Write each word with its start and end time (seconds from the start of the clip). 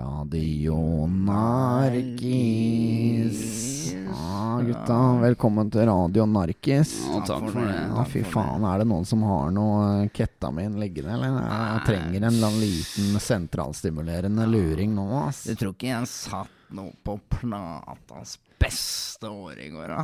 Radio 0.00 1.06
Narkis. 1.06 2.30
Ja, 3.92 4.60
gutta, 4.66 5.18
velkommen 5.20 5.70
til 5.70 5.80
Radio 5.80 6.26
Narkis. 6.26 7.06
Ja, 7.10 7.20
takk 7.26 7.50
for 7.50 7.60
det. 7.60 7.74
Ja, 7.90 8.04
fy 8.08 8.22
faen, 8.24 8.64
er 8.64 8.78
det 8.80 8.86
noen 8.88 9.04
som 9.08 9.22
har 9.28 9.50
noe 9.52 10.04
eh, 10.06 10.08
ketamin 10.16 10.78
liggende, 10.80 11.18
eller? 11.18 11.36
Jeg 11.36 11.84
trenger 11.90 12.20
en 12.30 12.40
liten 12.62 13.20
sentralstimulerende 13.20 14.46
luring 14.48 14.94
nå, 14.96 15.04
ass. 15.26 15.44
Du 15.50 15.54
tror 15.60 15.76
ikke 15.76 15.92
jeg 15.92 16.08
satt 16.14 16.59
noe 16.76 16.94
på 17.04 17.18
platas 17.32 18.38
beste 18.60 19.28
år 19.28 19.58
i 19.58 19.68
går, 19.72 19.88
da? 19.88 20.02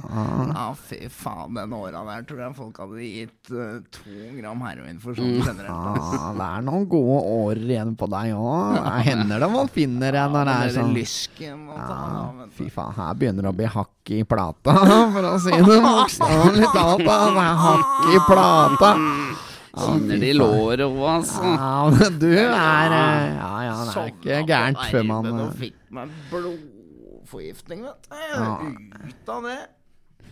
Ja, 0.55 0.65
fy 0.81 1.09
faen, 1.13 1.55
den 1.59 1.75
åra 1.77 2.01
der 2.09 2.25
tror 2.29 2.41
jeg 2.41 2.57
folk 2.57 2.79
hadde 2.81 3.05
gitt 3.05 3.51
uh, 3.53 3.83
to 3.93 4.15
gram 4.39 4.63
heroin 4.65 5.01
for 5.03 5.19
sånn 5.19 5.43
generelt. 5.45 5.69
Ja, 5.69 6.31
det 6.39 6.47
er 6.47 6.65
noen 6.65 6.87
gode 6.89 7.19
år 7.35 7.61
igjen 7.61 7.93
på 8.01 8.09
deg 8.15 8.33
òg. 8.33 8.79
Det 8.87 9.03
hender 9.11 9.45
det 9.45 9.51
man 9.53 9.69
finner 9.73 10.17
en 10.23 10.33
når 10.37 10.49
det 10.49 10.55
er 10.57 10.75
sånn. 10.79 10.95
lysken 10.97 11.67
og 11.69 11.81
ta, 11.83 11.99
du. 12.41 12.45
fy 12.57 12.69
faen, 12.73 12.97
her 12.97 13.19
begynner 13.21 13.49
det 13.49 13.53
å 13.53 13.59
bli 13.61 13.73
hakk 13.77 14.15
i 14.17 14.23
plata, 14.29 14.77
for 15.17 15.29
å 15.29 15.35
si 15.43 15.53
det 15.53 15.81
bokstavelig 15.85 16.71
talt. 16.73 17.05
Det 17.05 17.19
er 17.45 17.61
hakk 17.67 18.09
i 18.15 18.23
plata. 18.31 18.95
Kjenner 19.77 20.21
de 20.23 20.33
låret 20.37 20.85
òg, 20.87 21.01
altså. 21.13 21.43
Ja, 21.45 21.73
men 21.93 22.19
du 22.23 22.31
er 22.33 22.95
eh, 22.97 23.25
Ja, 23.37 23.53
ja, 23.67 23.75
det 23.85 23.97
er 24.01 24.13
ikke 24.13 24.43
gærent 24.49 24.85
før 24.93 25.09
man 25.11 25.29
Nå 25.29 25.49
eh, 25.51 25.57
fikk 25.61 25.79
meg 25.97 26.13
blodforgiftning, 26.31 27.85
vet 27.85 28.09
du. 28.09 29.09
Ut 29.11 29.35
av 29.37 29.49
det. 29.51 29.59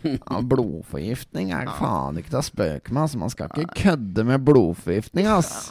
ja, 0.18 0.40
Blodforgiftning 0.54 1.52
er 1.56 1.68
faen 1.78 2.20
ikke 2.20 2.32
til 2.34 2.40
å 2.40 2.46
spøke 2.46 2.92
med. 2.92 3.02
Altså, 3.06 3.20
man 3.20 3.32
skal 3.32 3.52
ikke 3.52 3.82
kødde 3.82 4.26
med 4.28 4.44
blodforgiftning, 4.46 5.28
ass. 5.30 5.70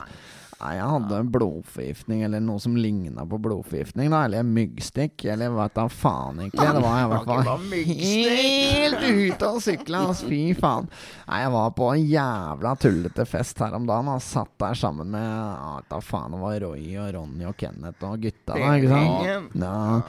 Nei, 0.64 0.78
jeg 0.78 0.88
hadde 0.88 1.18
blodforgiftning, 1.34 2.22
eller 2.24 2.40
noe 2.40 2.62
som 2.64 2.78
ligna 2.80 3.26
på 3.28 3.36
blodforgiftning, 3.44 4.08
da. 4.14 4.22
Eller 4.30 4.46
myggstikk, 4.48 5.26
eller 5.34 5.52
vet 5.58 5.74
da 5.76 5.88
faen 5.92 6.40
ikke. 6.46 6.64
Det 6.64 6.84
var 6.86 7.02
i 7.02 7.10
hvert 7.12 7.28
fall 7.28 7.74
helt 7.90 9.04
ute 9.04 9.50
og 9.50 9.60
sykla, 9.66 10.06
ass. 10.14 10.24
Fy 10.24 10.54
faen. 10.56 10.88
Nei, 11.28 11.42
jeg 11.44 11.52
var 11.58 11.74
på 11.76 11.90
en 11.92 12.06
jævla 12.08 12.76
tullete 12.80 13.26
fest 13.28 13.60
her 13.60 13.76
om 13.76 13.90
dagen, 13.90 14.14
og 14.14 14.24
satt 14.24 14.54
der 14.64 14.80
sammen 14.80 15.12
med 15.12 15.26
ja, 15.28 15.74
da 15.90 16.00
faen, 16.00 16.32
det 16.38 16.40
var 16.46 16.56
Roy 16.64 16.86
og 17.02 17.12
Ronny 17.18 17.50
og 17.50 17.58
Kenneth 17.60 18.08
og 18.08 18.24
gutta 18.24 18.56
da, 18.56 18.72
ikke 18.78 18.94
sant? 18.94 19.60
Ja, 19.60 20.00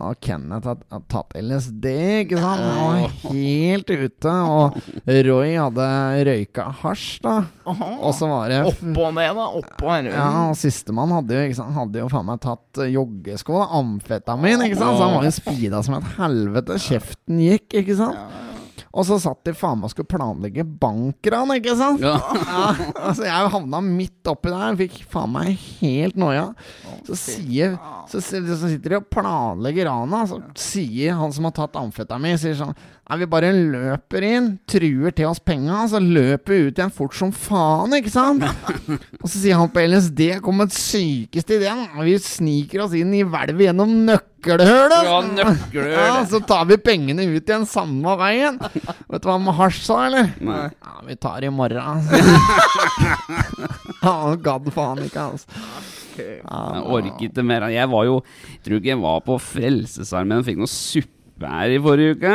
og 0.00 0.18
Kenneth 0.22 0.70
har 0.70 1.02
tatt 1.10 1.34
LSD, 1.38 1.86
ikke 2.24 2.38
sant? 2.38 2.66
Han 2.66 3.00
var 3.02 3.14
helt 3.30 3.90
ute. 3.90 4.34
Og 4.54 4.76
Roy 5.26 5.54
hadde 5.58 5.86
røyka 6.30 6.68
hasj, 6.82 7.08
da. 7.24 7.36
Og 7.70 8.12
så 8.16 8.28
var 8.30 8.50
det 8.52 8.60
Opp 8.70 8.84
og 8.90 9.14
ned, 9.18 9.34
da. 9.38 9.46
Opp 9.60 9.82
og 9.82 9.90
heroin. 10.00 10.16
ja, 10.16 10.44
og 10.50 10.58
sistemann 10.58 11.12
hadde 11.14 11.42
hadde 11.76 12.02
jo 12.02 12.10
faen 12.12 12.28
meg 12.28 12.40
tatt 12.44 12.82
eh, 12.82 12.92
joggesko, 12.94 13.60
amfetamin, 13.80 14.66
ikke 14.66 14.80
sant? 14.80 14.96
Så 14.98 15.06
han 15.06 15.16
var 15.18 15.26
jo 15.28 15.34
speeda 15.36 15.82
som 15.86 15.98
et 16.00 16.14
helvete. 16.18 16.78
Kjeften 16.86 17.42
gikk, 17.44 17.68
ikke 17.82 17.98
sant? 18.00 18.49
Og 18.90 19.06
så 19.06 19.20
satt 19.22 19.44
de 19.46 19.52
faen 19.54 19.78
meg 19.78 19.86
og 19.86 19.92
skulle 19.92 20.10
planlegge 20.10 20.64
bankran, 20.66 21.52
ikke 21.54 21.76
sant? 21.78 22.02
Ja. 22.02 22.16
Ja, 22.50 22.70
altså 23.06 23.26
jeg 23.28 23.50
havna 23.54 23.78
midt 23.84 24.26
oppi 24.30 24.50
der, 24.50 24.78
fikk 24.80 24.96
faen 25.12 25.30
meg 25.36 25.52
helt 25.78 26.18
noia. 26.18 26.48
Så 27.06 27.14
sier 27.18 27.76
så, 28.10 28.18
så 28.18 28.56
sitter 28.66 28.96
de 28.96 28.98
og 28.98 29.06
planlegger 29.12 29.86
rana, 29.86 30.24
så 30.26 30.40
sier 30.58 31.14
han 31.20 31.30
som 31.34 31.46
har 31.46 31.54
tatt 31.60 31.78
amfetamin, 31.78 32.40
sier 32.40 32.58
sånn 32.58 32.74
Nei, 33.10 33.16
vi 33.24 33.26
bare 33.26 33.48
løper 33.50 34.22
inn, 34.22 34.44
truer 34.70 35.10
til 35.18 35.26
oss 35.26 35.40
penga, 35.42 35.80
så 35.90 35.98
løper 35.98 36.52
vi 36.54 36.68
ut 36.68 36.76
igjen 36.78 36.92
fort 36.94 37.16
som 37.18 37.32
faen, 37.34 37.96
ikke 37.96 38.12
sant? 38.12 38.44
Og 39.18 39.24
så 39.26 39.32
sier 39.34 39.58
han 39.58 39.72
på 39.74 39.82
LSD 39.82 40.36
kom 40.44 40.62
et 40.62 40.76
sykeste 40.76 41.58
ideen. 41.58 41.88
Vi 42.06 42.14
sniker 42.22 42.84
oss 42.84 42.94
inn 42.94 43.10
i 43.18 43.24
hvelvet 43.26 43.66
gjennom 43.66 43.96
nøkkelhullet. 44.40 45.04
Ja, 45.04 45.20
nøkkelhull. 45.20 45.92
Ja, 45.92 46.24
så 46.28 46.40
tar 46.46 46.66
vi 46.68 46.76
pengene 46.80 47.26
ut 47.28 47.48
igjen 47.48 47.66
samme 47.68 48.16
veien. 48.20 48.58
Vet 48.60 49.22
du 49.22 49.28
hva 49.28 49.38
med 49.40 49.56
hasj 49.58 49.82
sa, 49.84 50.06
eller? 50.06 50.30
Nei. 50.40 50.70
Ja, 50.70 50.96
vi 51.06 51.16
tar 51.16 51.44
i 51.44 51.50
morgen. 51.50 51.80
altså. 51.80 52.16
han 54.04 54.42
gadd 54.42 54.70
faen 54.74 55.04
ikke, 55.04 55.20
altså. 55.20 55.46
Jeg 56.20 56.84
orket 56.84 57.30
ikke 57.30 57.44
mer. 57.46 57.68
Jeg 57.72 57.88
var 57.88 58.04
jo 58.04 58.16
Jeg 58.20 58.64
tror 58.64 58.80
ikke 58.80 58.90
jeg 58.90 59.00
var 59.00 59.20
på 59.24 59.38
Frelsesarmeen 59.40 60.42
og 60.42 60.48
fikk 60.48 60.58
noe 60.60 60.72
suppe 60.72 61.48
her 61.48 61.72
i 61.72 61.80
forrige 61.80 62.18
uke. 62.18 62.34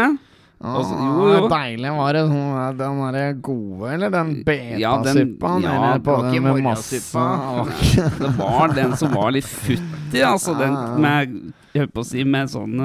Og 0.61 0.85
så- 0.87 0.95
jo, 0.97 1.25
jo. 1.33 1.47
Deilig. 1.51 1.91
Var 1.97 2.13
det 2.13 2.21
sånn, 2.29 2.77
den 2.77 2.99
derre 3.01 3.41
gode, 3.41 3.89
eller 3.93 4.09
den 4.09 4.43
betasuppa? 4.43 5.61
ja, 5.61 5.73
ja, 5.73 5.97
på 5.99 5.99
det 5.99 6.05
var 6.05 6.23
den 6.23 6.33
ikke 6.33 6.41
med 6.41 6.63
masse. 6.63 7.01
Det 8.19 8.31
var 8.37 8.73
den 8.73 8.95
som 8.97 9.11
var 9.11 9.31
litt 9.31 9.45
futtig, 9.45 10.21
altså. 10.23 10.57
Den 10.57 11.01
med 11.01 11.53
Jeg 11.75 11.81
holdt 11.83 11.93
på 11.93 11.99
å 11.99 12.07
si 12.07 12.23
med 12.23 12.47
sånn 12.47 12.77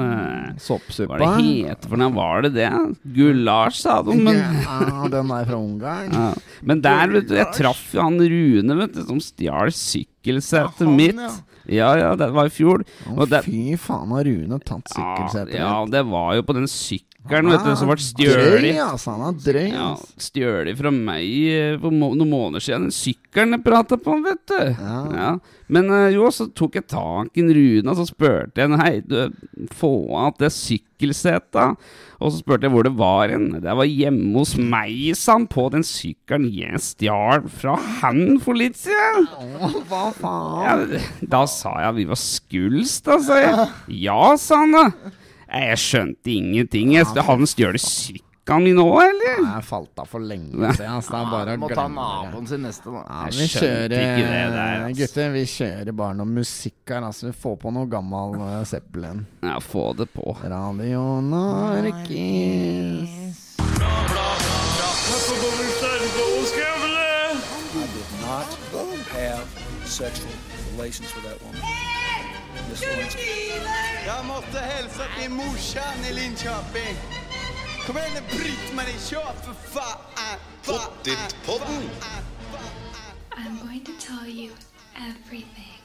Soppsuppe? 0.59 1.15
Hva 1.15 1.29
Soppsuppa? 1.29 1.29
er 1.31 1.37
det 1.37 1.69
heter 1.69 1.87
for 1.87 1.97
noe? 2.01 2.11
Var 2.11 2.41
det 2.41 2.53
det? 2.57 2.71
Gulasj, 3.15 3.77
sa 3.85 4.01
de. 4.03 4.17
Men, 4.19 4.35
ja, 4.67 5.07
den 5.07 5.27
der 5.31 5.45
fra 5.45 5.55
Ungarn? 5.55 6.11
ja. 6.11 6.33
men 6.61 6.81
der, 6.81 7.07
vet 7.07 7.29
du, 7.29 7.35
jeg 7.35 7.53
traff 7.55 7.93
jo 7.95 8.01
han 8.03 8.19
Rune, 8.19 8.75
vet 8.81 8.93
du, 8.93 9.01
som 9.07 9.19
stjal 9.23 9.71
sykkelsetet 9.71 10.83
ja, 10.83 10.91
mitt. 10.91 11.15
ja. 11.15 11.31
Ja, 11.71 11.95
ja, 11.95 12.15
det 12.17 12.31
var 12.33 12.49
i 12.49 12.49
fjor. 12.49 12.81
Å, 13.05 13.25
fy 13.45 13.77
faen, 13.77 14.09
har 14.11 14.25
Rune 14.25 14.57
tatt 14.65 14.91
ja, 14.97 15.11
mitt? 15.21 15.53
ja, 15.53 15.85
det 15.87 16.01
var 16.09 16.33
jo 16.35 16.43
på 16.43 16.55
den 16.57 16.65
sykkelen, 16.67 17.07
vet 17.29 17.65
du, 17.65 17.71
som 17.77 17.89
ble 17.91 17.95
Drøy, 18.01 18.01
stjålet. 18.01 18.77
altså. 18.81 19.13
Han 19.13 19.27
er 19.27 19.41
drøy. 19.45 19.67
Ja, 19.69 19.89
stjålet 20.17 20.77
fra 20.79 20.91
meg 20.95 21.27
eh, 21.53 21.75
for 21.81 21.93
må 21.93 22.11
noen 22.17 22.31
måneder 22.31 22.63
siden. 22.65 22.87
Den 22.89 22.95
sykkelen 22.95 23.53
jeg 23.57 23.65
prata 23.67 23.97
på, 24.01 24.15
vet 24.25 24.41
du. 24.49 24.61
Ja. 24.81 25.35
Men 25.71 25.91
eh, 25.93 26.07
jo, 26.15 26.31
så 26.33 26.49
tok 26.49 26.79
jeg 26.79 26.87
tak 26.89 27.37
i 27.37 27.45
og 27.85 27.93
så 27.99 28.07
spurte 28.09 28.63
jeg 28.63 28.79
Hei, 28.81 29.01
du, 29.05 29.29
få 29.77 29.91
av 30.17 30.33
det 30.41 30.49
sykkelsetet. 30.55 31.77
Og 32.21 32.33
så 32.33 32.41
spurte 32.41 32.65
jeg 32.67 32.73
hvor 32.73 32.85
det 32.85 32.95
var 32.97 33.29
hen. 33.29 33.47
Det 33.61 33.77
var 33.77 33.87
hjemme 33.87 34.33
hos 34.41 34.55
meg, 34.57 35.13
sa 35.17 35.37
han, 35.37 35.47
på 35.49 35.69
den 35.73 35.85
sykkelen 35.85 36.49
jeg 36.53 36.81
stjal 36.81 37.47
fra 37.53 37.77
han 38.01 38.39
for 38.41 38.57
litt 38.57 38.77
siden. 38.81 39.29
Åh, 39.61 39.79
hva 39.89 40.03
faen? 40.17 40.61
Ja, 40.65 41.01
da 41.37 41.45
sa 41.49 41.77
jeg 41.85 42.01
vi 42.01 42.09
var 42.11 42.21
skuls, 42.21 42.97
da, 43.05 43.21
sa 43.21 43.39
jeg. 43.41 43.71
Ja, 44.09 44.21
sa 44.41 44.65
han 44.65 44.77
da. 44.77 44.85
Jeg 45.51 45.77
skjønte 45.81 46.31
ingenting. 46.31 46.93
Jeg, 46.95 47.05
han 47.27 47.47
stjal 47.49 47.75
sykkelen 47.81 48.63
min 48.65 48.79
òg, 48.81 49.01
eller? 49.03 49.41
Jeg 49.43 49.63
falt 49.67 49.99
av 50.01 50.07
for 50.09 50.23
lenge 50.23 50.71
siden. 50.73 50.87
Altså, 50.95 51.11
det 51.11 51.19
er 51.19 51.29
bare 51.31 51.55
å 51.55 51.59
Må 51.61 51.69
ta 51.71 51.85
naboen 51.91 52.47
sin 52.49 52.63
neste, 52.65 52.87
da. 52.91 53.01
Ja, 53.03 53.27
vi 53.35 53.47
kjører 53.51 53.87
det 53.91 53.99
der, 53.99 54.55
altså. 54.55 54.95
Gutter, 55.01 55.27
vi 55.35 55.43
kjører 55.53 55.91
bare 56.03 56.17
noe 56.21 56.29
musikk 56.39 56.79
her. 56.95 57.01
Altså, 57.09 57.27
vi 57.29 57.33
får 57.43 57.55
på 57.65 57.73
noe 57.75 57.87
gammel 57.91 58.39
uh, 58.39 58.63
Zeppelin. 58.67 59.25
Ja, 59.43 59.59
få 59.63 59.91
det 59.99 60.07
på. 60.15 60.25
Radio 60.41 61.03
Narkis. 61.27 63.11
not 68.31 68.47
have 69.11 69.47
sexual 69.85 70.31
relations 70.71 71.13
with 71.15 71.25
that 71.25 71.41
woman. 71.41 71.50
Miss 72.71 72.83
måtte 74.27 74.59
hilse 74.71 75.03
til 75.17 75.31
morsan 75.31 75.99
i 76.09 76.11
Linköping. 76.19 76.95
Kom 77.85 77.95
meg 77.95 78.23
Britt-Marie, 78.29 78.99
kör 79.09 79.33
för 79.43 79.55
fan! 79.73 79.99
Pottit-podden! 80.65 81.83
I'm 83.37 83.55
going 83.65 83.83
to 83.83 83.91
tell 83.99 84.27
you 84.27 84.51
everything. 84.95 85.81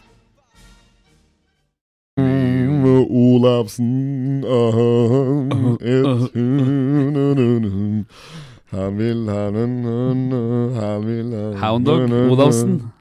Olafsen 3.11 4.45
Han 8.71 8.99
vil 8.99 9.29
ha 9.29 9.45
Han 10.81 11.07
vil 11.07 11.35
ha 11.35 11.69
Hound 11.69 11.87
Dog 11.87 12.31
Olafsen. 12.33 12.96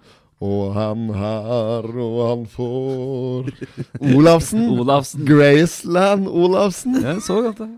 Og 0.46 0.76
han 0.76 1.08
har, 1.16 1.88
og 1.90 2.20
han 2.30 2.46
får 2.52 3.50
Olafsen. 4.16 4.68
Olafsen. 4.80 5.26
Graceland 5.26 6.30
Olafsen. 6.30 7.02
Jeg 7.02 7.24
så 7.26 7.42
godt 7.48 7.64
det. 7.64 7.74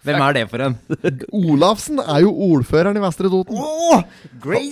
Hvem 0.00 0.16
er 0.24 0.32
det 0.32 0.46
for 0.48 0.62
en? 0.64 0.76
Olafsen 1.32 1.98
er 2.00 2.22
jo 2.24 2.30
ordføreren 2.32 2.96
i 2.96 3.00
Vestre 3.02 3.28
Toten. 3.28 3.56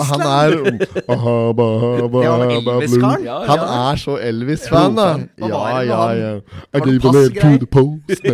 Han 0.08 0.20
er 0.24 0.54
aha, 1.12 1.34
ba, 1.52 1.66
ba, 1.68 1.90
Det 1.98 2.06
var 2.08 2.38
ba, 2.64 3.10
Ja, 3.20 3.36
Han 3.50 3.58
er 3.58 4.00
så 4.00 4.16
Elvis-fan, 4.24 4.96
da. 4.96 5.08
Ja, 5.44 5.80
ja, 5.84 6.08
ja. 6.16 6.32
I 6.72 6.80
gave 6.80 7.04
a 7.04 7.12
leg 7.12 7.36
to 7.42 7.58
the 7.58 7.66
post. 7.66 8.24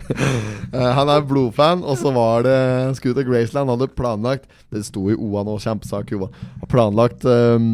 Eh, 0.71 0.91
Han 0.95 1.09
er 1.11 1.25
blodfan, 1.27 1.81
og 1.83 1.97
så 1.99 2.13
var 2.15 2.45
det 2.45 2.57
Scooter 2.95 3.25
Graceland 3.27 3.67
Han 3.67 3.73
hadde 3.75 3.91
planlagt 3.91 4.45
Det 4.71 4.85
sto 4.87 5.09
i 5.11 5.17
OA 5.19 5.41
nå, 5.43 5.57
kjempesak 5.59 6.13
i 6.13 6.15
OA. 6.15 6.29
Planlagt 6.71 7.25
um, 7.27 7.73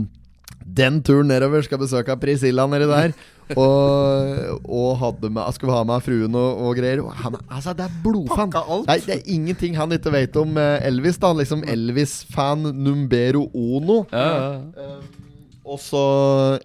den 0.78 0.98
turen 1.06 1.30
nedover. 1.30 1.62
Skal 1.66 1.80
besøke 1.84 2.16
Priscilla 2.20 2.66
nedi 2.70 2.88
der. 2.90 3.14
Og, 3.56 4.66
og 4.66 4.90
hadde 5.00 5.30
med, 5.32 5.46
skulle 5.56 5.78
ha 5.78 5.84
med 5.88 6.04
fruen 6.04 6.34
og, 6.36 6.64
og 6.68 6.74
greier. 6.80 7.04
Og 7.06 7.14
Han, 7.22 7.38
altså, 7.48 7.76
det 7.78 7.86
er 7.86 7.94
blodfan. 8.04 8.52
Nei, 8.90 8.98
det 9.06 9.16
er 9.20 9.30
ingenting 9.38 9.78
han 9.80 9.94
ikke 9.96 10.12
vet 10.18 10.36
om 10.42 10.58
eh, 10.60 10.82
Elvis. 10.90 11.22
da 11.22 11.32
Liksom 11.38 11.64
Elvis-fan 11.64 12.68
numbero 12.76 13.46
ono. 13.54 14.02
Ja, 14.12 14.28
ja. 14.28 14.98
Um, 14.98 15.27
Og 15.68 15.80
så 15.84 16.02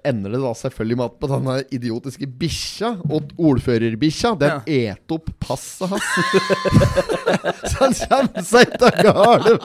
ender 0.07 0.37
det 0.37 0.41
da 0.45 0.53
selvfølgelig 0.55 0.97
med 1.01 1.09
at 1.09 1.15
på 1.19 1.31
denne 1.31 1.57
idiotiske 1.75 2.29
bikkja, 2.39 2.93
og 3.11 3.33
ordførerbikkja, 3.51 4.35
den 4.39 4.61
et 4.71 5.15
opp 5.17 5.33
passet 5.43 5.91
hans. 5.91 6.07
så 7.73 7.75
han 7.81 7.97
kommer 7.99 8.47
seg 8.47 8.71
ut 8.71 8.87
av 8.87 9.01
gårde. 9.09 9.57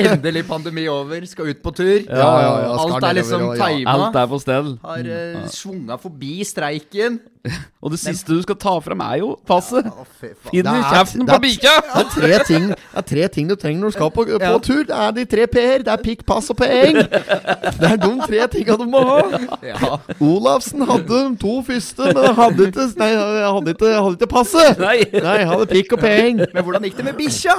Endelig 0.00 0.46
pandemi 0.48 0.86
over, 0.88 1.28
skal 1.28 1.52
ut 1.52 1.60
på 1.64 1.74
tur. 1.76 1.98
Ja, 2.08 2.16
ja, 2.16 2.52
ja, 2.64 2.72
Alt 2.86 3.08
er 3.10 3.18
liksom 3.20 3.46
ja. 3.50 3.56
tima. 3.60 3.96
Alt 3.96 4.20
er 4.22 4.32
på 4.32 4.40
stell. 4.40 4.72
Har 4.86 5.12
uh, 5.12 5.46
svunga 5.52 6.00
forbi 6.00 6.38
streiken. 6.48 7.20
Og 7.86 7.92
det 7.92 7.98
siste 8.02 8.34
du 8.34 8.40
skal 8.42 8.56
ta 8.58 8.72
fram, 8.82 9.00
er 9.04 9.18
jo 9.20 9.28
passet. 9.46 9.86
Ja, 9.86 10.04
Finn 10.48 10.66
i 10.66 10.72
er- 10.72 10.86
kjeften 10.90 11.26
på 11.28 11.36
bikkja! 11.44 11.74
Det 11.86 12.00
er 12.00 12.08
tre 12.14 12.38
ting 12.48 12.64
Det 12.72 12.98
er 12.98 13.04
tre 13.10 13.26
ting 13.36 13.48
du 13.50 13.54
trenger 13.54 13.80
når 13.84 13.92
du 13.92 13.96
skal 13.98 14.10
på, 14.10 14.24
på 14.26 14.40
Ja. 14.42 14.52
tur. 14.58 14.82
Det 14.88 14.96
er 14.96 15.12
de 15.14 15.24
tre 15.30 15.46
p-er. 15.52 15.84
Det 15.86 15.92
er 15.94 16.02
pikk, 16.02 16.24
pass 16.26 16.50
og 16.50 16.58
P'eng 16.58 16.98
Det 16.98 17.90
er 17.90 17.96
de 18.02 18.10
tre 18.26 18.46
tinga 18.56 18.76
du 18.80 18.86
må 18.90 19.02
ha. 19.06 19.20
Ja. 19.62 19.92
Olafsen 20.18 20.82
hadde 20.88 21.06
de 21.28 21.36
to 21.44 21.54
første, 21.68 22.10
men 22.16 22.34
hadde 22.40 22.66
ikke, 22.72 22.88
nei, 22.98 23.10
hadde 23.14 23.76
ikke, 23.76 23.92
hadde 23.94 24.16
ikke 24.18 24.30
passet. 24.34 24.80
Nei. 24.82 24.96
Nei, 25.14 25.36
hadde 25.52 25.68
pikk 25.70 25.94
og 25.98 26.02
P'eng 26.02 26.42
Men 26.54 26.64
hvordan 26.66 26.88
gikk 26.88 26.96
det 27.02 27.06
med 27.12 27.20
bikkja? 27.20 27.56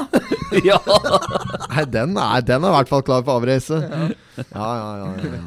Ja. 0.66 0.82
Nei, 1.72 1.86
den 1.94 2.18
er, 2.18 2.42
den 2.42 2.64
er 2.68 2.74
i 2.74 2.76
hvert 2.82 2.92
fall 2.92 3.06
klar 3.08 3.24
for 3.24 3.40
avreise. 3.40 3.80
Ja, 3.88 4.08
ja, 4.52 4.92
ja, 5.00 5.14
ja, 5.24 5.32
ja. 5.38 5.46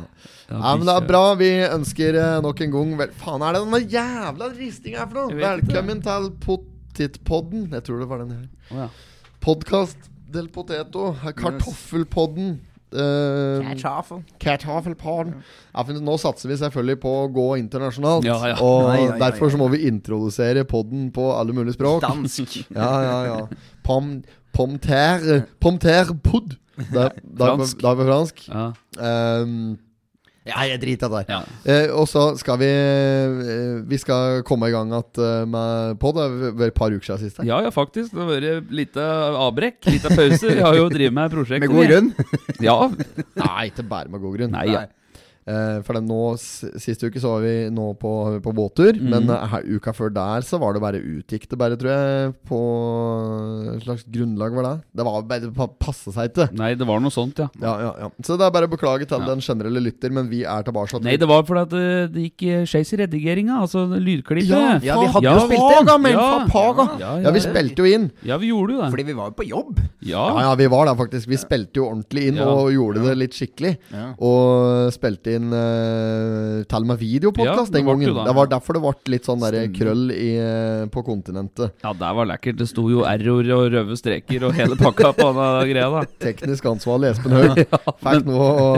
Ja, 0.51 0.77
men 0.77 0.87
det 0.89 0.95
er 0.97 1.07
bra. 1.07 1.25
Vi 1.39 1.51
ønsker 1.63 2.17
eh, 2.19 2.39
nok 2.43 2.61
en 2.65 2.73
gang 2.75 2.95
vel, 2.99 3.13
Faen, 3.21 3.43
er 3.47 3.55
det 3.55 3.63
denne 3.63 3.83
jævla 3.93 4.49
ristinga 4.57 5.05
her 5.05 5.11
for 5.11 5.21
noe? 5.21 5.37
Velkommen 5.39 6.01
til 6.07 6.31
Pottitpodden. 6.43 7.69
Jeg 7.77 7.87
tror 7.87 8.01
det 8.03 8.09
var 8.11 8.25
den 8.25 8.33
her. 8.35 8.49
Oh, 8.71 8.81
ja. 8.83 8.89
Podkast 9.45 10.11
del 10.31 10.51
poteto. 10.51 11.13
Kartoffelpodden. 11.39 12.59
Uh, 12.91 13.63
Kartoffelpodden. 14.43 15.37
Ja, 15.71 15.85
nå 16.03 16.17
satser 16.19 16.51
vi 16.51 16.59
selvfølgelig 16.59 16.99
på 17.05 17.13
å 17.21 17.29
gå 17.31 17.47
internasjonalt. 17.61 18.27
Ja, 18.27 18.41
ja. 18.51 18.57
Og 18.67 18.89
Nei, 18.89 19.05
nei, 19.07 19.19
derfor 19.23 19.53
så 19.55 19.61
må 19.61 19.69
vi 19.71 19.85
introdusere 19.87 20.65
podden 20.67 21.13
på 21.15 21.29
alle 21.37 21.55
mulige 21.55 21.79
språk. 21.79 22.03
Dansk. 22.03 22.59
Ja, 22.75 22.91
ja, 23.05 23.19
ja. 23.29 23.71
Pom, 23.87 24.17
pomter 24.57 25.45
Pomter 25.63 26.11
pod. 26.25 26.57
Da, 26.91 27.11
da, 27.23 27.55
Fransk. 27.55 27.79
da 27.83 27.93
er 27.93 28.01
vi 28.01 28.09
fransk. 28.09 28.43
Ja. 28.49 28.67
Um, 29.45 29.79
Nei, 30.49 30.71
jeg 30.71 30.81
driter 30.81 31.11
i 31.11 31.19
det. 31.19 31.35
Ja. 31.35 31.39
Eh, 31.69 31.91
og 31.93 32.07
så 32.09 32.23
skal 32.41 32.57
vi 32.63 32.69
eh, 32.71 33.81
Vi 33.91 33.99
skal 34.01 34.41
komme 34.49 34.71
i 34.71 34.73
gang 34.73 34.89
igjen 34.89 35.21
eh, 35.21 35.43
med 35.53 35.99
pod. 36.01 36.17
Det 36.17 36.25
har 36.25 36.55
vært 36.63 36.73
et 36.73 36.79
par 36.79 36.95
uker 36.95 37.05
siden 37.11 37.21
sist. 37.27 37.41
her. 37.43 37.49
ja, 37.51 37.59
ja, 37.67 37.73
faktisk. 37.75 38.15
Det 38.15 38.23
har 38.23 38.31
vært 38.31 38.73
lite 38.73 39.05
avbrekk, 39.45 39.83
lite 39.91 40.15
pause. 40.15 40.55
Vi 40.57 40.65
har 40.65 40.79
jo 40.79 40.89
drevet 40.97 41.17
med 41.19 41.35
prosjektet 41.35 41.69
Med 41.69 41.77
god 41.77 41.93
grunn. 41.93 42.09
Ja. 42.65 42.79
Nei, 43.45 43.69
ikke 43.69 43.85
bare 43.93 44.09
med 44.13 44.25
god 44.25 44.39
grunn. 44.41 44.57
Nei, 44.57 44.67
ja. 44.73 44.87
Eh, 45.51 45.81
for 45.87 45.99
nå, 46.05 46.19
Sist 46.39 47.03
uke 47.03 47.19
så 47.23 47.33
var 47.35 47.43
vi 47.45 47.55
nå 47.75 47.89
på, 47.99 48.13
på 48.45 48.53
båttur, 48.55 48.93
Mm. 49.01 49.09
men 49.11 49.31
eh, 49.35 49.47
her, 49.55 49.63
uka 49.77 49.93
før 49.97 50.13
der 50.15 50.45
så 50.47 50.59
var 50.63 50.75
det 50.77 50.83
bare 50.85 51.01
utgikk 51.01 51.49
det 51.51 51.59
bare, 51.59 51.77
tror 51.81 51.91
jeg. 51.91 52.35
På 52.47 52.61
et 53.75 53.83
slags 53.85 54.05
grunnlag 54.11 54.55
var 54.57 54.67
det. 54.69 54.75
Det 54.97 55.07
var 55.07 55.23
bare 55.31 55.69
passe 55.81 56.13
seg 56.15 56.31
ikke. 56.31 56.47
Nei, 56.59 56.73
det 56.79 56.87
var 56.89 57.01
noe 57.03 57.13
sånt, 57.15 57.39
ja. 57.43 57.49
Ja, 57.61 57.75
ja, 57.83 57.93
ja. 58.05 58.09
Så 58.27 58.37
det 58.39 58.47
er 58.47 58.55
bare 58.55 58.69
å 58.69 58.73
beklage 58.73 59.09
til 59.09 59.19
Ja. 59.21 59.27
den 59.33 59.41
generelle 59.45 59.81
lytter, 59.83 60.11
men 60.13 60.29
vi 60.31 60.43
er 60.45 60.63
tilbake. 60.67 61.01
Nei, 61.03 61.17
det 61.17 61.29
var 61.29 61.43
fordi 61.49 61.63
at 61.67 61.71
det, 61.75 62.13
det 62.15 62.25
gikk 62.29 62.47
eh, 62.51 62.65
skeis 62.71 62.93
i 62.95 63.01
redigeringa, 63.03 63.61
altså 63.65 63.87
lydklippet. 63.97 64.49
Ja, 64.51 64.79
Ja, 64.83 65.01
vi 65.01 65.07
hadde 65.13 65.25
Ja. 65.25 65.35
jo 65.35 65.47
spilt 65.49 65.61
det. 65.61 65.77
Faga, 65.81 65.99
men 65.99 66.13
Ja. 66.13 66.29
Ja, 67.01 67.11
Ja, 67.25 67.31
vi 67.31 67.41
spilte 67.41 67.79
jo 67.79 67.85
inn. 67.89 68.11
Ja, 68.25 68.37
vi 68.39 68.49
gjorde 68.53 68.75
jo 68.75 68.83
det. 68.83 68.91
Fordi 68.93 69.05
vi 69.07 69.13
var 69.17 69.31
jo 69.31 69.35
på 69.41 69.47
jobb. 69.49 69.79
Ja. 70.03 70.27
Ja, 70.31 70.41
ja, 70.51 70.55
vi 70.55 70.67
var 70.67 70.87
der 70.87 70.95
faktisk. 70.95 71.27
Vi 71.29 71.37
spilte 71.37 71.75
jo 71.81 71.87
ordentlig 71.91 72.29
inn 72.29 72.37
Ja. 72.37 72.45
og 72.49 72.71
gjorde 72.73 73.03
det 73.07 73.17
litt 73.19 73.33
skikkelig. 73.33 73.77
Ja. 73.93 74.15
Og 74.19 74.93
spilte 74.93 75.35
inn 75.37 75.40
uh, 75.49 76.61
til 76.69 76.85
og 76.85 76.89
med 76.91 76.99
videopodkast 77.01 77.71
Ja, 77.73 77.77
den 77.79 77.87
gangen. 77.89 78.13
da. 78.15 78.25
Det 78.29 78.35
var 78.37 78.51
derfor 78.53 78.77
det 78.77 78.83
ble 78.85 78.93
litt 79.15 79.27
sånn 79.29 79.41
der 79.43 79.57
krøll 79.75 80.11
i, 80.13 80.29
eh, 80.37 80.85
på 80.93 81.03
kontinentet. 81.07 81.73
Ja, 81.83 81.93
det 81.97 82.11
var 82.19 82.29
lekkert. 82.29 82.59
Det 82.61 82.69
sto 82.69 82.85
jo 82.93 83.05
r-ord 83.09 83.51
og 83.57 83.65
røde 83.75 83.97
streker 83.99 84.47
og 84.49 84.55
hele 84.59 84.77
pakka 84.79 85.13
på 85.17 85.29
den 85.39 85.71
greia, 85.73 85.89
da. 85.95 86.03
Teknisk 86.27 86.69
ansvarlig 86.71 87.15
Espen 87.15 87.33
Haug 87.39 87.61
fikk 88.05 88.29
noe 88.29 88.51
å 88.51 88.69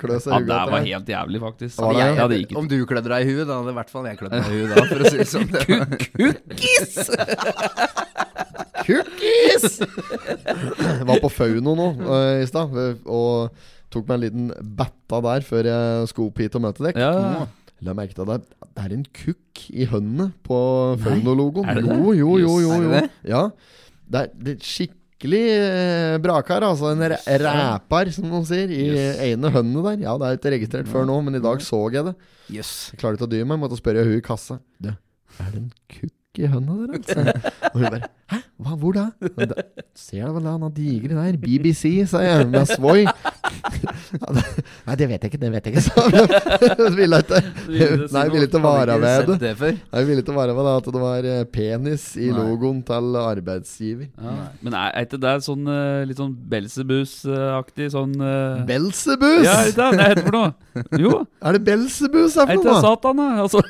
klø 0.00 0.18
seg 0.22 0.32
Ja, 0.34 0.40
det 0.42 0.60
var 0.74 0.86
helt 0.90 1.12
jævlig, 1.14 1.42
faktisk. 1.46 1.78
Ja, 1.78 1.92
jeg, 1.92 2.16
Jeg, 2.16 2.16
Ja, 2.16 2.28
ikke. 2.46 2.58
om 2.60 2.68
du 2.70 2.76
klødde 2.88 3.12
deg 3.12 3.22
i 3.22 3.30
huet, 3.32 3.46
da 3.46 3.60
hadde 3.60 3.72
i 3.74 3.78
hvert 3.80 3.92
fall 3.94 4.10
jeg 4.10 4.20
klødd 4.20 4.36
meg 4.36 4.50
i 4.50 4.60
huet 4.60 4.74
da, 4.74 4.84
for 4.90 4.98
å 4.98 5.12
si 5.12 5.16
det 5.22 5.28
sånn. 5.30 5.48
Kukkis! 6.16 6.94
Kukkis! 8.86 9.78
Jeg 9.80 11.06
var 11.08 11.18
på 11.22 11.30
Fauno 11.32 11.74
nå 11.78 11.88
uh, 12.06 12.42
i 12.42 12.46
stad 12.48 12.74
og 13.04 13.56
tok 13.96 14.08
meg 14.10 14.18
en 14.18 14.24
liten 14.26 14.74
betta 14.78 15.20
der 15.26 15.46
før 15.48 15.70
jeg 15.72 16.10
skulle 16.12 16.30
opp 16.32 16.42
hit 16.44 16.58
og 16.60 16.64
møte 16.68 16.84
dere. 16.86 17.00
Ja, 17.00 17.46
La 17.84 17.92
merke 17.92 18.14
til 18.16 18.22
at 18.24 18.28
det 18.30 18.36
er- 18.40 18.68
det 18.76 18.84
er 18.86 18.92
en 18.94 19.02
kukk 19.12 19.64
i 19.76 19.84
høndene 19.90 20.30
på 20.46 20.58
Fauno-logoen. 21.02 21.66
er? 21.68 21.82
Jo, 21.84 22.12
jo, 22.16 22.30
jo. 22.40 22.54
jo, 22.64 22.78
jo. 22.86 23.00
Ja. 23.28 23.42
Det 24.08 24.20
er, 24.22 24.30
det 24.40 24.54
er 24.54 24.64
skikkelig 24.64 25.42
eh, 25.52 26.16
brakar. 26.24 26.64
Altså 26.64 26.92
En 26.94 27.04
ræpar, 27.44 28.08
som 28.16 28.24
noen 28.30 28.46
sier, 28.48 28.72
i 28.72 28.86
Yes. 28.94 29.18
ene 29.28 29.50
hønene 29.52 29.82
der. 29.90 30.04
Ja, 30.06 30.16
det 30.16 30.24
er 30.30 30.38
ikke 30.38 30.54
registrert 30.56 30.88
før 30.88 31.04
nå, 31.08 31.18
men 31.26 31.36
i 31.36 31.42
dag 31.44 31.60
så 31.60 31.82
jeg 31.92 32.04
det. 32.08 32.14
Yes. 32.48 32.72
Jeg 32.94 33.00
klarte 33.02 33.18
ikke 33.20 33.28
å 33.28 33.32
dy 33.36 33.44
meg, 33.44 33.60
måtte 33.60 33.76
spørre 33.80 34.04
hun 34.08 34.16
i 34.16 34.24
kassa. 34.24 34.56
Du, 34.80 34.88
er 35.36 35.50
det 35.52 35.60
en 35.60 35.72
kukk 35.98 36.15
i 36.44 36.50
hønda 36.52 36.76
deres? 36.90 37.40
Og 37.72 37.80
hun 37.80 37.88
bare 37.90 38.12
Hæ? 38.26 38.38
Hva, 38.56 38.72
hvor 38.80 38.94
da? 38.96 39.02
Da 39.36 39.62
ser 39.94 40.24
du 40.26 40.38
vel 40.38 40.46
han 40.48 40.62
digre 40.74 41.14
der. 41.14 41.36
BBC, 41.38 42.08
sa 42.10 42.22
jeg, 42.24 42.46
med 42.50 42.64
Svoy. 42.66 43.04
Nei, 44.86 44.96
det 44.98 45.06
vet 45.10 45.26
jeg 45.26 45.30
ikke, 45.30 45.40
det 45.42 45.50
vet 45.52 45.68
jeg 45.68 45.76
ikke, 45.76 45.84
sa 45.84 46.06
hun. 46.06 46.32
Ville 46.98 47.20
ikke 47.22 47.42
Nei, 48.16 48.24
ville 48.32 48.48
ikke 48.48 48.62
vare 48.64 48.96
ved 49.02 49.30
det. 49.42 49.52
Nei, 49.92 50.02
ville 50.08 50.24
ikke 50.24 50.34
vare 50.34 50.56
ved 50.56 50.66
det 50.66 50.74
at 50.80 50.88
det 50.96 51.02
var 51.04 51.28
eh, 51.34 51.44
penis 51.52 52.08
i 52.18 52.30
logoen 52.34 52.80
til 52.88 53.20
arbeidsgiver. 53.20 54.08
Ja. 54.16 54.34
Men 54.64 54.74
er, 54.80 54.90
er 54.96 55.06
ikke 55.06 55.20
det 55.22 55.36
sånn 55.46 55.70
eh, 55.76 56.02
litt 56.08 56.22
sånn 56.22 56.34
Belsebus-aktig 56.50 57.90
sånn 57.94 58.16
eh, 58.18 58.64
Belsebus! 58.68 59.44
Ja, 59.46 59.60
er 59.60 59.70
det 59.70 59.76
det 59.78 59.92
det 60.00 60.10
heter 60.10 60.28
for 60.30 60.38
noe? 60.40 60.50
Jo, 61.02 61.14
Er 61.44 61.58
det 61.58 61.64
Belsebus 61.68 62.40
her 62.40 62.48
er 62.48 62.56
for 62.56 62.64
ikke 62.64 62.72
det? 62.72 62.82
Satan, 62.88 63.22
da? 63.22 63.30
Altså, 63.44 63.62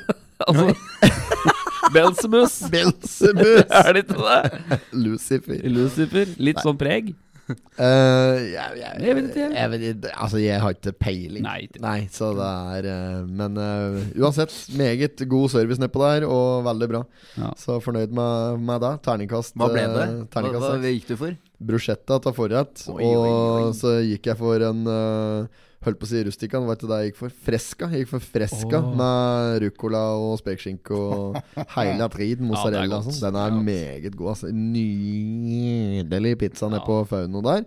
altså 0.47 1.63
Belsebus. 1.93 2.57
Belsemus. 2.73 3.63
Er 3.69 3.93
det 3.95 4.03
ikke 4.05 4.19
det? 4.25 4.81
Lucifer. 4.91 5.63
Lucifer. 5.71 6.35
Litt 6.41 6.61
sånn 6.65 6.77
preg. 6.79 7.13
Uh, 7.47 8.35
jeg, 8.43 8.73
jeg, 8.75 8.95
Jeg 9.05 9.15
vet 9.15 9.27
ikke. 9.29 9.45
Jeg, 9.55 9.69
vet 9.71 10.07
altså, 10.11 10.39
jeg 10.41 10.59
har 10.59 10.73
ikke 10.75 10.91
peiling. 10.99 11.45
Nei, 11.45 11.61
ikke. 11.69 11.79
Nei 11.79 11.99
så 12.11 12.33
det 12.35 12.47
er 12.75 12.87
uh, 12.91 13.21
Men 13.39 13.55
uh, 13.55 14.01
uansett, 14.19 14.51
meget 14.75 15.23
god 15.31 15.53
service 15.53 15.79
nedpå 15.79 16.01
der, 16.03 16.25
og 16.27 16.65
veldig 16.67 16.89
bra. 16.91 17.01
Ja. 17.39 17.53
Så 17.61 17.77
fornøyd 17.83 18.11
med, 18.17 18.59
med 18.67 18.83
det. 18.83 18.91
Terningkast. 19.07 19.55
Hva 19.55 19.69
ble 19.71 19.85
det? 19.93 20.07
eh, 20.09 20.41
Hva, 20.51 20.65
hva 20.67 20.91
gikk 20.91 21.07
du 21.13 21.15
for? 21.21 21.37
Bruschetta 21.71 22.19
til 22.27 22.35
forrett. 22.37 22.83
Oi, 22.91 22.99
oi, 22.99 23.13
oi. 23.15 23.31
Og 23.31 23.71
så 23.79 23.95
gikk 24.03 24.27
jeg 24.33 24.39
for 24.43 24.67
en 24.67 24.83
uh, 24.91 25.63
Holdt 25.87 25.99
på 26.01 26.03
å 26.03 26.09
si 26.11 26.19
rustica, 26.27 26.59
det 26.59 26.67
var 26.67 26.75
ikke 26.75 26.87
det 26.91 26.97
jeg 26.99 27.11
gikk 27.13 27.19
for. 27.21 27.35
Fresca. 27.47 27.87
Jeg 27.93 28.03
gikk 28.03 28.09
for 28.11 28.25
fresca 28.33 28.79
oh. 28.83 28.89
med 28.99 29.61
ruccola 29.63 30.01
og 30.19 30.33
spekeskinke 30.41 30.91
og 30.97 31.37
hele 31.77 32.09
triden. 32.11 32.49
Mozzarella 32.51 32.99
og 32.99 33.07
godt. 33.07 33.15
sånn. 33.15 33.21
Den 33.29 33.39
er 33.39 33.53
Ja. 33.55 33.61
meget 33.69 34.17
god. 34.19 34.33
Altså. 34.35 34.51
Nydelig 34.51 36.33
pizza 36.43 36.67
nede 36.67 36.81
Ja. 36.81 36.85
på 36.89 36.99
Fauno 37.07 37.41
der. 37.45 37.63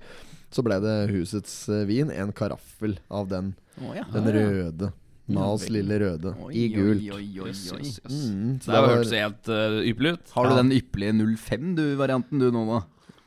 Så 0.52 0.64
ble 0.66 0.80
det 0.82 0.96
husets 1.14 1.54
eh, 1.70 1.84
vin. 1.88 2.10
En 2.10 2.32
karaffel 2.32 2.98
av 3.10 3.28
den. 3.30 3.54
Oh, 3.80 3.94
ja. 3.96 4.04
Den 4.12 4.26
røde. 4.34 4.92
Mals 5.30 5.68
lille 5.70 5.94
røde. 6.02 6.32
Oi, 6.42 6.52
I 6.58 6.68
gult. 6.74 7.00
Oi, 7.00 7.10
oi, 7.14 7.24
oi, 7.38 7.40
oi. 7.46 7.50
Jøss, 7.52 7.66
jøss. 7.70 8.00
Mm, 8.10 8.56
så 8.60 8.72
Det 8.72 8.80
det 8.80 8.88
hørtes 8.90 9.12
helt 9.14 9.50
uh, 9.54 9.76
ypperlig 9.86 10.12
ut. 10.16 10.32
Har 10.34 10.48
du 10.50 10.56
den 10.58 10.72
ypperlige 10.74 11.12
05 11.38 11.68
du 11.78 11.84
varianten 12.00 12.42
du 12.42 12.48
nå, 12.50 12.64
da? 12.66 12.80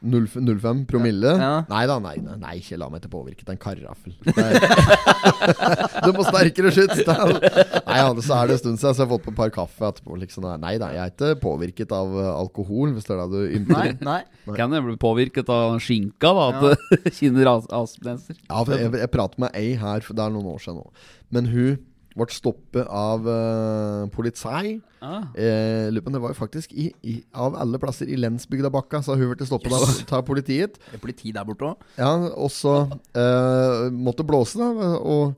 0, 0.04 0.26
05 0.60 0.82
promille? 0.90 1.32
Ja. 1.40 1.52
Nei 1.70 1.84
da, 1.88 1.96
nei, 2.04 2.18
nei, 2.20 2.36
nei, 2.42 2.54
ikke 2.60 2.76
la 2.82 2.90
meg 2.92 3.02
til 3.06 3.12
påvirke. 3.14 3.46
Det 3.48 3.54
er 3.54 3.56
en 3.56 3.64
karaffel. 3.64 4.16
Du 6.04 6.10
må 6.16 6.24
sterkere 6.28 6.72
skyts! 6.76 7.02
Nei, 7.08 7.98
ja, 8.00 8.10
så 8.24 8.36
er 8.42 8.50
det 8.52 8.58
en 8.58 8.62
stund 8.62 8.80
siden, 8.82 8.96
så 8.96 9.04
jeg 9.04 9.06
har 9.06 9.12
fått 9.14 9.26
på 9.28 9.32
et 9.34 9.38
par 9.40 9.54
kaffe 9.56 9.88
etterpå. 9.90 10.18
Liksom. 10.24 10.48
Nei 10.62 10.74
da, 10.82 10.90
jeg 10.96 11.04
er 11.06 11.14
ikke 11.14 11.32
påvirket 11.44 11.94
av 11.96 12.12
eh, 12.20 12.30
alkohol, 12.34 12.94
hvis 12.96 13.08
det 13.08 13.16
er 13.16 13.22
det 13.24 13.30
du 13.32 13.40
Nei, 13.44 13.56
ymter. 13.62 13.96
nei. 14.08 14.20
Kan 14.58 14.76
jeg 14.76 14.86
bli 14.90 14.98
påvirket 15.02 15.52
av 15.54 15.78
skinka, 15.84 16.34
da? 16.36 16.50
At 16.52 16.92
det 17.06 17.14
kinner 17.20 17.54
as- 17.56 17.70
aspenser? 17.80 18.38
Ja, 18.50 18.60
for 18.64 18.76
jeg, 18.76 18.92
jeg 19.06 19.12
pratet 19.14 19.40
med 19.46 19.56
ei 19.60 19.74
her, 19.80 20.04
for 20.06 20.18
det 20.20 20.26
er 20.28 20.36
noen 20.36 20.52
år 20.54 20.62
siden 20.64 20.82
nå. 20.82 20.88
Men 21.34 21.50
hun 21.54 21.72
ble 22.18 22.28
stoppet 22.34 22.88
av 22.88 23.26
uh, 23.26 24.06
politi. 24.14 24.80
Ah. 25.04 25.26
Eh, 25.36 25.90
det 25.92 26.22
var 26.22 26.32
jo 26.32 26.38
faktisk 26.38 26.74
i, 26.78 26.90
i, 27.04 27.16
av 27.34 27.58
alle 27.60 27.80
plasser 27.82 28.10
i 28.10 28.18
Lensbygdabakka, 28.20 29.02
så 29.04 29.18
hun 29.20 29.34
ble 29.34 29.48
stoppet 29.48 29.74
av, 29.76 29.88
ta 30.10 30.22
politiet. 30.26 30.78
Det 30.92 31.00
er 31.00 31.04
politi 31.04 31.34
der 31.36 31.48
borte 31.48 31.72
òg. 31.72 31.88
Ja, 31.98 32.14
og 32.38 32.52
så 32.54 32.76
eh, 33.18 33.88
måtte 33.94 34.26
blåse, 34.28 34.62
da. 34.62 34.94
Og 35.02 35.34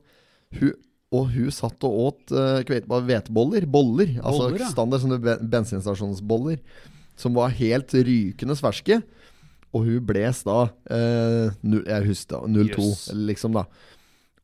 hun, 0.60 0.76
og 1.16 1.30
hun 1.32 1.50
satt 1.54 1.84
og 1.86 1.98
åt 2.06 2.34
uh, 2.34 2.60
hveteboller. 2.66 3.66
Boller. 3.70 4.16
Altså 4.20 4.46
Boller, 4.46 4.62
ja. 4.64 4.70
standard 4.72 5.04
sånne 5.04 5.38
bensinstasjonsboller. 5.40 6.60
Som 7.16 7.36
var 7.38 7.54
helt 7.56 7.94
rykende 7.94 8.56
ferske. 8.58 9.00
Og 9.76 9.84
hun 9.84 10.04
bles 10.08 10.42
da 10.46 10.66
eh, 10.92 11.52
0, 11.60 11.82
Jeg 11.84 12.08
husker 12.08 12.36
da 12.36 12.64
02, 12.72 12.86
yes. 12.86 13.04
liksom, 13.28 13.56
da. 13.56 13.66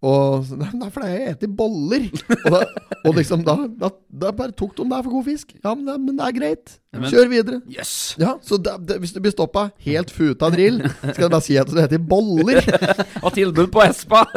Og 0.02 0.48
Nei, 0.58 0.88
for 0.90 1.04
jeg 1.06 1.36
spiser 1.36 1.52
boller. 1.54 2.08
Og, 2.42 2.46
da, 2.50 2.60
og 3.06 3.14
liksom 3.20 3.44
da, 3.46 3.54
da, 3.78 3.90
da 4.24 4.32
bare 4.34 4.50
tok 4.58 4.72
de 4.80 4.86
der 4.90 5.04
for 5.06 5.12
god 5.14 5.28
fisk. 5.28 5.52
Ja, 5.62 5.76
men 5.78 5.86
det, 5.86 5.94
men 6.02 6.16
det 6.18 6.24
er 6.26 6.34
greit. 6.40 6.72
Kjør 7.06 7.30
videre. 7.30 7.60
Yes. 7.70 7.92
Ja, 8.20 8.32
så 8.42 8.58
da, 8.58 8.74
Hvis 8.98 9.14
du 9.14 9.20
blir 9.22 9.30
stoppa 9.32 9.68
helt 9.86 10.10
futa 10.12 10.50
drill, 10.52 10.80
skal 11.04 11.22
jeg 11.28 11.32
bare 11.36 11.46
si 11.46 11.56
at 11.62 11.70
du 11.70 11.78
heter 11.78 12.02
boller. 12.02 12.58
Og 13.24 13.30
tilbud 13.38 13.70
på 13.74 13.84
Espa! 13.86 14.24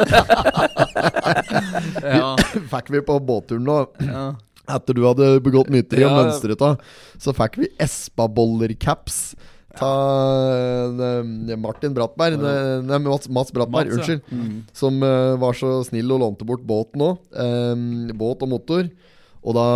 Ja. 2.06 2.36
Fikk 2.70 2.90
vi 2.94 3.00
på 3.04 3.18
båtturen 3.26 3.64
nå. 3.66 3.78
ja. 4.06 4.26
Etter 4.66 4.96
du 4.98 5.04
hadde 5.06 5.26
begått 5.44 5.68
mytteri 5.70 6.02
og 6.02 6.10
Ja. 6.10 6.16
mønstret 6.24 6.62
av, 6.66 6.80
så 7.22 7.30
fikk 7.36 7.58
vi 7.62 7.68
Espa-boller-caps. 7.82 9.36
Ta 9.76 9.92
eh, 10.88 11.56
Martin 11.60 11.96
Brattberg 11.96 12.40
ne- 12.40 12.82
Nei, 12.86 13.00
Mats, 13.06 13.28
Mats 13.28 13.52
Brattberg, 13.54 13.92
Mats, 13.92 14.08
ja. 14.08 14.18
unnskyld. 14.20 14.62
Som 14.76 15.02
uh, 15.04 15.34
var 15.40 15.58
så 15.58 15.78
snill 15.88 16.14
og 16.16 16.22
lånte 16.24 16.48
bort 16.48 16.64
båten 16.66 17.04
òg. 17.10 17.20
båt 18.16 18.46
og 18.46 18.52
motor. 18.56 18.88
Og 19.46 19.54
da, 19.54 19.66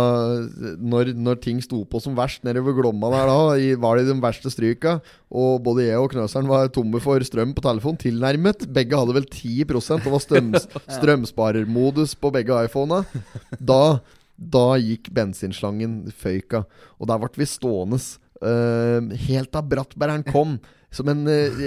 når, 0.83 1.13
når 1.15 1.37
ting 1.43 1.61
sto 1.63 1.79
på 1.87 2.01
som 2.03 2.15
verst 2.17 2.43
nedover 2.43 2.75
Glomma 2.75 3.07
der 3.13 3.29
da, 3.29 3.35
i, 3.55 3.69
var 3.79 3.95
det 3.95 4.03
i 4.03 4.09
de 4.09 4.17
verste 4.23 4.51
stryka, 4.51 4.97
og 5.31 5.61
både 5.63 5.85
jeg 5.85 6.01
og 6.01 6.09
Knøseren 6.11 6.49
var 6.51 6.67
tomme 6.75 6.99
for 7.03 7.23
strøm 7.23 7.53
på 7.55 7.63
telefon, 7.63 7.99
tilnærmet 8.01 8.67
Begge 8.75 8.99
hadde 8.99 9.15
vel 9.15 9.29
10% 9.29 10.03
og 10.03 10.17
var 10.17 10.23
strøm, 10.25 10.51
strømsparermodus 10.97 12.17
på 12.19 12.33
begge 12.35 12.57
iPhonene. 12.67 13.23
Da, 13.63 14.01
da 14.35 14.65
gikk 14.81 15.07
bensinslangen 15.15 16.01
føyka, 16.19 16.65
og 16.99 17.07
der 17.07 17.23
ble 17.23 17.31
vi 17.39 17.47
stående. 17.47 18.01
Eh, 18.45 19.17
helt 19.27 19.51
da 19.53 19.63
brattbæreren 19.65 20.25
kom. 20.27 20.59
Som 20.91 21.07
en 21.07 21.23
uh, 21.23 21.59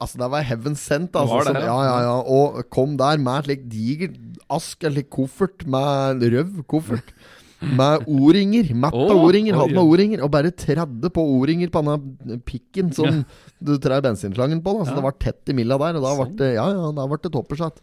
Altså, 0.00 0.16
det 0.16 0.30
var 0.32 0.44
heaven 0.48 0.76
sent. 0.80 1.16
Altså, 1.18 1.42
som, 1.44 1.58
ja? 1.60 1.76
ja, 1.84 1.96
ja. 2.06 2.14
Og 2.24 2.62
kom 2.72 2.96
der 2.96 3.20
med 3.20 3.42
et 3.42 3.50
slikt 3.50 3.66
digert 3.72 4.20
ask, 4.52 4.84
eller 4.86 5.04
koffert 5.12 5.66
med 5.68 6.24
røv 6.32 6.62
koffert. 6.70 7.12
Med 7.60 8.04
O-ringer. 8.08 8.72
Matt 8.76 8.96
av 8.96 9.16
O-ringer. 9.16 9.56
Hadde 9.56 9.76
med. 9.76 9.82
O-ringer. 9.82 10.24
Og 10.24 10.32
bare 10.32 10.52
tredde 10.52 11.10
på 11.12 11.24
O-ringer 11.36 11.72
på 11.72 11.82
denne 11.84 12.40
pikken 12.48 12.92
som 12.96 13.22
du 13.60 13.76
trær 13.82 14.04
bensinslangen 14.04 14.60
på. 14.64 14.76
Da. 14.78 14.88
Så 14.88 14.96
det 14.96 15.06
var 15.06 15.16
tett 15.20 15.52
i 15.52 15.56
milla 15.56 15.78
der, 15.80 15.98
og 15.98 16.04
da 16.04 16.12
ble 16.18 16.28
Sånn. 16.28 16.36
det, 16.40 16.52
ja, 16.58 16.66
ja, 16.72 16.90
da 16.96 17.08
ble 17.10 17.20
det 17.24 17.32
toppersatt. 17.36 17.80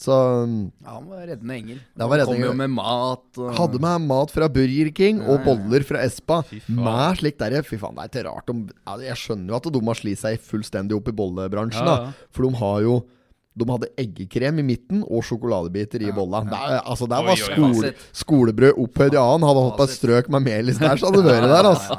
Så 0.00 0.12
Ja, 0.82 0.96
han 0.96 1.04
var 1.10 1.26
reddende 1.28 1.54
engel. 1.54 1.78
Det 1.96 2.08
var 2.08 2.18
reddende 2.22 2.40
Kom 2.40 2.44
jo 2.48 2.52
med 2.58 2.70
mat. 2.74 3.24
Og... 3.38 3.52
hadde 3.58 3.80
med 3.84 4.06
mat 4.08 4.30
fra 4.34 4.48
Burger 4.50 4.90
King 4.96 5.20
og 5.22 5.36
Ja, 5.36 5.38
ja. 5.38 5.44
boller 5.46 5.84
fra 5.86 6.02
Espa. 6.02 6.40
Med 6.68 7.18
slikt 7.20 7.38
derre 7.38 7.62
Fy 7.66 7.76
faen, 7.78 7.94
det 7.98 8.08
er 8.08 8.12
ikke 8.12 8.26
rart 8.30 8.50
om 8.50 8.64
ja, 8.70 8.96
Jeg 9.08 9.20
skjønner 9.22 9.52
jo 9.54 9.58
at 9.60 9.68
de 9.72 9.82
har 9.86 10.00
slitt 10.00 10.18
seg 10.24 10.40
fullstendig 10.42 10.96
opp 10.98 11.08
i 11.12 11.16
bollebransjen, 11.22 11.86
Ja, 11.86 11.96
da. 12.08 12.28
For 12.34 12.48
de 12.48 12.54
har 12.62 12.80
jo 12.88 13.02
de 13.52 13.66
hadde 13.68 13.88
eggekrem 14.00 14.62
i 14.62 14.64
midten 14.64 15.02
og 15.04 15.26
sjokoladebiter 15.28 16.00
i 16.00 16.12
bolla. 16.16 16.38
Det, 16.48 16.56
er- 16.56 16.86
altså, 16.88 17.04
der 17.06 17.20
var 17.26 17.36
skole, 17.36 17.90
skolebrød 18.16 18.78
opphøyd 18.80 19.12
i 19.12 19.20
annen. 19.20 19.44
Hadde 19.44 19.64
hatt 19.66 19.76
på 19.76 19.84
et 19.84 19.92
strøk 19.92 20.30
med 20.32 20.46
melis 20.46 20.78
der, 20.80 20.96
så 20.96 21.10
hadde 21.10 21.20
det 21.26 21.34
vært 21.34 21.52
der. 21.52 21.68
Altså. 21.68 21.98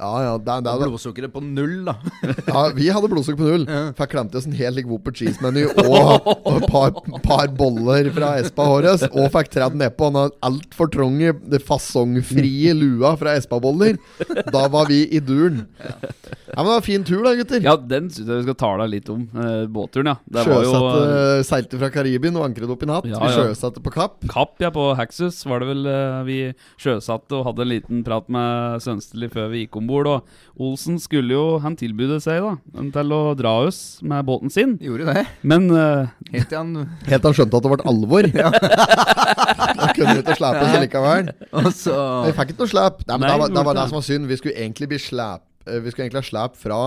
Ja, 0.00 0.22
ja, 0.24 0.36
det, 0.40 0.54
det, 0.64 0.72
det, 0.80 0.86
blodsukkeret 0.88 1.32
på 1.34 1.42
null, 1.44 1.74
da. 1.84 1.94
ja, 2.48 2.62
vi 2.76 2.86
hadde 2.88 3.10
blodsukker 3.12 3.36
på 3.40 3.48
null. 3.50 3.66
For 3.68 4.06
jeg 4.06 4.12
klemte 4.14 4.40
oss 4.40 4.46
en 4.48 4.56
hel 4.56 4.72
like 4.78 4.88
Whopper 4.88 5.12
cheese-meny 5.16 5.66
og, 5.68 6.30
og 6.32 6.56
et 6.56 6.68
par, 6.70 6.94
par 7.26 7.52
boller 7.58 8.08
fra 8.16 8.32
Espa 8.40 8.64
Håres. 8.70 9.04
Og 9.10 9.28
fikk 9.34 9.52
tredd 9.52 9.76
nedpå 9.80 10.08
den 10.14 10.32
altfor 10.46 10.88
trange, 10.94 11.34
det 11.52 11.60
fasongfrie 11.66 12.72
lua 12.78 13.12
fra 13.20 13.36
Espa-boller. 13.36 14.00
Da 14.48 14.64
var 14.72 14.88
vi 14.88 15.02
i 15.12 15.20
duren. 15.20 15.66
Ja, 15.80 16.62
men 16.62 16.70
det 16.70 16.72
var 16.72 16.86
fin 16.86 17.04
tur, 17.06 17.20
da, 17.26 17.34
gutter. 17.38 17.60
Ja, 17.62 17.76
den 17.76 18.08
syns 18.10 18.24
jeg 18.24 18.40
vi 18.40 18.46
skal 18.48 18.58
tale 18.58 18.88
litt 18.90 19.12
om. 19.12 19.26
Eh, 19.36 19.66
båtturen, 19.70 20.10
ja. 20.14 20.16
Det 20.24 20.46
var 20.48 20.64
jo 20.64 20.80
eh, 21.04 21.42
Seilte 21.46 21.78
fra 21.78 21.92
Karibien 21.92 22.40
og 22.40 22.48
ankret 22.48 22.72
opp 22.72 22.82
i 22.86 22.88
natt. 22.90 23.06
Ja, 23.10 23.20
Vi 23.20 23.30
ja. 23.30 23.44
sjøsatte 23.44 23.84
på 23.84 23.92
Kapp. 23.94 24.18
Kapp, 24.32 24.56
ja, 24.64 24.72
på 24.74 24.88
Haxus 24.98 25.42
var 25.48 25.62
det 25.62 25.70
vel 25.74 25.86
eh, 25.90 26.18
vi 26.26 26.40
sjøsatte 26.80 27.38
og 27.38 27.46
hadde 27.50 27.66
en 27.66 27.72
liten 27.74 28.02
prat 28.06 28.32
med 28.32 28.82
Sønsterli 28.84 29.30
før 29.32 29.52
vi 29.52 29.64
gikk 29.64 29.78
om 29.78 29.89
bord. 29.90 30.08
Og 30.10 30.60
Olsen 30.60 30.98
skulle 31.02 31.34
jo 31.34 31.58
Han 31.64 31.76
tilbød 31.78 32.16
seg 32.22 32.40
da 32.44 32.54
til 32.94 33.14
å 33.16 33.20
dra 33.38 33.52
oss 33.66 34.00
med 34.06 34.24
båten 34.28 34.52
sin. 34.52 34.76
Gjorde 34.82 35.10
det. 35.10 35.26
Men 35.42 35.68
uh, 35.72 36.08
Helt 36.32 36.48
til 36.50 36.58
han 36.60 36.72
Helt 37.08 37.20
til 37.20 37.28
han 37.28 37.36
skjønte 37.38 37.60
at 37.60 37.66
det 37.66 37.72
ble 37.74 37.88
alvor. 37.90 38.30
da 39.80 39.90
kunne 39.96 40.14
vi 40.16 40.22
ikke 40.24 40.38
slepe 40.38 40.64
oss 40.64 40.80
likevel. 40.84 41.30
Og 41.60 41.70
så 41.76 41.98
Vi 42.28 42.34
fikk 42.38 42.54
ikke 42.54 42.64
noe 42.64 42.72
slep. 42.74 43.04
Nei, 43.06 43.16
men 43.18 43.26
Nei, 43.26 43.34
det, 43.34 43.42
var, 43.44 43.54
det 43.58 43.66
var 43.68 43.78
det 43.80 43.86
som 43.90 44.00
var 44.00 44.06
synd. 44.08 44.30
Vi 44.30 44.40
skulle 44.40 44.56
egentlig 44.58 44.90
bli 44.94 45.00
slep 45.02 45.44
eh, 45.66 45.80
Vi 45.84 45.92
skulle 45.92 46.08
egentlig 46.08 46.24
ha 46.24 46.30
slep 46.30 46.58
fra 46.60 46.80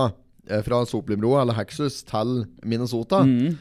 eh, 0.48 0.62
Fra 0.66 0.82
Soplimroa 0.88 1.44
eller 1.44 1.58
Hexus 1.60 2.02
til 2.08 2.44
Minnesota. 2.64 3.22
mm, 3.24 3.56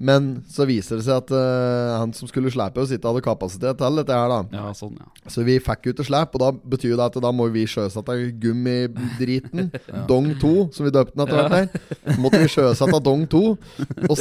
Men 0.00 0.30
så 0.48 0.64
viser 0.64 0.96
det 0.96 1.04
seg 1.04 1.18
at 1.20 1.30
uh, 1.36 1.98
han 2.00 2.14
som 2.16 2.28
skulle 2.30 2.48
slepe 2.52 2.80
oss, 2.80 2.88
ikke 2.96 3.10
hadde 3.10 3.20
kapasitet 3.26 3.76
til 3.76 3.98
dette 4.00 4.16
her, 4.16 4.30
da. 4.32 4.38
Ja, 4.56 4.70
sånn, 4.72 4.94
ja. 4.96 5.10
Så 5.28 5.44
vi 5.44 5.58
fikk 5.60 5.90
ut 5.90 6.00
et 6.00 6.08
slep, 6.08 6.38
og 6.38 6.40
da 6.40 6.48
betyr 6.72 6.94
det 6.96 7.08
at 7.10 7.18
da 7.20 7.32
må 7.36 7.50
vi 7.52 7.66
sjøsette 7.68 8.16
gummidriten. 8.40 9.68
Dong 10.10 10.30
2, 10.40 10.52
som 10.72 10.88
vi 10.88 10.94
døpte 10.94 11.12
den 11.18 11.26
etter 11.26 11.42
hvert 11.42 11.56
her. 11.58 11.98
Så 12.14 12.16
måtte 12.24 12.40
vi 12.40 12.48
sjøsette 12.54 13.02
Dong 13.10 13.26
2 13.28 13.42
og, 13.50 14.16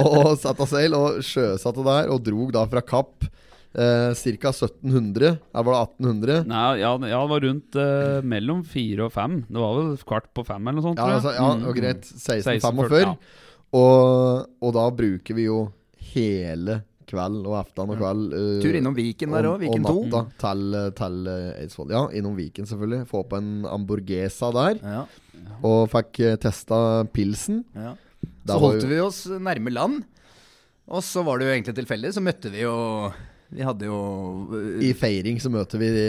og 0.00 0.32
sette 0.40 0.68
seil, 0.72 0.96
og 0.96 1.20
sjøsatte 1.26 1.84
der, 1.84 2.08
og 2.14 2.24
drog 2.26 2.54
da 2.56 2.64
fra 2.72 2.82
Kapp. 2.84 3.28
Eh, 3.70 4.16
Ca. 4.18 4.50
1700. 4.50 5.36
Her 5.54 5.62
var 5.68 5.76
det 5.76 5.82
1800. 6.08 6.40
Nei, 6.50 6.64
ja, 6.80 6.90
ja, 6.96 7.20
det 7.22 7.30
var 7.30 7.44
rundt 7.44 7.76
eh, 7.78 8.16
mellom 8.26 8.64
fire 8.66 9.04
og 9.06 9.12
fem. 9.14 9.36
Det 9.46 9.60
var 9.62 9.76
vel 9.78 9.92
kvart 10.08 10.26
på 10.34 10.42
fem 10.48 10.64
eller 10.64 10.80
noe 10.80 10.88
sånt. 10.88 10.98
Ja, 10.98 11.20
altså, 11.20 11.36
ja 11.36 11.46
Mm. 11.54 11.68
og 11.70 11.76
greit. 11.78 12.02
16.45, 12.08 12.56
1645. 12.56 13.04
ja. 13.04 13.14
Og, 13.76 14.46
og 14.60 14.72
da 14.74 14.86
bruker 14.90 15.36
vi 15.36 15.44
jo 15.46 15.60
hele 16.12 16.80
kveld 17.10 17.42
og 17.46 17.56
aften 17.58 17.90
og 17.90 17.98
kveld 17.98 18.34
uh, 18.34 18.60
Tur 18.62 18.76
innom 18.78 18.94
Viken 18.94 19.32
der 19.34 19.48
òg. 19.50 19.60
Viken 19.64 19.86
2. 19.86 19.94
Og 19.94 20.04
natta 20.10 20.22
til, 20.42 20.76
til 20.98 21.16
eh, 21.30 21.48
Eidsvoll. 21.64 21.90
Ja, 21.94 22.04
innom 22.18 22.36
Viken, 22.38 22.66
selvfølgelig. 22.70 23.06
Få 23.10 23.24
på 23.30 23.38
en 23.40 23.50
hamburgesa 23.66 24.50
der. 24.54 24.78
Ja, 24.82 25.00
Og 25.66 25.88
fikk 25.90 26.20
eh, 26.26 26.36
testa 26.42 26.78
pilsen. 27.14 27.64
ja. 27.74 27.96
Så 28.46 28.56
holdt 28.58 28.82
jo- 28.82 28.88
vi 28.90 28.98
oss 29.02 29.24
nærme 29.30 29.70
land. 29.70 30.00
Og 30.90 31.02
så 31.06 31.22
var 31.22 31.38
det 31.38 31.46
jo 31.46 31.52
egentlig 31.54 31.74
tilfeldig. 31.78 32.10
Så 32.16 32.22
møtte 32.24 32.50
vi 32.50 32.62
jo 32.64 32.74
Vi 33.50 33.64
hadde 33.66 33.86
jo 33.88 33.96
øh, 34.54 34.82
I 34.86 34.92
feiring 34.94 35.40
så 35.42 35.50
møter 35.50 35.80
vi 35.80 35.88
de 35.90 36.04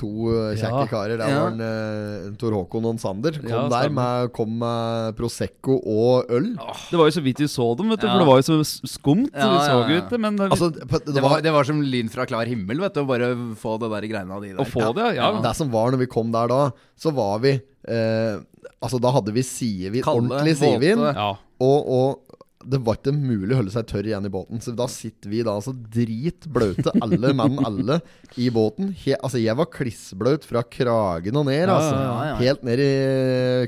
to 0.00 0.08
eh, 0.32 0.54
kjekke 0.56 0.78
Ja. 0.80 0.86
karer. 0.88 1.18
Der 1.20 1.28
Ja. 1.28 1.40
var 1.42 1.50
en, 1.52 1.60
eh, 1.60 2.30
Tor 2.40 2.54
Håkon 2.56 2.86
og 2.88 2.94
en 2.94 2.98
Sander. 3.02 3.32
Kom 3.42 3.50
Ja, 3.50 3.68
der 3.68 3.90
med, 3.92 4.32
kom 4.32 4.54
med 4.62 5.16
Prosecco 5.18 5.76
og 5.84 6.30
øl. 6.32 6.54
Det 6.56 6.96
var 6.96 7.10
jo 7.10 7.16
så 7.18 7.22
vidt 7.22 7.38
vi 7.44 7.48
så 7.52 7.76
dem, 7.76 7.90
vet 7.92 8.00
du, 8.00 8.06
Ja. 8.06 8.12
for 8.14 8.18
det 8.24 8.28
var 8.30 8.40
jo 8.40 8.46
så 8.48 8.88
skumt. 8.88 9.30
Ja, 9.34 9.50
vi 9.52 9.58
så 9.66 9.74
ja, 9.74 9.88
ja. 9.88 9.98
ut 10.00 10.08
det, 10.10 10.20
men 10.20 10.36
det, 10.36 10.50
Altså, 10.50 10.70
det, 10.72 10.88
det, 11.14 11.22
var, 11.22 11.40
det 11.44 11.52
var 11.52 11.64
som 11.64 11.82
lyn 11.82 12.08
fra 12.08 12.24
klar 12.24 12.46
himmel, 12.48 12.80
vet 12.80 12.94
du. 12.94 13.00
Å 13.04 13.06
bare 13.06 13.30
få 13.54 13.78
det 13.80 13.90
der 13.92 14.08
greiene 14.08 14.32
av 14.32 14.40
de 14.42 14.54
der. 14.54 14.62
å 14.64 14.66
få 14.66 14.94
det, 14.96 15.16
ja. 15.16 15.28
Det 15.44 15.56
som 15.56 15.70
var 15.70 15.90
når 15.92 15.98
vi 16.06 16.06
kom 16.06 16.32
der 16.32 16.48
da, 16.48 16.70
så 16.96 17.12
var 17.12 17.38
vi 17.44 17.60
eh, 17.88 18.38
Altså, 18.80 19.00
da 19.02 19.10
hadde 19.10 19.32
vi 19.34 19.42
sidevin, 19.42 20.04
ordentlig 20.06 20.56
sidevin. 20.56 20.98
ja. 21.14 21.34
Og, 21.60 21.88
og 21.90 22.27
det 22.68 22.80
var 22.84 22.98
ikke 22.98 23.14
mulig 23.16 23.54
å 23.54 23.60
holde 23.62 23.72
seg 23.72 23.86
tørr 23.88 24.08
igjen 24.10 24.28
i 24.28 24.32
båten. 24.32 24.60
Så 24.62 24.74
da 24.76 24.86
sitter 24.92 25.32
vi 25.32 25.42
da 25.46 25.54
altså 25.56 25.72
dritbløte, 25.72 26.92
alle 27.04 27.32
mann 27.36 27.58
alle, 27.64 28.00
i 28.36 28.48
båten. 28.52 28.92
He, 29.02 29.14
altså, 29.16 29.40
jeg 29.40 29.56
var 29.58 29.70
klissbløt 29.72 30.46
fra 30.48 30.62
kragen 30.68 31.40
og 31.40 31.48
ned, 31.48 31.64
altså. 31.72 31.94
ja, 31.94 32.08
ja, 32.08 32.26
ja. 32.28 32.38
Helt 32.42 32.64
ned 32.68 32.82
i 32.84 32.90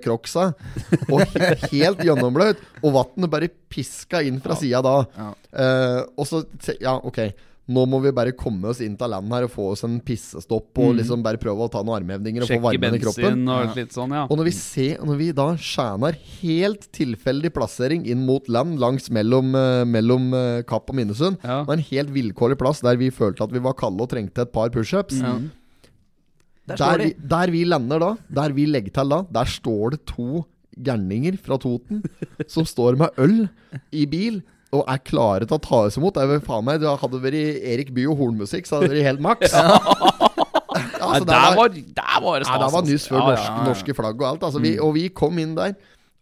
kroksa. 0.05 0.51
Og 1.09 1.25
he, 1.33 1.53
helt 1.73 2.05
gjennombløt. 2.07 2.61
Og 2.85 2.97
vannet 2.97 3.33
bare 3.33 3.51
piska 3.71 4.23
inn 4.27 4.41
fra 4.45 4.59
sida 4.59 4.83
da. 4.85 4.97
Ja. 5.17 5.31
Eh, 5.51 6.01
og 6.17 6.29
så 6.29 6.45
Ja, 6.81 6.97
ok. 6.97 7.25
Nå 7.71 7.85
må 7.87 8.01
vi 8.03 8.11
bare 8.11 8.33
komme 8.35 8.67
oss 8.73 8.81
inn 8.83 8.97
til 8.99 9.11
land 9.13 9.31
her 9.31 9.45
og 9.47 9.51
få 9.53 9.67
oss 9.73 9.85
en 9.87 10.01
pissestopp 10.03 10.79
og 10.83 10.97
liksom 10.99 11.21
bare 11.23 11.39
prøve 11.39 11.69
å 11.69 11.71
ta 11.71 11.83
noen 11.87 12.01
armhevninger 12.01 12.43
og 12.43 12.49
få 12.49 12.57
Sjekke 12.57 12.65
varmen 12.65 12.97
i 12.97 12.99
kroppen. 12.99 13.45
og 13.49 13.77
litt 13.77 13.93
sånn, 13.95 14.11
ja. 14.17 14.25
Og 14.27 14.41
når 14.41 14.49
vi, 14.49 14.55
ser, 14.57 14.97
når 15.07 15.17
vi 15.21 15.29
da 15.39 15.47
skjæner 15.55 16.19
helt 16.41 16.89
tilfeldig 16.97 17.53
plassering 17.55 18.07
inn 18.11 18.25
mot 18.27 18.49
land 18.51 18.81
langs 18.83 19.07
mellom, 19.15 19.55
eh, 19.55 19.85
mellom 19.87 20.35
eh, 20.35 20.63
Kapp 20.67 20.91
og 20.91 20.97
Minnesund, 20.99 21.39
Ja. 21.45 21.61
med 21.69 21.79
en 21.79 21.85
helt 21.93 22.11
vilkårlig 22.11 22.59
plass 22.59 22.81
der 22.83 22.97
vi 22.99 23.11
følte 23.15 23.45
at 23.47 23.53
vi 23.55 23.63
var 23.63 23.75
kalde 23.79 24.03
og 24.03 24.11
trengte 24.11 24.43
et 24.43 24.53
par 24.53 24.69
pushups 24.71 25.21
Ja. 25.23 25.39
Der 26.71 26.77
der, 26.77 26.99
vi, 26.99 27.15
der 27.19 27.51
vi 27.51 27.65
lander 27.65 27.99
da, 27.99 28.11
der 28.31 28.53
vi 28.55 28.67
legger 28.67 28.93
til 28.95 29.09
da, 29.11 29.23
der 29.31 29.45
står 29.45 29.91
det 29.97 30.05
to 30.07 30.45
gærninger 30.79 31.39
fra 31.39 31.57
Toten 31.59 32.03
som 32.49 32.65
står 32.67 32.97
med 32.99 33.11
øl 33.19 33.49
i 33.93 34.07
bil. 34.07 34.43
Og 34.77 34.85
er 34.87 35.01
klare 35.03 35.47
til 35.51 35.57
å 35.57 35.63
ta 35.63 35.81
oss 35.89 35.97
imot. 35.99 36.15
Det 36.15 36.23
er 36.39 36.43
faen 36.47 36.65
meg, 36.69 36.79
det 36.83 36.91
hadde 37.01 37.17
det 37.19 37.25
vært 37.25 37.65
Erik 37.75 37.89
Bye 37.97 38.07
og 38.13 38.21
hornmusikk, 38.21 38.69
så 38.69 38.79
hadde 38.79 38.93
det 38.93 39.01
vært 39.01 39.09
helt 39.11 39.25
maks. 39.29 39.55
Ja, 41.01 41.07
altså, 41.09 41.25
der, 41.27 41.55
var- 41.57 41.73
der 41.75 42.19
var 42.23 42.39
det 42.39 42.47
ja, 42.47 42.57
der 42.61 42.71
var 42.71 42.83
nyss 42.87 43.07
før 43.11 43.17
altså. 43.25 43.31
Ja, 43.33 43.33
norske, 43.33 43.49
ja, 43.51 43.57
ja. 43.57 43.65
norske 43.67 43.95
flagg 43.97 44.21
og 44.21 44.27
alt. 44.29 44.43
Altså, 44.47 44.61
vi, 44.63 44.71
og 44.79 44.93
vi 44.95 45.07
kom 45.17 45.39
inn 45.43 45.55
der 45.57 45.73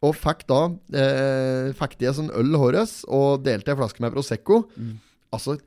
og 0.07 0.15
fikk 0.17 0.45
da 0.49 0.61
eh, 0.95 1.73
Fikk 1.77 1.97
de 2.01 2.07
en 2.09 2.17
sånn 2.17 2.31
øl 2.39 2.55
håres 2.63 2.93
og 3.11 3.43
delte 3.45 3.75
en 3.75 3.81
flaske 3.83 4.01
med 4.05 4.15
Prosecco. 4.15 4.61
Altså, 5.35 5.59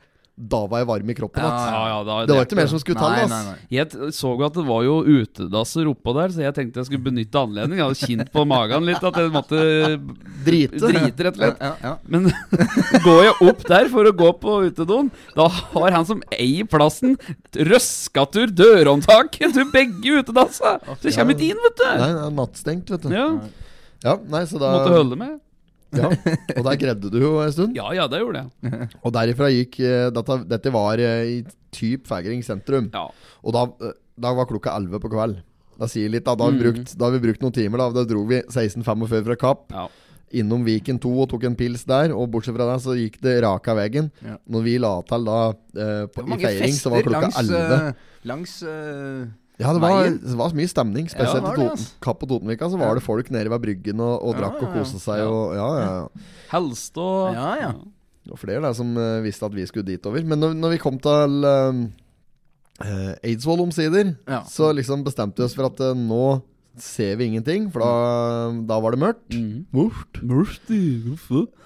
da 0.50 0.60
var 0.65 0.81
jeg 0.81 0.88
varm 0.89 1.10
i 1.12 1.15
kroppen. 1.17 1.43
Ja. 1.43 1.50
Ja, 1.71 1.81
ja, 1.91 1.98
da, 2.07 2.15
Det 2.25 2.36
var 2.38 2.48
ikke 2.48 2.57
mer 2.57 2.69
som 2.71 2.79
skulle 2.81 3.01
Nei, 3.01 3.19
til. 3.21 3.29
nei. 3.29 3.55
Jeg 3.75 4.13
så 4.17 4.31
jo 4.33 4.45
at 4.48 4.55
det 4.57 4.63
var 4.65 4.83
jo 4.88 4.95
utedasser 5.05 5.89
oppå 5.91 6.13
der, 6.17 6.33
så 6.33 6.41
jeg 6.45 6.55
tenkte 6.57 6.81
jeg 6.81 6.89
skulle 6.89 7.05
benytte 7.05 7.41
anledningen. 7.41 7.77
Jeg 7.77 7.88
hadde 7.88 8.10
kjent 8.10 8.31
på 8.33 8.45
magen 8.50 8.88
litt 8.89 9.03
at 9.12 9.19
jeg 9.21 9.31
måtte 9.36 9.62
Drite. 10.45 10.81
drite, 10.81 11.27
rett 11.27 11.36
og 11.36 11.41
slett. 11.43 11.62
Ja, 11.62 11.74
ja. 11.83 11.93
Men 12.10 12.27
går 13.05 13.21
jeg 13.27 13.36
opp 13.51 13.65
der 13.69 13.91
for 13.93 14.10
å 14.10 14.15
gå 14.24 14.31
på 14.41 14.57
utedoen, 14.71 15.12
da 15.38 15.48
har 15.51 15.98
han 16.00 16.07
som 16.10 16.24
eier 16.33 16.65
plassen, 16.71 17.17
røskatur 17.55 18.50
dørhåndtaket 18.55 19.53
til 19.57 19.69
begge 19.74 20.19
utedassa! 20.21 20.77
Så 21.01 21.13
kommer 21.15 21.36
ikke 21.38 21.51
inn, 21.53 21.62
vet 21.67 21.77
du! 21.81 21.88
Nei, 21.91 22.12
det 22.17 22.25
er 22.25 22.36
nattstengt, 22.41 22.93
vet 22.95 23.05
du. 23.07 23.13
Ja, 23.15 23.27
Ja, 24.01 24.15
nei, 24.33 24.45
så 24.50 24.57
da 24.57 24.71
Måtte 24.79 24.95
holde 24.95 25.17
med. 25.19 25.36
Ja. 25.98 26.10
Og 26.57 26.63
der 26.67 26.77
gredde 26.79 27.10
du 27.12 27.17
jo 27.19 27.31
en 27.43 27.51
stund. 27.51 27.75
Ja 27.75 27.91
ja, 27.98 28.07
det 28.07 28.19
gjorde 28.21 28.43
jeg. 28.45 28.89
Og 29.05 29.13
derifra 29.15 29.50
gikk 29.51 29.79
eh, 29.83 30.10
Dette, 30.15 30.38
dette 30.48 30.71
var 30.75 31.00
eh, 31.00 31.24
i 31.39 31.43
typ 31.75 32.07
Fægring 32.07 32.43
sentrum. 32.43 32.89
Ja. 32.93 33.07
Og 33.43 33.55
da, 33.55 33.65
eh, 33.88 33.98
da 34.21 34.33
var 34.38 34.45
klokka 34.50 34.75
11 34.77 35.00
på 35.03 35.12
kveld. 35.12 35.41
Da 35.81 35.88
sier 35.89 36.12
litt, 36.13 36.24
da. 36.27 36.36
Da 36.38 36.45
har, 36.45 36.51
vi 36.53 36.60
Mhm. 36.62 36.63
brukt, 36.67 36.95
da 37.00 37.05
har 37.07 37.12
vi 37.17 37.19
brukt 37.27 37.41
noen 37.41 37.53
timer. 37.55 37.77
Da 37.81 37.89
Da 38.01 38.03
dro 38.05 38.25
vi 38.29 38.41
16.45 38.48 39.24
fra 39.31 39.36
Kapp. 39.48 39.67
ja. 39.74 39.88
Innom 40.31 40.62
Viken 40.63 40.95
2 41.03 41.10
og 41.24 41.27
tok 41.27 41.43
en 41.43 41.55
pils 41.60 41.81
der. 41.83 42.13
Og 42.15 42.29
bortsett 42.31 42.55
fra 42.55 42.63
det 42.69 42.77
så 42.86 42.93
gikk 42.95 43.17
det 43.19 43.33
raka 43.43 43.74
veggen. 43.75 44.05
Ja. 44.24 44.38
Når 44.48 44.62
vi 44.63 44.77
la 44.79 44.91
til 45.10 45.25
da 45.27 45.39
eh, 45.75 46.05
på, 46.07 46.24
i 46.24 46.38
feiring, 46.39 46.77
så 46.79 46.89
var 46.93 47.01
klokka 47.03 47.19
langs, 47.33 47.39
11. 47.41 47.74
eh, 47.89 47.93
langs 48.31 48.53
eh, 48.63 49.25
Ja, 49.62 49.72
det 49.77 49.82
var, 49.84 50.10
det 50.10 50.36
var 50.39 50.53
mye 50.58 50.72
stemning. 50.72 51.08
Ja, 51.08 51.13
Spesielt 51.13 51.41
det 51.41 51.48
var 51.48 51.56
i 51.56 51.62
Toten, 51.62 51.77
altså. 51.77 52.01
Kapp 52.03 52.25
og 52.25 52.30
Totenvika 52.34 52.70
så 52.74 52.80
var 52.82 52.98
det 52.98 53.03
folk 53.06 53.32
nede 53.34 53.51
ved 53.53 53.63
bryggen 53.63 54.03
og, 54.03 54.13
og 54.27 54.38
drakk 54.39 54.58
og 54.60 54.68
ja, 54.68 54.70
ja. 54.72 54.75
koste 54.82 55.01
seg. 55.03 55.22
Ja. 55.22 55.32
Og, 55.32 55.56
ja, 55.58 55.68
ja, 55.77 55.89
ja. 55.96 56.30
Helst 56.51 57.01
og 57.01 57.34
Ja, 57.38 57.50
ja. 57.62 57.72
Det 58.22 58.36
var 58.36 58.38
flere 58.38 58.62
der 58.62 58.75
som 58.77 58.91
uh, 58.98 59.24
visste 59.25 59.48
at 59.48 59.56
vi 59.58 59.65
skulle 59.65 59.88
ditover. 59.88 60.22
Men 60.30 60.38
når, 60.44 60.53
når 60.53 60.75
vi 60.75 60.82
kom 60.82 61.00
til 61.01 61.48
uh, 61.48 61.80
Eidsvoll 63.25 63.63
omsider, 63.63 64.15
Ja. 64.30 64.44
så 64.50 64.70
liksom 64.77 65.03
bestemte 65.06 65.41
vi 65.41 65.48
oss 65.48 65.58
for 65.58 65.70
at 65.72 65.82
uh, 65.82 65.98
nå 65.98 66.41
ser 66.80 67.16
vi 67.20 67.28
ingenting. 67.32 67.70
For 67.74 67.84
da, 67.84 68.51
da 68.70 68.78
var 68.84 68.96
det 68.96 69.01
mørkt. 69.01 69.36
Mm. 69.36 69.66
Mørkt. 69.75 70.22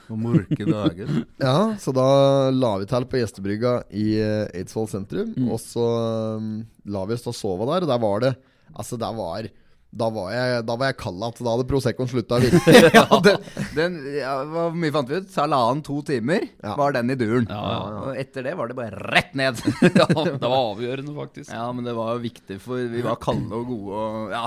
Og 0.05 0.21
mørke 0.21 0.67
dager. 0.69 1.11
Ja, 1.41 1.57
så 1.81 1.93
da 1.95 2.07
la 2.53 2.75
vi 2.81 2.87
til 2.89 3.07
på 3.09 3.21
gjestebrygga 3.21 3.75
i 3.89 4.07
eh, 4.21 4.47
Eidsvoll 4.61 4.89
sentrum. 4.91 5.33
Mm. 5.35 5.51
Og 5.53 5.61
så 5.63 5.85
um, 6.39 6.49
la 6.85 7.05
vi 7.09 7.17
oss 7.17 7.25
til 7.25 7.33
å 7.33 7.37
sove 7.37 7.69
der, 7.71 7.85
og 7.87 7.93
der 7.93 8.03
var 8.07 8.27
det 8.27 8.35
Altså, 8.75 8.97
der 8.99 9.13
var 9.15 9.45
da 9.95 10.09
var 10.11 10.31
jeg, 10.33 10.63
da 10.67 10.75
var 10.75 10.89
jeg 10.89 10.97
kald 10.99 11.21
igjen. 11.23 11.37
Da 11.39 11.51
hadde 11.53 11.65
Proseccoen 11.69 12.09
slutta 12.11 12.35
å 12.35 12.43
virke. 12.43 12.73
ja, 12.97 13.05
den, 13.23 13.45
den, 13.77 13.93
ja, 14.17 14.33
Hvor 14.51 14.75
mye 14.75 14.91
fant 14.91 15.11
vi 15.11 15.21
ut? 15.21 15.29
Halvannen-to 15.39 16.01
timer 16.09 16.49
Ja. 16.49 16.73
var 16.75 16.97
den 16.97 17.13
i 17.13 17.17
duren. 17.19 17.47
Ja, 17.47 17.61
ja, 17.61 17.77
ja. 17.93 18.01
Og 18.01 18.19
etter 18.19 18.43
det 18.43 18.57
var 18.59 18.71
det 18.71 18.75
bare 18.75 18.99
rett 19.15 19.31
ned. 19.39 19.61
ja, 20.01 20.07
det 20.11 20.35
var 20.43 20.57
avgjørende, 20.57 21.15
faktisk. 21.15 21.53
ja, 21.53 21.69
men 21.71 21.87
det 21.87 21.95
var 21.95 22.19
viktig, 22.23 22.59
for 22.63 22.83
vi 22.91 23.05
var 23.05 23.21
kalde 23.23 23.55
og 23.55 23.71
gode 23.71 24.03
og 24.03 24.35
Ja. 24.35 24.45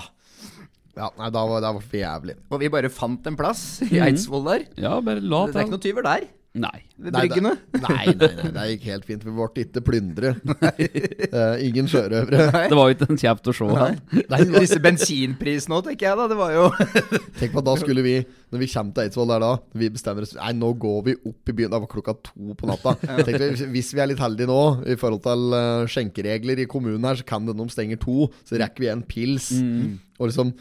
Ja, 0.99 1.11
nei, 1.17 1.29
da 1.31 1.43
var 1.47 1.61
det 1.63 1.83
for 1.85 1.97
jævlig. 2.01 2.35
Og 2.51 2.59
vi 2.61 2.69
bare 2.75 2.89
fant 2.91 3.27
en 3.31 3.37
plass 3.39 3.81
i 3.83 3.93
Mhm. 3.93 4.03
Eidsvoll 4.09 4.45
der. 4.49 4.65
Ja, 4.77 5.01
bare 5.01 5.21
la 5.21 5.47
Det 5.47 5.55
er 5.57 5.61
ikke 5.67 5.77
noen 5.77 5.85
tyver 5.85 6.03
der. 6.03 6.27
Nei. 6.59 6.79
Ved 6.99 7.15
bryggene. 7.15 7.53
Nei, 7.85 8.11
nei, 8.11 8.29
nei, 8.43 8.51
det 8.55 8.65
gikk 8.73 8.87
helt 8.91 9.05
fint. 9.07 9.23
Vi 9.23 9.33
ble 9.35 9.63
ikke 9.63 9.83
plyndre. 9.87 10.33
uh, 10.43 11.55
ingen 11.63 11.87
sjørøvere. 11.91 12.49
Det 12.71 12.79
var 12.79 12.91
jo 12.91 12.97
ikke 12.97 13.09
en 13.13 13.21
kjapt 13.21 13.51
å 13.51 13.55
se. 13.55 13.69
Nei. 13.71 13.91
Nei, 14.33 14.41
Disse 14.57 14.81
bensinprisene 14.83 15.79
òg, 15.79 15.87
tenker 15.87 16.09
jeg 16.09 16.19
da. 16.19 16.27
Det 16.31 16.39
var 16.39 16.55
jo 16.57 16.65
Tenk 17.39 17.55
på 17.55 17.63
at 17.63 17.69
da 17.69 17.75
skulle 17.79 18.03
vi 18.05 18.15
Når 18.53 18.63
vi 18.63 18.69
kommer 18.73 18.97
til 18.97 19.05
Eidsvoll 19.05 19.31
der 19.31 19.45
da 19.45 19.51
Vi 19.79 19.91
bestemmer 19.95 20.27
oss 20.27 20.35
Nei, 20.37 20.53
nå 20.59 20.73
går 20.81 20.99
vi 21.07 21.15
opp 21.31 21.53
i 21.53 21.55
byen 21.55 21.73
Det 21.73 21.81
var 21.85 21.93
klokka 21.93 22.17
to 22.31 22.57
på 22.59 22.71
natta 22.71 22.95
Tenk 22.99 23.39
vi, 23.43 23.69
Hvis 23.77 23.93
vi 23.95 24.03
er 24.03 24.11
litt 24.11 24.23
heldige 24.23 24.51
nå 24.51 24.63
I 24.95 24.99
forhold 25.01 25.23
til 25.27 25.59
eh, 25.59 25.85
skjenkeregler 25.93 26.65
i 26.65 26.69
kommunen 26.71 27.07
her 27.09 27.21
Så 27.21 27.29
kan 27.29 27.47
det 27.47 27.57
når 27.59 27.71
de 27.71 27.77
stenger 27.77 28.03
to 28.03 28.29
Så 28.43 28.59
rekker 28.61 28.85
vi 28.85 28.91
en 28.93 29.05
pils 29.07 29.53
Og 29.55 30.31
liksom 30.31 30.55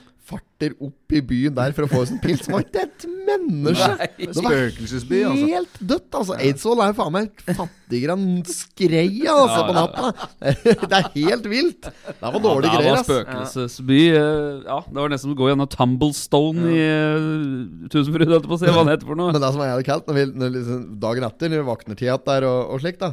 farter 0.58 0.74
opp 0.84 1.14
i 1.14 1.22
byen 1.22 1.54
der 1.56 1.72
For 1.76 1.86
å 1.86 1.90
få 1.92 2.02
oss 2.04 2.12
en 2.12 2.20
pils 2.20 2.42
Det 2.48 2.52
var 2.54 2.64
ikke 2.66 2.82
et 2.84 3.06
menneske 3.28 3.88
Nei, 3.98 4.08
Det 4.18 4.44
var 4.44 4.56
altså. 4.58 5.48
Helt 5.48 5.80
dødt 5.80 6.18
altså 6.20 6.38
Eidsvoll 6.40 6.82
er 6.84 6.94
faen 6.98 7.14
meg 7.14 7.44
fattigere 7.48 8.16
enn 8.18 8.42
skreia 8.50 9.34
altså, 9.34 9.62
på 9.68 9.76
natta 9.78 10.12
Det 10.88 10.98
er 10.98 11.10
helt 11.16 11.48
vilt 11.52 11.88
Det 11.88 12.16
var 12.22 12.40
dårlige 12.44 12.72
ja, 12.72 12.78
det 12.78 12.84
greier 12.84 12.98
var 12.98 13.06
spøkelsesby. 13.08 14.00
eh, 14.18 14.66
Ja, 14.68 14.80
det 14.88 14.98
var 15.00 15.13
nesten 15.13 15.32
å 15.34 15.38
gå 15.39 15.48
gjennom 15.52 15.70
Tumblestone 15.72 16.67
i 16.74 16.82
uh, 16.84 17.88
Tusenfryd, 17.93 18.28
holdt 18.28 18.43
jeg 18.48 18.52
på 18.52 18.58
å 18.58 18.60
si. 18.62 18.67
Hva 18.72 18.84
det 18.88 18.96
heter 18.98 19.08
for 19.12 19.20
noe. 19.20 19.32
Men 19.36 19.43
det 19.43 19.52
som 19.54 19.63
er 19.63 19.70
jævlig 19.72 19.88
kaldt 19.88 20.10
når 20.10 20.17
vi, 20.20 20.26
når 20.41 20.54
liksom, 20.58 20.82
Dagen 21.04 21.28
etter, 21.28 21.52
når 21.54 21.62
vi 21.62 21.67
våkner 21.70 22.00
til 22.00 22.08
igjen 22.10 22.26
der 22.28 22.48
og, 22.50 22.60
og 22.76 22.82
slikt, 22.84 23.04
da 23.04 23.12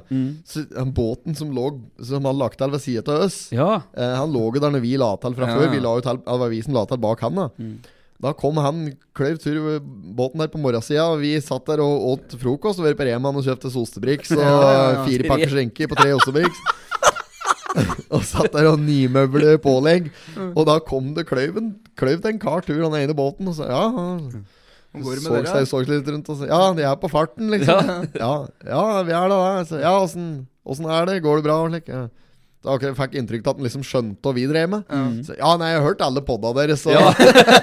Så 0.50 0.64
den 0.72 0.92
båten 0.96 1.36
som 1.38 1.52
lå 1.54 1.68
Som 2.04 2.26
han 2.28 2.38
lagt 2.40 2.58
til 2.60 2.72
ved 2.74 2.82
siden 2.84 3.14
av 3.14 3.26
oss, 3.28 3.38
Ja. 3.54 3.68
eh, 3.94 4.14
han 4.18 4.32
lå 4.34 4.46
jo 4.54 4.62
der 4.64 4.74
når 4.74 4.84
vi 4.84 4.94
la 5.00 5.12
til 5.22 5.36
fra 5.38 5.48
Ja. 5.50 5.58
før. 5.60 5.70
Vi 5.74 5.80
la 5.84 5.94
ut 6.00 6.06
til, 6.08 6.20
det 6.24 6.38
var 6.44 6.50
vi 6.52 6.62
som 6.66 6.74
la 6.76 6.84
til 6.90 7.00
bak 7.04 7.22
han. 7.24 7.33
Da 7.34 7.48
Da 8.24 8.32
kom 8.38 8.56
han 8.62 8.84
kløyv 9.16 9.36
tur 9.42 9.80
båten 9.84 10.40
der 10.40 10.48
på 10.48 10.60
morgensida, 10.62 11.04
og 11.12 11.20
vi 11.20 11.34
satt 11.44 11.66
der 11.68 11.82
og 11.84 12.06
åt 12.14 12.36
frokost. 12.40 12.78
Og 12.80 12.86
var 12.86 12.96
på 12.96 13.04
Reman 13.10 13.36
og 13.36 13.44
kjøpte 13.44 13.68
Ostebrix 13.74 14.30
og 14.36 14.40
Ja, 14.40 14.54
ja, 14.54 14.88
ja. 14.94 15.04
fire 15.08 15.28
pakker 15.28 15.52
skjenker 15.52 15.90
på 15.90 15.98
tre 15.98 16.14
Ostebrix. 16.16 16.62
og 18.14 18.22
satt 18.24 18.52
der 18.54 18.70
og 18.70 18.78
nymøbler 18.80 19.58
pålegg. 19.62 20.10
Og 20.54 20.62
da 20.68 20.78
kom 20.86 21.12
det 21.16 21.26
kløyven 21.28 21.74
Kløyv 21.98 22.22
til 22.22 22.32
en 22.32 22.40
kar 22.42 22.64
tur, 22.66 22.80
han 22.86 22.96
ene 23.02 23.14
båten, 23.18 23.50
og 23.50 23.58
sa 23.58 23.68
ja. 23.70 23.82
han- 23.90 24.44
så 24.94 25.32
dere? 25.34 25.50
seg 25.50 25.64
så 25.66 25.80
litt 25.82 26.06
rundt 26.06 26.28
og 26.30 26.36
sa 26.38 26.46
Ja, 26.46 26.58
de 26.72 26.84
er 26.86 26.94
på 27.02 27.08
farten, 27.10 27.48
liksom. 27.50 27.88
Ja, 28.14 28.46
ja, 28.62 29.02
vi 29.02 29.10
er 29.10 29.32
da 29.32 29.38
det. 29.66 29.80
Ja, 29.82 29.94
åssen 29.98 30.86
er 30.86 31.08
det? 31.10 31.16
Går 31.24 31.40
det 31.40 31.46
bra? 31.48 31.56
Og 31.64 31.72
slik? 31.72 31.88
Ja. 31.90 32.04
Akkurat 32.64 32.96
fikk 32.96 33.16
inntrykk 33.20 33.44
av 33.44 33.50
at 33.52 33.58
han 33.60 33.66
liksom 33.66 33.82
skjønte 33.84 34.24
hva 34.24 34.32
vi 34.36 34.46
drev 34.48 34.70
med. 34.72 34.92
Så, 35.26 35.36
ja, 35.36 35.50
nei, 35.60 35.68
jeg 35.74 35.80
har 35.82 35.86
hørt 35.90 36.04
alle 36.06 36.22
podda 36.24 36.52
deres, 36.56 36.84
så 36.84 36.94
Ja. 36.94 37.02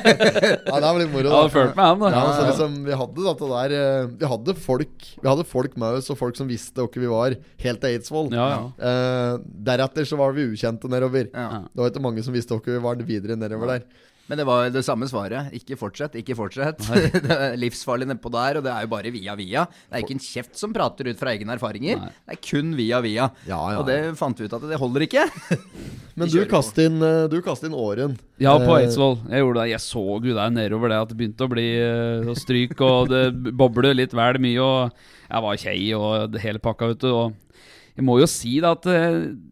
ja, 0.70 0.76
det 0.76 0.84
var 0.86 1.00
litt 1.00 1.12
moro. 1.14 1.26
Jeg 1.26 1.34
hadde 1.34 1.54
følt 1.56 1.76
med 1.80 1.86
han, 1.88 2.04
da. 2.04 2.12
Ja, 2.14 2.24
så 2.38 2.46
liksom, 2.50 2.78
vi 2.86 3.00
hadde 3.02 3.26
dette 3.26 3.50
der 3.52 3.76
eh, 3.80 4.12
Vi 4.22 4.30
hadde 4.34 4.56
folk 4.68 5.08
Vi 5.18 5.28
hadde 5.28 5.48
folk 5.48 5.76
med 5.82 6.00
oss, 6.02 6.12
og 6.14 6.20
folk 6.22 6.38
som 6.38 6.50
visste 6.52 6.86
hvem 6.86 7.06
vi 7.06 7.12
var, 7.12 7.36
helt 7.66 7.82
til 7.82 7.96
Eidsvoll. 7.96 8.32
Ja, 8.36 8.48
ja. 8.54 8.62
Eh, 8.92 9.34
deretter 9.72 10.08
så 10.08 10.20
var 10.22 10.38
vi 10.38 10.46
ukjente 10.54 10.92
nedover. 10.92 11.32
Ja. 11.34 11.64
Det 11.72 11.82
var 11.84 11.94
ikke 11.94 12.06
mange 12.06 12.24
som 12.26 12.36
visste 12.36 12.58
hvem 12.58 12.78
vi 12.78 12.86
var 12.86 13.02
videre 13.08 13.40
nedover 13.40 13.76
der. 13.76 14.08
Men 14.32 14.39
det 14.39 14.46
var 14.48 14.70
det 14.72 14.80
samme 14.88 15.10
svaret. 15.12 15.50
Ikke 15.58 15.76
fortsett, 15.76 16.13
ikke 16.15 16.38
fortsett. 16.39 16.80
det 17.26 17.36
er 17.36 17.58
livsfarlig 17.60 18.06
nedpå 18.08 18.30
der, 18.32 18.62
og 18.62 18.63
det 18.63 18.72
er 18.72 18.86
jo 18.86 18.89
bare 18.94 19.12
via 19.12 19.34
via. 19.36 19.65
Det 19.89 19.98
er 19.98 20.06
ikke 20.06 20.15
en 20.15 20.24
kjeft 20.24 20.56
som 20.56 20.72
prater 20.72 21.10
ut 21.12 21.20
fra 21.20 21.34
egne 21.34 21.52
erfaringer. 21.58 22.00
Nei. 22.00 22.12
Det 22.15 22.38
er 22.38 22.39
kun 22.46 22.70
via 22.78 23.02
via. 23.04 23.26
Ja, 23.44 23.60
ja, 23.74 23.82
Og 23.82 23.89
det 23.89 23.98
fant 24.15 24.39
vi 24.39 24.48
ut 24.48 24.56
at 24.56 24.63
det 24.70 24.80
holder 24.80 25.04
ikke. 25.04 25.26
Men 26.22 26.32
du 26.32 26.39
kast, 26.48 26.80
inn, 26.80 27.04
eh, 27.04 27.26
du 27.28 27.41
kast 27.44 27.67
inn 27.67 27.76
åren. 27.76 28.15
Ja, 28.39 28.56
på 28.56 28.72
Eh, 28.72 28.86
Eidsvoll. 28.86 29.20
Jeg 29.28 29.44
gjorde 29.44 29.65
det. 29.65 29.70
Jeg 29.74 29.84
så 29.89 30.08
jo 30.24 30.39
der 30.39 30.56
nedover 30.56 30.96
det 30.96 31.04
at 31.04 31.12
det 31.12 31.20
begynte 31.20 31.50
å 31.50 31.52
bli 31.52 31.67
eh, 31.84 32.32
å 32.32 32.39
stryk, 32.39 32.80
og 32.88 33.12
det 33.12 33.26
bobler 33.60 34.00
litt 34.00 34.15
vel 34.15 34.39
mye, 34.39 34.63
og 34.63 35.28
jeg 35.28 35.48
var 35.50 35.63
kjei 35.67 35.80
og 36.00 36.32
det 36.32 36.48
hele 36.48 36.63
pakka, 36.63 36.94
vet 36.96 37.04
du. 37.04 37.12
Og 37.12 37.60
jeg 38.00 38.08
må 38.08 38.15
jo 38.24 38.32
si 38.32 38.62
da 38.63 38.78
at 38.80 38.88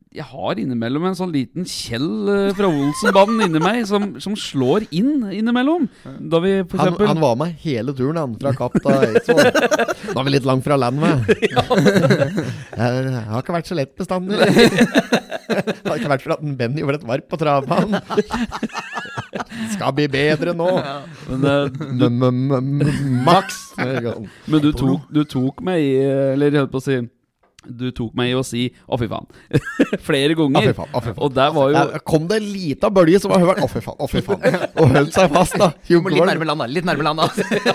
jeg 0.10 0.26
har 0.26 0.58
innimellom 0.58 1.04
en 1.06 1.14
sånn 1.18 1.30
liten 1.30 1.68
Kjell 1.70 2.30
eh, 2.34 2.48
fra 2.58 2.66
Olsenbanen 2.66 3.44
inni 3.46 3.60
meg 3.62 3.84
som, 3.86 4.08
som 4.24 4.34
slår 4.34 4.88
inn 4.98 5.28
innimellom. 5.30 5.84
Da 6.32 6.40
vi 6.42 6.56
for 6.66 6.82
Han, 6.82 6.88
eksempel 6.96 7.12
han 7.12 7.22
var 7.22 7.36
med 7.38 7.54
hele 7.62 7.94
turen, 7.94 8.18
han, 8.18 8.34
fra 8.42 8.56
Kapp 8.58 8.74
til 8.82 8.90
Eidsvoll. 8.90 9.52
Da 10.10 10.16
er 10.18 10.26
vi 10.26 10.34
litt 10.34 10.48
langt 10.50 10.66
fra 10.66 10.80
land, 10.82 10.98
med. 11.04 11.30
Jeg 12.80 13.22
har 13.30 13.44
ikke 13.44 13.54
vært 13.60 13.70
så 13.70 13.78
lett 13.78 13.94
bestandig. 14.00 14.40
Det 15.50 15.86
har 15.86 15.96
ikke 15.98 16.12
vært 16.12 16.26
for 16.26 16.34
at 16.36 16.42
Benny 16.58 16.84
ble 16.86 16.98
et 17.00 17.06
varp 17.10 17.26
på 17.32 17.38
travbanen. 17.42 18.02
Skal 19.74 19.94
bli 19.98 20.06
bedre 20.12 20.54
nå. 20.58 20.68
Men, 21.30 21.46
eh, 21.50 21.70
M- 21.90 22.26
m- 22.26 22.58
m- 22.58 23.24
Maks. 23.26 23.58
men 23.78 24.62
du, 24.62 24.70
tok, 24.78 25.06
du 25.14 25.24
tok 25.30 25.62
meg 25.66 25.82
i 25.86 25.90
eh, 26.04 26.34
Eller 26.36 26.54
jeg 26.54 26.64
holdt 26.66 26.74
på 26.76 26.82
å 26.82 26.86
si 26.86 27.00
Du 27.68 27.90
tok 27.92 28.14
meg 28.16 28.30
i 28.32 28.36
å 28.40 28.44
si 28.48 28.70
'å, 28.88 28.96
fy 28.98 29.08
faen'. 29.12 29.26
Flere 30.08 30.32
Å, 30.32 30.38
ganger. 30.40 30.70
fy 30.72 30.76
faen. 30.78 30.92
Å, 30.96 31.02
fy 31.04 31.12
faen. 31.12 31.24
Og 31.26 31.34
der 31.36 31.50
var 31.52 31.68
jo 31.70 31.76
Der 31.76 32.00
kom 32.08 32.28
det 32.30 32.38
ei 32.40 32.46
lita 32.54 32.88
bølge 32.90 33.20
som 33.20 33.34
var 33.34 33.44
hørt. 33.44 33.60
Å, 33.60 33.68
fy 33.68 33.82
faen. 33.84 33.98
Å, 34.00 34.08
fy 34.08 34.22
faen. 34.24 34.40
Og 34.80 34.94
holdt 34.96 35.14
seg 35.18 35.28
fast, 35.34 35.58
da. 35.60 35.68
Litt 35.92 36.24
nærme 36.30 36.48
landa. 36.48 36.68
Litt 36.72 36.88
nærme 36.88 37.04
landa. 37.04 37.28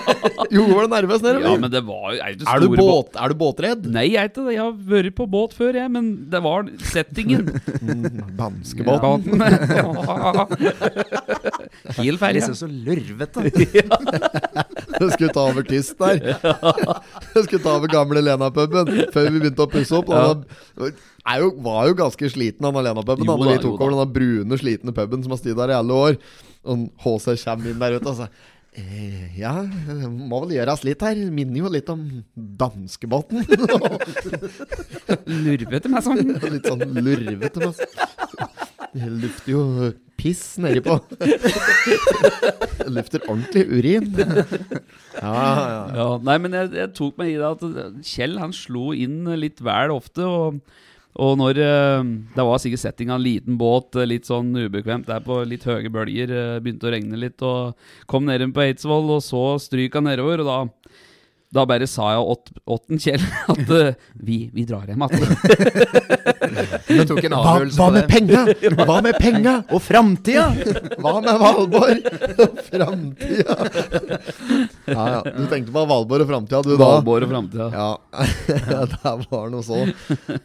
jo, 0.55 0.65
var 0.73 0.87
det 0.87 0.91
nervøs 0.95 1.21
nedover? 1.21 1.45
Ja, 1.45 1.53
men 1.61 1.69
det 1.75 1.83
var 1.85 2.07
jo 2.15 2.17
er 2.25 2.33
jo 2.33 2.49
er, 2.49 2.59
du 2.65 2.67
båt- 2.73 2.81
båt, 2.81 3.19
er 3.21 3.29
du 3.29 3.37
båtredd? 3.43 3.85
Nei, 3.93 4.07
jeg 4.15 4.23
er 4.23 4.31
ikke 4.33 4.47
det. 4.47 4.55
Jeg 4.57 4.63
har 4.63 4.73
vært 4.89 5.15
på 5.21 5.27
båt 5.37 5.53
før, 5.59 5.77
jeg. 5.77 5.93
Men 5.93 6.09
det 6.33 6.41
var 6.45 6.65
settingen. 6.89 7.45
Danskebåten. 8.41 9.37
Ja. 9.69 10.47
Helt 12.01 12.19
feil. 12.25 12.35
Liksom 12.39 12.57
så 12.57 12.67
lurvete. 12.71 13.45
Du 14.95 15.07
skulle 15.13 15.31
ta 15.35 15.45
over 15.45 15.63
tyst 15.67 15.97
der. 16.01 16.35
Du 17.35 17.39
skulle 17.45 17.61
ta 17.63 17.75
over 17.77 17.91
gamle 17.91 18.21
Lena-puben 18.25 18.89
før 19.13 19.29
vi 19.29 19.39
begynte 19.45 19.65
å 19.65 19.69
pusse 19.75 19.99
opp. 19.99 20.09
Han 20.15 20.43
var- 20.79 20.97
jo, 21.41 21.51
var 21.67 21.87
jo 21.89 21.93
ganske 22.01 22.31
sliten, 22.33 22.65
han 22.67 22.75
Lena-puben, 22.89 23.25
da 23.27 23.37
når 23.37 23.53
vi 23.53 23.61
tok 23.63 23.79
over 23.81 23.95
den 24.05 24.13
brune, 24.17 24.59
slitne 24.61 24.93
puben 24.95 25.23
som 25.25 25.31
har 25.35 25.41
stått 25.41 25.57
der 25.61 25.73
i 25.75 25.79
alle 25.79 26.01
år. 26.09 26.19
Og 26.65 26.89
HC 27.05 27.37
kommer 27.45 27.69
inn 27.71 27.79
der 27.81 27.99
ute 27.99 28.11
og 28.13 28.19
sier 28.23 28.29
Eh, 28.75 29.29
ja, 29.39 29.53
må 30.11 30.41
vel 30.43 30.57
gjøres 30.57 30.81
litt 30.83 30.99
her. 31.05 31.15
Minner 31.31 31.61
jo 31.61 31.69
litt 31.71 31.87
om 31.93 32.01
danskebåten. 32.35 33.39
Lurvete 35.25 35.91
meg 35.93 36.03
sånn. 36.03 36.19
litt 36.57 36.67
sånn 36.67 36.83
lurvete. 36.99 37.61
meg 37.63 37.79
Det 38.95 39.11
lukter 39.21 39.51
jo 39.53 39.61
piss 40.25 40.55
nedi 40.61 40.81
på. 40.85 40.97
Lukter 42.95 43.21
ordentlig 43.29 43.65
urin. 43.69 44.09
Ja, 45.21 45.35
ja. 45.35 45.83
Ja, 45.95 46.07
nei, 46.25 46.37
men 46.41 46.55
jeg, 46.57 46.73
jeg 46.75 46.91
tok 46.97 47.17
meg 47.21 47.31
i 47.33 47.37
det 47.39 47.51
at 47.53 47.63
Kjell 48.05 48.35
han 48.41 48.53
slo 48.55 48.91
inn 48.97 49.23
litt 49.39 49.61
vel 49.65 49.93
ofte. 49.95 50.25
Og, 50.25 50.59
og 51.15 51.37
når 51.39 51.61
eh, 51.63 52.09
Det 52.35 52.45
var 52.49 52.59
sikkert 52.61 52.83
setting 52.83 53.13
av 53.13 53.21
en 53.21 53.25
liten 53.25 53.59
båt, 53.61 53.95
eh, 54.01 54.07
litt 54.09 54.27
sånn 54.27 54.51
ubekvemt 54.57 55.07
der 55.09 55.23
på 55.25 55.39
litt 55.47 55.63
høye 55.69 55.91
bølger. 55.93 56.33
eh, 56.35 56.57
Begynte 56.65 56.89
å 56.89 56.95
regne 56.95 57.21
litt, 57.21 57.45
og 57.45 57.77
kom 58.11 58.27
ned 58.27 58.43
på 58.55 58.65
Eidsvoll, 58.65 59.13
og 59.15 59.23
så 59.25 59.45
stryka 59.63 60.03
nedover. 60.03 60.43
Og 60.43 60.49
da 60.51 60.59
da 61.53 61.65
bare 61.69 61.87
sa 61.89 62.09
jeg 62.13 62.23
åt, 62.33 62.49
åtten 62.75 63.01
Kjell 63.01 63.21
at 63.53 63.71
uh, 63.71 63.91
vi, 64.15 64.37
vi 64.53 64.65
drar 64.67 64.87
hjem 64.89 65.05
igjen. 65.05 65.35
Du 66.85 67.01
tok 67.09 67.25
en 67.25 67.33
Hva, 67.33 67.39
avgjørelse 67.55 67.79
hva 67.79 67.87
med 67.95 68.09
penga? 68.09 68.41
Hva 68.85 68.97
med 69.03 69.17
penga? 69.21 69.53
Og 69.73 69.81
framtida! 69.83 70.45
Hva 71.01 71.15
med 71.23 71.39
Valborg? 71.41 72.03
Framtida. 72.67 73.55
Ja, 74.85 75.05
ja. 75.15 75.21
Du 75.25 75.45
tenkte 75.51 75.73
på 75.73 75.85
Valborg 75.89 76.25
og 76.25 76.29
framtida, 76.29 76.61
du 76.65 76.75
da? 76.75 76.83
Valborg 76.83 77.25
og 77.25 77.33
framtida. 77.33 77.69
Ja, 77.73 78.85
det 78.93 79.15
var 79.31 79.49
noe 79.53 79.65
så. 79.65 79.81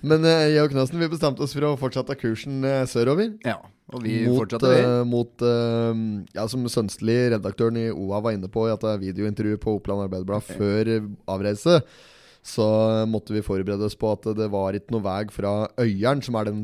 Men 0.00 0.24
uh, 0.24 0.32
jeg 0.48 0.64
og 0.64 0.72
Knøsen 0.72 1.02
vi 1.02 1.10
bestemte 1.12 1.44
oss 1.44 1.54
for 1.56 1.68
å 1.68 1.74
fortsette 1.80 2.16
kursen 2.20 2.64
uh, 2.64 2.82
sørover. 2.88 3.34
Ja, 3.46 3.60
og 3.90 4.05
vi 4.05 4.20
mot, 4.26 4.38
fortsatte, 4.42 4.70
vi. 4.70 4.83
Uh, 4.87 5.03
mot 5.09 5.42
uh, 5.42 5.92
Ja, 6.37 6.46
som 6.50 6.64
Sønstli, 6.70 7.16
redaktøren 7.35 7.79
i 7.81 7.88
OA, 7.90 8.20
var 8.24 8.37
inne 8.37 8.50
på 8.53 8.68
i 8.68 8.72
at 8.74 8.85
det 8.85 8.92
er 8.94 9.03
videointervju 9.03 9.59
på 9.62 9.76
Oppland 9.79 10.05
Arbeiderblad 10.07 10.46
før 10.46 10.90
eh, 10.94 11.09
avreise, 11.31 11.81
så 12.40 12.66
måtte 13.11 13.35
vi 13.37 13.42
forberede 13.44 13.85
oss 13.85 13.98
på 14.00 14.12
at 14.14 14.31
det 14.38 14.46
var 14.53 14.79
ikke 14.79 14.94
noe 14.94 15.05
vei 15.05 15.18
fra 15.35 15.55
Øyeren, 15.83 16.22
som 16.24 16.38
er 16.40 16.48
den 16.48 16.62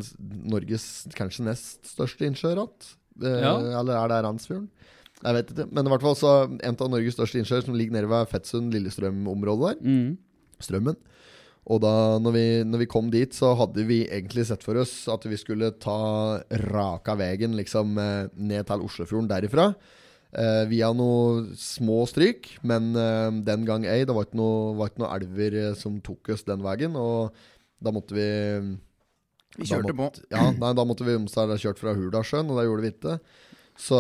Norges 0.49 0.87
kanskje 1.19 1.45
nest 1.51 1.91
største 1.91 2.25
innsjø 2.31 2.55
igjen. 2.55 2.71
Eh, 3.23 3.41
Ja. 3.43 3.57
Eller 3.81 3.99
er 3.99 4.09
det 4.15 4.23
Randsfjorden? 4.25 4.71
Jeg 5.23 5.33
vet 5.35 5.51
ikke. 5.53 5.67
Men 5.73 5.87
i 5.89 5.91
hvert 5.93 6.05
fall 6.05 6.17
så 6.17 6.33
en 6.47 6.77
av 6.77 6.91
Norges 6.93 7.17
største 7.17 7.39
innsjøer 7.41 7.65
som 7.65 7.77
ligger 7.77 7.97
nede 7.97 8.09
ved 8.11 8.29
Fettsund-Lillestrøm-området 8.33 9.71
der. 9.75 9.85
Mm. 9.85 10.19
Strømmen. 10.61 10.97
Og 11.67 11.81
da 11.83 11.93
når 12.23 12.35
vi, 12.37 12.47
når 12.69 12.85
vi 12.85 12.89
kom 12.91 13.11
dit, 13.11 13.35
så 13.35 13.51
hadde 13.59 13.87
vi 13.89 14.05
egentlig 14.07 14.47
sett 14.47 14.63
for 14.63 14.79
oss 14.79 14.95
at 15.11 15.25
vi 15.27 15.39
skulle 15.41 15.73
ta 15.83 16.39
raka 16.69 17.17
veien 17.19 17.57
liksom 17.59 17.97
eh, 17.99 18.29
ned 18.39 18.69
til 18.69 18.85
Oslofjorden 18.87 19.31
derifra. 19.31 19.73
Eh, 20.37 20.65
via 20.69 20.91
noen 20.93 21.53
små 21.57 22.03
stryk, 22.11 22.51
men 22.67 22.91
eh, 22.99 23.29
den 23.47 23.67
gang 23.69 23.87
ei. 23.89 24.03
Det 24.05 24.15
var 24.15 24.27
ikke 24.27 24.41
noen 24.41 24.99
noe 25.01 25.13
elver 25.15 25.59
eh, 25.63 25.77
som 25.79 25.97
tok 26.05 26.35
oss 26.35 26.45
den 26.47 26.65
veien, 26.67 26.99
og 26.99 27.33
da 27.81 27.93
måtte 27.95 28.17
vi 28.17 28.29
Vi 29.57 29.65
kjørte 29.65 29.95
kjørte 29.95 29.97
på. 29.97 30.11
Ja, 30.35 30.51
nei, 30.53 30.75
da 30.77 30.85
måtte 30.85 31.07
vi 31.07 31.17
omstille 31.17 31.57
kjørt 31.63 31.81
fra 31.81 31.95
Hurdalssjøen, 31.97 32.51
og 32.51 32.61
det 32.61 32.67
gjorde 32.67 32.85
vi 32.85 32.93
ikke. 32.93 33.17
Så 33.77 33.97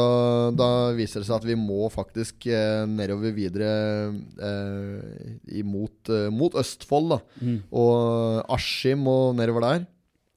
da 0.57 0.69
viser 0.97 1.21
det 1.21 1.29
seg 1.29 1.37
at 1.37 1.49
vi 1.49 1.57
må 1.61 1.91
faktisk 1.93 2.47
eh, 2.49 2.87
nedover 2.89 3.35
videre 3.37 3.69
eh, 4.41 5.35
imot 5.61 6.09
eh, 6.13 6.31
mot 6.33 6.57
Østfold, 6.57 7.13
da. 7.13 7.21
Mm. 7.45 7.59
Og 7.77 8.57
Askim 8.57 9.05
og 9.11 9.37
nedover 9.39 9.67
der. 9.69 9.85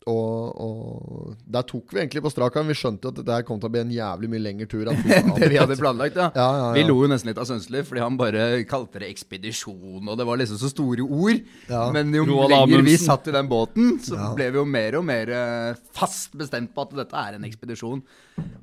Og, 0.09 0.55
og 0.63 1.33
der 1.45 1.65
tok 1.69 1.91
vi 1.93 1.99
egentlig 2.01 2.23
på 2.25 2.31
strak 2.33 2.55
arm. 2.57 2.69
Vi 2.71 2.75
skjønte 2.79 3.11
at 3.11 3.19
det 3.27 3.35
kom 3.45 3.59
til 3.61 3.69
å 3.69 3.73
bli 3.73 3.81
en 3.83 3.91
jævlig 3.93 4.29
mye 4.31 4.41
lengre 4.41 4.65
tur. 4.71 4.87
enn 4.89 5.03
Det 5.37 5.49
vi 5.51 5.59
hadde 5.59 5.77
planlagt, 5.77 6.17
ja. 6.17 6.29
Ja, 6.33 6.45
ja, 6.49 6.61
ja. 6.63 6.69
Vi 6.77 6.85
lo 6.87 6.95
jo 7.03 7.09
nesten 7.11 7.29
litt 7.29 7.41
av 7.41 7.45
Sønsli, 7.45 7.83
fordi 7.85 8.01
han 8.01 8.17
bare 8.17 8.47
kalte 8.69 9.03
det 9.03 9.11
ekspedisjon, 9.13 10.01
og 10.09 10.15
det 10.17 10.25
var 10.25 10.39
liksom 10.41 10.57
så 10.61 10.71
store 10.71 11.05
ord. 11.05 11.43
Ja. 11.69 11.83
Men 11.93 12.15
jo 12.15 12.25
Roald 12.25 12.55
lenger 12.55 12.87
vi 12.87 12.95
satt 13.01 13.29
i 13.29 13.35
den 13.35 13.51
båten, 13.51 13.99
så 14.01 14.17
Ja. 14.17 14.31
ble 14.39 14.49
vi 14.55 14.61
jo 14.61 14.65
mer 14.65 14.97
og 14.97 15.05
mer 15.11 15.29
eh, 15.35 15.83
fast 15.93 16.33
bestemt 16.39 16.73
på 16.73 16.87
at 16.87 16.97
dette 17.03 17.27
er 17.27 17.37
en 17.37 17.45
ekspedisjon. 17.45 18.01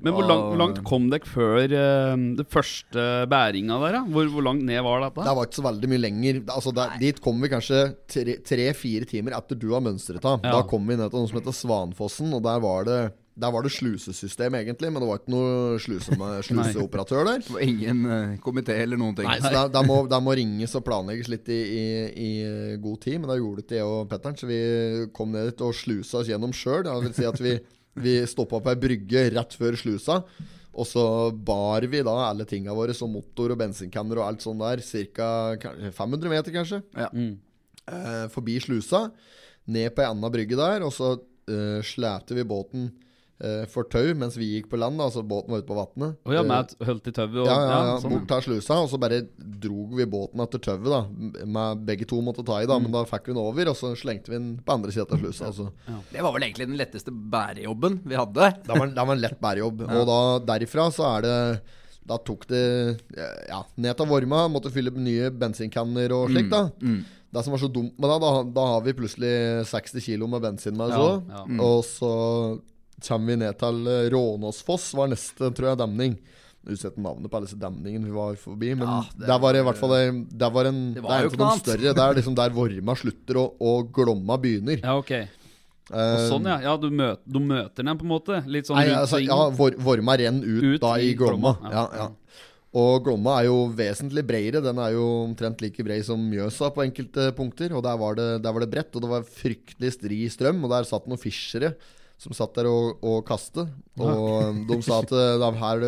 Men 0.01 0.15
hvor 0.15 0.27
langt, 0.27 0.47
hvor 0.47 0.61
langt 0.61 0.81
kom 0.87 1.07
dere 1.11 1.29
før 1.29 1.73
uh, 1.73 2.25
det 2.39 2.47
første 2.53 3.05
bæringa 3.31 3.79
der? 3.83 3.99
da? 3.99 4.03
Hvor, 4.15 4.31
hvor 4.33 4.47
langt 4.49 4.65
ned 4.67 4.81
var 4.85 5.05
dette? 5.05 5.27
Det 5.27 5.37
var 5.39 5.49
ikke 5.49 5.59
så 5.59 5.67
veldig 5.67 5.91
mye 5.93 6.03
lenger. 6.03 6.41
Altså 6.55 6.73
der, 6.75 6.97
dit 7.01 7.21
kom 7.23 7.39
vi 7.43 7.51
kanskje 7.53 7.85
tre-fire 8.07 9.09
timer 9.09 9.37
etter 9.37 9.59
du 9.59 9.69
har 9.75 9.85
mønstret 9.85 10.25
av. 10.25 10.41
Ja. 10.43 10.57
Da 10.59 10.65
kom 10.69 10.85
vi 10.89 10.99
ned 10.99 11.09
til 11.11 11.23
noe 11.23 11.31
som 11.31 11.41
heter 11.41 11.55
Svanfossen, 11.55 12.35
og 12.37 12.45
der 12.45 12.61
var 12.63 12.89
det 12.89 13.01
der 13.37 13.51
var 13.53 13.61
det 13.61 13.71
slusesystem, 13.75 14.55
egentlig, 14.57 14.89
men 14.91 15.03
det 15.03 15.07
var 15.09 15.19
ikke 15.19 15.33
noe 15.33 15.77
sluse 15.81 16.15
sluseoperatør 16.47 17.27
der. 17.27 17.43
Det 17.45 17.53
var 17.53 17.65
ingen 17.65 17.99
uh, 18.09 18.33
komité 18.41 18.79
eller 18.81 18.97
noen 18.97 19.13
ting. 19.17 19.27
Nei, 19.29 19.37
så 19.43 19.51
der, 19.53 19.69
der, 19.75 19.85
må, 19.85 19.99
der, 20.09 20.23
må 20.25 20.33
ringes 20.37 20.73
og 20.77 20.85
planlegges 20.87 21.29
litt 21.29 21.51
i, 21.53 21.59
i, 21.61 21.85
i 22.17 22.31
eh, 22.47 22.75
god 22.81 23.01
tid, 23.05 23.19
men 23.21 23.29
da 23.29 23.37
gjorde 23.37 23.65
ikke 23.65 23.77
jeg 23.77 23.89
og 23.89 24.09
Petter'n. 24.09 24.37
Så 24.41 24.49
vi 24.49 24.59
kom 25.13 25.35
ned 25.35 25.51
dit 25.51 25.65
og 25.65 25.75
slusa 25.77 26.23
oss 26.23 26.31
gjennom 26.31 26.55
sjøl. 26.55 26.81
Det 26.87 26.95
vil 27.05 27.13
si 27.19 27.27
at 27.29 27.41
vi, 27.43 27.53
vi 27.97 28.19
stoppa 28.29 28.61
på 28.63 28.71
ei 28.73 28.79
brygge 28.79 29.25
rett 29.33 29.57
før 29.57 29.77
slusa. 29.79 30.21
Og 30.77 30.85
så 30.85 31.03
bar 31.31 31.87
vi 31.89 32.03
da 32.05 32.13
alle 32.27 32.45
tinga 32.45 32.75
våre, 32.77 32.93
som 32.93 33.09
motor 33.09 33.55
og 33.55 33.59
bensinkanner 33.61 34.21
og 34.21 34.27
alt 34.27 34.45
sånt 34.45 34.61
der, 34.61 34.83
ca. 35.15 35.29
500 35.97 36.29
meter, 36.29 36.53
kanskje. 36.53 36.83
Ja. 36.93 37.09
Eh, 37.87 38.25
forbi 38.33 38.59
slusa, 38.61 39.07
ned 39.73 39.95
på 39.95 40.03
ei 40.03 40.09
anna 40.11 40.29
brygge 40.31 40.59
der, 40.59 40.85
og 40.85 40.93
så 40.93 41.15
eh, 41.49 41.81
slepte 41.85 42.37
vi 42.37 42.45
båten 42.47 42.91
for 43.69 43.85
tau 43.85 44.13
mens 44.17 44.33
vi 44.39 44.47
gikk 44.55 44.69
på 44.71 44.79
land. 44.81 44.97
Altså 45.03 45.21
båten 45.21 45.51
var 45.53 45.59
ute 45.61 45.67
på 45.69 45.75
vannet. 45.77 46.15
Oh, 46.25 46.33
ja, 46.33 46.41
Eh, 46.41 46.47
med 46.49 46.73
hølt 46.87 47.07
i 47.07 47.13
tauet? 47.13 47.35
ja, 47.45 47.57
ja, 47.57 47.79
ja, 47.91 47.97
sånn, 48.01 48.15
bort 48.15 48.27
til 48.31 48.45
slusa, 48.47 48.77
og 48.81 48.89
så 48.89 48.97
bare 48.99 49.19
drog 49.37 49.93
vi 49.99 50.05
båten 50.09 50.41
etter 50.41 50.59
tauet, 50.65 50.87
da. 50.89 51.01
Med 51.45 51.83
begge 51.85 52.07
to 52.09 52.17
måtte 52.25 52.45
ta 52.47 52.61
i, 52.63 52.65
da, 52.69 52.79
men 52.81 52.91
da 52.91 53.03
fikk 53.05 53.27
vi 53.29 53.33
den 53.35 53.41
over, 53.43 53.69
og 53.69 53.77
så 53.77 53.91
slengte 53.95 54.31
vi 54.33 54.39
den 54.39 54.49
på 54.65 54.73
andre 54.73 54.91
sida 54.95 55.05
av 55.13 55.21
slusa. 55.21 55.51
Altså. 55.51 55.67
Det 56.11 56.23
var 56.25 56.33
vel 56.33 56.47
egentlig 56.47 56.67
den 56.71 56.77
letteste 56.81 57.11
bærejobben 57.13 57.99
vi 58.09 58.17
hadde. 58.17 58.49
Det 58.65 58.73
var, 58.73 58.87
det 58.87 59.05
var 59.05 59.13
en 59.15 59.21
lett 59.21 59.39
bærejobb. 59.43 59.85
Og 59.85 60.07
da 60.09 60.19
derifra 60.55 60.89
så 60.93 61.05
er 61.17 61.21
det 61.27 61.37
Da 62.07 62.15
tok 62.23 62.45
det 62.47 62.63
ja, 63.49 63.61
ned 63.75 63.97
til 63.99 64.07
Vorma, 64.07 64.45
måtte 64.47 64.71
fylle 64.71 64.93
nye 64.95 65.27
bensinkanner 65.35 66.13
og 66.15 66.29
slikt, 66.31 66.49
da. 66.53 66.69
Mm. 66.81 67.01
Det 67.35 67.41
som 67.43 67.51
var 67.51 67.59
så 67.59 67.67
dumt 67.67 67.97
med 67.99 68.07
det, 68.09 68.17
da, 68.23 68.29
da 68.55 68.63
har 68.71 68.81
vi 68.85 68.93
plutselig 68.95 69.31
60 69.67 69.99
kilo 70.05 70.29
med 70.31 70.41
bensin 70.45 70.77
med 70.79 70.87
oss 70.87 70.95
Ja, 70.95 71.03
òg. 71.03 71.27
ja. 71.35 71.63
Og 71.67 71.83
så 71.83 72.11
kommer 73.05 73.33
vi 73.33 73.37
ned 73.43 73.57
til 73.61 73.87
eh, 73.91 74.09
Rånåsfoss, 74.13 74.89
var 74.97 75.11
neste, 75.11 75.51
tror 75.53 75.71
jeg, 75.71 75.79
demning. 75.83 76.17
Utsett 76.67 76.97
navnet 76.99 77.31
på 77.31 77.37
alle 77.37 77.47
disse 77.47 77.59
demningene 77.61 78.09
vi 78.09 78.11
var 78.11 78.35
forbi, 78.41 78.73
men 78.75 78.87
Ja, 78.89 78.99
det 79.15 79.27
der 79.29 79.39
var 79.39 79.55
det 79.55 79.61
i 79.61 79.67
hvert 79.69 79.77
fall 79.79 79.93
Det 80.27 80.49
var 80.51 80.67
en 80.67 80.79
Det 80.91 80.97
Det, 80.97 81.03
var 81.05 81.13
er 81.13 81.29
en 81.29 81.31
av 81.31 81.37
de 81.39 81.59
større. 81.61 81.93
Det 81.95 82.03
er 82.03 82.17
liksom 82.19 82.35
der 82.35 82.55
Vorma 82.57 82.95
slutter, 82.99 83.39
og, 83.39 83.61
og 83.63 83.91
Glomma 83.95 84.35
begynner. 84.41 84.81
Ja, 84.83 84.97
ok. 84.99 85.13
Og 85.87 85.95
Eh, 85.95 86.25
sånn, 86.27 86.43
ja. 86.51 86.57
ja 86.65 86.73
du, 86.75 86.89
møter, 86.91 87.23
du 87.23 87.39
møter 87.39 87.85
den 87.85 87.95
på 87.95 88.03
en 88.03 88.11
måte? 88.11 88.41
Litt 88.51 88.67
sånn 88.67 88.75
Nei, 88.75 88.89
altså, 88.91 89.21
ja, 89.23 89.37
Vor, 89.55 89.71
Vorma 89.79 90.17
renner 90.19 90.43
ut, 90.43 90.65
Ut 90.75 90.81
da 90.83 90.97
i 90.99 91.13
i 91.13 91.15
Glomma. 91.15 91.53
Glomma, 91.61 91.71
Ja, 91.71 91.85
ja. 91.95 92.09
Og 92.77 93.05
Glomma 93.05 93.37
er 93.39 93.47
jo 93.47 93.69
vesentlig 93.73 94.25
bredere. 94.27 94.59
Den 94.61 94.81
er 94.83 94.91
jo 94.97 95.05
omtrent 95.23 95.61
like 95.63 95.81
bred 95.87 96.03
som 96.05 96.19
Mjøsa 96.29 96.67
på 96.75 96.83
enkelte 96.83 97.29
punkter. 97.37 97.71
Og 97.71 97.85
der 97.87 97.95
var 97.97 98.19
det, 98.19 98.27
der 98.43 98.53
var 98.53 98.65
det 98.65 98.69
bredt, 98.73 98.91
og 98.99 99.05
det 99.05 99.09
var 99.13 99.23
fryktelig 99.23 99.93
stri 99.95 100.19
strøm. 100.29 100.59
Og 100.67 100.73
der 100.75 100.89
satt 100.89 101.07
noen 101.07 101.21
fiskere 101.21 101.71
som 102.21 102.33
satt 102.35 102.55
der 102.57 102.69
og, 102.69 103.01
og 103.05 103.23
kastet. 103.27 103.71
Og 104.01 104.63
de 104.69 104.77
sa 104.85 105.01
at 105.03 105.11
eh, 105.13 105.43
er 105.47 105.59
her 105.61 105.83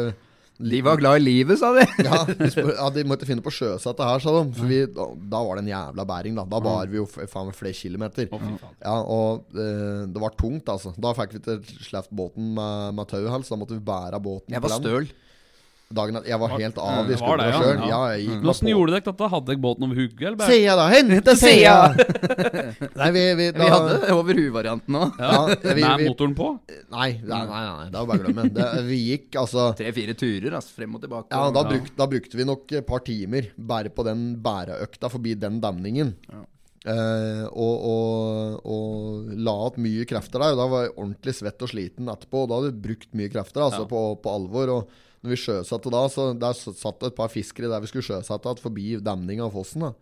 De 0.60 0.82
var 0.84 1.00
glad 1.00 1.22
i 1.22 1.24
livet, 1.24 1.58
sa 1.62 1.72
de. 1.76 1.86
ja, 2.06 2.20
de 2.28 2.50
spør, 2.52 2.74
ja, 2.76 2.90
de 2.94 3.06
måtte 3.08 3.28
finne 3.30 3.44
på 3.46 3.54
sjøsettet 3.56 4.04
her, 4.06 4.22
sa 4.24 4.34
de. 4.36 4.44
For 4.58 4.70
vi, 4.70 4.82
da, 4.94 5.08
da 5.34 5.42
var 5.48 5.58
det 5.60 5.66
en 5.66 5.72
jævla 5.72 6.06
bæring, 6.10 6.36
da. 6.38 6.46
Da 6.52 6.60
bar 6.66 6.92
vi 6.92 7.00
jo 7.00 7.08
faen 7.10 7.50
meg 7.50 7.58
flere 7.58 7.78
kilometer. 7.80 8.28
Å. 8.30 8.42
Ja, 8.84 8.98
og 9.00 9.56
eh, 9.56 10.04
det 10.12 10.22
var 10.26 10.36
tungt, 10.38 10.70
altså. 10.70 10.94
Da 11.00 11.16
fikk 11.18 11.38
vi 11.40 11.44
til 11.48 11.64
slept 11.88 12.12
båten 12.12 12.54
med, 12.60 13.00
med 13.00 13.10
tauhals. 13.10 13.50
Da 13.50 13.58
måtte 13.60 13.78
vi 13.80 13.86
bære 13.90 14.22
båten 14.22 14.54
Jeg 14.54 14.66
var 14.66 14.76
var 14.78 14.86
land. 14.90 15.16
Dagen 15.90 16.20
at 16.20 16.26
jeg 16.30 16.38
var 16.38 16.52
helt 16.54 16.76
av 16.78 16.90
Ja, 17.00 17.02
i 17.02 17.16
var 17.18 17.18
skuldra 17.18 17.38
det, 17.42 17.46
ja. 17.50 17.60
sjøl. 17.64 17.80
Ja. 17.82 17.88
Ja, 17.90 18.00
på. 18.62 18.70
gjorde 18.70 18.92
dere 18.94 19.06
dette? 19.08 19.30
Hadde 19.32 19.48
dere 19.50 19.62
båten 19.64 19.86
over 19.88 19.98
hugget? 19.98 20.22
eller 20.22 20.38
bare- 20.38 20.54
Sia, 20.54 20.76
da! 20.78 20.84
Hente 20.94 21.34
seia! 21.40 21.78
Nei, 23.00 23.08
vi, 23.16 23.24
vi, 23.40 23.48
da, 23.56 23.64
Vi 23.64 23.70
hadde 23.74 24.12
over 24.14 24.38
hu-varianten 24.38 25.00
òg. 25.00 25.18
ja, 25.18 25.40
vi, 25.64 25.82
Med 25.82 26.04
motoren 26.06 26.36
på? 26.38 26.52
nei, 26.94 27.08
nei, 27.26 27.42
nei, 27.50 27.64
nei, 27.72 27.88
det 27.90 27.98
var 27.98 28.06
bare 28.12 28.22
å 28.22 28.28
glemme. 28.28 28.46
Det, 28.54 28.68
vi 28.86 29.00
gikk 29.08 29.40
altså 29.42 29.66
Tre-fire 29.82 30.14
turer 30.22 30.60
altså, 30.60 30.76
frem 30.78 30.94
og 30.94 31.02
tilbake. 31.08 31.34
Ja, 31.34 31.50
da, 31.58 31.66
bruk, 31.74 31.90
da 31.98 32.10
brukte 32.14 32.38
vi 32.38 32.46
nok 32.54 32.78
et 32.84 32.86
par 32.94 33.02
timer 33.10 33.50
bare 33.58 33.90
på 33.90 34.06
den 34.06 34.24
bæreøkta 34.46 35.10
forbi 35.10 35.34
den 35.42 35.58
demningen. 35.66 36.14
Eh, 36.86 37.44
og, 37.50 37.76
og, 37.90 38.62
og 38.64 39.36
la 39.42 39.58
opp 39.66 39.82
mye 39.82 40.06
krefter 40.06 40.38
der. 40.46 40.54
Og 40.54 40.62
da 40.62 40.70
var 40.70 40.86
jeg 40.86 40.94
ordentlig 41.02 41.34
svett 41.42 41.66
og 41.66 41.74
sliten 41.74 42.14
etterpå. 42.14 42.46
Og 42.46 42.50
da 42.54 42.62
hadde 42.62 42.76
du 42.78 42.82
brukt 42.92 43.10
mye 43.18 43.34
krefter 43.34 43.66
altså, 43.66 43.88
Ja. 43.90 43.94
på, 43.98 44.06
på 44.22 44.38
alvor. 44.38 44.78
Og 44.78 45.06
når 45.24 45.34
vi 45.34 45.42
sjøsatte 45.42 45.92
da, 45.92 46.06
så 46.08 46.32
der 46.40 46.54
satt 46.56 47.00
det 47.02 47.12
et 47.12 47.16
par 47.20 47.28
fiskere 47.34 47.68
der 47.72 47.82
vi 47.84 47.88
skulle 47.92 48.06
sjøsette 48.08 48.46
igjen 48.48 48.64
forbi 48.64 49.00
demninga 49.04 49.46
av 49.50 49.52
fossen. 49.58 49.82
da 49.82 49.94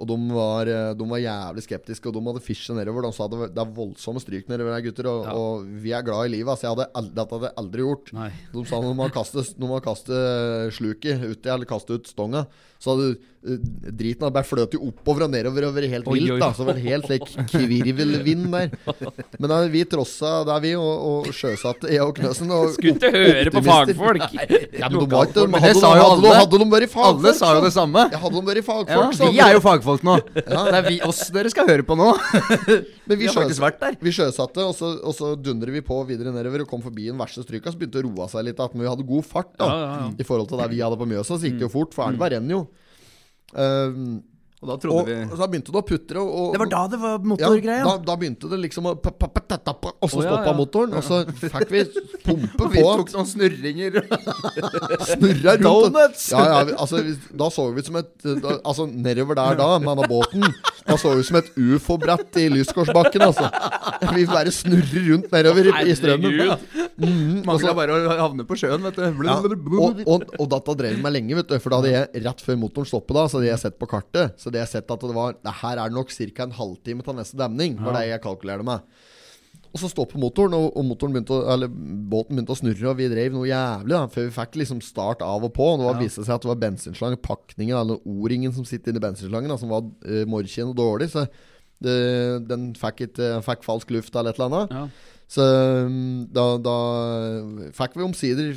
Og 0.00 0.06
de 0.08 0.16
var, 0.32 0.66
eh, 0.66 0.94
de 0.96 1.04
var 1.10 1.18
jævlig 1.20 1.62
skeptiske, 1.66 2.06
og 2.08 2.14
de 2.14 2.20
hadde 2.24 2.40
fisket 2.40 2.76
nedover. 2.78 3.02
De 3.04 3.12
sa 3.12 3.26
det, 3.28 3.54
det 3.54 3.60
er 3.60 3.74
voldsomme 3.76 4.20
stryk 4.22 4.46
nedover 4.48 4.72
der, 4.72 4.84
gutter. 4.86 5.06
Og, 5.10 5.24
Ja. 5.26 5.32
og 5.36 5.66
vi 5.82 5.90
er 5.92 6.02
glad 6.02 6.24
i 6.24 6.30
livet. 6.36 6.48
Altså, 6.48 6.62
jeg 6.62 6.72
hadde 6.76 6.92
aldri, 6.94 7.14
dette 7.14 7.30
hadde 7.36 7.50
jeg 7.50 7.58
aldri 7.60 7.80
gjort. 7.84 8.12
Nei. 8.16 8.30
De 8.54 8.64
sa 8.64 8.80
når 8.80 8.96
man 8.96 9.10
kaster, 9.10 9.42
når 9.58 9.68
man 9.68 9.80
kaster 9.82 10.70
sluket 10.72 11.20
uti, 11.20 11.48
eller 11.50 11.66
kaster 11.66 11.94
ut 11.98 12.06
stonga, 12.06 12.46
så 12.80 12.94
hadde 12.96 13.10
eh, 13.12 13.39
driten 13.40 14.26
hadde 14.26 14.34
bare 14.36 14.66
jo 14.74 14.80
oppover 14.90 15.24
og 15.24 15.30
nedover 15.32 15.64
over 15.70 15.86
helt 15.88 16.08
Oi, 16.12 16.18
vilt. 16.18 16.32
oi. 16.34 16.38
da 16.42 16.50
Så 16.52 16.64
det 16.66 16.74
var 16.74 16.80
helt 16.84 17.06
slik 17.08 17.22
kvirvelvind 17.48 18.50
der. 18.52 18.74
Men 19.40 19.48
da, 19.52 19.60
vi 19.72 19.84
trossa 19.88 20.32
der, 20.44 20.60
vi, 20.60 20.74
og, 20.76 21.06
og 21.24 21.30
sjøsatte, 21.32 21.88
jeg 21.88 22.04
og 22.04 22.12
Knøsen. 22.18 22.50
Og 22.52 22.70
Skulle 22.74 22.96
ikke 22.98 23.12
høre 23.14 23.54
på 23.54 23.62
fagfolk! 23.64 24.26
Ja, 24.76 24.90
men 24.92 24.98
de 25.00 25.08
var 25.14 25.30
ikke 25.30 25.46
Men 25.48 25.62
hadde, 25.64 25.72
det 25.72 25.80
de- 25.80 26.02
hadde, 26.04 26.34
hadde 26.36 26.60
de 26.60 26.68
vært 26.74 26.92
fagfolk, 26.92 27.24
Alle 27.24 27.32
sa 27.38 27.54
jo 27.56 27.62
det 27.64 27.72
samme. 27.74 28.04
Ja, 28.12 28.20
hadde 28.26 28.36
de 28.36 28.44
vært 28.50 28.66
fagfolk, 28.68 29.16
ja, 29.20 29.30
vi 29.32 29.42
er 29.46 29.56
jo 29.56 29.62
fagfolk 29.64 30.04
nå. 30.06 30.18
Det 30.50 30.76
er 30.76 30.86
vi, 30.90 30.98
oss 31.06 31.22
dere 31.32 31.50
skal 31.52 31.68
høre 31.70 31.84
på 31.86 31.96
nå. 31.98 32.10
Men 33.08 33.16
vi, 33.16 33.24
Vi 33.24 33.30
sjøs- 33.32 33.62
der. 33.80 33.96
Vi 34.04 34.12
sjøsatte, 34.14 34.64
og 34.68 34.74
så, 34.76 34.92
og 35.00 35.16
så 35.16 35.32
dundrer 35.40 35.72
vi 35.74 35.80
på 35.84 35.96
videre 36.08 36.32
nedover 36.34 36.66
og 36.66 36.70
kom 36.70 36.82
forbi 36.84 37.08
den 37.08 37.18
verste 37.20 37.42
stryka. 37.46 37.72
Så 37.72 37.80
begynte 37.80 37.98
det 38.00 38.04
å 38.04 38.12
roe 38.12 38.28
seg 38.30 38.44
litt. 38.50 38.60
At 38.60 38.76
vi 38.76 38.86
hadde 38.88 39.06
god 39.08 39.24
fart 39.26 39.50
da 39.60 39.66
Ja, 39.70 39.80
ja, 39.80 39.96
ja. 40.04 40.10
i 40.20 40.26
forhold 40.28 40.50
til 40.52 40.60
det 40.60 40.68
vi 40.74 40.82
hadde 40.84 40.98
på 41.00 41.08
Mjøsa. 41.08 41.36
Så 41.40 41.48
gikk 41.48 41.58
det 41.62 41.66
jo 41.68 41.72
fort, 41.72 41.96
for 41.96 42.10
elva 42.12 42.28
renner 42.34 42.58
jo. 42.58 42.62
Um, 43.54 44.22
Og 44.60 44.68
da 44.68 44.74
og, 44.92 45.08
og 45.08 45.38
da 45.40 45.46
begynte 45.48 45.72
det 45.72 45.80
å 45.80 45.86
putre. 45.88 46.20
Og, 46.20 46.30
og, 46.30 46.48
Det 46.52 46.60
var 46.60 46.68
da 46.68 46.80
det 46.92 46.98
var 47.00 47.14
ja, 47.14 47.20
motorgreia. 47.32 47.84
da, 47.86 47.94
da 48.10 48.16
begynte 48.20 48.50
det 48.52 48.58
liksom 48.60 48.90
å 48.90 48.94
p 49.00 49.08
-p 49.08 49.39
Og 49.50 50.10
så 50.10 50.22
stoppa 50.22 50.50
ja. 50.50 50.54
motoren, 50.56 50.94
og 50.96 51.04
så 51.04 51.20
fikk 51.40 51.72
vi 51.72 51.82
pumpe 52.24 52.62
Og 52.66 52.74
vi 52.74 52.84
tok 52.84 53.12
noen 53.16 53.28
snurringer. 53.28 53.98
Snurra 55.10 55.56
rundt. 55.56 55.64
Donuts! 55.66 56.26
Ja, 56.32 56.44
ja, 56.46 56.60
vi, 56.68 56.76
altså, 56.76 57.02
vi, 57.06 57.16
da 57.42 57.50
så 57.52 57.66
vi 57.70 57.82
ut 57.82 57.90
som 57.90 57.98
et 58.00 58.12
da, 58.42 58.58
Altså 58.60 58.86
nedover 58.90 59.38
der 59.38 59.58
da, 59.58 59.68
med 59.82 59.90
denne 59.90 60.08
båten 60.10 60.46
Da 60.86 60.96
så 61.00 61.14
vi 61.14 61.24
ut 61.24 61.30
som 61.30 61.40
et 61.40 61.50
ufo-brett 61.56 62.40
i 62.40 62.46
Lyskorsbakken, 62.52 63.24
altså. 63.26 63.50
Vi 64.14 64.26
bare 64.28 64.52
snurrer 64.54 65.10
rundt 65.10 65.30
nedover 65.34 65.70
i, 65.70 65.74
i 65.90 65.96
strømmen. 65.98 66.54
Mm, 67.00 67.42
Mangla 67.46 67.74
bare 67.76 67.96
å 67.96 68.16
havne 68.20 68.44
på 68.48 68.58
sjøen, 68.60 68.82
vet 68.84 68.98
du. 68.98 69.04
ja, 69.26 69.36
og, 69.40 70.02
og, 70.04 70.24
og 70.36 70.48
dette 70.52 70.76
drev 70.82 70.96
vi 70.96 71.04
med 71.04 71.14
lenge, 71.14 71.36
vet 71.38 71.52
du. 71.52 71.56
For 71.60 71.72
da 71.72 71.80
hadde 71.80 71.92
jeg 71.94 72.24
rett 72.26 72.42
før 72.44 72.58
motoren 72.60 72.88
stoppet, 72.88 73.16
da 73.16 73.26
Så 73.30 73.38
hadde 73.38 73.50
jeg 73.50 73.62
sett 73.62 73.78
på 73.80 73.88
kartet. 73.90 74.36
Så 74.40 74.50
hadde 74.50 74.62
jeg 74.62 74.72
sett 74.74 74.92
at 74.96 75.06
det 75.06 75.16
var 75.16 75.38
Det 75.38 75.54
her 75.62 75.80
er 75.84 75.94
nok 75.94 76.12
ca. 76.12 76.46
en 76.46 76.58
halvtime 76.58 77.06
til 77.06 77.18
neste 77.20 77.40
demning. 77.40 77.78
Var 77.80 77.96
det 77.96 78.04
jeg 78.10 78.24
kalkulerte 78.24 78.66
med. 78.66 79.08
Og 79.70 79.78
så 79.78 79.90
stoppet 79.90 80.18
motoren, 80.18 80.56
og, 80.58 80.72
og 80.74 80.86
motoren 80.88 81.14
begynte 81.14 81.36
å, 81.36 81.44
eller, 81.52 81.70
båten 81.70 82.34
begynte 82.34 82.56
å 82.56 82.58
snurre, 82.58 82.88
og 82.90 82.98
vi 82.98 83.06
drev 83.12 83.36
noe 83.36 83.46
jævlig. 83.46 83.94
da 83.94 84.02
Før 84.10 84.26
vi 84.26 84.34
fikk 84.34 84.58
liksom 84.62 84.80
start 84.82 85.22
av 85.22 85.46
og 85.46 85.52
på. 85.54 85.68
Og 85.72 85.78
det 85.78 85.86
var, 85.86 86.00
viste 86.00 86.24
seg 86.26 86.34
at 86.34 86.46
det 86.46 86.50
var 86.50 86.58
bensinslang, 86.64 87.14
pakningen, 87.22 87.76
eller 87.78 88.02
O-ringen 88.08 88.54
som 88.56 88.66
sitter 88.66 88.90
inni 88.90 89.04
bensinslangen, 89.04 89.52
da, 89.52 89.60
som 89.60 89.70
var 89.70 89.86
uh, 89.86 90.24
morkjen 90.30 90.72
og 90.72 90.76
dårlig. 90.80 91.12
Så 91.14 91.28
det, 91.86 91.96
den 92.50 92.72
fikk, 92.78 93.06
ikke, 93.08 93.36
fikk 93.46 93.64
falsk 93.66 93.94
luft 93.94 94.16
eller 94.16 94.34
et 94.34 94.40
eller 94.42 94.50
annet. 94.50 94.74
Ja. 94.74 95.16
Så 95.30 95.44
um, 95.86 96.26
da, 96.34 96.44
da 96.58 96.76
fikk 97.76 97.92
vi 97.94 98.02
omsider 98.02 98.48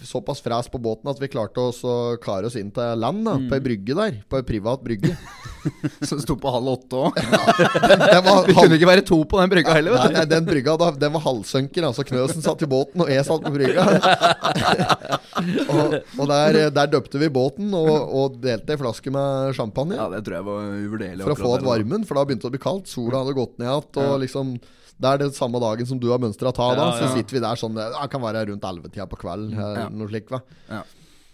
såpass 0.00 0.40
fres 0.40 0.70
på 0.72 0.78
båten 0.80 1.10
at 1.12 1.18
vi 1.20 1.28
klarte 1.28 1.60
oss 1.60 1.82
å 1.84 2.16
klare 2.22 2.48
oss 2.48 2.56
inn 2.56 2.70
til 2.72 2.96
land, 2.96 3.26
da, 3.26 3.34
på 3.50 3.58
ei 3.58 3.64
brygge 3.66 3.96
der. 3.98 4.16
På 4.32 4.40
ei 4.40 4.46
privat 4.48 4.80
brygge. 4.80 5.12
Som 6.08 6.22
sto 6.24 6.38
på 6.40 6.54
halv 6.54 6.72
åtte 6.72 7.02
òg. 7.02 7.20
Vi 8.48 8.56
kunne 8.56 8.78
ikke 8.78 8.88
være 8.88 9.04
to 9.06 9.20
på 9.28 9.42
den 9.42 9.52
brygga 9.52 9.76
heller, 9.76 9.92
Nei, 9.92 10.00
vet 10.06 10.14
du. 10.14 10.16
nei, 10.16 10.24
den 10.32 10.48
brygga 10.48 10.78
da, 10.80 10.90
den 11.04 11.14
var 11.18 11.26
halvsønker. 11.28 11.90
Altså 11.90 12.08
Knøsen 12.08 12.44
satt 12.48 12.64
i 12.64 12.72
båten, 12.72 13.04
og 13.04 13.12
jeg 13.12 13.28
satt 13.28 13.44
på 13.44 13.52
brygga. 13.52 13.86
og 15.76 15.96
og 16.00 16.28
der, 16.32 16.62
der 16.72 16.92
døpte 16.96 17.20
vi 17.20 17.28
båten 17.32 17.72
og, 17.76 17.92
og 17.92 18.40
delte 18.40 18.72
ei 18.72 18.80
flaske 18.80 19.12
med 19.12 19.52
champagne. 19.58 20.00
Ja, 20.00 20.08
det 20.16 20.24
tror 20.24 20.40
jeg 20.40 20.48
var 20.48 20.76
uvurderlig. 20.80 21.26
For 21.28 21.36
å 21.36 21.42
få 21.44 21.56
igjen 21.58 21.68
varmen, 21.68 22.08
for 22.08 22.16
da 22.16 22.24
begynte 22.24 22.48
det 22.48 22.54
å 22.54 22.56
bli 22.56 22.68
kaldt. 22.70 22.88
Sola 22.88 23.20
hadde 23.20 23.36
gått 23.36 23.58
ned 23.60 23.68
igjen. 23.68 24.06
Og 24.06 24.22
liksom 24.24 24.56
Det 25.02 25.10
er 25.10 25.22
det 25.24 25.30
samme 25.36 25.58
dagen 25.62 25.88
som 25.88 25.98
du 26.02 26.08
har 26.12 26.20
mønstra 26.22 26.52
ta, 26.54 26.68
da. 26.78 26.90
Ja, 26.92 26.98
Så 27.02 27.14
sitter 27.16 27.38
vi 27.38 27.40
der 27.44 27.58
sånn 27.58 27.74
Det 27.78 27.88
kan 28.12 28.22
være 28.22 28.46
rundt 28.52 28.62
ellevetida 28.68 29.08
på 29.10 29.18
kvelden. 29.18 29.56
eh, 29.58 29.80
Ja. 29.82 29.88
Noe 29.90 30.08
slikt, 30.12 30.30
hva. 30.30 30.42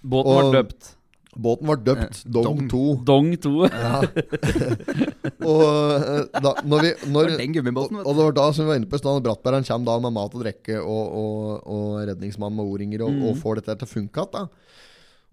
Båten 0.02 0.32
Og- 0.32 0.38
var 0.42 0.62
døpt. 0.62 0.94
Båten 1.38 1.68
var 1.68 1.76
døpt 1.76 2.24
Dong 2.26 2.44
Dong. 2.44 2.68
2. 2.68 3.04
Dong 3.04 3.28
2. 3.36 3.68
Og 5.48 5.62
eh, 5.62 6.22
da, 6.42 6.52
når 6.64 6.82
vi 6.82 6.90
når, 7.12 7.28
det 7.36 7.36
vet 7.38 7.92
Og 8.02 8.16
det 8.16 8.24
var 8.24 8.32
da 8.38 8.46
som 8.52 8.64
vi 8.64 8.70
var 8.72 8.80
inne 8.80 8.88
på 8.90 8.98
i 8.98 9.02
stad, 9.02 9.22
brattbæreren 9.26 9.66
kommer 9.68 9.86
da 9.90 9.98
med 10.06 10.16
mat 10.16 10.34
og 10.34 10.42
drikke 10.42 10.80
og, 10.80 11.04
og, 11.20 11.68
og 11.68 12.08
redningsmann 12.08 12.56
med 12.56 12.64
O-ringer 12.64 13.04
og, 13.06 13.20
og 13.28 13.38
får 13.42 13.60
dette 13.60 13.76
til 13.82 13.86
å 13.88 13.92
funke 13.92 14.24
igjen. 14.26 14.50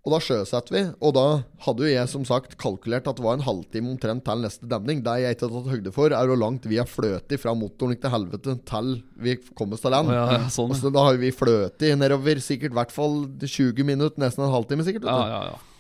Og 0.06 0.14
da 0.14 0.20
sjøsetter 0.22 0.76
vi, 0.76 0.82
og 1.02 1.16
da 1.18 1.26
hadde 1.66 1.82
jo 1.82 1.90
jeg 1.90 2.10
som 2.12 2.26
sagt 2.30 2.54
kalkulert 2.62 3.08
at 3.10 3.18
det 3.18 3.26
var 3.26 3.40
en 3.40 3.46
halvtime 3.46 3.90
omtrent 3.90 4.22
til 4.28 4.44
neste 4.44 4.70
demning. 4.70 5.02
Det 5.02 5.16
jeg 5.24 5.34
ikke 5.34 5.48
har 5.48 5.56
tatt 5.56 5.72
høyde 5.74 5.94
for, 5.96 6.14
er 6.14 6.30
hvor 6.30 6.38
langt 6.38 6.68
vi 6.70 6.78
har 6.78 6.90
fløtet 6.90 7.42
fra 7.42 7.56
motoren 7.58 7.98
til 7.98 8.14
helvete 8.14 8.58
til 8.70 8.92
vi 9.18 9.38
kommer 9.58 9.82
til 9.82 9.96
land. 9.96 10.14
Ja, 10.14 10.26
ja, 10.38 10.44
sånn, 10.54 10.76
så 10.78 10.94
da 10.94 11.08
har 11.08 11.18
vi 11.18 11.34
fløtet 11.34 11.98
nedover 11.98 12.38
sikkert 12.44 12.76
i 12.76 12.78
hvert 12.78 12.94
fall 12.94 13.24
20 13.42 13.82
minutter, 13.88 14.22
nesten 14.22 14.46
en 14.46 14.54
halvtime 14.54 14.86
sikkert. 14.86 15.10
Ja, 15.10 15.26
ja, 15.32 15.42
ja. 15.56 15.75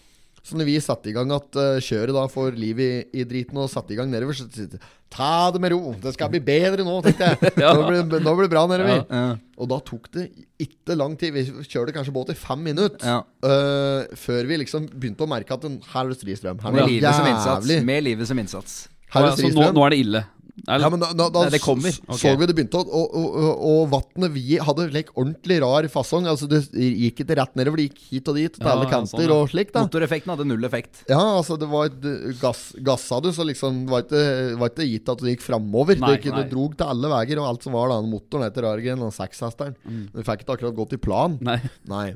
Så 0.45 0.59
når 0.59 0.67
vi 0.67 0.75
satte 0.83 1.09
i 1.09 1.13
gang 1.15 1.31
at 1.33 1.57
uh, 1.57 1.79
kjøret 1.81 2.13
da 2.13 2.27
får 2.29 2.57
liv 2.59 2.81
i, 2.83 2.91
i 3.17 3.23
driten 3.25 3.57
og 3.57 3.71
satte 3.71 3.95
i 3.95 3.97
gang 3.97 4.11
nedover, 4.11 4.37
så 4.37 4.45
jeg 4.53 4.77
ta 5.09 5.49
det 5.53 5.61
med 5.63 5.73
ro. 5.73 5.93
Det 6.01 6.13
skal 6.13 6.29
bli 6.33 6.41
bedre 6.43 6.85
nå, 6.85 6.99
tenkte 7.05 7.31
jeg. 7.31 7.51
Ja. 7.63 7.71
Nå 7.73 7.85
blir 7.87 8.03
det 8.11 8.19
nå 8.21 8.33
blir 8.37 8.45
det 8.45 8.53
bra 8.53 8.65
nedover. 8.69 9.01
Ja. 9.01 9.21
Ja. 9.31 9.35
Og 9.57 9.69
da 9.71 9.79
tok 9.87 10.09
det 10.13 10.27
ikke 10.61 10.97
lang 10.99 11.15
tid. 11.17 11.33
Vi 11.33 11.45
kjørte 11.65 11.95
kanskje 11.95 12.13
båt 12.13 12.33
i 12.33 12.37
fem 12.37 12.61
minutter. 12.67 13.01
Ja. 13.01 13.21
eh, 13.47 14.13
før 14.19 14.49
vi 14.51 14.59
liksom 14.61 14.89
begynte 14.91 15.25
å 15.25 15.31
merke 15.31 15.55
at 15.57 15.65
den, 15.65 15.79
her 15.93 16.03
er 16.03 16.13
det 16.13 16.19
stri 16.19 16.37
strøm. 16.37 16.61
Her 16.61 16.75
Med 16.75 16.83
er 16.83 16.91
det 16.91 16.97
livet 16.99 17.47
jævlig. 17.49 17.79
Med 17.89 18.05
livet 18.05 18.29
som 18.29 18.41
innsats. 18.41 18.83
Her 19.15 19.23
er 19.23 19.31
det 19.31 19.39
stri 19.39 19.53
nå, 19.55 19.69
nå 19.73 19.85
er 19.87 19.95
det 19.95 20.01
ille. 20.03 20.23
Eller? 20.63 20.85
Ja, 20.85 20.89
men 20.89 21.01
da, 21.01 21.09
da, 21.11 21.25
da 21.33 21.41
Nei, 21.43 21.51
det 21.51 21.59
kommer. 21.59 21.91
Okay. 22.07 22.19
Så 22.21 22.31
vi 22.39 22.45
det 22.47 22.55
begynte 22.55 22.79
Og, 22.79 22.87
og, 22.95 23.15
og, 23.35 23.63
og 23.69 23.79
vannet 23.91 24.31
vi 24.33 24.55
hadde 24.63 24.85
like, 24.93 25.11
ordentlig 25.19 25.57
rar 25.61 25.87
fasong. 25.91 26.29
Altså 26.31 26.47
Det 26.49 26.61
gikk 26.71 27.19
ikke 27.25 27.37
rett 27.41 27.57
nedover, 27.59 27.81
det 27.81 27.89
gikk 27.89 27.99
hit 28.13 28.31
og 28.31 28.39
dit 28.39 28.55
til 28.55 28.63
Ja, 28.63 28.71
alle 28.73 28.87
ja, 28.87 28.91
kanter 28.93 29.19
sånn, 29.19 29.25
ja. 29.27 29.35
og 29.35 29.51
slik. 29.51 29.73
da 29.75 29.83
Motoreffekten 29.85 30.31
hadde 30.33 30.47
null 30.47 30.67
effekt. 30.67 31.03
Ja, 31.11 31.19
altså 31.41 31.59
det 31.59 31.67
var 31.71 31.91
et 31.91 32.07
uh, 32.07 32.29
gass, 32.39 32.63
Gassa 32.85 33.19
du, 33.23 33.31
så 33.35 33.45
liksom 33.47 33.83
det 33.85 33.93
var 33.93 34.05
ikke, 34.05 34.23
var 34.61 34.71
ikke 34.71 34.87
gitt 34.93 35.11
at 35.11 35.25
det 35.25 35.35
gikk 35.35 35.43
framover. 35.45 35.99
Nei, 36.01 36.15
Det, 36.23 36.31
det 36.31 36.47
drog 36.53 36.77
til 36.79 36.87
alle 36.95 37.11
veier, 37.11 37.41
og 37.43 37.49
alt 37.51 37.67
som 37.67 37.75
var 37.75 37.91
da 37.91 37.99
motoren 38.05 38.47
etter 38.47 38.69
Argen, 38.69 39.03
den 39.03 39.13
sekshesteren. 39.15 39.75
Mm. 39.83 40.05
Vi 40.15 40.25
fikk 40.25 40.45
ikke 40.45 40.55
akkurat 40.55 40.79
gått 40.79 40.95
i 40.95 41.01
plan. 41.01 41.35
Nei. 41.43 41.59
Nei. 41.91 42.07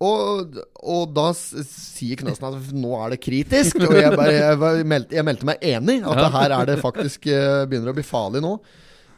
Og, 0.00 0.54
og 0.80 1.10
da 1.12 1.26
sier 1.36 2.16
Knøsen 2.16 2.46
at 2.48 2.70
nå 2.72 2.92
er 3.02 3.14
det 3.14 3.20
kritisk. 3.20 3.82
Og 3.84 3.96
jeg, 3.98 4.12
bare, 4.16 4.36
jeg, 4.38 4.86
meldte, 4.88 5.18
jeg 5.18 5.26
meldte 5.28 5.48
meg 5.50 5.66
enig. 5.74 5.98
At 6.08 6.22
det 6.22 6.30
her 6.38 6.54
er 6.56 6.70
det 6.70 6.78
faktisk 6.80 7.28
eh, 7.28 7.66
begynner 7.68 7.92
å 7.92 7.98
bli 7.98 8.06
farlig 8.06 8.40
nå. 8.44 8.54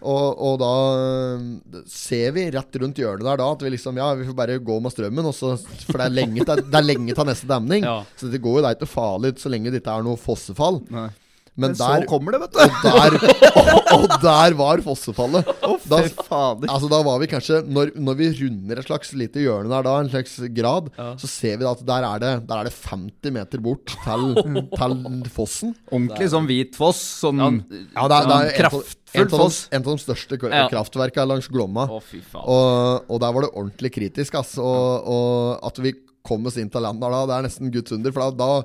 Og, 0.03 0.41
og 0.43 0.57
da 0.59 0.73
eh, 0.99 1.83
ser 1.87 2.35
vi 2.35 2.49
rett 2.51 2.79
rundt 2.83 2.99
hjørnet 2.99 3.27
der 3.29 3.39
da 3.39 3.47
at 3.55 3.63
vi 3.63 3.71
liksom 3.77 4.01
Ja, 4.01 4.09
vi 4.19 4.27
får 4.27 4.35
bare 4.39 4.59
gå 4.59 4.79
med 4.83 4.95
strømmen. 4.95 5.31
Så, 5.37 5.55
for 5.87 6.01
det 6.01 6.09
er 6.09 6.17
lenge 6.19 6.43
til, 6.43 6.65
det 6.67 6.81
er 6.81 6.89
lenge 6.89 7.15
til 7.15 7.31
neste 7.31 7.51
demning. 7.51 7.87
Ja. 7.87 8.01
Så 8.19 8.31
det 8.33 8.43
går 8.43 8.59
jo 8.59 8.65
da 8.67 8.75
ikke 8.75 8.91
farlig 8.91 9.37
så 9.43 9.53
lenge 9.53 9.71
det 9.71 9.85
ikke 9.85 9.95
er 10.01 10.07
noe 10.07 10.19
fossefall. 10.21 10.83
Nei. 10.93 11.11
Men, 11.55 11.75
Men 11.75 11.77
så 11.77 12.07
kommer 12.09 12.33
det, 12.33 12.39
vet 12.47 12.55
du. 12.55 12.61
og, 12.65 12.77
der, 12.81 13.15
og, 13.61 13.91
og 13.93 14.13
der 14.23 14.55
var 14.57 14.81
fossefallet. 14.81 15.45
da, 15.85 15.99
fader. 16.25 16.71
altså, 16.73 16.89
da 16.89 17.01
var 17.05 17.19
vi 17.21 17.27
kanskje 17.29 17.59
Når, 17.69 17.91
når 18.01 18.15
vi 18.17 18.29
runder 18.39 18.79
et 18.81 18.87
slags 18.89 19.11
lite 19.21 19.43
hjørne 19.45 19.69
der, 19.69 19.85
da, 19.85 19.99
en 20.01 20.09
slags 20.09 20.39
grad, 20.57 20.89
Ja. 20.97 21.11
så 21.21 21.29
ser 21.29 21.59
vi 21.61 21.67
at 21.69 21.83
der 21.85 22.07
er 22.09 22.23
det, 22.25 22.31
der 22.49 22.63
er 22.63 22.71
det 22.71 22.73
50 22.73 23.35
meter 23.37 23.61
bort 23.67 23.85
til, 23.93 24.25
til 24.41 25.31
fossen. 25.35 25.75
Ordentlig 25.93 26.31
sånn 26.33 26.49
hvit 26.49 26.79
foss. 26.81 27.03
Sånn 27.21 27.43
Ja, 27.43 27.51
det 27.53 27.69
er, 27.69 28.09
det 28.09 28.17
er 28.17 28.23
en, 28.23 28.33
av- 28.33 28.55
kraftfull 28.57 29.13
en, 29.13 29.27
av 29.27 29.35
de, 29.35 29.43
foss. 29.43 29.59
en 29.77 29.83
av 29.85 29.91
de 29.91 30.05
største 30.07 30.39
Ja. 30.49 30.63
kraftverkene 30.73 31.29
langs 31.35 31.51
Glomma. 31.53 31.85
Oh, 31.93 32.01
fy 32.01 32.23
faen. 32.33 32.47
Og, 32.49 33.11
og 33.13 33.21
der 33.27 33.37
var 33.37 33.45
det 33.45 33.53
ordentlig 33.53 33.93
kritisk, 33.99 34.41
ass. 34.41 34.55
Og, 34.57 35.05
og 35.05 35.69
at 35.69 35.83
vi 35.85 35.93
kom 36.25 36.49
oss 36.49 36.57
inn 36.57 36.71
til 36.73 36.81
land 36.81 37.01
der 37.03 37.13
da, 37.13 37.27
det 37.29 37.37
er 37.37 37.47
nesten 37.51 37.69
Guds 37.75 37.93
under. 37.93 38.13
For 38.17 38.31
da, 38.33 38.33
da 38.41 38.65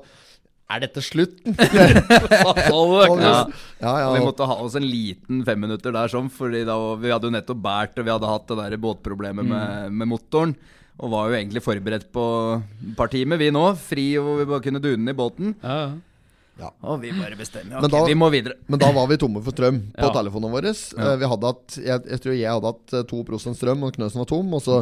er 0.68 0.82
dette 0.84 1.02
slutten. 1.04 1.54
Ja. 2.68 3.46
ja, 3.80 3.92
ja, 4.02 4.08
vi 4.14 4.24
måtte 4.24 4.46
ha 4.48 4.56
oss 4.62 4.74
en 4.78 4.86
liten 4.86 5.42
femminutter 5.46 5.94
der 5.94 6.10
sånn, 6.12 6.28
Fordi 6.32 6.64
da, 6.68 6.74
vi 7.00 7.12
hadde 7.12 7.28
jo 7.30 7.34
nettopp 7.34 7.60
båret, 7.64 7.98
og 8.00 8.06
vi 8.06 8.12
hadde 8.12 8.30
hatt 8.30 8.50
det 8.50 8.58
der 8.60 8.76
båtproblemet 8.82 9.46
med, 9.48 9.94
med 9.94 10.10
motoren. 10.10 10.54
Og 10.98 11.12
var 11.12 11.28
jo 11.30 11.36
egentlig 11.38 11.62
forberedt 11.62 12.08
på 12.14 12.24
et 12.58 12.96
par 12.98 13.10
timer, 13.12 13.38
vi 13.38 13.52
nå. 13.54 13.64
Fri, 13.78 14.08
og 14.18 14.40
vi 14.40 14.46
bare 14.50 14.64
kunne 14.64 14.82
dune 14.82 15.12
i 15.14 15.18
båten. 15.18 15.52
Ja, 15.62 15.76
ja. 16.58 16.72
Og 16.90 16.98
vi 17.04 17.12
bare 17.14 17.36
bestemmer. 17.38 17.76
Men 17.78 17.86
Ok, 17.86 17.92
da- 17.94 18.06
vi 18.10 18.16
må 18.18 18.30
videre. 18.34 18.56
Men 18.66 18.80
da 18.82 18.88
var 18.96 19.06
vi 19.06 19.16
tomme 19.22 19.42
for 19.46 19.54
strøm 19.54 19.78
på 19.94 20.08
Ja. 20.08 20.14
telefonene 20.16 20.50
våre. 20.56 20.72
Ja. 20.74 21.12
Vi 21.20 21.30
hadde 21.30 21.52
hatt, 21.52 21.76
jeg, 21.78 22.02
jeg 22.10 22.20
tror 22.24 22.34
jeg 22.34 22.50
hadde 22.50 22.72
hatt 22.72 22.96
eh, 22.98 23.06
2 23.06 23.54
strøm, 23.54 23.84
og 23.86 23.94
Knøsen 23.94 24.18
var 24.18 24.26
tom. 24.26 24.50
Og 24.58 24.62
så 24.66 24.80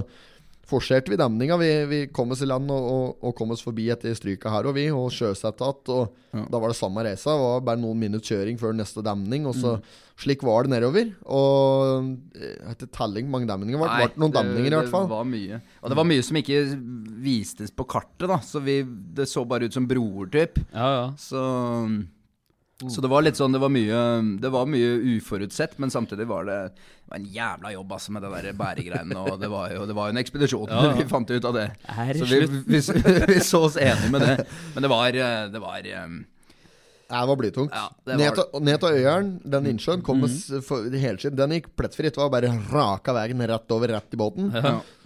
forserte 0.66 1.12
vi 1.12 1.18
demninga. 1.20 1.58
Vi, 1.60 1.70
vi 1.90 2.00
kom 2.14 2.32
oss 2.34 2.42
i 2.42 2.48
land 2.48 2.70
og, 2.74 2.88
og, 2.90 3.12
og 3.22 3.36
kom 3.38 3.54
oss 3.54 3.62
forbi 3.64 3.88
etter 3.94 4.16
stryket 4.18 4.50
her 4.50 4.66
og 4.68 4.74
vi, 4.78 4.88
og 4.94 5.12
sjøsatte 5.14 5.66
igjen. 5.66 6.02
Og 6.36 6.50
da 6.52 6.60
var 6.60 6.72
det 6.72 6.78
samme 6.78 7.04
reisa. 7.06 7.32
Det 7.32 7.44
var 7.44 7.62
bare 7.70 7.80
noen 7.80 8.00
minutter 8.00 8.34
kjøring 8.34 8.58
før 8.60 8.74
neste 8.76 9.04
demning. 9.06 9.46
Og 9.48 9.56
så 9.56 9.78
Slik 10.16 10.40
var 10.46 10.64
det 10.64 10.72
nedover. 10.72 11.10
Og 11.28 12.06
eh, 12.40 12.56
etter 12.72 12.88
telling 12.88 13.28
mange 13.28 13.48
demninger 13.50 13.80
var 13.80 14.00
det. 14.00 14.16
Noen 14.16 14.32
demninger, 14.32 14.72
i 14.72 14.78
hvert 14.78 14.92
fall. 14.92 15.04
Det 15.04 15.12
var 15.12 15.28
mye. 15.28 15.60
Og 15.82 15.92
det 15.92 15.98
var 15.98 16.08
mye 16.08 16.24
som 16.24 16.38
ikke 16.40 16.60
vistes 17.26 17.74
på 17.76 17.84
kartet, 17.84 18.24
da. 18.30 18.40
Så 18.44 18.62
vi, 18.64 18.78
det 18.86 19.28
så 19.28 19.44
bare 19.48 19.68
ut 19.68 19.76
som 19.76 19.88
broer, 19.88 20.30
typ. 20.32 20.60
ja, 20.72 20.88
ja. 20.96 21.06
Så 21.20 21.42
Så 22.76 23.00
det 23.00 23.08
var 23.08 23.24
litt 23.24 23.38
sånn, 23.38 23.54
det 23.56 23.60
var 23.62 23.70
mye, 23.72 23.98
det 24.36 24.50
var 24.52 24.66
mye 24.68 24.88
uforutsett, 25.16 25.78
men 25.80 25.88
samtidig 25.92 26.26
var 26.28 26.44
det, 26.44 26.56
det 26.76 27.08
var 27.08 27.20
en 27.22 27.28
jævla 27.32 27.70
jobb 27.72 27.94
altså, 27.96 28.12
med 28.12 28.26
det 28.26 28.32
der 28.34 28.58
bæregreiene. 28.58 29.22
Og 29.22 29.38
det 29.40 29.48
var 29.48 29.72
jo 29.72 29.86
det 29.88 29.96
var 29.96 30.12
en 30.12 30.20
ekspedisjon. 30.20 30.74
Vi 30.98 31.06
fant 31.08 31.32
ut 31.32 31.48
av 31.48 31.56
det. 31.56 31.70
Så 32.20 32.28
vi, 32.28 32.42
vi, 32.68 32.82
vi 33.32 33.38
så 33.40 33.62
oss 33.70 33.78
enige 33.80 34.12
med 34.12 34.26
det. 34.26 34.34
Men 34.74 34.84
det 34.84 34.90
var, 34.92 35.08
eh, 35.08 35.46
det 35.54 35.62
var 35.62 35.88
eh, 35.88 36.04
Ja, 37.06 37.20
det 37.22 37.28
var 37.30 37.38
blytungt. 37.38 37.74
Ja, 37.74 37.86
det 38.04 38.16
ned, 38.18 38.30
var- 38.32 38.48
til, 38.50 38.62
ned 38.66 38.80
til 38.82 38.96
Øyeren, 38.98 39.28
den 39.44 39.66
innsjøen, 39.70 40.02
kom 40.02 40.18
mm 40.18 40.24
-hmm. 40.26 40.62
for, 40.62 40.90
helskitt. 40.90 41.36
Den 41.36 41.50
gikk 41.50 41.68
plettfritt. 41.76 42.14
Det 42.14 42.22
var 42.22 42.30
bare 42.30 42.50
raka 42.72 43.12
veien 43.12 43.46
rett 43.46 43.70
over, 43.70 43.88
rett 43.88 44.14
i 44.14 44.16
båten. 44.16 44.50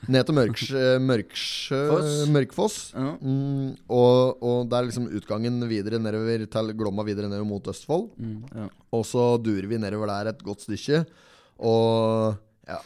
Ned 0.08 0.24
til 0.24 0.34
Mørksjø, 0.34 0.98
Mørksjø 0.98 2.26
Mørkfoss. 2.32 2.92
Ja. 2.94 3.16
Mm, 3.20 3.76
og, 3.88 4.42
og 4.42 4.70
der 4.70 4.82
liksom 4.82 5.08
utgangen 5.08 5.68
videre 5.68 5.98
nedover 5.98 6.46
til 6.46 6.72
Glomma 6.72 7.02
videre 7.02 7.28
nedover 7.28 7.46
mot 7.46 7.68
Østfold. 7.68 8.08
ja. 8.54 8.68
Og 8.92 9.04
så 9.04 9.36
durer 9.42 9.66
vi 9.66 9.76
nedover 9.76 10.06
der 10.06 10.30
et 10.30 10.42
godt 10.42 10.62
stykke. 10.62 11.04
Og 11.58 12.34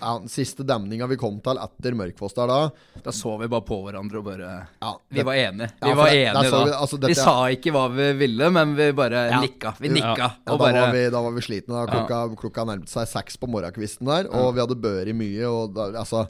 ja, 0.01 0.13
siste 0.31 0.65
demninga 0.67 1.07
vi 1.11 1.17
kom 1.21 1.41
til 1.45 1.59
etter 1.61 1.95
Mørkfoss 1.99 2.35
der 2.37 2.47
da 2.51 2.59
Da 3.05 3.11
så 3.15 3.35
vi 3.41 3.49
bare 3.53 3.65
på 3.67 3.79
hverandre 3.85 4.19
og 4.21 4.25
bare 4.25 4.49
ja, 4.83 4.93
Vi 5.11 5.23
var 5.27 5.35
enige. 5.35 5.69
Vi 5.83 5.89
ja, 5.91 5.95
var 5.95 6.11
det- 6.11 6.23
enige 6.29 6.51
da. 6.51 6.65
vi- 6.65 6.77
altså, 6.79 6.99
vi 7.07 7.15
sa 7.15 7.37
ikke 7.53 7.73
hva 7.75 7.85
vi 7.95 8.13
ville, 8.25 8.51
men 8.51 8.75
vi 8.77 8.91
bare 8.93 9.27
Ja. 9.31 9.41
nikka. 9.41 9.75
Vi 9.81 9.89
nikka. 9.89 10.17
Ja, 10.19 10.31
Og 10.53 10.59
da, 10.59 10.65
bare 10.65 10.81
var 10.87 10.93
vi, 10.93 11.05
da 11.11 11.21
var 11.23 11.33
vi 11.33 11.41
slitne. 11.41 11.87
Da. 11.87 11.87
Klokka, 11.93 12.37
klokka 12.37 12.65
nærmet 12.67 12.89
seg 12.89 13.07
seks 13.09 13.37
på 13.37 13.47
morgenkvisten 13.49 14.07
der, 14.07 14.29
og 14.33 14.55
vi 14.55 14.61
hadde 14.61 14.81
børi 14.81 15.13
mye. 15.13 15.45
Og 15.51 15.75
da, 15.75 15.91
altså 15.99 16.29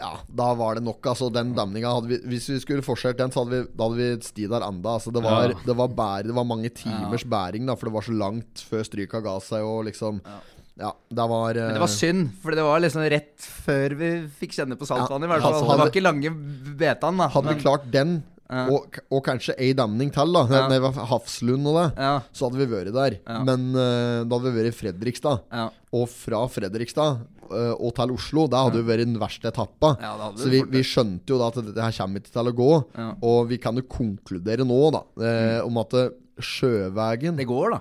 Ja, 0.00 0.18
da 0.34 0.48
var 0.58 0.74
det 0.74 0.82
nok. 0.82 0.98
Altså, 1.06 1.28
den 1.32 1.52
demninga 1.54 1.86
hadde 1.94 2.08
vi 2.10 2.16
Hvis 2.26 2.48
vi 2.50 2.58
skulle 2.58 2.82
fortsatt 2.82 3.16
den, 3.16 3.30
så 3.30 3.44
hadde 3.44 3.50
vi, 3.62 3.68
da 3.78 3.84
hadde 3.84 3.96
vi 3.96 4.20
sti 4.26 4.48
der 4.50 4.60
enda. 4.66 4.96
Altså, 4.98 5.12
det, 5.14 5.22
var, 5.22 5.48
Ja. 5.48 5.54
det, 5.64 5.76
var 5.76 5.88
bær, 5.88 6.22
det 6.26 6.34
var 6.34 6.44
mange 6.44 6.68
timers 6.74 7.22
bæring, 7.24 7.64
da, 7.66 7.76
for 7.76 7.86
det 7.86 7.94
var 7.94 8.02
så 8.02 8.12
langt 8.18 8.54
før 8.68 8.82
stryka 8.84 9.22
ga 9.22 9.38
seg, 9.40 9.62
og 9.62 9.84
liksom 9.86 10.20
Ja, 10.24 10.40
det 10.74 11.24
var 11.30 11.54
Men 11.54 11.74
det 11.76 11.82
var 11.82 11.86
eh, 11.88 11.94
synd, 11.94 12.30
for 12.42 12.56
det 12.56 12.62
var 12.66 12.80
liksom 12.82 13.04
rett 13.12 13.44
før 13.64 13.94
vi 13.98 14.08
fikk 14.40 14.56
kjenne 14.56 14.78
på 14.78 14.88
saltvannet. 14.88 15.30
Ja, 15.30 15.36
altså, 15.38 15.68
Det 15.70 15.78
var 15.78 15.92
ikke 15.92 16.02
lange 16.02 16.32
betaen, 16.80 17.20
da. 17.20 17.28
Hadde 17.30 17.54
vi 17.54 17.62
klart 17.62 17.90
den, 17.92 18.22
Ja. 18.50 18.66
og, 18.68 18.98
og 19.10 19.22
kanskje 19.24 19.54
ei 19.56 19.70
damning 19.72 20.10
til, 20.12 20.34
da, 20.34 20.42
Ja. 20.50 20.66
med 20.68 20.82
Hafslund 21.08 21.66
og 21.70 21.78
det, 21.78 22.02
Ja. 22.02 22.20
så 22.34 22.48
hadde 22.50 22.58
vi 22.60 22.66
vært 22.74 22.92
der. 22.92 23.16
Ja. 23.24 23.38
Men 23.46 23.70
uh, 23.72 24.24
da 24.26 24.36
hadde 24.36 24.50
vi 24.50 24.58
vært 24.60 24.72
i 24.72 24.76
Fredrikstad. 24.82 25.46
Ja. 25.50 25.70
Og 25.94 26.08
fra 26.10 26.42
Fredrikstad 26.52 27.22
uh, 27.50 27.74
og 27.78 27.94
til 27.94 28.12
Oslo, 28.18 28.46
det 28.50 28.58
hadde 28.58 28.82
jo 28.82 28.88
vært 28.90 29.06
den 29.06 29.16
verste 29.22 29.48
etappa. 29.48 29.94
Ja, 30.02 30.12
så 30.36 30.50
vi, 30.50 30.60
vi 30.74 30.82
skjønte 30.82 31.30
jo 31.32 31.38
da 31.38 31.48
at 31.54 31.62
dette 31.70 31.86
her 31.86 31.96
kommer 32.02 32.20
ikke 32.20 32.34
til 32.34 32.50
å 32.52 32.56
gå. 32.60 32.70
Ja. 32.98 33.08
Og 33.22 33.48
vi 33.48 33.58
kan 33.62 33.78
jo 33.78 33.86
konkludere 33.86 34.66
nå, 34.66 34.82
da, 34.92 35.04
eh, 35.22 35.60
om 35.64 35.78
at 35.78 35.94
sjøveien 36.42 37.36
Det 37.38 37.46
går, 37.46 37.76
da. 37.78 37.80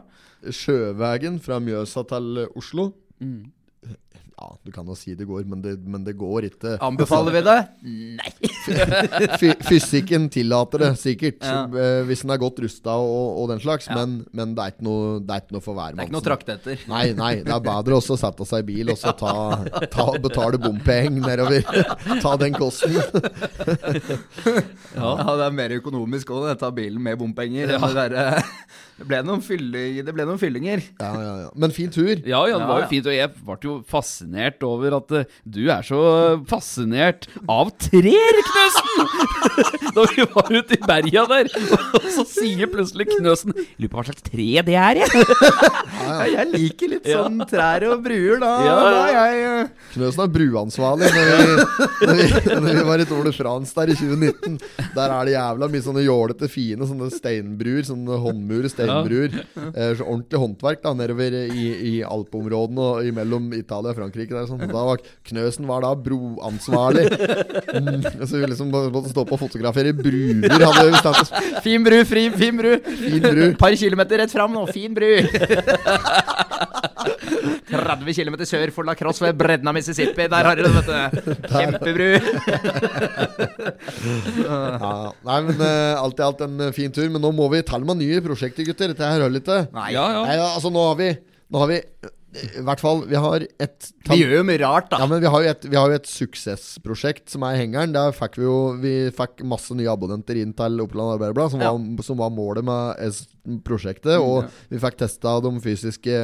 Sjøveien 0.51 1.39
fra 1.43 1.59
Mjøsa 1.63 2.03
til 2.09 2.47
Oslo. 2.55 2.89
Oslo 3.21 3.43
Ja, 4.33 4.47
du 4.65 4.71
kan 4.73 4.87
jo 4.89 4.95
si 4.97 5.13
det 5.15 5.27
går, 5.29 5.43
men 5.47 5.61
det, 5.61 5.75
men 5.87 6.01
det 6.03 6.15
går 6.19 6.47
ikke. 6.49 6.71
Anbefaler 6.83 7.31
vi 7.35 7.41
det? 7.45 7.53
Nei. 8.17 8.31
Fysikken 9.69 10.25
tillater 10.33 10.81
det 10.81 10.89
sikkert, 10.99 11.37
Ja. 11.45 11.61
eh, 11.69 12.01
hvis 12.09 12.23
den 12.25 12.33
er 12.33 12.41
godt 12.41 12.57
rusta 12.59 12.95
og, 12.97 13.37
og 13.43 13.49
den 13.53 13.61
slags, 13.63 13.87
men, 13.93 14.25
men 14.33 14.55
det 14.57 14.63
er 14.65 14.73
ikke 14.73 14.83
noe, 14.89 15.19
det 15.21 15.35
er 15.37 15.43
ikke 15.45 15.55
noe 15.55 15.63
for 15.63 15.77
hver 15.77 15.93
Det 15.93 16.01
er 16.01 16.09
ikke 16.09 16.15
noe 16.17 16.25
trakt 16.25 16.49
etter. 16.49 16.81
Nei, 16.91 17.03
nei, 17.15 17.31
det 17.45 17.53
er 17.55 17.63
bedre 17.69 17.99
også 18.01 18.17
å 18.17 18.19
sette 18.23 18.49
seg 18.49 18.65
i 18.65 18.67
bil 18.73 18.91
og 18.91 18.99
så 18.99 19.13
ta, 19.21 19.35
ta 19.93 20.07
betale 20.25 20.59
bompeng 20.65 21.21
nedover. 21.21 21.63
Ta 22.25 22.33
den 22.41 22.57
kosten. 22.57 22.97
Ja. 24.93 25.13
det 25.37 25.45
er 25.47 25.53
mer 25.55 25.71
økonomisk 25.77 26.29
òg, 26.35 26.49
ta 26.61 26.69
bilen 26.73 27.01
med 27.01 27.17
bompenger. 27.21 27.71
enn 27.77 27.81
Det, 27.81 27.93
derre- 27.95 28.43
det, 28.99 29.07
ble 29.09 29.19
noen 29.25 29.41
fylling, 29.43 29.99
det 30.05 30.13
ble 30.15 30.25
noen 30.27 30.39
fyllinger. 30.41 30.83
Ja, 31.01 31.11
ja, 31.17 31.33
ja. 31.45 31.49
Men 31.59 31.73
fin 31.75 31.91
tur. 31.93 32.13
Ja, 32.27 32.43
ja, 32.49 32.59
det 32.61 32.67
var 32.69 32.81
jo 32.81 32.85
ja. 32.85 32.89
fint, 32.91 33.09
og 33.09 33.15
jeg 33.15 33.31
ble 33.37 33.57
jo 33.65 33.75
fascinert 33.89 34.65
over 34.67 34.97
at 34.99 35.15
eh, 35.17 35.39
du 35.43 35.61
er 35.73 35.85
så 35.87 36.01
fascinert 36.49 37.27
av 37.49 37.73
trær, 37.81 38.39
Knøsen! 38.49 38.91
da 39.93 40.05
vi 40.13 40.27
var 40.33 40.51
ute 40.53 40.77
i 40.77 40.81
berga 40.83 41.25
der, 41.29 41.49
og 41.93 42.07
så 42.13 42.25
sier 42.27 42.69
plutselig 42.71 43.09
Knøsen 43.11 43.53
Lurer 43.53 43.91
på 43.91 43.99
hva 43.99 44.05
slags 44.07 44.25
tre 44.25 44.47
det 44.63 44.77
er, 44.79 45.01
jeg. 45.03 45.25
Ja, 46.03 46.17
jeg 46.27 46.49
liker 46.51 46.91
litt 46.93 47.07
sånn 47.07 47.41
trær 47.49 47.85
og 47.89 48.03
bruer, 48.05 48.37
da. 48.41 48.51
Ja, 48.65 48.73
ja. 48.73 48.93
da 48.93 49.03
jeg, 49.13 49.43
uh... 49.43 49.89
Knøsen 49.95 50.25
er 50.25 50.33
bruansvarlig 50.37 51.11
når 51.13 51.29
vi, 51.29 51.67
når 52.03 52.19
vi, 52.19 52.27
når 52.53 52.69
vi 52.69 52.85
var 52.89 53.03
i 53.03 53.07
Tour 53.09 53.27
de 53.27 53.33
France 53.35 53.75
der 53.77 53.93
i 53.93 53.97
2019. 53.97 54.57
Der 54.93 55.15
er 55.15 55.27
det 55.27 55.35
jævla 55.35 55.69
mye 55.71 55.85
sånne 55.85 56.05
jålete, 56.05 56.49
fine 56.51 56.87
sånne 56.89 57.09
steinbruer. 57.13 57.83
Sånne 57.87 58.19
håndmure 58.23 58.71
steinbruer. 58.71 58.82
Eh, 58.87 59.91
så 59.97 60.05
ordentlig 60.05 60.39
håndverk 60.41 60.83
da 60.83 60.93
nedover 60.97 61.37
i, 61.43 61.65
i 61.89 61.93
alpeområdene 62.05 62.83
og 62.83 63.09
imellom 63.09 63.49
Italia 63.57 63.93
og 63.93 63.99
Frankrike. 63.99 64.33
Der, 64.33 64.47
sånn. 64.49 64.63
Da 64.69 64.85
var 64.87 65.01
Knøsen 65.29 65.67
var 65.69 65.85
da 65.85 65.93
broansvarlig. 65.95 67.07
Mm, 67.73 68.03
så 68.23 68.37
vi 68.37 68.51
liksom 68.51 68.71
måtte 68.73 69.11
stå 69.11 69.25
på 69.27 69.37
og 69.37 69.43
fotografere 69.45 69.93
bruer. 69.97 70.47
Hadde 70.53 70.85
vi 70.87 70.93
bestemt 70.93 71.23
oss 71.23 71.31
Fin 71.65 71.83
bru, 71.85 71.99
fri, 72.07 72.27
fin 72.37 72.59
bru. 72.59 72.73
Fin 72.83 73.21
bru. 73.23 73.45
Par 73.59 73.75
kilometer 73.79 74.23
rett 74.23 74.33
fram 74.33 74.53
nå, 74.55 74.65
fin 74.73 74.93
bru. 74.95 75.11
30 77.69 78.13
km 78.17 78.35
sør 78.47 78.71
for 78.75 78.83
La 78.87 78.95
Crosse 78.99 79.23
ved 79.25 79.33
bredden 79.39 79.69
av 79.69 79.75
Mississippi. 79.77 80.23
Der 80.31 80.43
har 80.49 80.55
dere 80.59 80.69
det, 80.69 80.75
vet 80.79 80.89
du. 80.89 80.95
Kjempebru. 81.53 82.09
Ja, 84.43 85.11
nei, 85.25 85.37
men 85.47 85.61
uh, 85.61 86.01
alt 86.01 86.19
i 86.19 86.25
alt 86.25 86.41
en 86.45 86.59
eh, 86.67 86.73
fin 86.75 86.91
tur. 86.93 87.09
Men 87.13 87.21
nå 87.23 87.31
må 87.35 87.47
vi 87.53 87.61
telle 87.67 87.85
med 87.87 87.97
nye 88.01 88.21
prosjekter, 88.25 88.65
gutter. 88.67 88.91
Dette 88.93 89.07
her 89.07 89.23
holder 89.25 89.41
ikke. 89.43 89.59
Nei, 89.75 89.89
Ja, 89.95 90.05
ja. 90.17 90.21
Nei, 90.27 90.35
ja, 90.39 90.49
altså 90.55 90.69
nå 90.73 90.81
har 90.91 90.97
vi 90.99 91.09
Nå 91.53 91.61
har 91.61 91.69
vi 91.69 91.75
eh, 91.77 92.09
I 92.57 92.63
hvert 92.65 92.81
fall 92.81 93.03
Vi 93.09 93.17
har 93.21 93.43
et 93.61 93.89
vi 94.09 94.17
gjør 94.23 94.33
jo 94.39 94.45
mye 94.47 94.61
rart, 94.63 94.87
da. 94.91 94.97
Ja, 95.03 95.07
men 95.09 95.21
vi 95.23 95.29
har 95.31 95.43
jo 95.45 95.51
et, 95.53 95.67
vi 95.69 95.77
har 95.79 95.91
jo 95.91 95.97
et 95.99 96.09
suksessprosjekt 96.09 97.25
som 97.31 97.45
er 97.47 97.59
hengeren. 97.61 97.93
Der 97.95 98.15
fikk 98.17 98.39
vi 98.41 98.47
jo 98.47 98.57
Vi 98.83 98.93
fikk 99.15 99.43
masse 99.47 99.75
nye 99.77 99.91
abonnenter 99.93 100.39
inn 100.41 100.53
til 100.57 100.81
Oppland 100.83 101.15
Arbeiderblad, 101.17 101.53
som, 101.53 101.63
Ja. 101.63 101.71
var, 101.75 102.07
som 102.07 102.19
var 102.19 102.33
målet 102.33 102.65
med 102.67 103.21
prosjektet. 103.67 104.17
Og 104.19 104.47
vi 104.73 104.81
fikk 104.83 104.97
testa 105.03 105.37
de 105.45 105.53
fysiske 105.63 106.17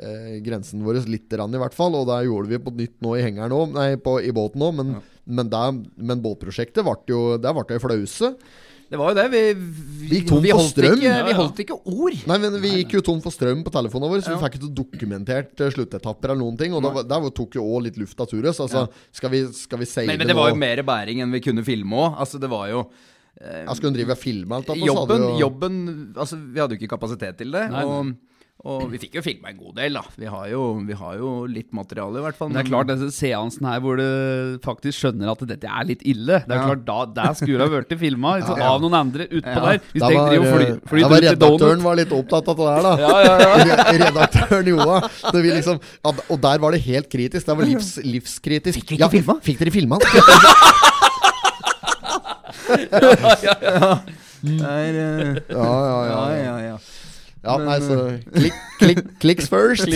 eh, 0.00 0.38
vår, 0.38 0.40
grensene 0.46 1.10
litt, 1.10 1.28
rann, 1.38 1.54
i 1.54 1.58
hvert 1.62 1.74
fall. 1.76 1.94
Og 1.98 2.06
det 2.10 2.22
gjorde 2.28 2.48
vi 2.54 2.58
på 2.64 2.74
nytt 2.76 2.96
nå 3.04 3.16
i 3.18 3.24
hengeren 3.26 3.52
òg, 3.56 3.74
nei, 3.76 3.90
på, 3.96 4.18
i 4.22 4.32
båten 4.36 4.62
òg. 4.64 4.74
Men, 4.80 4.96
men, 5.26 5.50
der- 5.52 5.82
men 5.96 6.22
båtprosjektet 6.24 6.84
ble 6.86 6.96
jo 7.12 7.36
Der 7.38 7.52
ble 7.56 7.66
det 7.68 7.78
jo 7.80 7.86
flause. 7.88 8.34
Det 8.88 8.96
var 8.96 9.10
jo 9.12 9.16
det. 9.18 9.24
Vi, 9.28 9.40
Vi 9.52 10.20
vi, 10.24 10.36
vi 10.46 10.50
holdt. 10.56 10.78
Ikke, 10.80 11.02
Ja, 11.04 11.18
vi 11.26 11.34
holdt 11.36 11.58
ikke 11.60 11.76
ord. 11.84 12.14
Nei, 12.30 12.38
men 12.40 12.54
Vi 12.62 12.70
gikk 12.78 12.94
jo 12.96 13.02
tom 13.04 13.18
for 13.20 13.34
strøm 13.34 13.60
på 13.66 13.68
telefonene 13.74 14.08
våre, 14.14 14.22
så 14.24 14.32
vi 14.32 14.38
Ja. 14.38 14.40
fikk 14.46 14.56
ikke 14.56 14.70
dokumentert 14.78 15.60
eh, 15.60 15.68
sluttetapper 15.74 16.30
eller 16.32 16.40
noen 16.40 16.56
ting. 16.56 16.72
Og 16.72 16.80
da, 16.86 17.02
der 17.04 17.28
tok 17.36 17.58
jo 17.58 17.66
òg 17.68 17.82
litt 17.84 17.98
luft 18.00 18.18
av 18.24 18.30
turet. 18.30 18.56
Så 18.56 18.64
altså, 18.64 18.86
skal 19.12 19.30
vi, 19.34 19.42
skal 19.52 19.78
vi 19.82 19.84
si 19.90 20.06
Men, 20.08 20.16
men 20.22 20.26
det 20.32 20.36
var 20.38 20.48
jo 20.48 20.56
mer 20.56 20.80
bæring 20.88 21.20
enn 21.20 21.30
vi 21.36 21.42
kunne 21.44 21.64
filme 21.66 21.92
òg. 22.00 22.16
Altså, 22.24 22.40
det 22.40 22.48
var 22.48 22.70
jo 22.72 22.80
eh, 23.42 23.66
Jeg 23.66 23.76
skulle 23.76 23.92
drive 23.98 24.16
og 24.16 24.22
filme 24.24 24.56
alt 24.56 24.72
Jobben, 24.80 25.28
jobben 25.38 25.78
Altså, 26.16 26.40
vi 26.40 26.58
hadde 26.64 26.72
jo 26.78 26.80
ikke 26.80 26.94
kapasitet 26.96 27.36
til 27.44 27.52
det. 27.52 27.66
Nei, 27.68 27.84
nei. 27.84 27.92
Og, 27.92 28.16
og 28.66 28.88
vi 28.90 28.98
fikk 28.98 29.14
jo 29.14 29.22
filma 29.22 29.52
en 29.52 29.58
god 29.60 29.76
del, 29.78 29.94
da. 29.94 30.00
Vi 30.18 30.26
har 30.26 30.48
jo, 30.50 30.62
vi 30.82 30.94
har 30.98 31.14
jo 31.20 31.28
litt 31.46 31.68
materiale, 31.76 32.18
i 32.18 32.22
hvert 32.24 32.34
fall. 32.34 32.48
Men 32.50 32.56
det 32.58 32.64
er 32.64 32.70
klart, 32.72 32.88
denne 32.90 33.10
seansen 33.14 33.68
her 33.70 33.78
hvor 33.84 34.00
du 34.00 34.58
faktisk 34.64 34.98
skjønner 34.98 35.30
at 35.30 35.44
dette 35.46 35.68
er 35.70 35.86
litt 35.86 36.02
ille 36.02 36.40
Det 36.42 36.50
er 36.50 36.58
Ja. 36.58 36.64
klart, 36.66 36.82
da 36.88 36.96
Der 37.20 37.36
skulle 37.38 37.58
det 37.62 37.68
ha 37.70 37.78
blitt 37.78 37.94
filma 38.00 38.32
liksom, 38.40 38.58
av 38.58 38.80
noen 38.82 38.96
andre 38.98 39.28
utpå 39.30 39.54
Ja. 39.54 39.62
der. 39.62 39.78
Hvis 39.92 40.02
Da 40.02 40.10
var, 40.10 40.34
fly, 40.34 40.64
eh, 40.66 41.02
da 41.02 41.08
var 41.08 41.20
redaktøren 41.22 41.82
var 41.86 41.94
litt 42.02 42.10
opptatt 42.18 42.48
av 42.50 42.56
det 42.58 42.66
der, 42.66 42.82
da. 42.82 42.92
Ja, 42.98 43.16
ja, 43.22 43.34
ja. 43.38 43.76
Redaktøren 44.04 44.66
Joa. 44.74 45.00
Det 45.30 45.42
vi 45.42 45.50
liksom, 45.54 45.78
og 46.02 46.40
der 46.42 46.58
var 46.58 46.70
det 46.72 46.82
helt 46.82 47.08
kritisk. 47.08 47.46
Det 47.46 47.56
var 47.56 47.64
livs, 47.64 47.94
livskritisk. 48.02 48.82
Fikk 48.90 48.98
ja, 48.98 49.08
filma? 49.08 49.38
Fikk 49.40 49.58
dere 49.62 49.70
filma? 49.70 49.98
Det 54.38 54.54
er, 54.62 54.94
eh, 54.94 55.38
Ja, 55.50 55.70
ja, 55.88 55.98
ja, 56.06 56.20
ja. 56.36 56.56
ja, 56.68 56.76
ja. 57.44 57.54
Men, 57.58 57.66
nei, 57.68 57.78
så 57.84 57.96
klikk, 58.34 58.54
klikk, 58.80 59.02
Clicks 59.22 59.48
first. 59.48 59.88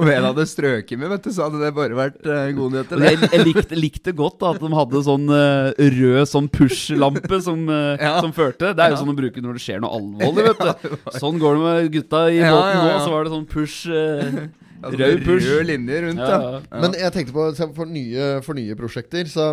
Om 0.00 0.08
en 0.08 0.24
hadde 0.28 0.44
strøket 0.48 0.98
med, 0.98 1.10
vet 1.12 1.26
du, 1.26 1.30
så 1.34 1.46
hadde 1.46 1.60
det 1.62 1.70
bare 1.76 1.96
vært 1.98 2.24
uh, 2.26 2.46
gode 2.56 2.72
nyheter. 2.78 3.02
Jeg, 3.06 3.18
jeg 3.28 3.44
likte, 3.48 3.78
likte 3.78 4.14
godt 4.18 4.38
da, 4.40 4.52
at 4.56 4.62
de 4.62 4.70
hadde 4.76 5.02
sånn 5.06 5.26
uh, 5.28 5.70
rød 5.76 6.30
sånn 6.30 6.48
push-lampe 6.52 7.40
som, 7.44 7.66
uh, 7.70 7.92
Ja. 8.00 8.14
som 8.24 8.32
førte. 8.36 8.72
Det 8.72 8.82
er 8.86 8.94
jo 8.96 9.02
sånn 9.02 9.12
å 9.12 9.16
bruke 9.18 9.44
når 9.44 9.58
det 9.60 9.64
skjer 9.66 9.82
noe 9.84 9.92
alvorlig, 10.00 10.48
vet 10.50 10.82
du. 10.82 10.96
Sånn 11.22 11.38
går 11.42 11.58
det 11.58 11.62
med 11.66 11.92
gutta 11.98 12.24
i 12.32 12.38
Ja, 12.40 12.50
båten 12.54 12.72
ja, 12.72 12.88
ja. 12.88 12.96
nå. 12.96 13.04
Så 13.04 13.12
var 13.14 13.28
det 13.28 13.34
sånn 13.36 13.48
push 13.50 13.78
Uh, 13.92 14.48
Altså, 14.82 14.98
Rød 14.98 15.20
push. 15.22 15.44
Rød 15.46 15.66
linje 15.68 15.98
rundt, 16.02 16.18
Ja, 16.18 16.38
ja. 16.42 16.58
ja. 16.58 16.78
Men 16.82 16.94
jeg 16.98 17.12
tenkte 17.14 17.30
på 17.36 17.44
for, 17.76 17.86
nye, 17.86 18.24
for 18.42 18.58
nye 18.58 18.74
prosjekter, 18.74 19.28
så 19.30 19.44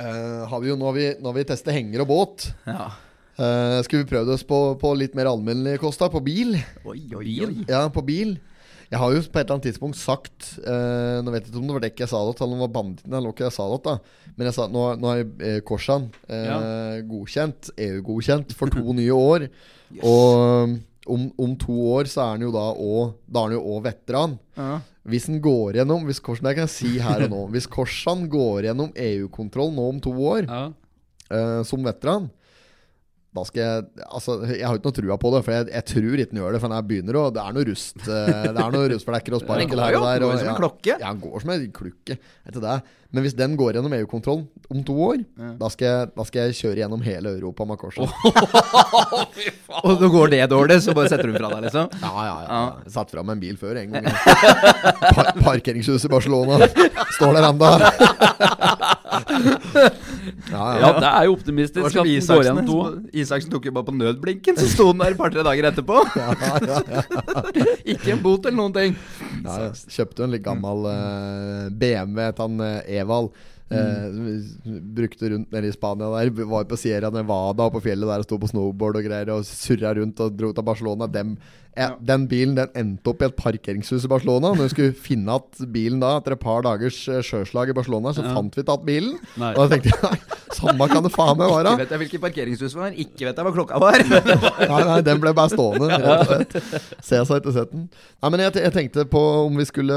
eh, 0.00 0.46
har 0.48 0.62
vi 0.64 0.70
jo 0.70 0.78
nå 0.80 0.86
har 0.88 0.96
vi, 0.96 1.04
nå 1.20 1.28
har 1.28 1.36
vi 1.36 1.44
testet 1.50 1.76
henger 1.76 2.06
og 2.06 2.08
båt. 2.14 2.46
ja. 2.64 2.86
Uh, 3.38 3.78
skulle 3.86 4.02
vi 4.02 4.10
prøvd 4.10 4.32
oss 4.34 4.42
på, 4.46 4.56
på 4.80 4.92
litt 4.98 5.14
mer 5.14 5.30
allmennlig 5.30 5.76
kost, 5.82 6.00
da? 6.02 6.08
På 6.10 6.22
bil? 6.24 6.56
Oi, 6.82 7.04
oi, 7.14 7.34
oi. 7.46 7.52
Ja, 7.70 7.84
på 7.94 8.02
bil. 8.06 8.36
Jeg 8.88 8.98
har 9.02 9.12
jo 9.12 9.20
på 9.20 9.36
et 9.36 9.42
eller 9.42 9.58
annet 9.58 9.66
tidspunkt 9.68 9.98
sagt 10.00 10.46
uh, 10.64 11.20
Nå 11.20 11.32
vet 11.34 11.44
jeg 11.44 11.52
ikke 11.52 11.60
om 11.60 11.68
det 11.68 11.74
var 11.76 11.82
dekk 11.84 12.02
jeg 12.06 12.08
sa 12.08 12.22
det 12.24 12.36
til, 12.38 12.46
eller 12.46 12.56
om 12.56 12.62
det 12.62 12.64
var 12.64 12.74
banditten 12.78 13.16
eller 13.18 13.34
ikke 13.34 13.44
jeg 13.44 13.54
sa 13.58 13.66
det 13.68 13.80
da. 13.84 13.94
Men 14.38 14.48
jeg 14.48 14.56
sa 14.56 14.66
nå, 14.72 14.84
nå 15.02 15.10
er 15.12 15.24
eh, 15.44 15.58
Korsan 15.66 16.06
eh, 16.30 17.00
godkjent, 17.10 17.72
EU-godkjent, 17.84 18.54
for 18.56 18.72
to 18.72 18.94
nye 18.96 19.16
år. 19.18 19.44
Og 20.06 20.78
om, 21.08 21.26
om 21.42 21.54
to 21.60 21.74
år 21.96 22.08
så 22.08 22.22
er 22.22 22.32
han 22.36 22.44
jo 22.44 22.52
da 22.54 22.66
òg 22.70 23.14
Da 23.26 23.42
er 23.42 23.48
han 23.48 23.56
jo 23.56 23.74
òg 23.74 23.84
veteran. 23.88 24.38
Ja. 24.56 24.78
Hvis 25.08 25.28
han 25.30 25.38
går 25.42 25.78
gjennom 25.80 26.04
Hvis 26.08 26.20
Korsan, 26.24 26.50
jeg 26.50 26.58
kan 26.60 26.70
si 26.70 26.94
her 27.02 27.26
og 27.26 27.32
nå. 27.32 27.42
Hvis 27.54 27.68
Korsan 27.72 28.26
går 28.32 28.68
gjennom 28.68 28.92
EU-kontroll 28.94 29.72
nå 29.76 29.88
om 29.94 30.02
to 30.04 30.12
år 30.32 30.48
Ja. 30.48 30.64
uh, 31.32 31.60
som 31.66 31.84
veteran 31.84 32.28
da 33.38 33.46
skal 33.48 33.62
jeg 33.62 34.04
Altså, 34.08 34.36
jeg 34.50 34.66
har 34.66 34.78
ikke 34.78 34.90
noe 34.90 34.98
trua 34.98 35.18
på 35.20 35.32
det, 35.34 35.42
for 35.46 35.54
jeg, 35.54 35.68
jeg 35.74 35.86
tror 35.92 36.22
ikke 36.22 36.34
han 36.34 36.42
gjør 36.42 36.54
det. 36.56 36.60
For 36.62 36.74
han 36.74 36.88
begynner 36.92 37.18
å 37.20 37.24
Det 37.34 37.42
er 37.42 37.56
noe 37.56 37.66
rust 37.70 38.04
eh, 38.04 38.46
Det 38.50 38.62
er 38.66 38.76
noe 38.76 38.92
rustflekker 38.94 39.38
og 39.38 39.46
går 39.48 39.64
her 39.64 39.98
og 39.98 40.06
der. 40.06 40.22
går 40.22 40.28
Og, 40.28 40.32
jo 40.34 40.38
som 40.42 40.52
en 40.52 40.60
klokke. 40.62 40.94
Ja, 40.94 41.10
han 41.10 41.20
går 41.22 41.44
som 41.44 41.54
en 41.54 41.68
klukke. 41.78 42.18
Etter 42.48 42.64
det. 42.64 42.78
Men 43.08 43.24
hvis 43.24 43.32
den 43.32 43.54
går 43.56 43.78
gjennom 43.78 43.94
EU-kontrollen 43.96 44.44
om 44.68 44.82
to 44.84 44.92
år, 45.00 45.22
da, 45.56 45.70
skal 45.72 45.86
jeg, 45.88 46.08
da 46.12 46.24
skal 46.28 46.42
jeg 46.42 46.56
kjøre 46.58 46.82
gjennom 46.82 47.04
hele 47.06 47.30
Europa 47.38 47.64
med 47.64 47.80
korset. 47.80 48.04
Og 49.86 49.94
når 50.02 50.12
går 50.12 50.34
det 50.34 50.42
dårlig, 50.52 50.76
så 50.84 50.92
bare 50.96 51.08
setter 51.08 51.32
du 51.32 51.38
fra 51.38 51.48
deg, 51.54 51.64
liksom? 51.70 51.88
Ja, 52.04 52.12
ja, 52.26 52.36
ja. 52.44 52.60
Jeg 52.84 52.92
Satt 52.98 53.14
fram 53.16 53.32
en 53.32 53.40
bil 53.40 53.56
før 53.56 53.80
en 53.80 53.96
gang. 53.96 54.10
Par 55.16 55.32
parkeringshuset 55.40 56.04
i 56.04 56.12
Barcelona. 56.12 56.68
Står 57.16 57.38
der 57.38 57.48
ennå. 57.48 57.72
Ja, 60.48 60.64
ja, 60.80 60.88
det 60.96 61.08
er 61.08 61.26
jo 61.28 61.34
optimistisk 61.34 61.84
at 61.84 61.94
den 61.94 62.04
går 62.04 62.10
Isaksen. 62.14 62.60
to. 62.68 62.78
Isaksen 63.16 63.52
tok 63.52 63.68
jo 63.68 63.74
bare 63.76 63.88
på 63.88 63.94
nødblinken, 63.96 64.56
så 64.60 64.68
sto 64.70 64.88
den 64.92 65.02
der 65.02 65.14
et 65.14 65.20
par-tre 65.20 65.44
dager 65.44 65.68
etterpå. 65.70 66.00
Ikke 67.92 68.14
en 68.14 68.24
bot 68.24 68.46
eller 68.46 68.58
noen 68.58 68.76
ting. 68.76 68.96
Ja. 69.44 69.70
Kjøpte 69.72 70.22
jo 70.22 70.28
en 70.28 70.34
litt 70.36 70.46
gammel 70.46 70.88
uh, 70.88 71.68
BMW 71.72 72.32
til 72.32 72.44
han 72.46 72.64
uh, 72.64 72.98
Evald. 72.98 73.32
Eh, 73.68 74.80
brukte 74.96 75.28
rundt 75.28 75.50
nede 75.52 75.68
i 75.68 75.72
Spania 75.72 76.08
der. 76.14 76.30
Var 76.30 76.64
på 76.64 76.76
Sierra 76.80 77.10
Nevada 77.12 77.66
og 77.66 77.74
på 77.76 77.82
fjellet 77.84 78.08
der 78.08 78.22
og 78.22 78.24
sto 78.24 78.38
på 78.40 78.48
snowboard 78.48 78.96
og 78.96 79.04
greier 79.04 79.32
og 79.34 79.44
surra 79.44 79.92
rundt 79.98 80.22
og 80.24 80.38
dro 80.38 80.54
til 80.56 80.64
Barcelona. 80.64 81.08
Dem, 81.12 81.34
eh, 81.76 81.90
Den 82.00 82.26
bilen 82.30 82.54
den 82.56 82.68
endte 82.78 83.10
opp 83.12 83.22
i 83.22 83.26
et 83.28 83.36
parkeringshus 83.38 84.04
i 84.06 84.10
Barcelona. 84.10 84.54
Når 84.54 84.68
vi 84.68 84.72
skulle 84.74 84.96
finne 85.08 85.36
igjen 85.38 85.72
bilen 85.74 86.00
da 86.02 86.14
etter 86.18 86.36
et 86.36 86.42
par 86.42 86.62
dagers 86.66 87.00
eh, 87.08 87.20
sjøslag 87.26 87.70
i 87.72 87.76
Barcelona, 87.76 88.12
så 88.16 88.24
fant 88.26 88.54
vi 88.56 88.62
ikke 88.64 88.74
igjen 88.78 88.86
bilen. 88.88 89.18
Nei. 89.40 89.52
Og 89.56 89.64
da 89.68 89.76
tenkte 89.76 89.92
jeg 89.92 90.36
samme 90.58 90.88
kan 90.90 91.04
det 91.04 91.12
faen 91.14 91.36
meg 91.38 91.50
være. 91.52 91.74
Ikke 91.74 91.82
vet 91.84 91.92
jeg 91.94 92.02
hvilket 92.02 92.22
parkeringshus 92.24 92.72
det 92.74 92.80
var, 92.80 92.94
ikke 93.04 93.26
vet 93.28 93.36
jeg 93.38 93.46
hva 93.46 93.52
klokka 93.54 93.78
var. 93.82 93.98
Nei, 94.68 94.80
nei, 94.88 94.96
den 95.06 95.20
ble 95.22 95.30
bare 95.36 95.52
stående, 95.52 95.88
rett 95.92 96.22
og 96.24 96.30
slett. 96.30 96.56
Se 97.04 97.20
seg 97.28 97.34
etter 97.38 97.54
setten. 97.54 97.84
Nei, 98.22 98.30
men 98.32 98.42
jeg, 98.42 98.54
jeg 98.64 98.74
tenkte 98.74 99.04
på 99.10 99.20
om 99.44 99.54
vi 99.58 99.64
skulle 99.68 99.94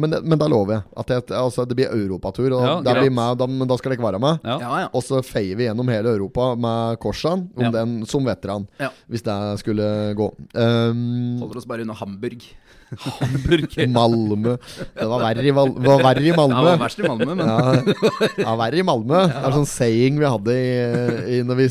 Men, 0.00 0.14
men 0.22 0.38
da 0.40 0.46
lover 0.50 0.76
jeg 0.76 0.84
at 1.02 1.10
jeg, 1.14 1.24
altså, 1.36 1.64
det 1.68 1.76
blir 1.78 1.90
europatur. 1.94 2.48
Og 2.54 2.62
Ja, 2.64 2.74
da 2.84 2.94
blir 3.00 3.10
meg, 3.14 3.34
da, 3.40 3.48
men 3.50 3.68
da 3.70 3.76
skal 3.80 3.94
dere 3.94 4.04
være 4.04 4.20
med. 4.22 4.44
Ja. 4.46 4.56
Ja, 4.62 4.70
ja. 4.84 4.88
Og 4.96 5.02
så 5.06 5.20
feier 5.26 5.58
vi 5.58 5.66
gjennom 5.66 5.88
hele 5.90 6.12
Europa 6.14 6.52
med 6.60 7.00
Korsan, 7.02 7.48
om 7.56 7.64
Ja. 7.66 7.70
den 7.80 7.96
som 8.10 8.24
veteran. 8.26 8.66
Ja. 8.80 8.90
Hvis 9.10 9.24
det 9.26 9.36
skulle 9.64 9.88
gå. 10.18 10.30
Um, 10.90 11.38
Holder 11.40 11.56
oss 11.58 11.66
bare 11.66 11.82
unna 11.82 12.00
Hamburg. 12.00 12.42
Hamburger. 12.98 13.86
Malmö. 13.94 14.56
Det 14.98 15.06
var 15.08 15.20
verre 15.22 15.44
i, 15.46 15.50
Val- 15.54 15.74
det 15.76 15.86
var 15.88 16.02
verre 16.02 16.24
i 16.26 16.32
Malmö. 16.34 16.60
det 16.64 16.70
var 16.72 16.80
verst 16.82 16.98
i 16.98 17.06
Malmö, 17.06 17.34
men 17.34 17.46
Ja, 17.46 18.44
ja, 18.44 18.54
verre 18.58 18.80
i 18.80 18.84
Malmö. 18.86 19.20
Det 19.30 19.42
er 19.46 19.54
sånn 19.54 19.68
saying 19.70 20.18
vi 20.20 20.26
hadde 20.28 20.56
i, 20.56 21.38
i 21.38 21.40
når 21.46 21.60
vi 21.60 21.68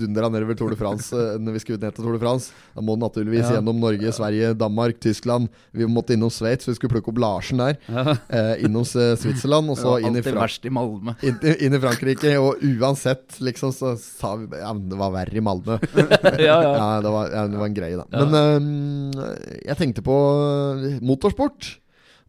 dundra 0.00 0.30
nedover 0.32 0.56
Tour 0.58 0.72
de 0.72 0.78
France. 0.80 1.12
eh, 1.12 1.36
Når 1.42 1.56
vi 1.58 1.62
skulle 1.64 1.80
ned 1.82 1.94
til 1.96 2.04
Tour 2.06 2.16
de 2.16 2.22
France 2.22 2.52
Da 2.74 2.80
må 2.84 2.96
du 2.96 3.02
naturligvis 3.04 3.44
Ja. 3.50 3.58
gjennom 3.58 3.78
Norge, 3.82 4.12
Sverige, 4.16 4.54
Danmark, 4.58 4.98
Tyskland. 5.02 5.48
Vi 5.76 5.84
måtte 5.86 6.14
innom 6.16 6.30
Sveits, 6.32 6.68
vi 6.68 6.74
skulle 6.78 6.92
plukke 6.94 7.12
opp 7.12 7.18
Larsen 7.20 7.58
der. 7.60 7.76
Ja. 7.88 8.16
Eh, 8.32 8.64
innom 8.64 8.82
uh, 8.86 9.12
Switzerland, 9.18 9.68
og 9.72 9.76
så 9.78 9.98
inn 10.00 10.16
i, 10.16 10.22
verst 10.24 10.64
i 10.64 10.72
Malmö. 10.72 11.14
inn, 11.22 11.36
inn 11.60 11.74
i 11.76 11.80
Frankrike. 11.82 12.32
Og 12.40 12.62
uansett, 12.64 13.36
liksom, 13.44 13.72
så 13.76 13.92
sa 14.00 14.34
vi 14.40 14.48
Ja, 14.62 14.72
men 14.72 14.88
det 14.88 14.98
var 14.98 15.12
verre 15.14 15.36
i 15.36 15.44
Malmö. 15.44 15.76
ja, 16.40 16.56
ja. 16.62 16.72
Ja, 16.72 16.88
det 17.04 17.12
var, 17.12 17.28
ja, 17.34 17.44
det 17.52 17.58
var 17.60 17.66
en 17.68 17.76
greie, 17.76 17.96
da. 18.00 18.06
Men 18.24 18.62
um, 18.62 19.24
jeg 19.66 19.76
tenkte 19.78 20.02
på 20.06 20.16
motorsport. 21.04 21.78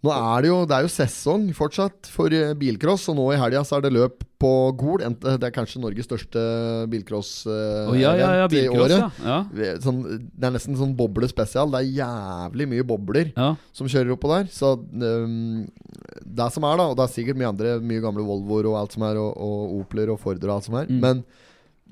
Nå 0.04 0.12
er 0.12 0.44
det 0.44 0.50
jo 0.50 0.56
Det 0.68 0.76
er 0.76 0.84
jo 0.84 0.92
sesong 0.92 1.46
fortsatt 1.56 2.10
for 2.12 2.28
øh, 2.36 2.50
bilcross, 2.60 3.06
og 3.08 3.16
nå 3.16 3.30
i 3.32 3.38
helga 3.40 3.62
så 3.64 3.78
er 3.78 3.86
det 3.86 3.94
løp 3.96 4.26
på 4.44 4.50
Gol. 4.76 5.00
Det 5.00 5.48
er 5.48 5.54
kanskje 5.56 5.80
Norges 5.80 6.04
største 6.10 6.42
bilcross-event 6.92 7.94
oh, 7.94 7.96
ja, 7.96 8.12
ja, 8.20 8.32
ja, 8.42 8.48
i 8.52 8.66
året. 8.68 9.22
Sånn, 9.86 10.02
det 10.20 10.50
er 10.50 10.52
nesten 10.58 10.76
sånn 10.76 10.92
boble 11.00 11.30
spesial. 11.32 11.72
Det 11.72 11.80
er 11.80 11.94
jævlig 12.02 12.68
mye 12.74 12.84
bobler 12.90 13.32
som 13.72 13.88
kjører 13.88 14.12
oppå 14.18 14.34
der. 14.34 14.50
Så 14.52 14.74
um, 14.76 15.64
det 16.28 16.50
som 16.52 16.68
er, 16.68 16.76
da, 16.82 16.90
og 16.92 17.00
det 17.00 17.06
er 17.08 17.14
sikkert 17.16 17.40
mye 17.40 17.54
andre, 17.54 17.78
mye 17.80 18.04
gamle 18.04 18.28
Volvoer 18.28 18.68
og 18.74 18.82
alt 18.82 18.98
som 18.98 19.08
er, 19.08 19.22
og, 19.24 19.32
og 19.40 19.80
Opler 19.86 20.12
og 20.12 20.20
Forder 20.20 20.52
og 20.52 20.58
alt 20.60 20.68
som 20.68 20.76
er, 20.82 20.92
Mm. 20.92 21.00
men 21.00 21.24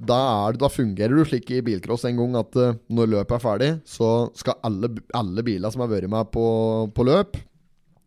da, 0.02 0.18
er, 0.50 0.58
da 0.58 0.70
fungerer 0.72 1.14
du 1.14 1.24
slik 1.30 1.52
i 1.54 1.62
bilcross 1.66 2.08
en 2.10 2.18
gang 2.18 2.36
at 2.42 2.58
øh, 2.58 2.74
når 2.90 3.12
løpet 3.18 3.38
er 3.38 3.44
ferdig, 3.44 3.72
så 3.86 4.10
skal 4.40 4.58
alle, 4.66 4.90
alle 5.18 5.44
biler 5.46 5.70
som 5.74 5.84
har 5.86 5.92
vært 5.94 6.10
med 6.12 6.32
på, 6.34 6.46
på 6.96 7.06
løp 7.06 7.38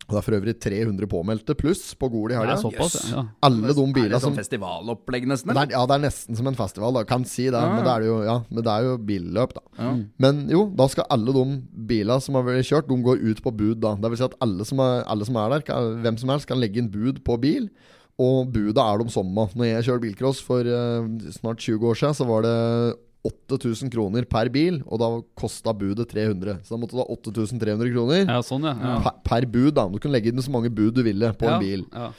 Og 0.05 0.11
det 0.13 0.17
er 0.19 0.25
for 0.27 0.35
øvrig 0.37 0.53
300 0.61 1.07
påmeldte 1.09 1.55
pluss 1.57 1.95
på 1.97 2.09
Gol 2.13 2.29
i 2.29 2.35
helga. 2.37 2.53
er 2.53 2.61
såpass, 2.61 2.93
Jøss. 2.99 3.07
ja. 3.15 3.23
Alle 3.47 3.71
de 3.73 3.81
Er 3.87 3.93
bilene 3.95 4.11
det 4.13 4.19
sånn 4.21 4.35
festivalopplegg, 4.37 5.25
nesten? 5.31 5.49
eller? 5.49 5.65
er, 5.65 5.73
ja, 5.73 5.81
det 5.89 5.95
er 5.95 6.03
nesten 6.03 6.37
som 6.37 6.51
en 6.51 6.59
festival, 6.59 6.93
da. 6.99 7.03
Kan 7.09 7.25
si 7.25 7.47
det, 7.47 7.57
Ja, 7.57 7.71
men 7.73 7.81
det 7.87 7.93
er 7.95 8.05
jo, 8.05 8.19
ja, 8.27 8.35
men 8.51 8.67
det 8.67 8.75
er 8.75 8.85
jo 8.85 8.99
billøp, 9.07 9.55
da. 9.57 9.63
Ja. 9.79 9.95
Men 10.21 10.43
jo, 10.53 10.61
da 10.77 10.85
skal 10.93 11.07
alle 11.09 11.33
de 11.33 11.45
bilene 11.89 12.19
som 12.21 12.37
har 12.37 12.45
vært 12.45 12.69
kjørt, 12.69 12.91
de 12.91 12.99
går 13.07 13.23
ut 13.31 13.41
på 13.47 13.55
bud, 13.57 13.79
da. 13.81 13.95
Det 13.97 14.11
vil 14.13 14.21
si 14.21 14.27
at 14.27 14.37
alle 14.45 14.67
som 14.69 14.83
er, 14.85 15.01
alle 15.09 15.25
som 15.25 15.41
er 15.41 15.55
der, 15.55 15.65
kan, 15.71 15.89
hvem 16.05 16.21
som 16.21 16.29
helst, 16.35 16.51
kan 16.53 16.61
legge 16.61 16.83
inn 16.83 16.91
bud 16.93 17.23
på 17.25 17.39
bil. 17.41 17.71
Og 18.21 18.51
budet 18.53 18.79
er 18.79 19.01
de 19.01 19.11
samme. 19.11 19.47
Når 19.55 19.67
jeg 19.67 19.87
kjørte 19.87 20.03
bilcross 20.05 20.39
for 20.43 20.67
uh, 20.67 21.07
snart 21.35 21.59
20 21.59 21.89
år 21.89 21.99
siden, 21.99 22.15
så 22.15 22.27
var 22.29 22.45
det 22.45 22.55
8000 23.25 23.89
kroner 23.93 24.25
per 24.29 24.51
bil, 24.53 24.79
og 24.85 24.99
da 25.01 25.07
kosta 25.37 25.73
budet 25.75 26.07
300. 26.11 26.59
Så 26.63 26.75
da 26.75 26.79
måtte 26.81 26.95
du 26.95 27.01
ha 27.01 27.07
8300 27.09 27.89
kroner 27.91 28.21
ja, 28.21 28.37
sånn, 28.45 28.67
ja. 28.69 28.75
ja. 28.77 28.97
per, 29.01 29.15
per 29.25 29.47
bud. 29.49 29.71
da 29.77 29.87
Du 29.89 29.97
kunne 29.97 30.15
legge 30.15 30.31
inn 30.31 30.43
så 30.45 30.53
mange 30.53 30.71
bud 30.73 30.93
du 30.95 31.01
ville 31.05 31.31
på 31.39 31.49
en 31.49 31.63
bil. 31.63 31.87
Ja. 31.91 32.11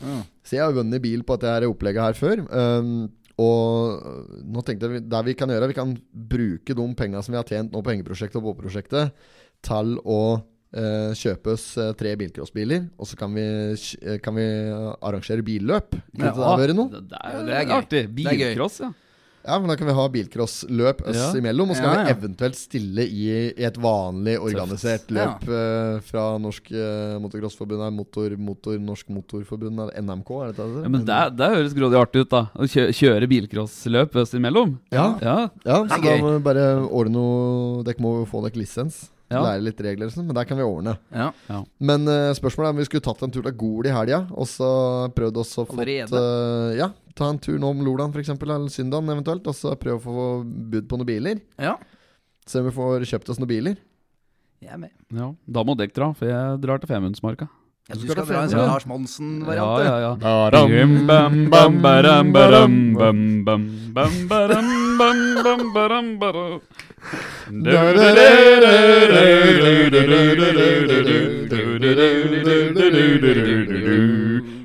Så 0.47 0.59
jeg 0.59 0.67
har 0.67 0.75
vunnet 0.77 1.05
bil 1.05 1.23
på 1.27 1.39
dette 1.39 1.55
her 1.55 1.69
opplegget 1.71 2.09
her 2.09 2.19
før. 2.19 2.43
Um, 2.51 3.07
og 3.41 4.43
nå 4.49 4.65
tenkte 4.65 4.89
jeg 4.89 5.07
det 5.13 5.23
vi 5.27 5.37
kan 5.37 5.51
gjøre, 5.53 5.71
vi 5.71 5.77
kan 5.77 5.95
bruke 6.11 6.77
de 6.77 6.87
pengene 6.97 7.23
som 7.25 7.35
vi 7.35 7.41
har 7.41 7.49
tjent 7.49 7.73
nå 7.73 7.83
på 7.85 7.93
hengeprosjektet 7.93 8.41
og 8.41 8.47
båtprosjektet, 8.49 9.13
til 9.67 9.99
å 10.03 10.21
eh, 10.77 11.15
kjøpe 11.17 11.55
oss 11.57 11.65
eh, 11.81 11.91
tre 11.99 12.13
bilcrossbiler. 12.21 12.87
Og 13.01 13.09
så 13.11 13.17
kan 13.21 13.33
vi, 13.37 13.47
eh, 14.03 14.21
kan 14.23 14.37
vi 14.37 14.47
arrangere 15.01 15.43
billøp. 15.47 15.97
Kunne 16.13 16.31
ja, 16.31 16.37
det 16.37 16.61
vært 16.67 16.79
noe? 16.79 16.93
Det, 16.93 17.03
det 17.11 17.25
er 17.25 17.43
det 17.51 17.59
er 17.63 17.67
gøy. 17.67 17.75
artig. 17.81 18.05
Bilcross, 18.21 18.81
ja. 18.85 18.93
Ja, 19.47 19.61
men 19.63 19.69
Da 19.71 19.77
kan 19.79 19.87
vi 19.87 19.93
ha 19.95 20.05
bilcrossløp 20.11 21.05
oss 21.07 21.15
Ja. 21.21 21.27
imellom. 21.39 21.71
Og 21.71 21.77
så 21.79 21.85
kan 21.85 21.93
Ja, 21.95 21.99
ja. 22.01 22.15
vi 22.15 22.27
eventuelt 22.27 22.57
stille 22.59 23.05
i, 23.07 23.27
i 23.55 23.63
et 23.69 23.77
vanlig 23.79 24.33
organisert 24.43 25.07
løp 25.15 25.45
uh, 25.47 26.01
fra 26.03 26.25
Norsk 26.43 26.73
uh, 26.75 27.15
Motocrossforbund, 27.23 27.95
motor, 27.95 28.35
motor, 28.37 28.75
Norsk 28.83 29.07
Motorforbund, 29.15 29.79
eller 29.79 30.03
NMK, 30.03 30.31
er 30.43 30.51
det 30.51 30.57
det? 30.67 30.83
ja 30.83 30.89
men 30.91 31.05
det, 31.07 31.21
det 31.39 31.51
høres 31.55 31.77
grådig 31.79 32.01
artig 32.01 32.25
ut, 32.27 32.31
da. 32.35 32.43
Å 32.59 32.67
kjø 32.67 32.89
kjøre 32.91 33.29
bilcrossløp 33.31 34.19
oss 34.19 34.35
imellom. 34.35 34.81
Ja. 34.91 35.07
Ja. 35.23 35.37
Ja, 35.63 35.79
så 35.95 36.01
da 36.03 36.17
må 36.27 36.35
vi 36.41 36.43
bare 36.43 36.67
ordne 36.91 37.15
noe 37.15 37.85
Dere 37.87 38.03
må 38.03 38.17
få 38.27 38.43
dere 38.49 38.59
lisens. 38.59 39.05
Ja. 39.27 39.41
Lære 39.43 39.65
litt 39.67 39.81
regler, 39.83 40.07
og 40.07 40.15
sånn, 40.15 40.29
men 40.29 40.37
det 40.39 40.45
kan 40.47 40.59
vi 40.59 40.63
ordne. 40.63 40.93
Ja. 41.11 41.33
Men 41.83 42.07
uh, 42.07 42.31
spørsmålet 42.37 42.69
er 42.69 42.77
om 42.77 42.79
vi 42.79 42.87
skulle 42.87 43.03
tatt 43.03 43.25
en 43.27 43.33
tur 43.35 43.43
til 43.43 43.57
Gol 43.59 43.89
i 43.91 43.95
helga, 43.95 44.21
og 44.31 44.47
så 44.47 44.69
prøvd 45.17 45.41
oss 45.43 45.57
å 45.59 45.67
få 45.67 45.81
uh, 45.83 46.71
Ja, 46.79 46.93
ta 47.19 47.33
en 47.33 47.41
tur 47.43 47.59
nå 47.59 47.73
om 47.75 47.83
Lolan 47.83 48.15
f.eks., 48.15 48.31
eller 48.37 48.71
Syndan 48.71 49.11
eventuelt, 49.11 49.47
og 49.51 49.59
så 49.59 49.75
prøve 49.81 49.99
å 49.99 50.05
få 50.07 50.29
bud 50.47 50.87
på 50.87 51.01
noen 51.01 51.11
biler. 51.11 51.43
ja. 51.59 51.75
Se 52.47 52.61
om 52.63 52.69
vi 52.69 52.77
får 52.77 53.03
kjøpt 53.11 53.33
oss 53.33 53.41
noen 53.43 53.51
biler. 53.51 53.79
Er 54.63 54.79
ja. 55.11 55.31
Da 55.51 55.63
må 55.67 55.75
dere 55.75 55.91
dra, 55.91 56.13
for 56.15 56.31
jeg 56.31 56.61
drar 56.63 56.79
til 56.79 56.87
Femundsmarka. 56.93 57.49
Ja, 57.87 57.95
du 57.95 58.03
skal 58.03 58.23
dra 58.27 58.43
en 58.43 58.51
sånn 58.51 58.59
Ja. 58.63 58.67
Lars 58.71 58.87
Monsen-variant, 58.87 59.83
Ja, 59.83 59.99
ja, 59.99 59.99
ja. 60.07 60.15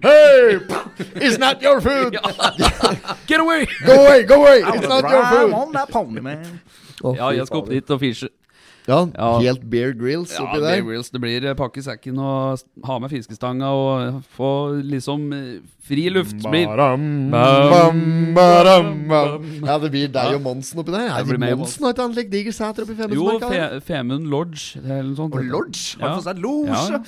Hey! 0.01 0.57
It's 1.15 1.37
not 1.37 1.61
your 1.61 1.79
food! 1.81 2.17
Get 3.27 3.39
away! 3.39 3.67
Go 3.85 4.05
away, 4.05 4.23
go 4.23 4.41
away! 4.41 4.61
It's 4.65 4.87
not 4.87 5.07
your 5.09 5.25
food! 5.25 5.53
on 5.53 5.71
that 5.73 5.89
pony, 5.89 6.21
man. 6.21 6.61
Å, 7.03 7.15
Ja, 7.17 7.29
fy 7.29 7.37
jeg 7.37 7.47
skal 7.47 7.61
opp 7.61 7.67
fader. 7.67 7.79
dit 7.79 7.93
og 7.93 7.99
fishe. 8.01 8.29
Ja, 8.87 9.05
helt 9.39 9.61
Bear 9.69 9.93
Grills 9.93 10.33
Ja, 10.33 10.47
der. 10.53 10.61
Bear 10.61 10.81
grills. 10.87 11.11
Det 11.13 11.21
blir 11.21 11.45
eh, 11.45 11.55
pakke 11.57 11.83
sekken 11.85 12.17
og 12.21 12.63
ha 12.87 12.97
med 13.01 13.11
fiskestanga 13.13 13.69
og 13.77 14.23
få 14.35 14.49
liksom 14.81 15.27
eh, 15.37 15.59
fri 15.85 16.07
luft. 16.13 16.37
Blir, 16.41 16.65
Baram, 16.69 17.05
bam, 17.33 18.01
baram, 18.37 18.91
bam. 19.09 19.49
Ja, 19.65 19.77
det 19.81 19.91
blir 19.93 20.11
deg 20.13 20.37
og 20.39 20.45
Monsen 20.45 20.81
oppi 20.81 20.95
der. 20.95 21.07
Ja, 21.11 21.19
Det 21.21 21.37
blir 21.37 21.55
Monsen 21.59 21.85
har 21.85 21.99
han 22.01 22.15
like 22.17 22.31
diger 22.33 22.55
sæter 22.55 22.87
oppi 22.87 22.97
jo, 22.97 23.27
Femundsmarka? 23.27 23.51
Fe, 23.51 23.81
Femund 23.91 24.31
Lodge 24.33 24.81
eller 24.81 25.11
noe 25.11 25.19
sånt. 25.19 25.37
Og 25.37 25.51
Lodge? 25.53 25.99
Har 26.01 26.09
du 26.09 26.21
fått 26.21 26.29
seg 26.31 26.41
losje? 26.41 27.03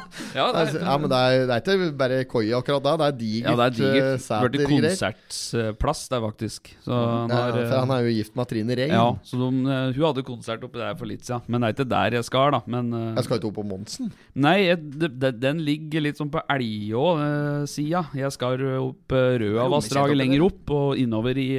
Ja, 0.35 0.45
ja. 0.45 0.45
ja, 0.45 0.45
det 0.55 0.61
er, 0.75 0.85
Ja, 0.85 0.95
men 0.99 1.11
det 1.11 1.19
er, 1.19 1.45
det 1.47 1.55
er 1.55 1.77
ikke 1.77 1.91
bare 1.99 2.17
koie 2.29 2.57
akkurat 2.57 2.83
da. 2.85 2.93
Det 2.99 3.07
er 3.07 3.17
digert 3.19 3.49
ja, 3.49 3.55
det 3.59 3.65
er 3.65 3.75
digert. 3.77 4.25
Det 4.27 4.49
ble 4.51 4.61
i 4.61 4.69
konsertplass 4.71 6.03
der, 6.11 6.23
faktisk. 6.25 6.71
Så 6.85 6.97
han 6.97 7.31
Ja, 7.31 7.39
har 7.45 7.55
for 7.55 7.63
eh, 7.63 7.79
han 7.79 7.93
er 7.95 8.05
jo 8.05 8.13
gift 8.17 8.35
med 8.39 8.51
Trine 8.51 8.77
Rein. 8.81 8.93
Ja, 8.95 9.07
så 9.27 9.39
de, 9.41 9.49
eh, 9.63 9.87
hun 9.95 10.05
hadde 10.07 10.25
konsert 10.27 10.67
oppi 10.67 10.81
der 10.81 10.99
for 10.99 11.09
litt 11.09 11.25
siden. 11.27 11.47
Men 11.47 11.63
det 11.63 11.71
er 11.71 11.77
ikke 11.77 11.89
der 11.95 12.17
jeg 12.19 12.27
skal, 12.27 12.51
da. 12.57 12.61
Men 12.75 12.93
uh, 12.93 13.07
Jeg 13.15 13.27
skal 13.27 13.41
ikke 13.41 13.51
opp 13.51 13.59
på 13.61 13.67
Monsen. 13.71 14.11
Nei, 14.35 14.57
jeg, 14.67 14.79
de, 14.99 15.31
den 15.39 15.63
ligger 15.65 16.05
litt 16.07 16.21
sånn 16.21 16.31
på 16.33 16.43
Elgå-sida. 16.51 18.05
jeg 18.17 18.35
skal 18.35 18.67
opp 18.81 19.15
uh, 19.15 19.33
Røavassdraget 19.41 20.19
lenger 20.19 20.47
opp 20.47 20.75
og 20.75 21.01
innover 21.01 21.39
i, 21.39 21.51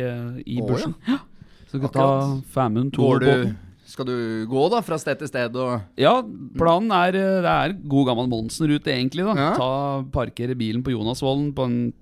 i 0.47 0.61
Å, 0.61 0.69
bushen. 0.69 0.97
Ja. 1.09 1.23
Så 1.67 1.79
skal 1.79 1.87
vi 1.89 1.93
ta. 1.97 2.09
Femund 2.53 2.93
2 2.97 3.05
Går 3.09 3.23
du. 3.25 3.53
Skal 3.93 4.09
du 4.09 4.15
gå 4.51 4.63
da 4.73 4.81
fra 4.85 4.99
sted 5.01 5.21
til 5.21 5.29
sted 5.31 5.57
og 5.61 5.83
Ja, 6.01 6.15
planen 6.59 6.93
er 6.97 7.19
eh, 7.19 7.41
Det 7.45 7.53
er 7.53 7.75
god 7.93 8.09
gammel 8.11 8.31
Monsen-rute, 8.33 8.93
egentlig. 8.95 9.27
da 9.29 9.35
Ja. 9.37 9.51
Ta 9.59 9.71
Parkere 10.15 10.57
bilen 10.59 10.83
på 10.85 10.95
Jonasvollen 10.95 11.53
på 11.57 11.67
den 11.69 11.93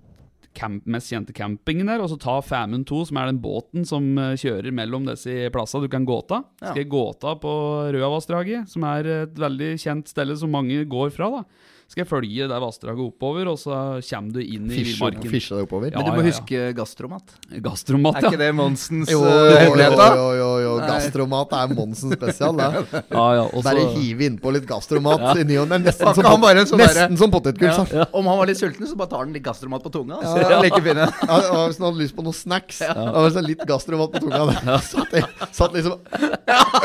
camp, 0.56 0.82
mest 0.90 1.10
kjente 1.12 1.34
campingen 1.36 1.86
der, 1.86 2.02
og 2.02 2.10
så 2.10 2.16
ta 2.18 2.40
Famund 2.42 2.86
2, 2.88 3.04
som 3.10 3.20
er 3.20 3.28
den 3.30 3.38
båten 3.42 3.84
som 3.86 4.06
eh, 4.18 4.32
kjører 4.40 4.74
mellom 4.74 5.06
disse 5.06 5.50
plassene 5.54 5.86
du 5.86 5.92
kan 5.92 6.06
gå 6.08 6.16
av. 6.30 6.46
Ja. 6.62 6.72
Skal 6.72 6.88
gå 6.90 7.04
av 7.22 7.38
på 7.42 7.52
Røavassdraget, 7.94 8.70
som 8.72 8.86
er 8.90 9.06
et 9.24 9.38
veldig 9.38 9.74
kjent 9.78 10.10
sted 10.10 10.32
som 10.38 10.50
mange 10.50 10.82
går 10.90 11.12
fra. 11.14 11.30
da 11.30 11.44
Skal 11.90 12.04
jeg 12.04 12.06
følge 12.06 12.46
det 12.46 12.58
vassdraget 12.62 13.02
oppover, 13.02 13.48
og 13.50 13.56
så 13.58 13.76
kommer 14.06 14.36
du 14.36 14.38
inn 14.44 14.68
i 14.70 14.76
villmarken. 14.86 15.24
fisje 15.26 15.56
deg 15.58 15.64
oppover. 15.66 15.88
Ja, 15.90 15.98
Men 15.98 16.06
du 16.06 16.10
må 16.12 16.22
ja, 16.22 16.28
ja. 16.28 16.34
huske 16.36 16.58
gastromat. 16.78 17.32
Gastromat, 17.64 18.18
Er 18.20 18.26
ikke 18.28 18.38
det 18.38 18.50
Monsens 18.54 19.10
hemmelighet, 19.10 19.96
da? 19.98 20.06
jo, 20.14 20.28
jo, 20.38 20.50
jo. 20.62 20.74
Gastromat 20.86 21.56
er 21.58 21.72
Monsen 21.74 22.14
spesial, 22.14 22.54
det. 22.60 22.68
ja, 23.16 23.24
ja. 23.40 23.42
også, 23.48 23.64
Bare 23.66 23.86
hive 23.96 24.28
innpå 24.28 24.52
litt 24.54 24.68
gastromat 24.70 25.24
i 25.42 25.46
ny 25.48 25.56
og 25.64 25.66
ne. 25.72 25.80
Nesten, 25.88 26.12
som 26.14 26.44
bare 26.44 26.62
en 26.62 26.70
sånn 26.70 26.78
nesten 26.78 27.18
som 27.18 27.34
potetgull. 27.34 27.72
Ja. 27.74 27.82
Ja. 27.90 28.06
Om 28.14 28.30
han 28.30 28.38
var 28.38 28.52
litt 28.52 28.62
sulten, 28.62 28.86
så 28.86 28.94
bare 28.94 29.10
tar 29.16 29.24
han 29.26 29.34
litt 29.34 29.46
gastromat 29.50 29.82
på 29.82 29.90
tunga. 29.98 30.20
Så 30.22 30.36
Ja. 30.46 30.62
like 30.68 30.78
fin. 30.86 31.02
ja. 31.02 31.10
Ja, 31.26 31.66
hvis 31.66 31.82
han 31.82 31.88
hadde 31.88 32.04
lyst 32.04 32.14
på 32.14 32.22
noen 32.22 32.38
snacks, 32.38 32.84
ja. 32.86 32.94
det 32.94 33.34
sånn 33.34 33.50
litt 33.50 33.66
gastromat 33.66 34.14
på 34.14 34.22
tunga. 34.28 34.44
Der. 34.52 34.86
Satt, 34.92 35.18
jeg, 35.18 35.26
satt 35.58 35.74
liksom 35.74 35.98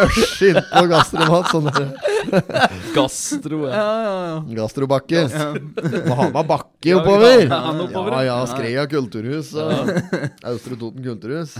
øsj 0.09 0.49
innpå 0.49 0.85
gastromat. 0.89 1.53
Sånn. 1.53 1.69
Gastro, 2.97 3.67
ja. 3.69 3.77
Ja, 3.77 3.87
ja, 4.01 4.19
ja. 4.33 4.37
Gastrobakke. 4.63 4.94
Bakke 4.95 5.21
Ja, 5.25 6.95
oppover. 6.99 7.43
ja, 7.43 7.49
bakke 7.49 7.85
oppover, 7.85 8.11
Ja, 8.15 8.21
ja. 8.23 8.35
ja. 8.39 8.45
Skreia 8.49 8.83
kulturhus 8.89 9.51
og 9.59 9.89
Austre 10.51 10.77
Toten 10.79 11.03
kulturhus. 11.05 11.55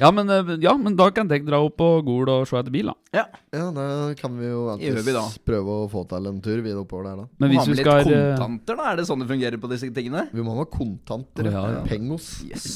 Ja, 0.00 0.10
men, 0.14 0.30
eh, 0.30 0.54
ja, 0.64 0.74
men 0.78 0.96
da 0.98 1.10
kan 1.14 1.28
dere 1.30 1.44
dra 1.46 1.60
opp 1.64 1.76
på 1.80 1.88
Gol 2.06 2.30
og 2.32 2.46
se 2.50 2.58
etter 2.60 2.74
bil, 2.74 2.90
da. 2.92 2.96
ja. 3.20 3.26
Ja, 3.54 3.68
da 3.70 3.84
kan 4.18 4.34
vi 4.40 4.48
jo 4.50 4.64
alltids 4.72 5.38
prøve 5.46 5.76
å 5.84 5.88
få 5.92 6.02
til 6.10 6.26
en 6.32 6.40
tur 6.42 6.58
videre 6.64 6.82
oppover 6.82 7.06
der, 7.12 7.20
da. 7.22 7.28
Men 7.38 7.52
hvis 7.52 7.60
ha 7.60 7.64
vi 7.68 7.70
med 7.70 7.78
litt 7.84 8.10
eh, 8.16 8.24
kontanter, 8.34 8.80
da? 8.80 8.88
Er 8.90 8.98
det 8.98 9.06
sånn 9.10 9.22
det 9.22 9.28
fungerer 9.30 9.60
på 9.62 9.70
disse 9.70 9.90
tingene? 9.94 10.24
Vi 10.34 10.42
må 10.42 10.56
ha 10.58 10.64
kontanter. 10.66 11.46
Oh, 11.52 11.54
ja, 11.54 11.64
ja. 11.76 11.84
Pengos. 11.86 12.32
Yes. 12.48 12.66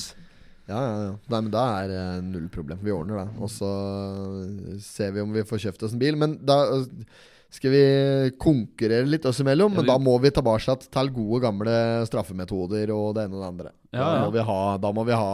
Ja, 0.68 0.78
ja, 0.84 0.96
ja. 1.08 1.12
Nei, 1.32 1.40
men 1.40 1.50
da 1.54 1.64
er 1.80 1.88
det 1.90 2.00
null 2.28 2.46
problem. 2.52 2.78
Vi 2.84 2.92
ordner 2.92 3.22
det. 3.24 3.28
Og 3.40 3.48
så 3.50 3.70
ser 4.84 5.14
vi 5.16 5.22
om 5.24 5.32
vi 5.32 5.42
får 5.48 5.62
kjøpt 5.64 5.86
oss 5.88 5.94
en 5.96 6.02
bil. 6.02 6.18
Men 6.20 6.34
da 6.44 6.58
skal 7.50 7.72
vi 7.72 7.82
konkurrere 8.38 9.06
litt 9.08 9.24
oss 9.28 9.40
imellom. 9.40 9.72
Ja, 9.72 9.80
Men 9.80 9.88
da 9.88 9.96
må 10.02 10.18
vi 10.20 10.30
tilbake 10.36 10.74
til 10.84 11.10
gode, 11.16 11.40
gamle 11.46 11.76
straffemetoder 12.08 12.92
og 12.92 13.14
det 13.16 13.24
ene 13.28 13.38
og 13.38 13.42
det 13.42 13.48
andre. 13.48 13.72
Ja, 13.94 14.04
Da 14.04 14.24
må 14.26 14.30
vi 14.34 14.44
ha, 14.50 14.60
da 14.82 14.92
må 14.92 15.04
vi 15.08 15.16
ha 15.16 15.30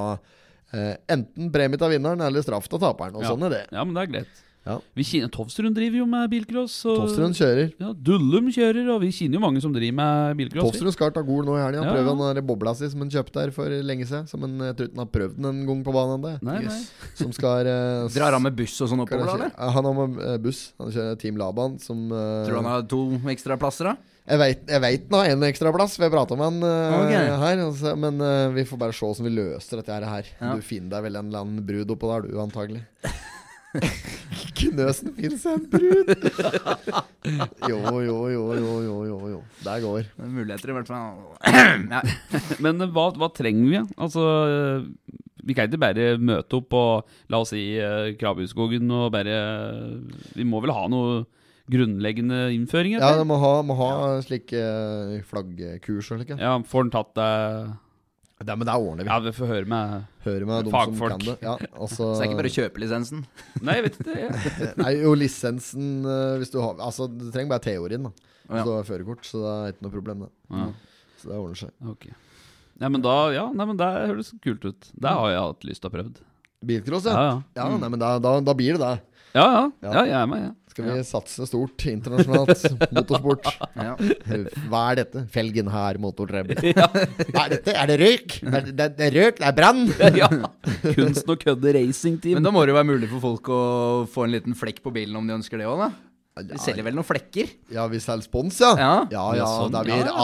eh, 0.74 0.94
enten 1.10 1.50
premie 1.54 1.78
til 1.80 1.90
vinneren 1.96 2.22
eller 2.22 2.42
straff 2.46 2.68
til 2.70 2.78
taperen. 2.82 3.16
Og 3.18 3.22
Ja. 3.26 3.32
sånn 3.34 3.42
er 3.46 3.50
det. 3.50 3.62
Ja, 3.72 3.84
men 3.84 3.94
det 3.94 4.02
er 4.04 4.12
greit. 4.12 4.43
Ja. 4.64 4.78
Vi 4.96 5.04
kjenner, 5.04 5.28
Tovstrund 5.32 5.76
driver 5.76 6.00
jo 6.00 6.06
med 6.08 6.30
bilcross. 6.32 6.78
Tovstrøm 6.86 7.34
kjører. 7.36 7.74
Ja, 7.80 7.90
Dullum 7.92 8.48
kjører, 8.54 8.86
og 8.94 9.02
vi 9.02 9.10
kjenner 9.12 9.36
jo 9.36 9.42
mange 9.44 9.60
som 9.60 9.74
driver 9.74 9.98
med 9.98 10.38
bilcross. 10.40 10.70
Tovstrøm 10.72 10.94
skal 10.94 11.12
ta 11.12 11.20
Gol 11.26 11.44
nå 11.44 11.58
i 11.58 11.60
helga. 11.60 11.82
Ja, 11.82 11.92
Prøve 11.92 12.08
ja. 12.08 12.14
den 12.14 12.40
der 12.40 12.46
bobla 12.48 12.72
si 12.78 12.88
som 12.88 13.04
han 13.04 13.12
kjøpte 13.12 13.44
her 13.44 13.52
for 13.54 13.76
lenge 13.90 14.08
siden. 14.08 14.30
Som 14.30 14.46
han, 14.46 14.56
jeg 14.70 14.78
tror 14.78 14.88
ikke 14.88 14.96
han 14.96 15.04
har 15.04 15.12
prøvd 15.18 15.36
den 15.36 15.50
en 15.50 15.60
gang 15.68 15.84
på 15.84 15.94
banen 15.96 16.26
ennå. 16.30 16.56
Yes. 16.64 16.88
Som 17.20 17.36
skal 17.36 17.68
uh, 17.68 18.08
Drar 18.16 18.38
han 18.38 18.46
med 18.46 18.56
buss 18.56 18.78
og 18.80 18.92
sånn 18.92 19.04
oppover, 19.04 19.34
eller? 19.36 19.52
Han 19.76 19.90
har 19.90 20.00
med 20.00 20.24
eh, 20.24 20.40
buss. 20.48 20.64
Han 20.80 20.96
kjører 20.96 21.20
Team 21.20 21.38
Laban 21.40 21.76
som 21.82 22.08
uh, 22.08 22.46
Tror 22.46 22.56
du 22.56 22.60
han 22.62 22.72
har 22.72 22.88
to 22.88 23.04
ekstra 23.34 23.60
plasser, 23.60 23.92
da? 23.92 24.12
Jeg 24.24 24.40
veit 24.40 24.62
vet 24.80 25.10
han 25.10 25.18
har 25.18 25.34
en 25.34 25.44
ekstra 25.50 25.68
plass, 25.74 25.98
for 25.98 26.06
jeg 26.06 26.14
prata 26.14 26.38
med 26.40 26.48
han 26.48 26.64
uh, 26.64 26.96
okay. 27.02 27.28
her. 27.42 27.60
Altså, 27.66 27.92
men 28.00 28.16
uh, 28.24 28.48
vi 28.56 28.64
får 28.64 28.80
bare 28.80 28.96
se 28.96 29.04
hvordan 29.04 29.28
vi 29.28 29.36
løser 29.36 29.82
dette 29.82 30.00
her. 30.14 30.32
Ja. 30.40 30.56
Du 30.56 30.64
finner 30.64 30.96
deg 30.96 31.10
vel 31.10 31.20
en 31.20 31.28
eller 31.28 31.44
annen 31.44 31.68
brud 31.68 31.92
oppå 31.92 32.08
der, 32.14 32.30
du, 32.30 32.40
antagelig. 32.40 32.86
Knøsen 34.54 35.14
fins 35.16 35.44
en 35.50 35.64
brud! 35.70 36.12
jo, 37.68 37.78
jo, 38.04 38.18
jo, 38.30 38.44
jo, 38.54 38.74
jo, 38.84 38.96
jo, 39.08 39.18
jo. 39.34 39.40
Der 39.64 39.82
går. 39.82 40.06
Det 40.06 40.26
er 40.26 40.32
Muligheter, 40.36 40.72
i 40.72 40.76
hvert 40.78 40.90
fall. 40.90 41.20
Nei. 41.90 42.02
Men 42.64 42.84
eh, 42.84 42.94
hva, 42.94 43.08
hva 43.18 43.30
trenger 43.34 43.70
vi? 43.72 43.82
Altså, 43.98 44.26
eh, 44.48 45.22
vi 45.44 45.56
kan 45.56 45.68
ikke 45.68 45.82
bare 45.82 46.10
møte 46.22 46.60
opp 46.60 46.76
og 46.78 47.16
la 47.32 47.42
oss 47.42 47.52
si, 47.54 47.64
eh, 47.80 48.14
Krabbehusskogen 48.20 48.90
og 48.94 49.10
bare 49.12 49.38
Vi 50.38 50.46
må 50.48 50.62
vel 50.64 50.72
ha 50.76 50.86
noe 50.92 51.24
grunnleggende 51.70 52.50
innføringer? 52.52 53.00
Ja, 53.00 53.16
du 53.16 53.24
må 53.28 53.38
ha, 53.40 53.54
må 53.64 53.76
ha 53.78 53.90
slike 54.24 54.60
eh, 54.60 55.22
flaggkurs 55.24 56.10
og 56.12 56.20
slik. 56.20 56.34
Ja. 56.34 56.40
ja, 56.44 56.54
får 56.68 56.86
den 56.86 56.94
tatt 56.94 57.14
det 57.16 57.30
Det, 58.43 58.57
men 58.59 58.66
det 58.66 58.74
ordner 58.74 59.07
vi. 59.07 59.11
Ja, 59.12 59.18
vi 59.22 59.32
får 59.37 59.47
høre 59.47 59.68
med 59.70 59.93
høre 60.24 60.47
med 60.49 60.66
de 60.66 60.72
Fagfolk. 60.74 60.99
som 60.99 61.20
kan 61.22 61.26
det. 61.28 61.37
Ja, 61.45 61.55
altså, 61.78 61.97
Så 62.03 62.09
det 62.18 62.24
er 62.24 62.30
ikke 62.32 62.41
bare 62.41 62.51
å 62.51 62.57
kjøpe 62.57 62.82
lisensen? 62.82 63.20
Nei, 63.62 63.76
jeg 63.78 63.85
vet 63.87 63.99
ikke. 64.03 64.16
Ja. 64.18 64.70
Nei, 64.82 64.91
jo, 65.05 65.12
lisensen 65.18 65.87
eh, 66.03 66.35
hvis 66.43 66.51
du 66.53 66.59
har 66.59 66.82
Altså, 66.82 67.07
du 67.09 67.28
trenger 67.30 67.55
bare 67.55 67.64
teorien, 67.64 68.09
da. 68.09 68.12
Hvis 68.45 68.59
ja. 68.59 68.66
du 68.66 68.72
har 68.74 68.89
førerkort, 68.91 69.24
så 69.28 69.41
det 69.41 69.55
er 69.55 69.74
ikke 69.76 69.87
noe 69.87 69.95
problem, 69.95 70.26
det. 70.26 70.30
Ja, 70.51 70.66
Så 71.22 71.30
det 71.30 71.39
ordner 71.39 71.61
seg. 71.62 71.72
ok. 71.95 72.07
Ja, 72.82 72.91
men 72.91 73.05
da 73.07 73.14
Ja, 73.32 73.47
nei, 73.55 73.68
men 73.70 73.78
det 73.78 73.91
høres 74.11 74.35
kult 74.43 74.66
ut. 74.66 74.91
Det 74.91 75.14
har 75.20 75.30
jeg 75.30 75.45
hatt 75.47 75.68
lyst 75.70 75.85
til 75.85 75.93
å 75.93 75.95
prøve. 75.95 76.14
Bilcross, 76.64 77.07
Ja, 77.07 77.14
ja. 77.14 77.35
ja. 77.55 77.68
Ja, 77.70 77.78
nei, 77.78 77.93
men 77.93 78.03
da, 78.03 78.16
da, 78.18 78.41
da 78.43 78.57
blir 78.59 78.74
det 78.76 78.82
det. 78.82 78.95
Ja, 79.35 79.47
ja. 79.47 79.62
Ja. 79.82 79.93
ja 79.95 80.05
jeg 80.11 80.18
er 80.20 80.28
med, 80.30 80.43
jeg. 80.49 80.55
Skal 80.74 80.88
vi 80.90 81.02
satse 81.06 81.44
stort 81.46 81.84
internasjonalt 81.86 82.64
motorsport? 82.96 83.46
Ja. 83.78 83.92
Hva 84.66 84.80
er 84.90 84.98
dette? 85.04 85.20
Felgen 85.30 85.68
her, 85.70 86.00
motortrebbel. 86.02 86.58
Hva 87.30 87.44
er 87.44 87.52
dette? 87.52 87.74
Er 87.78 87.92
det 87.92 87.98
røyk? 88.00 88.34
Det 88.42 88.58
er, 88.58 88.66
det, 88.72 88.88
det 88.98 89.06
er 89.06 89.14
røyk, 89.20 89.38
det 89.38 89.46
er 89.52 89.54
brann! 89.60 89.84
Ja. 90.18 90.28
Kunsten 90.96 91.30
å 91.30 91.36
kødde 91.38 91.72
racingteam. 91.78 92.40
Men 92.40 92.46
da 92.46 92.52
må 92.54 92.64
det 92.66 92.74
jo 92.74 92.78
være 92.80 92.88
mulig 92.90 93.08
for 93.12 93.22
folk 93.22 93.48
å 93.54 93.60
få 94.10 94.26
en 94.26 94.34
liten 94.34 94.58
flekk 94.58 94.82
på 94.82 94.92
bilen 94.94 95.14
om 95.18 95.30
de 95.30 95.36
ønsker 95.38 95.62
det 95.62 95.70
òg, 95.70 95.78
da? 95.86 95.88
De 96.35 96.57
selger 96.59 96.82
vel 96.82 96.97
noen 96.97 97.07
flekker? 97.07 97.51
Ja, 97.70 97.85
vi 97.87 98.01
selger 98.03 98.26
spons, 98.26 98.57
ja. 98.59 98.72
Ja. 98.74 98.95
ja, 99.07 99.24
Ja, 99.39 99.45
sånn, 99.47 99.70
det 99.70 99.85
blir 99.87 100.01
ja, 100.03 100.09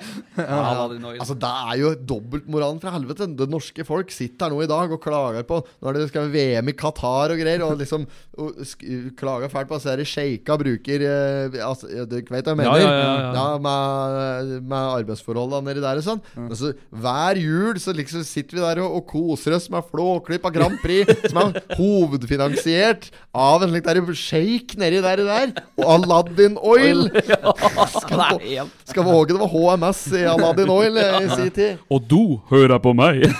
ja. 0.38 0.58
Aladdin 0.60 1.08
Oil. 1.08 1.16
Altså, 1.16 1.34
det 1.34 1.50
er 1.50 1.80
jo 1.80 1.90
dobbeltmoralen 2.12 2.78
fra 2.78 2.92
helvete. 2.94 3.26
Det 3.34 3.48
norske 3.50 3.82
folk 3.88 4.14
sitter 4.14 4.46
her 4.46 4.54
nå 4.54 4.60
i 4.62 4.68
dag 4.70 4.94
og 4.94 5.02
klager 5.02 5.42
på 5.48 5.58
Nå 5.58 5.90
er 5.90 5.98
det 5.98 6.06
skal 6.12 6.30
VM 6.30 6.70
i 6.70 6.74
Qatar 6.78 7.34
og 7.34 7.42
greier, 7.42 7.64
og 7.66 7.80
liksom 7.80 8.06
og 8.40 8.60
sk 8.64 8.86
klager 9.18 9.50
fælt 9.52 9.68
på 9.68 9.76
at 9.76 9.84
disse 9.98 10.14
sjeika 10.14 10.54
bruker 10.60 11.02
eh, 11.04 11.58
altså, 11.66 11.90
ja, 11.90 12.06
Du 12.08 12.14
vet 12.14 12.30
hva 12.30 12.40
jeg 12.40 12.60
mener? 12.60 12.70
Ja, 12.70 12.78
ja, 12.78 12.94
ja, 12.94 13.34
ja. 13.34 13.58
med, 13.66 14.54
med 14.70 14.78
arbeidsforholdene 15.00 15.66
nedi 15.66 15.82
der 15.82 15.98
og 15.98 16.06
sånn. 16.06 16.22
Mm. 16.38 16.46
Altså, 16.46 16.72
hver 16.94 17.42
jul 17.42 17.82
så 17.82 17.96
liksom 17.96 18.22
sitter 18.28 18.60
vi 18.60 18.64
der 18.64 18.84
og, 18.86 19.00
og 19.00 19.04
koser 19.10 19.58
oss 19.58 19.66
med 19.74 19.90
Flåklypa 19.90 20.54
Grand 20.54 20.78
Prix, 20.84 21.26
som 21.26 21.42
er 21.42 21.58
hovedfinansiert 21.74 23.10
av 23.34 23.66
en 23.66 23.74
slik 23.80 24.06
der 24.06 24.14
shake 24.14 24.78
nedi 24.78 25.00
der, 25.02 25.16
der 25.16 25.52
og 25.76 25.94
Aladdin 25.94 26.56
Oil. 26.60 27.10
Skal, 28.00 28.38
vi, 28.40 28.58
skal 28.84 29.04
våge 29.04 29.32
det 29.32 29.40
var 29.40 29.48
HMS 29.48 30.06
i 30.12 30.24
Aladdin 30.24 30.70
Oil 30.70 30.96
eh, 30.96 31.24
i 31.24 31.28
sin 31.28 31.50
tid. 31.50 31.78
Og 31.90 32.02
du 32.08 32.40
hører 32.50 32.78
på 32.78 32.92
meg! 32.92 33.24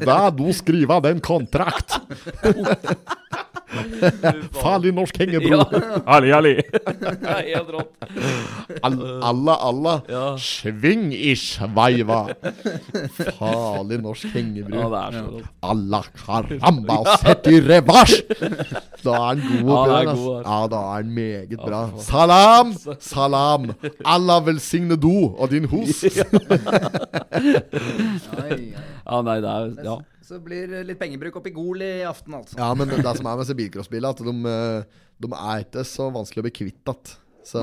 Da 0.00 0.30
du 0.30 0.52
skriver 0.52 1.00
den 1.00 1.20
kontrakt. 1.20 2.00
Farlig 4.60 4.92
norsk 4.94 5.18
hengebro. 5.20 5.62
Ali, 6.14 6.32
Ali. 6.34 6.54
Helt 6.58 7.70
rått. 7.70 7.92
Alla, 8.82 9.54
alla. 9.54 9.94
Ja. 10.10 10.24
Sving 10.38 11.10
i 11.14 11.34
sveiva. 11.38 12.22
Farlig 13.38 14.00
norsk 14.02 14.26
hengebro. 14.34 14.80
Ja, 14.80 14.88
det 14.90 15.02
er 15.02 15.18
så 15.20 15.24
rått. 15.36 15.48
Alla 15.70 16.02
karamba, 16.24 16.98
sett 17.22 17.46
i 17.52 17.60
revers! 17.62 18.16
Da 19.04 19.14
er 19.14 19.22
han 19.30 19.40
god 19.62 19.70
Ja, 19.70 19.82
er 20.00 20.04
god, 20.04 20.10
Altså. 20.10 20.34
Ja, 20.44 20.58
da 20.72 20.80
er 20.80 20.94
han 20.98 21.12
meget 21.14 21.58
bra. 21.60 21.82
Salam! 22.04 22.74
Salam! 23.00 23.70
Allah 24.04 24.42
velsigne 24.46 24.96
du 25.00 25.12
og 25.36 25.50
din 25.52 25.68
oi. 25.70 25.86
Ja, 29.10 29.20
nei, 29.26 29.40
det 29.42 29.50
er 29.50 29.70
Ja. 29.84 29.96
Så 30.30 30.38
blir 30.42 30.70
litt 30.86 31.00
pengebruk 31.00 31.40
opp 31.40 31.48
i 31.50 31.54
Gol 31.54 31.82
i 31.82 32.04
aften, 32.06 32.36
altså. 32.38 32.54
Ja, 32.60 32.70
men 32.78 32.86
det, 32.86 33.00
det 33.02 33.16
som 33.18 33.26
er 33.26 33.34
med 33.34 33.42
disse 33.42 33.56
bilcrossbilene, 33.58 34.12
at 34.14 34.22
de, 34.22 34.34
eh, 34.46 35.00
de 35.24 35.30
er 35.34 35.64
ikke 35.64 35.82
så 35.88 36.06
vanskelig 36.14 36.44
å 36.44 36.46
bli 36.46 36.56
kvitt 36.60 36.92
igjen. 36.92 37.16
Så 37.50 37.60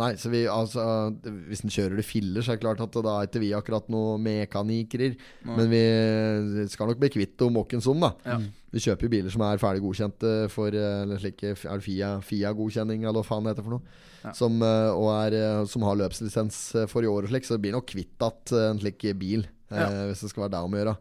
nei, 0.00 0.14
så 0.16 0.30
vi 0.32 0.38
altså 0.48 0.82
Hvis 1.20 1.60
en 1.60 1.70
kjører 1.70 1.98
det 2.00 2.06
filler, 2.08 2.40
så 2.42 2.54
er 2.54 2.56
det 2.56 2.62
klart 2.64 2.80
at 2.80 2.96
da 3.04 3.18
er 3.18 3.28
ikke 3.28 3.42
vi 3.42 3.50
akkurat 3.54 3.90
noen 3.92 4.24
mekanikere. 4.24 5.12
Men 5.46 5.68
vi 5.70 6.64
skal 6.72 6.90
nok 6.90 6.98
bli 7.02 7.12
kvitt 7.12 7.36
dem 7.38 7.60
åkken 7.60 7.84
som, 7.84 8.00
da. 8.02 8.14
Ja. 8.24 8.40
Vi 8.72 8.82
kjøper 8.82 9.06
jo 9.06 9.12
biler 9.12 9.32
som 9.32 9.44
er 9.46 9.60
ferdig 9.60 9.84
godkjente 9.84 10.32
for 10.52 10.74
eh, 10.74 11.02
eller 11.04 11.20
slike 11.22 11.54
Er 11.54 11.78
det 11.78 11.84
FIA, 11.86 12.10
FIA-godkjenning, 12.24 13.04
eller 13.04 13.20
hva 13.20 13.28
faen 13.28 13.46
det 13.46 13.54
heter 13.54 13.68
for 13.68 13.78
noe. 13.78 14.02
Ja. 14.24 14.34
Som, 14.36 14.58
eh, 14.64 15.06
er, 15.14 15.38
som 15.70 15.86
har 15.86 16.02
løpslisens 16.02 16.58
for 16.90 17.06
i 17.06 17.12
år 17.12 17.28
og 17.28 17.32
slik, 17.32 17.46
så 17.46 17.56
det 17.56 17.68
blir 17.68 17.78
nok 17.78 17.88
kvitt 17.92 18.16
igjen 18.18 18.58
en 18.64 18.82
slik 18.82 19.06
bil. 19.20 19.46
Ja. 19.68 20.08
Hvis 20.08 20.24
det 20.24 20.32
skal 20.32 20.48
være 20.48 20.56
det 20.56 20.64
om 20.64 20.74
å 20.74 20.82
gjøre. 20.82 21.00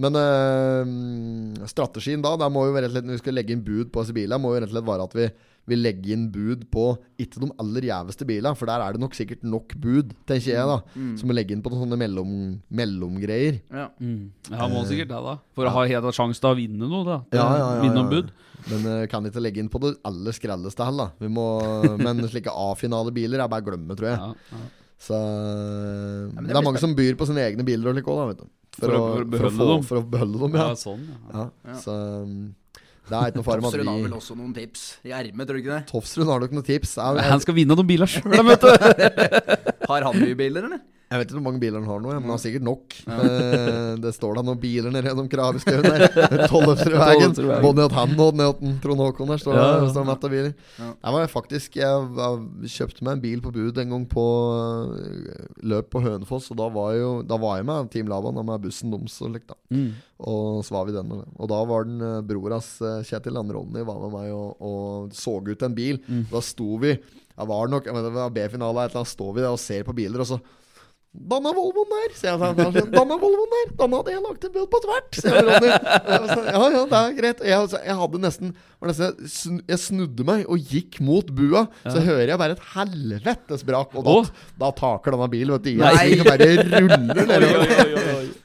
Men 0.00 0.16
øh, 0.16 1.68
strategien 1.68 2.22
da, 2.24 2.32
der 2.40 2.50
må 2.52 2.64
jo 2.66 2.74
rett 2.76 2.88
og 2.88 2.94
slett 2.94 3.06
når 3.08 3.18
vi 3.18 3.22
skal 3.22 3.36
legge 3.36 3.52
inn 3.54 3.64
bud 3.64 3.90
på 3.92 4.04
disse 4.04 4.16
bilene, 4.16 4.40
må 4.40 4.54
jo 4.54 4.62
rett 4.62 4.70
og 4.70 4.74
slett 4.76 4.86
være 4.86 5.06
at 5.08 5.16
vi, 5.18 5.26
vi 5.68 5.78
legger 5.78 6.14
inn 6.14 6.26
bud 6.32 6.64
på 6.72 6.84
ikke 7.20 7.42
de 7.42 7.50
aller 7.60 7.86
gjeveste 7.90 8.26
bilene, 8.28 8.56
for 8.56 8.70
der 8.70 8.84
er 8.84 8.96
det 8.96 9.02
nok 9.02 9.16
sikkert 9.18 9.44
nok 9.44 9.74
bud, 9.82 10.14
tenker 10.30 10.54
jeg, 10.54 10.70
da. 10.70 10.78
Mm. 10.94 11.12
Som 11.20 11.32
å 11.32 11.36
legge 11.36 11.56
inn 11.56 11.64
på 11.64 11.72
noen 11.72 11.84
sånne 11.84 12.00
mellom, 12.00 12.32
mellomgreier. 12.80 13.60
Ja. 13.68 13.90
Ja, 14.00 14.70
må 14.72 14.86
sikkert 14.88 15.12
det, 15.12 15.20
da. 15.26 15.36
For 15.58 15.68
å 15.68 15.74
ha 15.76 15.84
helt 15.92 16.16
sjanse 16.16 16.40
til 16.40 16.52
å 16.52 16.56
vinne 16.58 16.88
noe, 16.88 17.04
da. 17.06 17.18
Ja, 17.36 17.44
ja, 17.44 17.58
ja, 17.60 17.84
Vinne 17.84 18.00
ja. 18.00 18.06
ombud. 18.06 18.32
Men 18.70 18.88
eh, 18.92 19.06
kan 19.08 19.24
ikke 19.24 19.40
legge 19.40 19.62
inn 19.62 19.70
på 19.72 19.80
det 19.84 19.94
aller 20.08 20.36
skrelleste 20.36 20.84
heller, 20.88 21.12
da. 21.12 21.24
Vi 21.26 21.32
må, 21.32 21.46
men 22.04 22.24
slike 22.28 22.52
A-finalebiler 22.52 23.44
er 23.44 23.52
bare 23.52 23.66
å 23.66 23.68
glemme, 23.68 23.96
tror 23.98 24.14
jeg. 24.14 24.20
Ja, 24.20 24.56
ja. 24.56 24.68
Så 25.00 25.16
men 25.16 26.34
men 26.34 26.44
det, 26.44 26.50
det 26.52 26.58
er 26.60 26.64
mange 26.66 26.80
som 26.82 26.92
byr 26.96 27.14
på 27.16 27.24
sine 27.28 27.40
egne 27.46 27.64
biler 27.64 27.88
og 27.88 27.96
slik 27.96 28.08
også, 28.08 28.24
da, 28.24 28.32
vet 28.32 28.42
du. 28.42 28.48
For 28.80 28.94
å- 28.96 29.00
for 29.12 29.24
å 29.24 29.28
beholde 29.34 29.56
få, 29.58 29.68
dem. 29.74 29.82
For 29.90 30.00
å 30.00 30.04
beholde 30.14 30.40
dem, 30.44 30.56
ja. 30.60 30.68
Ja, 30.70 30.78
sånn, 30.80 31.02
ja. 31.10 31.18
ja. 31.36 31.44
Ja. 31.70 31.76
Så 31.84 31.96
um, 32.24 32.54
det 33.10 33.18
er 33.18 33.32
ikke 33.32 33.40
noe 33.40 33.46
fare 33.48 33.60
med 33.60 33.70
Tofsrud 33.72 33.88
har 33.90 34.02
vel 34.04 34.12
også 34.20 34.36
noen 34.38 34.52
tips 34.54 34.82
i 35.04 35.10
ermet, 35.16 35.46
tror 35.48 35.56
du 35.58 35.62
ikke 35.64 35.74
det? 35.74 35.82
Tofsrud 35.90 36.28
har 36.30 36.40
nok 36.44 36.52
noen 36.54 36.66
tips. 36.68 36.92
Jeg, 37.00 37.14
Men 37.16 37.22
jeg, 37.24 37.32
Han 37.34 37.40
skal 37.44 37.56
vinne 37.58 37.76
noen 37.80 37.88
biler 37.90 38.06
sjøl, 38.06 38.36
vet 38.50 38.60
du. 38.62 38.70
Har 39.90 40.06
han 40.06 40.20
mye 40.20 40.36
biler, 40.38 40.68
eller? 40.70 40.82
Jeg 41.10 41.18
vet 41.18 41.32
ikke 41.32 41.40
hvor 41.40 41.42
mange 41.48 41.58
biler 41.58 41.80
han 41.82 41.88
har 41.90 42.02
nå, 42.04 42.10
men 42.12 42.22
han 42.22 42.30
har 42.30 42.38
sikkert 42.38 42.62
nok. 42.62 42.94
Eh, 43.10 43.94
det 43.98 44.12
står 44.14 44.36
da 44.38 44.44
noen 44.46 44.60
biler 44.62 44.92
nede 44.94 45.10
gjennom 45.10 45.26
Kraveskauen 45.32 45.82
der. 45.82 46.04
Tollefsrudvegen. 46.52 47.32
Både 47.64 47.86
at 47.88 47.96
han 47.96 48.12
og 48.22 48.36
ned 48.38 48.60
til 48.60 48.76
Trond 48.84 49.02
Håkon 49.02 49.32
der 49.32 49.40
står 49.42 49.58
Ja, 49.58 49.64
ja. 49.80 49.88
det 49.96 50.04
mett 50.06 50.26
av 50.28 50.30
biler. 50.30 50.52
Ja. 50.78 50.90
Jeg 50.92 51.16
var 51.16 51.32
faktisk 51.32 51.80
Jeg, 51.80 52.04
jeg 52.20 52.70
kjøpte 52.76 53.06
meg 53.08 53.16
en 53.16 53.24
bil 53.24 53.42
på 53.42 53.50
bud 53.56 53.80
en 53.82 53.94
gang 53.96 54.04
på 54.12 54.26
øh, 55.00 55.48
løp 55.72 55.88
på 55.90 56.04
Hønefoss, 56.04 56.52
og 56.54 56.60
da 56.62 56.68
var, 56.76 56.92
jo, 56.94 57.10
da 57.26 57.40
var 57.42 57.58
jeg 57.58 57.66
med 57.72 57.90
Team 57.90 58.12
Laban 58.12 58.38
og 58.38 58.46
med 58.46 58.62
bussen 58.68 58.94
deres 58.94 59.18
og 59.26 59.34
likt, 59.34 59.50
da. 59.50 59.58
Mm. 59.74 59.90
Og 60.30 60.62
så 60.62 60.76
var 60.76 60.86
vi 60.86 60.94
den. 60.94 61.10
Og 61.10 61.50
da 61.50 61.58
var 61.72 61.90
den 61.90 62.06
broras 62.30 62.76
eh, 62.86 63.02
Kjetil 63.10 63.42
Andre 63.42 63.58
Ronny, 63.58 63.82
var 63.82 63.98
med 64.06 64.14
meg 64.14 64.30
og, 64.36 64.62
og 64.62 65.18
så 65.18 65.40
ut 65.42 65.66
en 65.66 65.74
bil. 65.74 65.98
Da 66.30 66.44
sto 66.52 66.78
vi 66.78 66.94
det 67.40 67.46
var 67.48 67.70
nok 67.72 67.86
jeg 67.88 67.94
mener, 67.96 68.10
Det 68.12 68.20
var 68.20 68.32
B-finale, 68.34 68.82
et 68.84 68.96
står 69.08 69.30
vi 69.32 69.40
der 69.40 69.54
og 69.54 69.58
ser 69.58 69.84
på 69.86 69.94
biler, 69.96 70.20
og 70.20 70.28
så 70.28 70.36
Danna 71.10 71.50
Volvoen 71.50 71.90
der! 71.90 72.12
sier 72.14 72.36
jeg 72.38 72.38
sånn. 72.38 72.92
Danna 72.92 73.16
Volvoen 73.18 73.50
der! 73.50 73.70
Danna 73.80 73.98
hadde 73.98 74.12
jeg 74.14 74.20
lagt 74.22 74.44
en 74.46 74.52
bud 74.54 74.68
på 74.70 74.78
tvert! 74.84 75.16
sier 75.18 75.40
Ronny. 75.42 75.70
Jeg 75.72 76.28
sånn, 76.30 76.44
Ja, 76.46 76.60
ja, 76.70 76.82
det 76.92 77.00
er 77.00 77.16
greit. 77.16 77.40
Jeg, 77.42 77.56
altså, 77.56 77.80
jeg 77.82 77.96
hadde 77.98 78.20
nesten, 78.22 78.52
var 78.78 78.92
nesten 78.92 79.56
jeg 79.66 79.80
snudde 79.82 80.26
meg 80.28 80.44
og 80.46 80.70
gikk 80.70 81.00
mot 81.02 81.26
bua, 81.34 81.64
så 81.82 81.98
hører 81.98 82.30
jeg 82.30 82.38
bare 82.44 82.54
et 82.54 82.62
helvetes 82.76 83.66
brak. 83.66 83.90
Og 83.98 84.06
da, 84.06 84.16
oh. 84.20 84.30
da 84.62 84.70
taker 84.78 85.16
denne 85.16 85.30
bilen, 85.34 85.52
vet 85.56 85.66
du. 85.66 85.82
Nei. 85.82 86.06
Jeg 86.14 86.28
bare 86.30 86.50
ruller 86.78 87.24
nedover. 87.34 87.66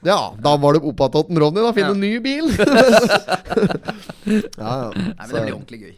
Ja, 0.09 0.19
da 0.49 0.57
var 0.65 0.73
det 0.73 0.85
oppatatt 0.89 1.29
Ronny, 1.29 1.61
da. 1.61 1.69
Finne 1.77 1.93
en 1.93 2.01
ny 2.01 2.15
bil. 2.25 2.49
ja, 4.57 4.73
ja. 4.73 4.89
Nei, 4.89 5.13
men 5.13 5.29
det 5.29 5.37
blir 5.37 5.53
ordentlig 5.53 5.83
gøy. 5.85 5.97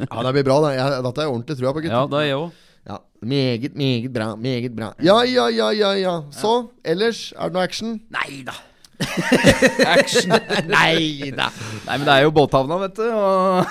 ja, 0.00 0.16
det 0.16 0.32
blir 0.38 0.48
bra. 0.48 0.62
Da. 0.64 0.76
Jeg, 0.80 1.02
dette 1.10 1.20
er 1.20 1.28
jeg 1.28 1.34
ordentlig 1.36 1.60
trua 1.60 1.76
på, 1.76 1.84
gutten. 1.84 1.92
Ja, 2.00 2.06
det 2.08 2.24
er 2.24 2.32
jeg 2.32 2.40
òg. 2.46 2.62
Ja, 2.86 2.96
Meget, 3.26 3.74
meget 3.74 4.12
bra. 4.14 4.34
Meget 4.36 4.76
bra. 4.76 4.92
Ja, 5.02 5.16
ja, 5.26 5.48
ja, 5.50 5.70
ja. 5.74 5.90
ja 5.98 6.14
Så, 6.30 6.68
ellers, 6.84 7.32
er 7.36 7.48
det 7.50 7.56
noe 7.56 7.62
action? 7.66 7.96
Nei 8.14 8.42
da. 8.46 8.54
Action. 9.96 10.30
Nei 10.72 11.30
da. 11.36 11.48
Nei, 11.84 11.96
men 11.98 12.06
det 12.06 12.14
er 12.14 12.22
jo 12.24 12.30
båthavna, 12.36 12.78
vet 12.86 12.94
du. 12.96 13.02
Og 13.10 13.66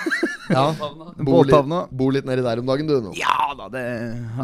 Ja, 0.52 0.66
Bor 0.76 1.00
litt, 1.16 1.26
Båthavna. 1.26 1.80
bor 1.90 2.12
litt 2.14 2.28
nedi 2.30 2.44
der 2.46 2.60
om 2.62 2.68
dagen, 2.70 2.86
du. 2.92 3.00
Nå. 3.08 3.14
Ja 3.18 3.56
da, 3.58 3.70
det 3.74 3.86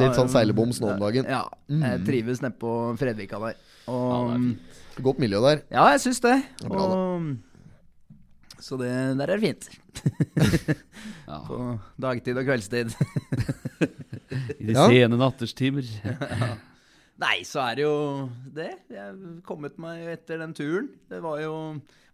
Litt 0.02 0.18
sånn 0.18 0.32
seileboms 0.32 0.80
nå 0.82 0.94
om 0.96 1.04
dagen. 1.04 1.28
Ja. 1.30 1.44
Jeg 1.70 2.02
trives 2.08 2.42
nedpå 2.42 2.72
Fredvika 3.02 3.38
der. 3.44 3.60
Og 3.92 4.34
Godt 5.02 5.22
miljø 5.22 5.40
der. 5.44 5.62
Ja, 5.72 5.90
jeg 5.94 6.02
syns 6.08 6.20
det. 6.24 6.38
det 6.64 6.72
bra, 6.72 6.88
Og, 6.88 7.30
så 8.62 8.78
det, 8.82 8.90
der 9.20 9.32
er 9.36 9.40
fint. 9.42 9.70
På 11.48 11.62
dagtid 12.02 12.38
og 12.38 12.46
kveldstid. 12.50 12.94
I 14.32 14.66
de 14.70 14.74
Ja. 14.76 14.88
sene 14.88 15.18
natterstimer. 15.20 15.88
Nei, 17.22 17.44
så 17.46 17.62
er 17.70 17.76
det 17.78 17.84
jo 17.86 18.30
det. 18.56 18.70
Jeg 18.90 19.02
har 19.02 19.18
kommet 19.46 19.76
meg 19.82 20.08
etter 20.16 20.40
den 20.42 20.54
turen. 20.58 20.88
Det 21.12 21.20
var 21.22 21.42
jo, 21.44 21.54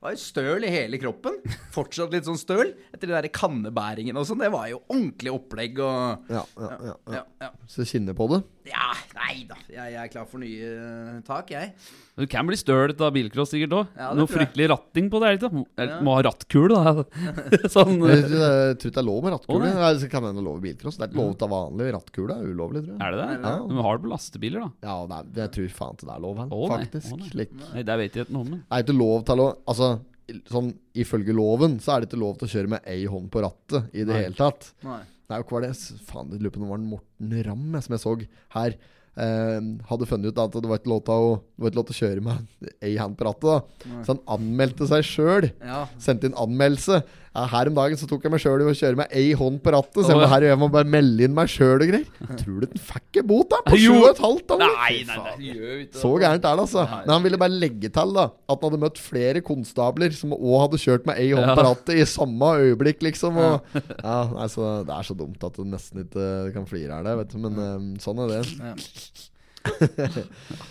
var 0.07 0.17
støl 0.21 0.65
i 0.67 0.71
hele 0.73 0.99
kroppen. 1.01 1.37
Fortsatt 1.75 2.13
litt 2.15 2.27
sånn 2.27 2.39
støl. 2.39 2.73
Etter 2.95 3.07
de 3.11 3.15
der 3.17 3.29
kannebæringen 3.33 4.17
og 4.17 4.27
sånn. 4.29 4.41
Det 4.41 4.51
var 4.53 4.67
jo 4.71 4.81
ordentlig 4.87 5.33
opplegg 5.35 5.79
og 5.83 6.31
Ja, 6.33 6.43
ja, 6.57 6.69
ja, 6.71 6.77
ja. 6.91 6.97
Ja, 7.19 7.23
ja. 7.47 7.51
Så 7.69 7.85
kjenner 7.87 8.15
på 8.17 8.29
det. 8.31 8.41
ja 8.67 8.89
nei 9.17 9.43
da. 9.47 9.55
Jeg, 9.71 9.93
jeg 9.93 9.99
er 10.01 10.09
klar 10.11 10.25
for 10.29 10.39
nye 10.41 10.67
eh, 10.71 11.15
tak, 11.27 11.49
jeg. 11.53 11.73
Du 12.17 12.25
kan 12.29 12.47
bli 12.49 12.57
stølt 12.57 12.99
av 13.05 13.11
bilcross 13.13 13.51
sikkert 13.53 13.73
òg. 13.77 13.91
Ja, 13.99 14.09
Noe 14.17 14.25
jeg. 14.25 14.33
fryktelig 14.33 14.67
ratting 14.71 15.09
på 15.13 15.19
det. 15.21 15.27
er 15.29 15.37
ikke? 15.37 15.63
Eller, 15.77 15.99
Må 16.05 16.15
ha 16.17 16.23
rattkule, 16.25 16.79
da. 16.79 17.03
sånn 17.75 17.97
Jeg 18.07 18.23
tror 18.25 18.41
jeg 18.41 18.77
tror 18.81 18.89
ikke 18.89 18.95
det 18.97 19.01
er 19.03 19.07
lov 19.07 19.19
med 19.27 19.35
rattkule. 19.35 19.69
Å, 19.71 19.91
det 20.01 20.09
kan 20.11 20.25
hende 20.29 20.43
lov 20.45 20.57
i 20.61 20.65
bilcross. 20.69 20.97
Det 20.97 21.05
er 21.07 21.11
ikke 21.11 21.19
lov 21.21 21.29
til 21.33 21.37
å 21.37 21.41
ta 21.43 21.49
vanlig 21.53 21.91
rattkule. 21.97 22.27
Det 22.31 22.37
er 22.47 22.55
ulovlig, 22.55 22.83
tror 22.87 22.95
jeg. 22.95 23.01
Er 23.07 23.15
det 23.17 23.21
det? 23.21 23.37
Ja. 23.47 23.53
De 23.71 23.85
har 23.87 23.99
det 23.99 24.05
på 24.07 24.11
lastebiler, 24.13 24.65
da. 24.65 24.89
Ja, 24.89 24.97
nei, 25.13 25.21
jeg 25.43 25.53
tror 25.57 25.69
faen 25.77 25.97
ikke 25.99 26.09
det 26.09 26.15
er 26.17 26.23
lov 26.27 26.41
her, 26.41 26.47
Å, 26.57 26.61
nei. 26.63 26.79
faktisk. 26.81 27.07
Å, 27.13 27.19
nei. 27.21 27.47
Nei, 27.73 27.83
Det 27.91 27.97
vet 28.03 28.17
jeg 28.21 28.27
ikke 28.27 28.35
noe 28.37 28.45
om. 28.47 28.51
men. 28.55 28.63
Det 28.67 28.77
er 28.79 28.87
ikke 28.87 28.97
lov 28.97 29.25
til 29.27 29.43
å 29.45 29.47
Altså, 29.67 29.87
sånn 30.51 30.73
ifølge 30.97 31.36
loven 31.36 31.78
så 31.84 31.93
er 31.95 32.03
det 32.03 32.09
ikke 32.11 32.19
lov 32.21 32.38
til 32.39 32.47
å 32.49 32.51
kjøre 32.55 32.71
med 32.75 32.89
ei 32.89 33.05
hånd 33.09 33.30
på 33.34 33.43
rattet 33.45 33.93
i 33.95 34.03
det 34.03 34.11
Nei. 34.13 34.23
hele 34.25 34.38
tatt. 34.38 34.71
Nei. 34.84 35.01
Nei, 35.28 35.39
hva 35.41 35.57
var 35.57 35.65
det? 35.67 35.73
Faen, 36.07 36.30
jeg 36.32 36.39
lurer 36.43 36.53
på 36.55 36.61
om 36.61 36.65
det 36.67 36.71
var 36.71 36.80
en 36.82 36.91
Morten 36.93 37.34
Ramm 37.47 37.73
jeg, 37.75 37.84
som 37.84 37.95
jeg 37.97 38.03
så 38.03 38.13
her. 38.55 38.78
Eh, 39.17 39.59
hadde 39.89 40.05
funnet 40.07 40.30
ut 40.30 40.39
at 40.43 40.53
det 40.61 40.69
var 40.69 40.78
ikke 40.78 40.91
lov 40.91 40.99
til 41.07 41.25
å, 41.25 41.32
lov 41.65 41.88
til 41.89 41.95
å 41.95 41.99
kjøre 41.99 42.23
med 42.28 42.51
ei 42.86 42.93
hand 42.99 43.17
på 43.17 43.25
rattet. 43.28 43.47
da 43.84 44.03
Så 44.05 44.13
han 44.13 44.21
anmeldte 44.38 44.88
seg 44.88 45.07
sjøl. 45.07 45.49
Ja. 45.59 45.86
Sendte 45.99 46.30
inn 46.30 46.38
anmeldelse. 46.38 47.01
Ja, 47.36 47.43
her 47.51 47.69
om 47.69 47.75
dagen 47.78 47.99
så 47.99 48.07
tok 48.09 48.23
jeg 48.25 48.32
meg 48.34 48.41
sjøl 48.41 48.63
i 48.63 48.67
å 48.71 48.73
kjøre 48.78 48.97
med 48.97 49.11
ei 49.13 49.28
hånd 49.38 49.59
på 49.61 49.73
rattet. 49.75 49.99
Så 50.05 50.09
jeg 50.13 50.17
må 50.21 50.30
her 50.32 50.45
jeg 50.47 50.57
må 50.61 50.69
bare 50.73 50.88
melde 50.89 51.28
inn 51.28 51.36
meg 51.38 51.51
sjøl 51.53 51.84
og 51.84 51.91
greier. 51.91 52.07
Tror 52.41 52.63
du 52.63 52.65
den 52.71 52.82
fikk 52.82 53.19
en 53.21 53.28
bot 53.30 53.51
da? 53.53 53.59
På 53.67 53.78
sju 53.78 53.91
og 53.99 54.07
et 54.09 54.21
halvt? 54.23 54.55
Nei, 54.63 54.93
nei, 55.09 55.17
nei, 55.21 55.51
ikke 55.84 56.01
Så 56.01 56.13
gærent 56.23 56.47
er 56.49 56.57
det, 56.57 56.65
altså. 56.65 56.88
Men 57.05 57.13
han 57.13 57.28
ville 57.28 57.41
bare 57.43 57.59
legge 57.61 57.91
til 57.93 58.15
da 58.17 58.25
at 58.32 58.55
han 58.57 58.65
hadde 58.71 58.82
møtt 58.88 59.01
flere 59.03 59.43
konstabler 59.45 60.15
som 60.17 60.34
òg 60.38 60.57
hadde 60.65 60.82
kjørt 60.82 61.05
med 61.09 61.21
ei 61.21 61.30
hånd 61.36 61.45
Ja. 61.47 61.55
på 61.59 61.67
rattet 61.69 62.01
i 62.01 62.07
samme 62.09 62.53
øyeblikk, 62.63 63.03
liksom. 63.05 63.38
Og, 63.38 63.71
ja, 64.07 64.17
nei, 64.34 64.49
så 64.53 64.71
Det 64.88 64.97
er 64.97 65.07
så 65.11 65.17
dumt 65.17 65.43
at 65.47 65.57
du 65.59 65.65
nesten 65.67 66.03
ikke 66.07 66.28
kan 66.57 66.65
flire 66.69 66.97
av 67.01 67.05
det, 67.05 67.17
vet 67.21 67.34
du. 67.36 67.41
Men 67.45 67.61
eh, 67.63 67.89
sånn 68.03 68.23
er 68.25 68.38
det. 68.38 68.45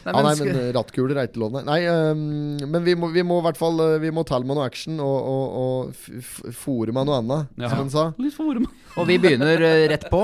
Ja. 0.06 0.12
Nei, 0.22 0.32
men 0.38 0.58
rattkuler 0.76 1.18
er 1.18 1.26
ikke 1.26 1.40
lov, 1.42 1.56
nei. 1.56 1.64
nei 1.66 1.78
ehm, 1.90 2.60
men 2.70 2.84
vi 2.86 2.94
må, 2.94 3.08
vi 3.10 3.24
må 3.26 3.40
i 3.40 3.44
hvert 3.48 3.58
fall 3.58 3.80
eh, 3.82 3.96
Vi 4.04 4.12
må 4.14 4.22
telle 4.28 4.46
med 4.46 4.54
noe 4.54 4.68
action 4.68 5.00
og, 5.02 5.16
og, 5.32 5.56
og 5.90 6.52
fòre 6.54 6.94
med 6.94 7.08
noe 7.08 7.18
annet, 7.18 7.54
Ja. 7.58 7.72
som 7.72 7.80
han 7.82 7.90
sa. 7.90 8.04
Litt 8.22 8.36
forum. 8.36 8.68
Og 8.96 9.04
vi 9.10 9.18
begynner 9.20 9.60
eh, 9.60 9.82
rett 9.90 10.06
på. 10.08 10.22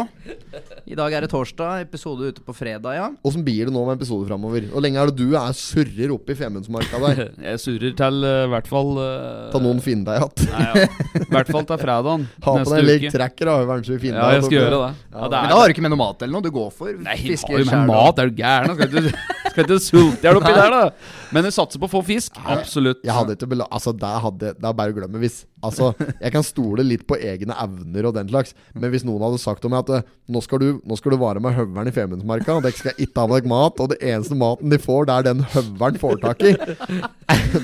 I 0.89 0.97
dag 0.97 1.13
er 1.13 1.27
det 1.27 1.33
torsdag, 1.33 1.83
episode 1.85 2.31
ute 2.31 2.45
på 2.45 2.55
fredag, 2.57 2.95
ja. 2.97 3.09
Åssen 3.27 3.43
blir 3.45 3.69
det 3.69 3.75
nå 3.75 3.83
med 3.85 3.99
episoder 3.99 4.31
framover? 4.31 4.65
Hvor 4.73 4.85
lenge 4.85 5.03
er 5.03 5.11
det 5.11 5.19
du 5.19 5.35
er 5.37 5.53
surrer 5.57 6.15
oppe 6.15 6.33
i 6.33 6.39
Femundsmarka 6.39 7.01
der? 7.03 7.21
Jeg 7.51 7.61
surrer 7.61 7.93
til 7.99 8.29
eh, 8.29 8.45
i 8.47 8.51
hvert 8.55 8.71
fall 8.71 8.95
uh, 8.97 9.51
Ta 9.53 9.61
noen 9.63 9.83
finne 9.85 10.07
deg 10.07 10.23
igjen. 10.23 10.55
Nei, 10.55 10.63
ja. 10.71 10.87
I 11.21 11.29
hvert 11.35 11.53
fall 11.53 11.67
til 11.69 11.83
fredagen 11.83 12.27
Ha 12.47 12.47
på 12.47 12.57
neste 12.63 12.79
deg 12.79 12.89
lik 12.89 13.07
tracker, 13.13 13.51
da, 13.51 13.55
kanskje 13.75 13.93
vi 13.97 14.01
finner 14.07 14.21
Ja, 14.23 14.29
jeg 14.39 14.43
skal 14.47 14.57
gjøre 14.57 14.71
det. 14.73 14.93
Ja, 15.13 15.21
det 15.27 15.37
Men 15.37 15.43
er, 15.43 15.53
da 15.53 15.59
har 15.59 15.65
du 15.67 15.73
ikke 15.77 15.85
med 15.85 15.93
noe 15.93 16.03
mat 16.05 16.19
eller 16.25 16.35
noe? 16.39 16.45
Du 16.47 16.53
går 16.55 16.71
for 16.77 16.89
Nei, 17.03 17.17
fiske 17.27 17.53
med 17.59 17.87
mat, 17.93 18.17
er 18.23 18.27
du 18.33 18.35
gæren? 18.41 18.62
Skal 18.71 18.89
ikke 18.89 19.13
skal 19.53 19.67
ikke 19.67 19.79
sulte 19.85 20.23
deg 20.25 20.39
oppi 20.39 20.53
der, 20.57 20.73
da? 20.73 21.17
Men 21.35 21.45
du 21.47 21.51
satser 21.53 21.81
på 21.83 21.89
å 21.89 21.93
få 21.93 22.03
fisk. 22.07 22.39
Absolutt. 22.49 23.03
Jeg 23.05 23.15
hadde 23.17 23.37
ikke 23.37 23.51
bela 23.53 23.67
Altså, 23.73 23.93
det, 23.97 24.13
hadde, 24.27 24.53
det 24.59 24.69
er 24.71 24.77
bare 24.79 24.95
å 24.95 24.97
glemme 24.97 25.21
hvis 25.23 25.43
Altså, 25.63 25.93
jeg 26.19 26.33
kan 26.35 26.45
stole 26.47 26.85
litt 26.87 27.05
på 27.09 27.17
egne 27.19 27.55
evner 27.63 28.09
og 28.09 28.17
den 28.17 28.31
slags, 28.31 28.55
men 28.75 28.91
hvis 28.93 29.05
noen 29.07 29.23
hadde 29.27 29.41
sagt 29.43 29.65
om 29.67 29.75
meg 29.75 29.85
at 29.85 29.93
eh, 30.01 30.09
nå 30.33 30.43
skal 30.45 30.63
du, 30.63 30.69
nå 30.89 30.97
skal 30.99 31.15
du 31.15 31.21
vare 31.21 31.43
med 31.43 31.55
høveren 31.55 31.91
i 31.91 31.95
Femundsmarka, 31.95 32.57
og 32.59 32.67
dere 32.67 32.79
skal 32.79 32.99
ikke 32.99 33.23
ha 33.23 33.31
deg 33.37 33.49
mat, 33.51 33.83
og 33.83 33.93
det 33.93 33.99
eneste 34.01 34.39
maten 34.39 34.73
de 34.73 34.81
får, 34.83 35.07
det 35.09 35.17
er 35.17 35.29
den 35.29 35.45
høveren 35.55 36.01
får 36.03 36.19
tak 36.25 36.43
i, 36.49 36.55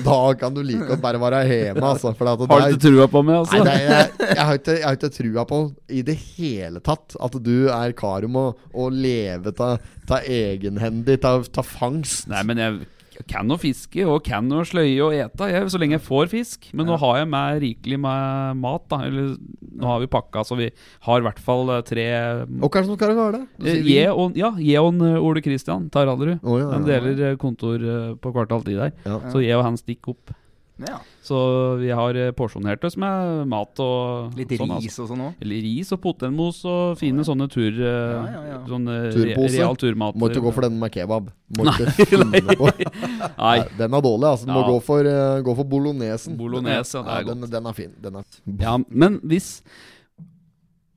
da 0.07 0.19
kan 0.39 0.55
du 0.55 0.61
like 0.63 0.87
godt 0.87 1.03
bare 1.03 1.21
være 1.21 1.41
hjemme, 1.49 1.83
altså. 1.91 2.13
Har 2.19 2.37
du 2.39 2.45
ikke 2.75 2.83
trua 2.87 3.09
på 3.11 3.23
meg, 3.25 3.35
Nei, 3.35 3.41
altså? 3.41 3.63
det 3.65 3.73
er, 3.73 3.89
jeg, 3.89 4.29
jeg, 4.29 4.45
har 4.45 4.61
ikke, 4.61 4.77
jeg 4.77 4.87
har 4.87 4.99
ikke 4.99 5.11
trua 5.17 5.47
på 5.49 5.61
i 5.89 6.05
det 6.05 6.15
hele 6.37 6.83
tatt 6.85 7.17
at 7.19 7.35
du 7.43 7.57
er 7.73 7.97
kar 7.97 8.27
om 8.27 8.39
å, 8.39 8.87
leve 8.89 9.53
av 9.59 10.15
egenhendig, 10.23 11.19
ta 11.21 11.65
fangst. 11.65 12.29
Nei, 12.31 12.45
men 12.47 12.63
jeg 12.63 12.79
kan 13.27 13.51
å 13.51 13.57
fiske 13.59 14.05
og 14.07 14.21
kan 14.25 14.47
å 14.53 14.61
sløye 14.67 14.97
og 15.03 15.15
ete, 15.17 15.49
jeg, 15.51 15.67
så 15.71 15.81
lenge 15.81 15.97
jeg 15.97 16.05
får 16.05 16.29
fisk. 16.31 16.69
Men 16.77 16.87
nå 16.89 16.97
har 17.01 17.19
jeg 17.19 17.29
med 17.31 17.61
rikelig 17.63 17.99
med 17.99 18.59
mat. 18.63 18.85
da 18.91 19.01
Eller 19.07 19.33
nå 19.35 19.89
har 19.89 19.99
vi 20.03 20.09
pakka, 20.11 20.43
så 20.47 20.57
vi 20.59 20.69
har 21.07 21.19
i 21.19 21.25
hvert 21.27 21.41
fall 21.43 21.73
eh, 21.75 21.83
tre 21.87 22.07
Og 22.47 22.71
kanskje 22.71 22.93
noen 22.93 23.01
karer 23.01 23.19
har 23.19 23.37
det? 23.37 23.43
Eh, 23.73 24.11
og, 24.11 24.37
ja, 24.39 24.53
Jeon 24.63 25.01
eh, 25.05 25.17
Ole 25.19 25.43
Kristian 25.45 25.89
Taralderud. 25.93 26.39
Oh, 26.43 26.59
ja, 26.61 26.69
Han 26.73 26.87
ja, 26.87 26.99
ja. 26.99 27.07
deler 27.09 27.39
kontor 27.41 27.83
på 28.21 28.35
Kvartal 28.35 28.63
ti 28.67 28.77
der. 28.77 28.93
Ja. 29.05 29.19
Så 29.33 29.43
jeg 29.43 29.57
og 29.59 29.65
han 29.67 29.79
stikker 29.79 30.15
opp. 30.15 30.35
Ja. 30.79 30.97
Så 31.25 31.37
vi 31.81 31.89
har 31.91 32.15
eh, 32.15 32.29
porsjonert 32.37 32.83
oss 32.87 32.95
med 32.97 33.41
mat 33.51 33.79
og 33.83 34.37
Litt 34.39 34.53
sånn, 34.55 34.71
ris 34.79 34.95
og 35.03 35.09
sånn 35.11 35.23
òg. 35.25 35.41
Eller 35.43 35.59
ris 35.65 35.91
og 35.91 35.99
potetmos 36.05 36.61
og 36.69 36.95
fine 37.01 37.25
sånne 37.27 37.49
tur... 37.51 37.67
eh, 37.67 37.83
Ja, 37.83 38.21
ja, 38.31 38.43
ja. 38.53 38.59
Sånne 38.69 38.95
re 39.09 39.11
Turpose. 39.17 39.57
real 39.57 39.75
turmat. 39.81 40.15
Må 40.15 40.29
ikke 40.31 40.45
gå 40.47 40.53
for 40.55 40.67
den 40.69 40.79
med 40.79 40.93
kebab. 40.95 41.27
Må 41.59 41.67
Nei, 41.67 41.75
ikke 41.83 42.07
finne 42.13 42.41
på. 42.55 42.71
Nei, 42.79 43.29
Nei, 43.35 43.57
Den 43.81 43.99
er 43.99 44.05
dårlig, 44.07 44.31
altså. 44.31 44.47
Du 44.47 44.55
må 44.55 44.63
gå 44.69 44.79
for, 44.87 45.11
eh, 45.11 45.41
gå 45.45 45.55
for 45.59 45.69
bolognesen. 45.75 46.37
bolognese, 46.39 46.97
ja, 46.97 47.03
det 47.03 47.15
er 47.19 47.29
den, 47.33 47.43
godt. 47.45 47.51
den 47.57 47.71
er 47.73 47.79
fin. 47.83 47.93
Den 48.07 48.19
er 48.23 48.35
Ja, 48.69 48.77
men 48.89 49.19
hvis 49.27 49.57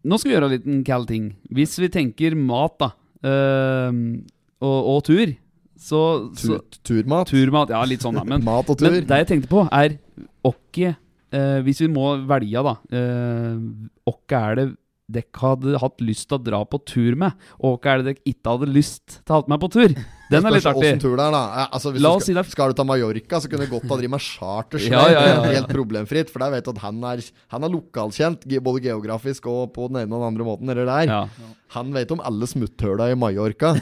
Nå 0.03 0.17
skal 0.19 0.31
vi 0.33 0.35
gjøre 0.35 0.49
en 0.51 0.55
liten 0.57 0.79
kald 0.87 1.07
ting. 1.11 1.29
Hvis 1.55 1.77
vi 1.79 1.87
tenker 1.95 2.35
mat, 2.35 2.75
da, 2.83 2.89
eh, 3.23 4.01
og, 4.63 4.79
og 4.97 5.05
tur, 5.07 5.31
så, 5.83 6.01
så 6.39 6.59
Tur, 6.61 6.81
turmat. 6.87 7.31
Turmat, 7.33 7.73
ja, 7.75 7.83
litt 7.89 8.05
sånn, 8.05 8.19
da. 8.21 8.25
Men, 8.29 8.45
Mat 8.49 8.71
og 8.71 8.79
tur. 8.79 8.89
men 8.89 9.03
det 9.09 9.23
jeg 9.25 9.31
tenkte 9.33 9.51
på, 9.51 9.65
er 9.75 9.97
åkke 10.47 10.93
eh, 10.93 11.59
Hvis 11.67 11.83
vi 11.83 11.91
må 11.91 12.13
velge, 12.31 12.63
da. 12.69 12.77
Eh, 12.95 13.59
åkke 14.13 14.43
er 14.53 14.61
det 14.61 14.67
dere 15.15 15.43
hadde 15.43 15.79
hatt 15.83 16.03
lyst 16.05 16.29
til 16.31 16.39
å 16.39 16.43
dra 16.43 16.63
på 16.69 16.81
tur 16.89 17.19
med, 17.21 17.39
og 17.61 17.79
hva 17.79 17.95
er 17.95 18.03
det 18.03 18.13
dere 18.13 18.35
ikke 18.35 18.57
hadde 18.57 18.73
lyst 18.73 19.21
til 19.21 19.35
å 19.35 19.41
ha 19.41 19.53
med 19.53 19.63
på 19.63 19.73
tur? 19.77 19.95
Den 20.33 20.49
er 20.49 20.55
litt 20.55 20.69
artig. 20.69 20.93
tur 21.03 21.17
det 21.19 21.25
er, 21.27 21.35
da. 21.35 21.41
Ja, 21.61 21.65
Altså, 21.77 21.93
hvis 21.93 22.03
La 22.05 22.13
du 22.17 22.25
skal, 22.25 22.45
skal 22.49 22.73
du 22.73 22.79
ta 22.79 22.87
Mallorca, 22.89 23.41
så 23.43 23.51
kunne 23.53 23.67
du 23.67 23.73
godt 23.75 23.89
ha 23.91 23.99
drevet 24.01 24.15
med 24.15 24.25
chartersleip. 24.25 24.95
Ja, 24.95 25.25
ja. 25.29 25.41
Helt 25.59 25.73
problemfritt. 25.73 26.33
For 26.33 26.45
der 26.45 26.55
vet 26.57 26.69
du 26.69 26.73
at 26.73 26.81
han 26.87 27.03
er, 27.11 27.25
han 27.53 27.67
er 27.67 27.73
lokalkjent, 27.73 28.47
både 28.65 28.85
geografisk 28.87 29.51
og 29.53 29.75
på 29.77 29.91
den 29.91 30.03
ene 30.05 30.17
og 30.17 30.23
den 30.23 30.31
andre 30.31 30.47
måten. 30.47 30.73
Eller 30.73 30.89
der. 30.89 31.11
Ja, 31.11 31.51
Han 31.77 31.93
vet 31.95 32.11
om 32.13 32.21
alle 32.21 32.49
smutthøla 32.49 33.11
i 33.13 33.17
Mallorca. 33.17 33.75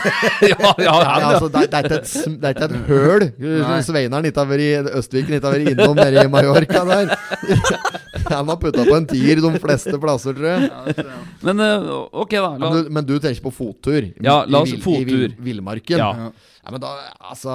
ja, 0.52 0.72
ja, 0.82 0.94
altså, 1.30 1.50
det, 1.50 1.68
det, 1.70 1.78
er 1.78 1.86
ikke 1.86 2.00
et, 2.00 2.14
det 2.26 2.48
er 2.48 2.56
ikke 2.56 2.66
et 2.66 2.88
høl 2.90 3.82
Sveineren 3.86 4.26
ikke 4.26 4.42
har 4.42 4.50
vært 4.50 4.64
i 4.64 4.96
Østviken 4.98 5.36
ikke 5.36 5.46
har 5.46 5.54
vært 5.54 5.70
innom 5.74 5.94
nede 5.98 6.26
i 6.26 6.32
Mallorca 6.32 6.82
der. 6.90 7.14
Han 8.30 8.48
har 8.48 8.56
putta 8.56 8.84
på 8.84 8.96
en 8.96 9.06
tier 9.06 9.40
de 9.42 9.52
fleste 9.62 9.98
plasser, 10.02 10.34
tror 10.36 10.48
jeg. 10.48 11.06
Men 11.46 11.60
eh, 11.60 11.90
ok, 12.12 12.30
da. 12.36 12.50
La, 12.56 12.58
Men 12.58 12.72
du, 12.76 12.90
men 12.98 13.06
du 13.06 13.14
tenker 13.22 13.42
på 13.44 13.52
fottur? 13.54 14.10
Ja, 14.22 14.44
la 14.48 14.62
oss 14.64 14.74
I 14.74 14.80
fottur. 14.82 15.28
I 15.28 15.30
i 15.30 15.48
villmarken? 15.50 15.98
Ja. 16.02 16.30
Ja, 16.66 16.72
men 16.74 16.80
da, 16.82 16.88
altså 17.30 17.52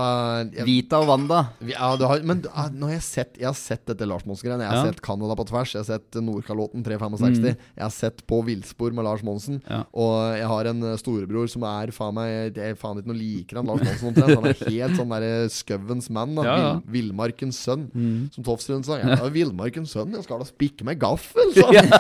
jeg, 0.56 0.64
Vita 0.64 1.02
og 1.04 1.10
Wanda. 1.10 1.42
ja, 1.68 1.90
du 2.00 2.06
har, 2.08 2.22
Men 2.24 2.46
ah, 2.56 2.70
nå 2.72 2.88
har 2.88 2.94
jeg 2.96 3.04
sett 3.04 3.34
Jeg 3.42 3.50
har 3.50 3.58
sett 3.60 3.82
dette 3.90 4.08
Lars 4.08 4.24
Monsen-greiene. 4.24 4.64
Jeg 4.64 4.72
har 4.72 4.86
Ja. 4.86 4.92
sett 4.94 5.02
Canada 5.04 5.36
på 5.36 5.44
tvers. 5.50 5.74
Jeg 5.76 5.82
har 5.84 5.88
sett 6.00 6.16
Nordkalotten 6.24 6.86
365. 6.86 7.44
Jeg 7.76 7.84
har 7.84 7.92
sett 7.92 8.24
På 8.26 8.40
villspor 8.48 8.96
med 8.96 9.04
Lars 9.04 9.22
Monsen. 9.28 9.60
Ja. 9.68 9.82
Og 9.92 10.16
jeg 10.40 10.48
har 10.48 10.70
en 10.72 10.82
eh, 10.94 10.96
storebror 11.02 11.52
som 11.52 11.66
er 11.68 11.92
faen 11.92 12.16
meg 12.16 12.54
Det 12.56 12.64
er 12.70 12.80
faen 12.80 13.02
ikke 13.04 13.12
noe 13.12 13.20
liker 13.20 13.60
han 13.60 13.68
Lars 13.74 13.84
Monsen 13.84 14.08
omtrent. 14.14 14.36
Han 14.40 14.48
er 14.48 14.64
helt 14.72 14.96
sånn 15.02 15.12
derre 15.18 15.34
skauens 15.52 16.10
mann. 16.10 16.36
Ja, 16.40 16.56
ja. 16.56 16.74
Vill- 16.88 17.12
Villmarkens 17.12 17.58
sønn. 17.68 17.90
Som 18.32 18.46
Tofsrud 18.48 18.86
sa. 18.88 19.02
Ja, 19.04 19.18
Villmarkens 19.28 19.92
sønn, 19.92 20.16
jeg 20.16 20.24
skal 20.24 20.40
da 20.40 20.48
spikke 20.48 20.86
med 20.88 21.00
gaffel, 21.02 21.52
sa 21.58 21.68
han. 21.68 21.92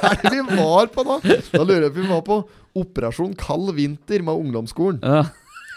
Hva 0.00 0.12
er 0.14 0.22
det 0.22 0.32
vi 0.32 0.56
var 0.56 0.88
på 0.94 1.04
da? 1.04 1.16
Da 1.52 1.60
lurer 1.66 1.88
jeg 1.88 1.92
på 1.92 2.00
om 2.00 2.06
vi 2.06 2.12
var 2.14 2.22
på 2.24 2.36
Operasjon 2.76 3.34
kald 3.40 3.74
vinter 3.76 4.24
med 4.24 4.40
ungdomsskolen. 4.46 5.02
ja. 5.04 5.24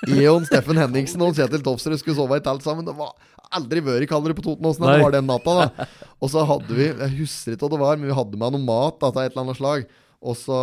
Eon, 0.19 0.45
Steffen 0.47 0.79
Henningsen 0.79 1.23
og 1.25 1.35
Kjetil 1.35 1.63
Tofsrud 1.65 1.99
skulle 1.99 2.17
sove 2.17 2.39
i 2.39 2.43
telt 2.43 2.63
sammen. 2.65 2.87
Det 2.87 2.95
var 2.95 3.15
aldri 3.55 3.81
vært 3.83 4.09
kaldere 4.11 4.37
på 4.37 4.45
Totenåsen 4.45 4.85
enn 4.85 4.95
det 4.95 5.03
var 5.03 5.15
den 5.15 5.27
natta. 5.27 5.55
da 5.59 5.87
Og 6.21 6.31
så 6.31 6.45
hadde 6.47 6.75
vi 6.77 6.87
Jeg 6.87 7.15
husker 7.17 7.55
ikke 7.55 7.65
hva 7.65 7.73
det 7.73 7.81
var, 7.83 7.99
men 7.99 8.11
vi 8.11 8.17
hadde 8.19 8.39
med 8.39 8.55
noe 8.55 8.67
mat 8.67 9.03
av 9.03 9.17
et 9.17 9.31
eller 9.31 9.45
annet 9.45 9.59
slag. 9.59 9.87
Og 10.19 10.35
så, 10.35 10.59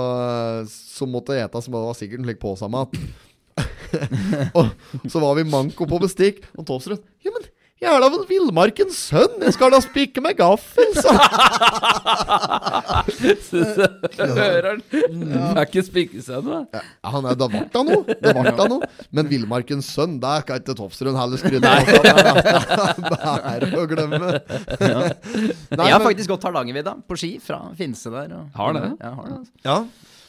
så 0.69 1.09
måtte 1.09 1.37
jeg 1.37 1.49
ete 1.49 1.63
som 1.65 1.77
var 1.77 1.97
sikkert 1.97 2.21
en 2.21 2.29
slik 2.29 2.41
påsamat. 2.43 2.97
og 4.59 5.09
så 5.09 5.21
var 5.23 5.37
vi 5.39 5.47
manko 5.49 5.89
på 5.89 6.01
bestikk, 6.03 6.43
og 6.57 6.67
Tofsrud 6.69 7.01
Ja, 7.25 7.33
men 7.33 7.47
jeg 7.77 7.93
er 7.93 8.01
da 8.01 8.09
vel 8.09 8.23
villmarkens 8.29 8.97
sønn, 9.11 9.35
jeg 9.45 9.53
skal 9.53 9.75
da 9.75 9.79
spikke 9.85 10.23
med 10.25 10.39
gaffel, 10.39 10.95
sa. 10.97 11.13
Hører 14.17 14.69
han? 14.71 14.81
Det 14.91 15.41
er 15.43 15.61
ikke 15.67 15.83
spikkesønn, 15.85 16.49
da. 16.49 16.61
Ja, 16.79 16.83
han 17.13 17.29
er, 17.29 17.37
det 17.37 17.49
ble 17.53 17.63
da 17.75 17.83
noe. 17.87 18.17
Det 18.17 18.33
ble 18.39 18.55
da 18.59 18.67
noe. 18.73 18.89
Men 19.17 19.29
Villmarkens 19.31 19.91
sønn, 19.93 20.17
det 20.23 20.35
kan 20.49 20.63
ikke 20.63 20.77
Tofsrud 20.79 21.17
heller 21.19 21.41
skryte 21.41 21.69
av. 21.69 21.85
Det 23.07 23.21
er 23.53 23.69
å 23.77 23.85
glemme. 23.91 24.19
Nei, 24.27 25.87
jeg 25.87 25.93
har 25.93 26.01
men- 26.01 26.07
faktisk 26.09 26.33
gått 26.33 26.45
Hardangervidda 26.49 26.97
på 27.07 27.17
ski 27.21 27.33
fra 27.43 27.61
Finse 27.79 28.11
der. 28.13 28.33
Og, 28.41 28.49
Har 28.57 28.77
det? 28.77 28.87
Ja, 29.03 29.13
har 29.21 29.25
det 29.31 29.37
altså. 29.43 29.53
Ja. 29.67 29.79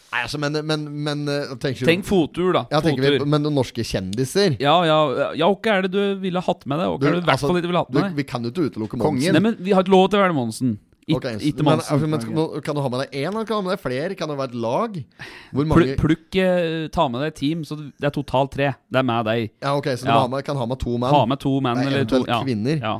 Nei, 0.08 0.22
altså, 0.24 0.40
men, 0.40 0.56
men, 0.64 0.84
men 1.04 1.24
eh, 1.28 1.50
tenker 1.60 1.84
du 1.84 1.90
Tenk 1.90 2.06
fottur, 2.08 2.54
da. 2.56 2.64
ja, 2.72 2.80
fotur. 2.80 3.18
vi, 3.20 3.28
Men 3.28 3.44
norske 3.52 3.84
kjendiser 3.84 4.56
Ja, 4.64 4.78
ja, 4.88 5.00
ja, 5.36 5.50
hva 5.52 5.74
er 5.74 5.88
det 5.88 5.92
du 5.92 6.20
ville 6.24 6.40
hatt 6.44 6.64
med 6.66 6.80
deg? 6.80 6.94
Hva 6.94 7.10
er 7.10 7.18
det 7.18 7.24
du 7.24 7.28
hvert 7.28 7.34
altså, 7.36 7.50
fall 7.52 7.60
ikke 7.60 7.72
ville 7.74 7.82
hatt 7.84 7.92
med 7.92 8.04
deg? 8.06 8.20
Vi 8.22 8.28
kan 8.30 8.48
jo 8.48 8.54
ikke 8.54 8.70
utelukke. 8.72 9.00
Monsen. 9.02 9.36
Nei, 9.36 9.44
men 9.44 9.58
vi 9.60 9.76
har 9.76 9.84
ikke 9.84 9.96
lov 9.98 10.08
til 10.14 10.22
å 10.22 10.24
være 10.24 10.38
Monsen. 10.38 10.78
It, 11.08 11.16
okay, 11.16 11.38
ikke 11.40 11.64
men, 11.64 11.80
altså, 11.80 11.96
men 12.04 12.20
kan 12.66 12.76
du 12.76 12.82
ha 12.84 12.90
med 12.92 13.00
deg 13.06 13.14
én, 13.16 13.30
eller 13.32 13.46
kan 13.48 13.54
du 13.54 13.62
ha 13.62 13.66
med 13.70 13.78
deg 13.78 13.84
flere? 13.84 14.16
Kan 14.20 14.28
det 14.28 14.36
være 14.42 14.52
et 14.52 14.58
lag? 14.60 14.98
Hvor 15.56 15.68
mange 15.70 15.94
plukk 16.02 16.36
eh, 16.44 16.88
Ta 16.92 17.06
med 17.08 17.24
deg 17.24 17.32
et 17.32 17.38
team, 17.40 17.62
så 17.68 17.78
det 17.80 18.10
er 18.10 18.12
totalt 18.12 18.52
tre. 18.58 18.74
Det 18.92 19.00
er 19.00 19.08
med 19.08 19.24
deg. 19.30 19.46
Ja, 19.64 19.78
ok, 19.80 19.88
så 19.94 20.04
du 20.04 20.12
Ja. 20.12 20.18
må 20.18 20.26
ha 20.26 20.34
med, 20.36 20.44
kan 20.48 20.60
ha 20.60 20.68
med 20.68 20.82
to 20.84 20.98
menn? 21.00 21.14
Ha 21.16 21.22
med 21.32 21.40
to 21.40 21.54
menn 21.64 21.80
Nei, 21.80 21.86
eller 21.88 22.10
to 22.12 22.24
ja. 22.28 22.42
kvinner. 22.44 22.80
Ja. 22.84 22.98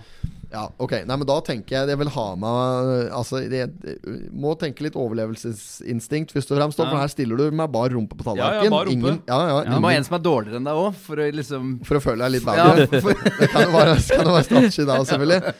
Ja, 0.52 0.64
ok. 0.80 0.94
Nei, 1.04 1.16
men 1.20 1.28
da 1.28 1.36
tenker 1.44 1.76
jeg 1.76 1.90
jeg 1.92 2.00
vil 2.00 2.10
ha 2.16 2.26
med 2.40 2.92
Altså, 3.12 3.42
jeg, 3.44 3.68
må 4.32 4.54
tenke 4.60 4.86
litt 4.86 4.96
overlevelsesinstinkt, 4.96 6.32
først 6.36 6.54
og 6.54 6.60
fremst. 6.60 6.80
Ja. 6.80 6.88
For 6.92 7.02
her 7.02 7.12
stiller 7.12 7.42
du 7.42 7.56
med 7.56 7.72
bar 7.74 7.92
rumpe 7.92 8.16
på 8.16 8.24
Ja, 8.24 8.30
tallerkenen. 8.30 8.68
ja, 8.70 8.72
bar 8.72 8.86
rumpe. 8.88 8.96
Ingen, 8.96 9.20
ja, 9.28 9.40
ja, 9.52 9.58
Du 9.68 9.82
må 9.84 9.92
ha 9.92 9.98
en 9.98 10.08
som 10.08 10.16
er 10.20 10.24
dårligere 10.24 10.62
enn 10.62 10.70
deg 10.70 10.80
òg, 10.84 10.94
for 11.08 11.20
å 11.24 11.28
liksom 11.36 11.74
For 11.88 12.00
å 12.00 12.04
føle 12.04 12.24
deg 12.24 12.38
litt 12.38 12.48
Ja, 12.48 12.70
bedre. 12.78 13.02
for, 13.04 13.26
Det 13.42 13.50
kan 13.52 13.68
jo 13.68 13.74
være, 13.76 13.98
kan 14.08 14.32
være 14.32 14.48
strategi 14.48 14.88
da, 14.88 15.02
selvfølgelig. 15.12 15.54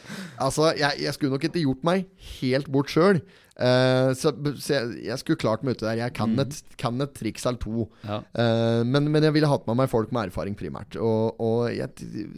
Altså, 0.48 0.72
jeg, 0.78 1.02
jeg 1.04 1.14
skulle 1.18 1.36
nok 1.36 1.44
ikke 1.50 1.66
gjort 1.66 1.84
meg 1.90 2.08
helt 2.40 2.72
bort 2.72 2.92
sjøl. 2.94 3.20
så, 3.58 4.30
så 4.62 4.72
jeg, 4.76 4.90
jeg 5.08 5.18
skulle 5.20 5.40
klart 5.42 5.64
meg 5.66 5.76
ute 5.76 5.84
der. 5.88 5.98
Jeg 6.04 6.14
kan, 6.16 6.32
et, 6.38 6.60
kan 6.78 7.00
et 7.02 7.12
triks 7.18 7.44
eller 7.44 7.58
to. 7.60 7.88
Ja. 8.06 8.20
Uh, 8.38 8.84
men, 8.86 9.10
men 9.12 9.26
jeg 9.26 9.34
ville 9.34 9.50
hatt 9.50 9.66
med 9.68 9.80
meg 9.82 9.90
folk 9.90 10.12
med 10.14 10.30
erfaring, 10.30 10.54
primært. 10.56 10.96
Og, 10.96 11.34
og 11.42 11.66
jeg, 11.74 11.90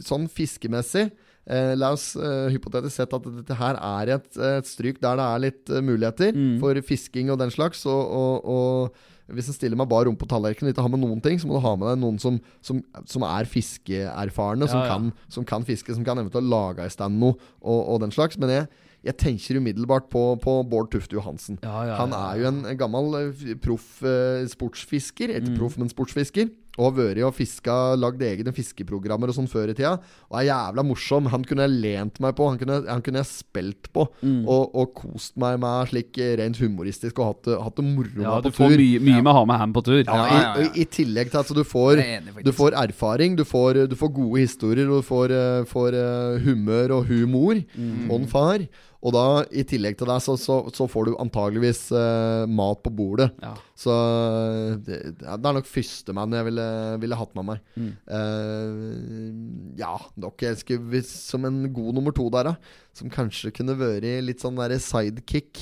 sånn 0.03 0.25
fiskemessig 0.27 1.11
eh, 1.49 1.73
La 1.77 1.93
oss 1.95 2.11
eh, 2.15 2.49
hypotetisk 2.53 2.95
sett 3.01 3.15
at 3.17 3.29
dette 3.39 3.57
her 3.59 3.79
er 3.79 4.15
et, 4.17 4.29
et 4.37 4.67
stryk 4.69 5.01
der 5.01 5.17
det 5.19 5.29
er 5.29 5.45
litt 5.47 5.71
eh, 5.71 5.85
muligheter 5.85 6.35
for 6.61 6.81
fisking 6.85 7.31
og 7.31 7.39
den 7.41 7.53
slags. 7.53 7.85
Og, 7.89 8.01
og, 8.11 8.45
og 8.45 9.35
hvis 9.35 9.47
en 9.47 9.55
stiller 9.55 9.79
meg 9.79 9.89
bare 9.91 10.09
rom 10.09 10.17
på 10.19 10.27
tallerkenen 10.29 10.69
og 10.69 10.75
ikke 10.75 10.85
har 10.85 10.93
med 10.93 11.03
noen 11.03 11.21
ting, 11.23 11.39
så 11.39 11.47
må 11.47 11.57
du 11.57 11.63
ha 11.63 11.73
med 11.79 11.87
deg 11.93 11.99
noen 12.03 12.19
som, 12.21 12.39
som, 12.65 12.81
som 13.07 13.25
er 13.27 13.49
fiskeerfarne, 13.49 14.67
som, 14.67 14.81
Ja, 14.81 14.87
ja. 14.87 14.95
Kan, 14.95 15.11
som 15.31 15.47
kan 15.47 15.67
fiske, 15.67 15.95
som 15.95 16.05
kan 16.07 16.19
eventuelt 16.19 16.49
lage 16.51 16.85
i 16.85 16.93
stand 16.93 17.19
noe 17.21 17.37
og, 17.61 17.79
og 17.79 18.01
den 18.03 18.13
slags. 18.13 18.39
Men 18.41 18.51
jeg, 18.53 18.67
jeg 19.07 19.17
tenker 19.17 19.57
umiddelbart 19.57 20.09
på, 20.13 20.23
på 20.41 20.57
Bård 20.69 20.91
Tufte 20.93 21.17
Johansen. 21.17 21.57
Ja, 21.63 21.85
ja, 21.89 21.95
Han 22.01 22.13
er 22.13 22.41
jo 22.41 22.49
en, 22.51 22.63
gammel 22.77 23.15
eh, 23.21 23.55
proff 23.61 24.01
eh, 24.05 24.43
sportsfisker. 24.51 25.31
Mm. 25.31 25.39
Ikke 25.39 25.57
proff, 25.57 25.79
men 25.81 25.89
sportsfisker. 25.91 26.51
Og 26.79 26.85
har 26.87 26.93
vært 26.95 27.19
og 27.27 27.33
fiska, 27.35 27.73
lagd 27.99 28.21
egne 28.23 28.53
fiskeprogrammer 28.55 29.27
og 29.27 29.35
sånn 29.35 29.49
før 29.51 29.73
i 29.73 29.75
tida. 29.75 29.97
Og 30.31 30.37
er 30.39 30.45
jævla 30.47 30.85
morsom. 30.87 31.25
Han 31.33 31.43
kunne 31.43 31.65
jeg 31.67 31.81
lent 31.83 32.21
meg 32.23 32.31
på. 32.37 32.45
Han 32.47 32.57
kunne, 32.61 32.77
han 32.87 33.01
kunne 33.03 33.19
jeg 33.19 33.27
spilt 33.27 33.89
på. 33.91 34.05
Mm. 34.23 34.45
Og, 34.47 34.71
og 34.79 34.93
kost 34.95 35.35
meg 35.41 35.57
med 35.59 35.89
slik 35.91 36.15
rent 36.39 36.61
humoristisk 36.63 37.19
og 37.19 37.33
hatt, 37.33 37.49
hatt 37.65 37.75
det 37.81 37.85
moro 37.89 38.07
ja, 38.23 38.37
med 38.37 38.47
du 38.47 38.55
får 38.55 38.71
tur. 38.71 38.77
mye, 38.85 39.01
mye 39.03 39.19
med 39.19 39.31
å 39.33 39.35
ha 39.41 39.43
med 39.51 39.59
ham 39.65 39.73
på 39.75 39.83
tur. 39.89 39.99
Ja, 40.05 40.15
Ja, 40.15 40.23
i, 40.23 40.37
ja, 40.39 40.53
ja. 40.61 40.69
I, 40.71 40.85
I 40.85 40.87
tillegg 40.95 41.33
til 41.33 41.41
at 41.41 41.43
altså, 41.43 41.57
du 41.59 41.67
får, 41.67 41.99
enig, 42.05 42.37
du 42.47 42.51
får 42.55 42.77
erfaring, 42.85 43.35
du 43.35 43.43
får, 43.51 43.81
du 43.91 43.97
får 43.99 44.13
gode 44.21 44.45
historier, 44.45 44.87
og 44.87 45.03
du 45.03 45.09
får, 45.11 45.35
uh, 45.35 45.65
får 45.67 45.99
uh, 45.99 46.39
humør 46.47 46.95
og 47.01 47.11
humor 47.11 47.59
Mm. 47.75 48.07
og 48.09 48.15
en 48.21 48.27
far. 48.31 48.63
Og 49.01 49.15
da, 49.15 49.25
i 49.49 49.63
tillegg 49.65 49.95
til 49.97 50.09
det, 50.11 50.19
så, 50.21 50.35
så, 50.37 50.59
så 50.75 50.85
får 50.89 51.07
du 51.07 51.15
antageligvis 51.21 51.87
uh, 51.89 52.45
mat 52.45 52.83
på 52.85 52.91
bordet. 52.93 53.31
Ja. 53.41 53.55
Så 53.73 53.95
det, 54.85 54.99
det 55.17 55.25
er 55.25 55.55
nok 55.57 55.69
førstemann 55.69 56.35
jeg 56.37 56.47
ville, 56.51 56.67
ville 57.01 57.17
hatt 57.17 57.33
med 57.39 57.47
meg. 57.47 57.63
Mm. 57.73 57.91
Uh, 58.05 59.73
ja, 59.81 59.95
dere 60.21 60.53
skulle, 60.59 60.85
hvis, 60.93 61.09
som 61.31 61.49
en 61.49 61.63
god 61.73 61.97
nummer 61.97 62.13
to 62.13 62.27
der, 62.33 62.51
da, 62.51 62.77
som 62.91 63.07
kanskje 63.11 63.53
kunne 63.55 63.77
vært 63.79 64.03
litt 64.25 64.41
sånn 64.43 64.57
derre 64.59 64.75
sidekick. 64.83 65.61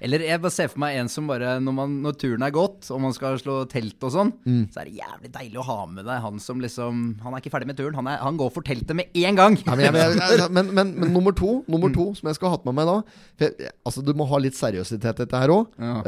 Eller 0.00 0.22
jeg 0.24 0.40
bare 0.40 0.54
ser 0.54 0.70
for 0.72 0.80
meg 0.80 0.96
en 0.96 1.10
som 1.12 1.26
bare 1.28 1.58
Når, 1.60 1.74
man, 1.76 1.96
når 2.00 2.16
turen 2.16 2.44
er 2.46 2.54
gått, 2.54 2.88
og 2.88 3.02
man 3.04 3.12
skal 3.12 3.36
slå 3.40 3.58
telt 3.68 4.00
og 4.06 4.14
sånn, 4.14 4.30
så 4.72 4.80
er 4.80 4.88
det 4.88 4.96
jævlig 4.96 5.32
deilig 5.34 5.60
å 5.60 5.66
ha 5.68 5.78
med 5.90 6.08
deg 6.08 6.22
han 6.24 6.40
som 6.40 6.62
liksom 6.62 7.02
Han 7.20 7.36
er 7.36 7.42
ikke 7.42 7.52
ferdig 7.52 7.68
med 7.68 7.78
turen, 7.78 7.98
han, 7.98 8.08
er, 8.08 8.22
han 8.24 8.38
går 8.40 8.52
for 8.54 8.64
teltet 8.66 8.96
med 8.96 9.12
en 9.12 9.36
gang! 9.36 9.58
Ja, 9.60 9.76
men, 9.76 9.84
jeg, 9.84 10.16
jeg, 10.40 10.48
men, 10.56 10.72
men, 10.76 10.94
men 10.96 11.12
nummer 11.12 11.36
to 11.36 11.60
Nummer 11.70 11.92
to 11.92 12.10
som 12.16 12.30
jeg 12.30 12.38
skulle 12.38 12.54
hatt 12.54 12.64
med 12.68 12.78
meg 12.78 12.88
da 12.88 13.50
Altså 13.84 14.04
Du 14.04 14.14
må 14.16 14.24
ha 14.30 14.40
litt 14.40 14.56
seriøsitet 14.56 15.20
i 15.20 15.24
dette 15.24 15.40
her 15.40 15.52
òg. 15.52 15.68
Ja. 15.80 16.00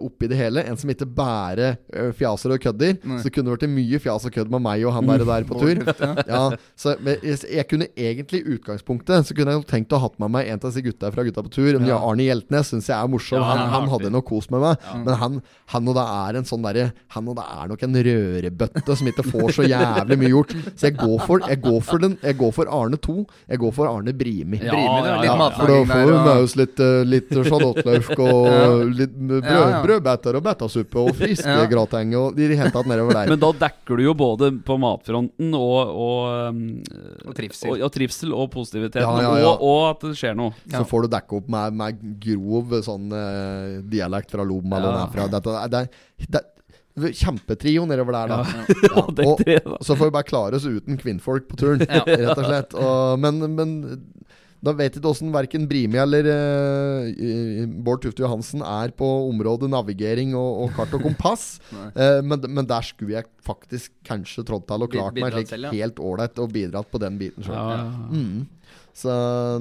oppi 0.00 0.28
det 0.30 0.38
hele. 0.38 0.62
En 0.68 0.76
som 0.78 0.90
ikke 0.90 1.06
bærer 1.06 1.76
uh, 1.92 2.10
fjaser 2.16 2.54
og 2.54 2.62
kødder. 2.62 2.96
Så 3.18 3.28
det 3.28 3.32
kunne 3.34 3.52
vært 3.52 3.66
mye 3.70 4.00
fjas 4.02 4.26
og 4.28 4.34
kødd 4.34 4.52
med 4.52 4.62
meg 4.64 4.84
og 4.88 4.94
han 4.96 5.08
der, 5.10 5.24
der 5.28 5.46
på 5.48 5.58
tur. 5.60 5.82
ja, 6.28 6.42
så 6.78 6.94
jeg, 6.96 7.38
jeg 7.44 7.66
kunne 7.70 7.88
egentlig 7.94 8.40
i 8.42 8.56
utgangspunktet 8.56 9.28
Så 9.28 9.36
kunne 9.36 9.56
jeg 9.56 9.66
tenkt 9.70 9.94
å 9.94 10.00
ha 10.00 10.08
hatt 10.08 10.17
med 10.22 10.32
meg 10.34 10.48
en 10.52 10.60
av 10.60 10.68
disse 10.68 10.84
gutta 10.84 11.10
fra 11.14 11.24
Gutta 11.26 11.42
på 11.44 11.50
tur. 11.52 11.78
Ja. 11.82 11.98
Arne 11.98 12.26
Hjeltnes 12.28 12.70
syns 12.72 12.88
jeg 12.90 12.96
er 12.98 13.10
morsom. 13.10 13.40
Ja, 13.40 13.48
han, 13.48 13.64
han 13.72 13.88
han 13.88 13.92
hadde 13.92 14.10
nok 14.12 14.26
kos 14.28 14.48
med 14.52 14.62
meg. 14.62 14.86
Men 15.04 15.14
han, 15.20 15.38
han 15.72 15.88
og 15.90 15.96
det 15.98 16.04
er 16.04 16.38
en 16.40 16.46
sånn 16.48 16.64
derre 16.64 16.88
Han 17.14 17.28
og 17.30 17.36
det 17.38 17.44
er 17.48 17.70
nok 17.70 17.82
en 17.86 17.98
rørebøtte 18.08 18.96
som 18.98 19.10
ikke 19.10 19.24
får 19.28 19.52
så 19.56 19.66
jævlig 19.68 20.18
mye 20.20 20.32
gjort. 20.32 20.54
Så 20.74 20.88
jeg 20.88 20.96
går 20.98 21.16
for, 21.24 21.44
jeg 21.48 21.60
går 21.64 21.80
for, 21.86 22.02
den, 22.04 22.16
jeg 22.24 22.38
går 22.40 22.52
for 22.56 22.72
Arne 22.78 22.98
2. 23.08 23.16
Jeg 23.48 23.62
går 23.62 23.74
for 23.78 23.90
Arne 23.90 24.14
Brimi. 24.18 24.60
Ja, 24.62 24.74
Brimi, 24.74 25.08
ja, 25.08 25.16
ja, 25.28 25.36
For 25.56 25.72
da 25.72 25.78
får 25.92 26.12
hun 26.12 26.18
med 26.28 26.42
oss 26.44 26.56
litt, 26.58 26.82
eh, 26.84 27.00
litt 27.08 27.32
sjalottløk 27.32 28.12
og 28.18 28.48
litt 29.00 29.14
brød, 29.18 29.48
Ja, 29.48 29.62
ja. 29.76 29.80
brødbeter 29.84 30.38
og 30.38 30.44
betasuppe 30.46 31.02
og 31.02 31.14
fiskegrateng 31.18 32.14
og 32.18 32.38
i 32.38 32.48
det 32.50 32.58
hele 32.60 32.72
tatt 32.74 32.88
nedover 32.90 33.16
der. 33.20 33.32
Men 33.32 33.42
da 33.42 33.52
dekker 33.64 33.98
du 34.00 34.04
jo 34.08 34.14
både 34.18 34.50
på 34.66 34.78
matfronten 34.80 35.54
og, 35.56 35.92
og, 35.94 36.52
um, 36.52 36.62
Og 37.28 37.36
trivsel. 37.38 37.72
Og, 37.72 37.84
og 37.86 37.94
trivsel 37.94 38.34
og 38.34 38.50
positivitet. 38.52 39.02
Ja, 39.04 39.14
ja, 39.22 39.32
ja. 39.42 39.52
Og, 39.52 39.64
og 39.68 39.80
at 39.92 40.07
det 40.12 40.18
skjer 40.20 40.36
noe. 40.38 40.54
Så 40.72 40.84
får 40.90 41.06
du 41.06 41.08
dekke 41.16 41.38
opp 41.40 41.48
med, 41.54 41.78
med 41.80 42.04
grov 42.24 42.76
sånn 42.86 43.08
uh, 43.14 43.78
dialekt 43.88 44.34
fra 44.34 44.46
Lom 44.48 44.68
eller 44.72 44.90
Ja. 44.92 45.02
derfra. 45.04 45.28
Dette, 45.36 45.56
er- 45.62 45.72
det, 45.72 45.82
er- 45.84 46.54
det, 46.98 47.12
Kjempetrio 47.14 47.84
nedover 47.86 48.16
der, 48.16 48.32
da. 48.32 48.38
Ja, 48.42 48.68
Ja. 48.90 49.02
og, 49.30 49.82
så 49.86 49.94
får 49.94 50.08
vi 50.10 50.14
bare 50.18 50.26
klare 50.26 50.58
oss 50.58 50.66
uten 50.66 50.98
kvinnfolk 50.98 51.46
på 51.50 51.58
turen, 51.60 51.84
rett 52.08 52.32
og 52.34 52.46
slett. 52.48 52.74
Og, 52.74 53.20
men, 53.22 53.38
men 53.54 53.76
da 54.58 54.72
vet 54.74 54.96
ikke 54.98 55.06
åssen 55.12 55.30
verken 55.30 55.68
Brimi 55.70 56.00
eller 56.02 56.26
uh, 56.26 57.62
Bård 57.86 58.02
Tufte 58.02 58.24
Johansen 58.24 58.64
er 58.66 58.90
på 58.98 59.06
området 59.28 59.70
navigering 59.70 60.32
og, 60.34 60.64
og 60.64 60.72
kart 60.74 60.96
og 60.98 61.04
kompass. 61.06 61.44
uh, 61.94 62.18
men, 62.26 62.42
men 62.50 62.66
der 62.66 62.82
skulle 62.86 63.20
jeg 63.20 63.28
faktisk 63.46 63.94
kanskje 64.08 64.42
trådt 64.48 64.66
til 64.66 64.86
og 64.88 64.90
klart 64.96 65.22
meg 65.22 65.36
slik 65.36 65.52
selv, 65.52 65.68
ja. 65.70 65.76
helt 65.84 66.02
ålreit 66.02 66.42
og 66.42 66.50
bidratt 66.56 66.90
på 66.90 66.98
den 67.02 67.20
biten 67.22 67.46
sjøl. 67.46 67.54
Ja, 67.54 67.78
ja. 67.78 68.08
Mm. 68.10 68.48
Så 68.98 69.12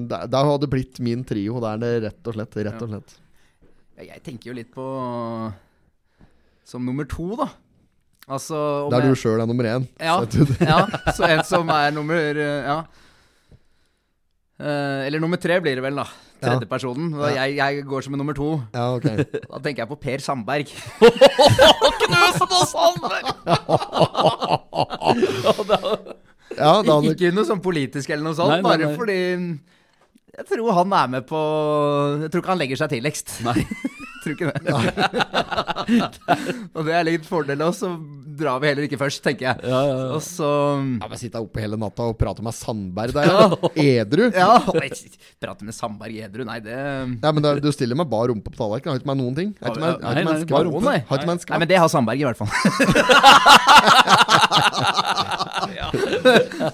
det, 0.09 0.17
det 0.33 0.41
hadde 0.49 0.69
blitt 0.71 0.97
min 1.05 1.21
trio. 1.27 1.59
Det 1.61 1.69
er 1.75 1.79
det 1.83 1.93
rett 2.07 2.29
og 2.31 2.37
slett. 2.37 2.57
Rett 2.67 2.81
og 2.81 2.89
slett. 2.91 3.15
Ja, 3.97 4.03
Jeg 4.15 4.21
tenker 4.25 4.51
jo 4.51 4.55
litt 4.57 4.71
på 4.73 4.85
Som 6.67 6.85
nummer 6.85 7.05
to, 7.09 7.29
da. 7.39 7.47
Altså 8.27 8.57
Der 8.91 9.05
du 9.07 9.13
sjøl 9.15 9.39
er 9.39 9.47
nummer 9.47 9.63
én. 9.69 9.85
Ja, 10.03 10.17
Så 10.27 10.43
ja, 10.59 10.81
så 11.15 11.23
en 11.29 11.43
som 11.47 11.69
er 11.71 11.93
nummer 11.95 12.35
Ja. 12.41 12.81
Eh, 14.57 15.05
eller 15.05 15.21
nummer 15.21 15.37
tre 15.37 15.59
blir 15.61 15.77
det 15.77 15.83
vel, 15.85 15.95
da. 16.01 16.07
Tredjepersonen. 16.41 17.11
Ja. 17.13 17.29
Jeg, 17.45 17.55
jeg 17.57 17.85
går 17.85 18.01
som 18.05 18.13
en 18.17 18.21
nummer 18.21 18.33
to. 18.37 18.57
ja, 18.73 18.87
ok. 18.97 19.05
Da 19.53 19.57
tenker 19.61 19.83
jeg 19.85 19.89
på 19.89 19.97
Per 20.01 20.17
Sandberg. 20.21 20.67
Ja, 26.55 26.77
da 26.81 26.95
hadde, 26.97 27.13
Ikke 27.15 27.33
noe 27.35 27.47
sånn 27.47 27.63
politisk 27.63 28.13
eller 28.13 28.29
noe 28.29 28.37
sånt, 28.37 28.53
Nei, 28.55 28.61
nei, 28.61 28.69
bare 28.69 28.87
nei. 28.87 28.95
fordi 28.97 29.19
jeg 30.37 30.45
tror 30.51 30.73
han 30.77 30.93
er 30.93 31.07
med 31.15 31.25
på 31.25 31.39
Jeg 32.21 32.31
tror 32.31 32.43
ikke 32.43 32.53
han 32.53 32.61
legger 32.61 32.79
seg 32.83 32.91
tidligst. 32.93 33.39
Nei. 33.45 33.57
tror 34.27 34.35
ikke 34.35 34.51
det. 34.51 34.75
og 36.75 36.81
det 36.87 36.95
er 36.95 37.05
litt 37.07 37.25
fordel 37.27 37.63
òg, 37.65 37.73
så 37.75 37.89
drar 38.37 38.59
vi 38.61 38.69
heller 38.69 38.87
ikke 38.87 38.99
først, 38.99 39.21
tenker 39.25 39.47
jeg. 39.49 39.55
Ja, 39.65 39.79
ja, 39.87 39.95
ja. 40.03 40.07
Og 40.17 40.21
så 40.25 40.47
ja, 40.47 41.07
men 41.09 41.17
Sitte 41.17 41.41
oppe 41.41 41.63
hele 41.63 41.79
natta 41.79 42.05
og 42.11 42.17
prate 42.19 42.43
med 42.45 42.55
Sandberg 42.55 43.15
der, 43.15 43.31
ja. 43.31 43.47
edru. 44.03 44.27
Ja, 44.35 44.59
prate 45.43 45.67
med 45.67 45.75
Sandberg 45.77 46.19
edru, 46.27 46.45
nei, 46.47 46.59
det 46.65 46.75
Ja, 46.77 47.31
men 47.31 47.41
du 47.63 47.69
stiller 47.73 47.97
med 47.99 48.09
bar 48.11 48.29
rumpe 48.31 48.53
på 48.53 48.59
tallerkenen. 48.59 48.93
Har 48.93 49.01
ikke 49.01 49.11
med 49.11 49.21
noen 49.23 49.35
ting. 49.37 49.53
Har 49.61 49.73
ikke 49.73 49.83
med, 49.85 50.05
Nei, 50.05 50.13
nei, 50.19 50.35
en 50.35 50.45
skvatt. 50.45 50.67
rumpe, 50.67 50.83
nei. 50.85 50.99
Nei, 51.07 51.61
men 51.63 51.71
det 51.71 51.81
har 51.81 51.89
Sandberg 51.91 52.19
i 52.21 52.27
hvert 52.27 52.39
fall. 52.43 52.51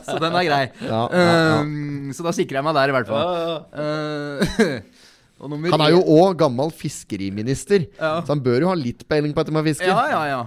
Så 0.07 0.17
den 0.21 0.37
er 0.39 0.47
grei. 0.47 0.63
Ja, 0.83 1.01
ja, 1.11 1.21
ja. 1.23 1.61
Um, 1.61 2.11
så 2.15 2.25
da 2.25 2.33
sikrer 2.35 2.59
jeg 2.59 2.67
meg 2.67 2.75
der, 2.77 2.91
i 2.91 2.95
hvert 2.97 3.09
fall. 3.11 3.27
Uh, 3.73 4.81
og 5.43 5.55
Han 5.73 5.85
er 5.85 5.93
jo 5.95 6.01
òg 6.17 6.37
gammel 6.39 6.73
fiskeriminister, 6.75 7.87
Ja. 7.99 8.19
så 8.23 8.35
han 8.35 8.43
bør 8.43 8.65
jo 8.67 8.73
ha 8.73 8.75
litt 8.79 9.07
peiling 9.09 9.33
på 9.35 9.43
dette 9.43 9.55
med 9.55 9.71
fiske. 9.71 9.89
Ja, 9.89 10.03
ja, 10.11 10.25
ja. 10.31 10.43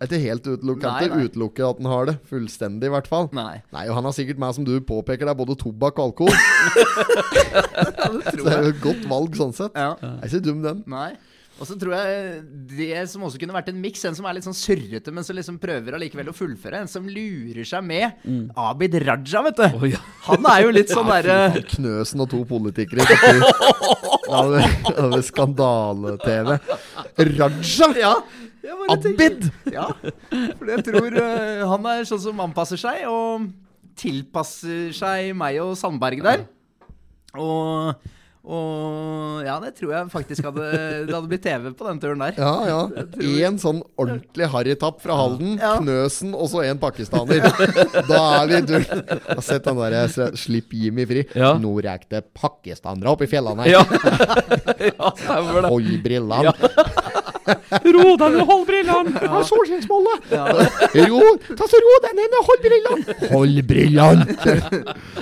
Er 0.00 0.08
ikke 0.08 0.20
helt 0.22 0.46
utelukket, 0.48 1.12
utelukke 1.12 1.64
at 1.66 1.76
han 1.76 1.88
har 1.92 2.06
det. 2.08 2.14
Fullstendig, 2.30 2.88
i 2.88 2.92
hvert 2.94 3.08
fall. 3.10 3.26
Nei. 3.36 3.60
Nei, 3.68 3.82
og 3.90 3.98
han 3.98 4.06
har 4.08 4.14
sikkert 4.16 4.38
meg, 4.40 4.54
som 4.56 4.64
du 4.64 4.72
påpeker, 4.80 5.28
det 5.28 5.34
er 5.34 5.36
både 5.36 5.56
tobakk 5.60 6.00
og 6.00 6.06
alkohol. 6.08 6.32
så 8.30 8.38
det 8.38 8.54
er 8.54 8.64
jo 8.64 8.70
et 8.72 8.80
godt 8.80 9.04
valg 9.10 9.36
sånn 9.36 9.52
sett. 9.52 9.76
Ja. 9.76 9.92
Det 10.00 10.14
er 10.24 10.30
ikke 10.30 10.46
dum, 10.46 10.62
den. 10.64 10.80
Nei. 10.88 11.10
Og 11.60 11.68
så 11.68 11.76
tror 11.76 11.92
jeg 11.92 12.38
det 12.72 13.02
som 13.12 13.24
også 13.26 13.38
kunne 13.40 13.52
vært 13.52 13.68
en 13.68 13.80
miks, 13.82 14.00
en 14.08 14.14
som 14.16 14.24
er 14.24 14.38
litt 14.38 14.46
sånn 14.46 14.56
surrete, 14.56 15.12
men 15.12 15.26
som 15.26 15.36
liksom 15.36 15.58
prøver 15.60 15.96
allikevel 15.98 16.30
å 16.32 16.36
fullføre, 16.36 16.80
en 16.80 16.88
som 16.88 17.04
lurer 17.04 17.66
seg 17.68 17.84
med. 17.84 18.22
Abid 18.56 18.96
Raja, 19.04 19.42
vet 19.44 19.60
du. 19.60 19.66
Oh, 19.76 19.84
ja. 19.90 20.00
Han 20.30 20.48
er 20.48 20.62
jo 20.64 20.70
litt 20.72 20.92
sånn 20.96 21.10
derre 21.10 21.60
Knøsen 21.74 22.24
og 22.24 22.30
to 22.32 22.40
politikere. 22.48 23.04
Av 24.40 25.18
skandale-TV. 25.26 26.54
Raja! 27.34 27.90
Ja. 28.00 28.14
Abid! 28.92 29.50
Ja. 29.68 29.90
For 30.30 30.70
jeg 30.72 30.86
tror 30.86 31.18
uh, 31.18 31.66
han 31.74 31.90
er 31.92 32.08
sånn 32.08 32.22
som 32.24 32.40
anpasser 32.46 32.80
seg, 32.80 33.04
og 33.10 33.50
tilpasser 34.00 34.94
seg 34.96 35.34
meg 35.36 35.60
og 35.60 35.76
Sandberg 35.76 36.24
der. 36.24 36.46
Og, 37.36 38.00
og 38.40 39.44
ja, 39.44 39.58
det 39.60 39.74
tror 39.76 39.90
jeg 39.92 40.08
faktisk 40.08 40.46
hadde 40.48 40.68
Det 41.04 41.12
hadde 41.12 41.28
blitt 41.28 41.42
TV 41.44 41.66
på 41.76 41.84
den 41.84 41.98
turen 42.00 42.22
der. 42.24 42.38
Ja, 42.40 42.54
ja. 42.64 43.04
Én 43.20 43.58
sånn 43.60 43.82
ordentlig 44.00 44.48
harrytapp 44.48 45.02
fra 45.02 45.18
Halden. 45.18 45.58
Ja. 45.60 45.74
Knøsen 45.80 46.32
og 46.32 46.48
så 46.52 46.64
en 46.64 46.80
pakistaner. 46.80 47.44
Da 48.08 48.22
er 48.40 48.48
vi 48.48 48.56
i. 48.56 48.80
Jeg 48.80 49.20
har 49.28 49.44
sett 49.44 49.68
den 49.68 49.82
der 49.82 50.32
'Slipp 50.40 50.72
Jimmy 50.72 51.04
fri'. 51.04 51.26
Ja. 51.36 51.52
Nå 51.60 51.74
rekte 51.84 52.16
det 52.16 52.32
pakistanere 52.32 53.12
opp 53.12 53.22
i 53.22 53.28
fjellene 53.28 53.68
her. 53.68 53.76
Ja, 53.76 53.84
ja 54.88 55.12
stemmer 55.20 55.60
det. 55.60 55.68
Hold 55.68 56.02
brillene. 56.04 56.54
Ro 57.50 58.16
deg 58.16 58.34
ned, 58.34 58.42
hold 58.46 58.66
brillene! 58.68 59.14
Jeg 59.16 59.30
har 59.32 59.46
solskinnsbolle! 59.48 60.12
Ro, 60.30 61.20
ta 61.58 61.66
så 61.70 61.80
ro 61.82 61.94
deg 62.04 62.18
ned 62.18 62.36
hold 62.46 62.66
brillene! 62.66 63.16
Hold 63.32 63.62
brillene! 63.66 64.26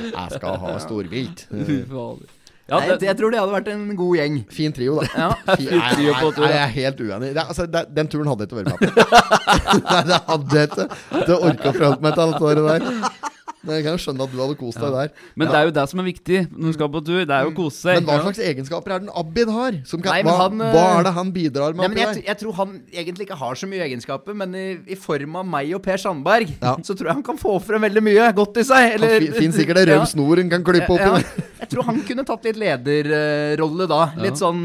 Jeg 0.08 0.28
skal 0.34 0.58
ha 0.64 0.74
storvilt. 0.82 1.46
Fy 1.48 1.78
fader. 1.88 2.37
Ja, 2.68 2.82
Nei, 2.82 2.98
det, 3.00 3.06
jeg 3.06 3.16
tror 3.16 3.32
det 3.32 3.38
hadde 3.40 3.52
vært 3.54 3.68
en 3.72 3.84
god 3.96 4.16
gjeng. 4.18 4.34
Fin 4.52 4.74
trio, 4.76 4.98
da. 5.00 5.06
Ja. 5.16 5.28
fin 5.60 5.70
Nei, 5.72 5.92
trio 5.94 6.16
på 6.18 6.32
tur, 6.36 6.44
nei, 6.44 6.50
jeg 6.52 6.64
er 6.66 6.74
helt 6.74 7.00
uenig. 7.00 7.30
Det, 7.32 7.44
altså, 7.44 7.64
det, 7.64 7.84
den 7.96 8.10
turen 8.12 8.28
hadde 8.28 8.44
jeg 8.44 8.50
ikke 8.50 8.58
vært 8.58 8.68
med 8.68 8.78
på. 8.82 9.06
Nei, 9.88 10.02
det 10.10 10.18
hadde 10.26 10.58
jeg 10.58 10.68
ikke. 10.68 10.86
Det 11.14 11.38
orka 11.38 11.72
å 11.72 11.76
forholde 11.78 12.04
meg 12.04 12.18
til 12.18 12.24
alt 12.26 12.44
det 12.44 12.66
der. 12.68 13.32
Men 13.66 13.74
jeg 13.74 13.84
kan 13.84 13.96
jo 13.96 14.00
skjønne 14.04 14.22
at 14.22 14.30
du 14.32 14.38
hadde 14.38 14.54
kost 14.60 14.78
deg 14.78 14.92
der. 14.94 15.08
men 15.34 15.48
det 15.50 15.56
er 15.58 15.64
jo 15.66 15.72
det 15.74 15.84
som 15.90 16.00
er 16.02 16.06
viktig 16.06 16.38
når 16.52 16.66
du 16.70 16.76
skal 16.76 16.90
på 16.94 17.00
tur. 17.08 17.22
Det 17.26 17.34
er 17.34 17.46
jo 17.46 17.50
å 17.50 17.56
kose 17.56 17.80
seg. 17.80 17.98
Men 17.98 18.06
hva 18.06 18.18
slags 18.22 18.40
egenskaper 18.48 18.94
er 18.94 19.02
den 19.02 19.10
Abid 19.18 19.50
har? 19.50 19.78
Som 19.88 20.04
kan, 20.04 20.14
Nei, 20.14 20.22
hva, 20.28 20.36
han, 20.44 20.62
hva 20.62 20.84
er 20.98 21.08
det 21.08 21.12
han 21.16 21.32
bidrar 21.34 21.74
med 21.74 21.82
Nei, 21.82 21.88
men 21.94 22.02
jeg, 22.04 22.22
jeg 22.28 22.40
tror 22.44 22.54
han 22.60 22.76
egentlig 22.92 23.26
ikke 23.26 23.38
har 23.40 23.58
så 23.58 23.70
mye 23.70 23.82
egenskaper, 23.88 24.36
men 24.38 24.54
i, 24.54 24.66
i 24.94 24.98
form 24.98 25.40
av 25.42 25.48
meg 25.56 25.72
og 25.74 25.82
Per 25.84 25.98
Sandberg, 26.04 26.54
Ja. 26.62 26.76
så 26.86 26.94
tror 26.94 27.10
jeg 27.10 27.18
han 27.18 27.26
kan 27.26 27.40
få 27.40 27.56
frem 27.64 27.82
veldig 27.88 28.04
mye 28.06 28.28
godt 28.38 28.62
i 28.62 28.66
seg. 28.68 28.92
Han 28.94 29.08
finner 29.08 29.38
Finnes 29.38 29.58
sikkert 29.58 29.82
en 29.82 29.90
rød 29.90 30.06
snor 30.14 30.42
en 30.44 30.52
kan 30.54 30.66
klippe 30.66 30.94
opp 30.94 31.02
ja, 31.02 31.10
der. 31.18 31.48
Jeg 31.64 31.72
tror 31.74 31.88
han 31.90 31.98
kunne 32.06 32.24
tatt 32.30 32.46
litt 32.46 32.62
lederrolle 32.62 33.88
da. 33.90 34.00
Litt 34.22 34.38
sånn 34.40 34.62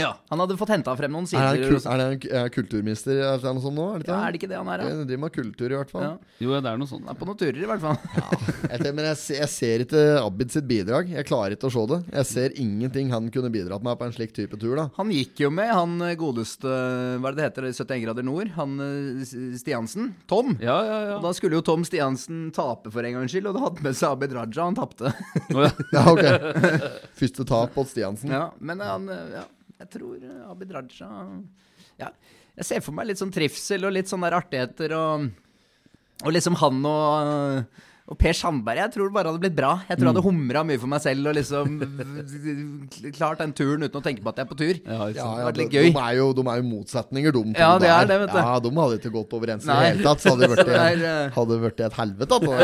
Ja, 0.00 0.10
han 0.30 0.42
hadde 0.42 0.56
fått 0.60 0.72
henta 0.74 0.94
frem 0.98 1.12
noen 1.14 1.26
Er 1.26 1.30
sider. 1.30 1.76
er 1.78 1.88
han 1.90 2.00
er 2.02 2.38
han 2.42 2.50
kulturminister 2.54 3.12
eller 3.18 3.54
noe 3.56 3.64
sånt 3.64 3.76
nå? 3.78 3.86
Er 3.96 4.04
det, 4.04 4.08
ja, 4.10 4.18
er 4.26 4.32
det 4.34 4.40
ikke 4.40 4.50
det 4.52 4.58
han 4.60 4.70
er? 4.74 4.84
Jeg 4.88 5.06
driver 5.08 5.22
med 5.24 5.34
kultur, 5.34 5.66
i 5.72 5.78
hvert 5.78 5.90
fall. 5.92 6.02
Ja. 6.06 6.12
Jo, 6.44 6.54
det 6.58 6.70
er 6.72 6.78
noe 6.80 6.90
sånt. 6.90 7.04
Han 7.08 7.14
er 7.16 7.20
på 7.20 7.28
noen 7.28 7.38
turer, 7.40 7.60
i 7.62 7.68
hvert 7.70 7.82
fall. 7.84 7.98
Jeg, 8.68 8.80
tenker- 8.80 8.96
men 8.98 9.08
jeg, 9.10 9.18
jeg 9.38 9.48
ser 9.52 9.84
ikke 9.86 10.04
Abid 10.22 10.52
sitt 10.54 10.66
bidrag. 10.68 11.08
Jeg 11.14 11.26
klarer 11.28 11.56
ikke 11.56 11.68
å 11.70 11.74
se 11.74 11.84
det. 11.94 12.00
Jeg 12.18 12.28
ser 12.32 12.56
ingenting 12.60 13.10
han 13.14 13.28
kunne 13.34 13.50
bidratt 13.54 13.82
med 13.86 13.98
på 13.98 14.06
en 14.08 14.14
slik 14.16 14.34
type 14.36 14.58
tur. 14.60 14.76
da 14.78 14.88
Han 14.98 15.10
gikk 15.14 15.40
jo 15.44 15.50
med 15.54 15.70
han 15.72 15.98
godeste 16.18 16.68
Hva 16.68 17.30
er 17.32 17.36
det 17.36 17.38
det 17.38 17.46
heter? 17.48 17.68
71 17.72 18.02
grader 18.04 18.26
nord? 18.26 18.52
Han 18.58 18.78
eh, 18.84 19.24
Stiansen? 19.58 20.12
Tom? 20.30 20.54
Ja, 20.60 20.78
ja, 20.84 20.98
ja. 21.08 21.16
Og 21.18 21.22
da 21.26 21.32
skulle 21.36 21.58
jo 21.58 21.64
Tom 21.66 21.84
Stiansen 21.86 22.48
tape 22.54 22.92
for 22.94 23.02
en 23.06 23.16
gangs 23.18 23.32
skyld, 23.34 23.48
og 23.50 23.56
da 23.58 23.64
hadde 23.66 23.84
med 23.86 23.96
seg 23.98 24.12
Abid 24.14 24.34
Raja. 24.36 24.64
Han 24.68 24.76
tapte. 24.78 25.12
Ja. 25.52 25.70
Ja, 25.94 26.02
ok 26.12 26.24
Første 27.18 27.44
tap 27.48 27.72
på 27.74 27.84
Stiansen. 27.88 28.30
Ja, 28.32 28.48
men 28.60 28.80
han 28.84 29.08
eh, 29.12 29.30
ja, 29.38 29.44
Jeg 29.78 29.90
tror 29.94 30.22
eh, 30.22 30.50
Abid 30.50 30.72
Raja 30.74 31.10
Ja, 32.00 32.08
jeg 32.58 32.66
ser 32.66 32.82
for 32.82 32.96
meg 32.96 33.10
litt 33.10 33.20
sånn 33.20 33.34
trivsel 33.34 33.86
og 33.86 33.94
litt 33.94 34.10
sånne 34.10 34.30
artigheter 34.34 34.94
og 34.98 35.28
Og 36.26 36.34
liksom 36.34 36.58
han 36.58 36.80
og 36.90 37.84
Og 38.08 38.16
Per 38.16 38.32
Sandberg, 38.32 38.78
jeg 38.80 38.92
tror 38.94 39.10
det 39.10 39.14
bare 39.18 39.28
hadde 39.28 39.40
blitt 39.42 39.56
bra. 39.58 39.70
Jeg 39.84 39.98
tror 39.98 40.06
jeg 40.08 40.14
hadde 40.14 40.22
humra 40.24 40.62
mye 40.64 40.78
for 40.80 40.88
meg 40.88 41.02
selv 41.04 41.28
og 41.28 41.34
liksom 41.36 41.74
klart 43.18 43.42
den 43.42 43.52
turen 43.52 43.84
uten 43.84 43.98
å 44.00 44.02
tenke 44.04 44.22
på 44.24 44.30
at 44.32 44.38
jeg 44.40 44.46
er 44.46 44.48
på 44.48 44.56
tur. 44.56 44.78
Ja, 44.80 44.96
ja, 44.96 45.08
det 45.12 45.20
hadde 45.20 45.40
Ja, 45.42 45.44
vært 45.48 45.58
de, 45.58 45.62
litt 45.66 45.74
gøy. 45.76 45.88
de, 45.92 46.00
er 46.06 46.14
jo, 46.16 46.28
de 46.38 46.44
er 46.48 46.60
jo 46.62 46.64
motsetninger, 46.70 47.34
de 47.36 47.42
to 47.52 47.60
Ja, 47.60 47.70
det 47.82 47.90
er 47.90 47.98
der. 47.98 48.08
det, 48.08 48.16
vet 48.22 48.32
du. 48.32 48.38
Ja, 48.40 48.54
De 48.64 48.72
hadde 48.78 48.96
ikke 49.02 49.12
gått 49.18 49.34
overens 49.36 49.66
i 49.66 49.68
det 49.68 49.76
hele 49.84 50.06
tatt, 50.06 50.22
så 50.24 50.32
hadde 50.32 50.46
det 50.46 50.50
vært, 50.54 50.70
Det 51.04 51.12
hadde 51.36 51.58
vært 51.66 51.82
et 51.88 51.98
helvete. 51.98 52.38
Da. 52.48 52.54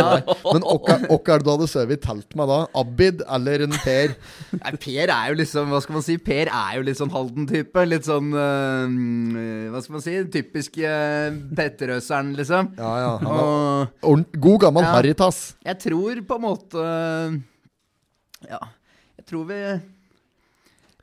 Men 0.49 0.65
hvem 0.65 1.05
er 1.13 1.29
det 1.29 1.45
du 1.45 1.51
hadde 1.53 1.69
sovet 1.75 1.93
i 1.99 2.01
telt 2.09 2.39
med 2.41 2.51
da? 2.55 2.59
Abid 2.81 3.21
eller 3.37 3.67
en 3.69 3.77
Per? 3.85 4.17
Nei, 4.63 4.75
Per 4.87 5.13
er 5.19 5.29
jo 5.35 5.39
liksom, 5.43 5.69
hva 5.77 5.83
skal 5.85 5.99
man 5.99 6.07
si 6.09 6.17
Per 6.25 6.49
er 6.49 6.79
jo 6.81 6.87
litt 6.89 7.01
sånn 7.03 7.13
Halden-type. 7.15 7.85
Litt 7.93 8.09
sånn 8.09 8.33
øh, 8.33 9.71
Hva 9.77 9.85
skal 9.85 9.99
man 9.99 10.05
si? 10.09 10.17
Typisk 10.35 10.81
uh, 10.81 11.29
Petterøseren, 11.61 12.33
liksom. 12.41 12.73
Ja, 12.81 12.95
ja. 13.05 13.13
Han 13.21 13.45
er 13.45 13.93
Og 14.09 14.25
god 14.41 14.61
gammel 14.67 14.89
Ja. 14.89 14.97
Haritas. 15.35 15.55
jeg 15.65 15.79
tror 15.85 16.23
på 16.29 16.37
en 16.39 16.45
måte 16.47 16.87
Ja, 18.49 18.61
jeg 19.19 19.27
tror 19.29 19.45
vi 19.49 19.59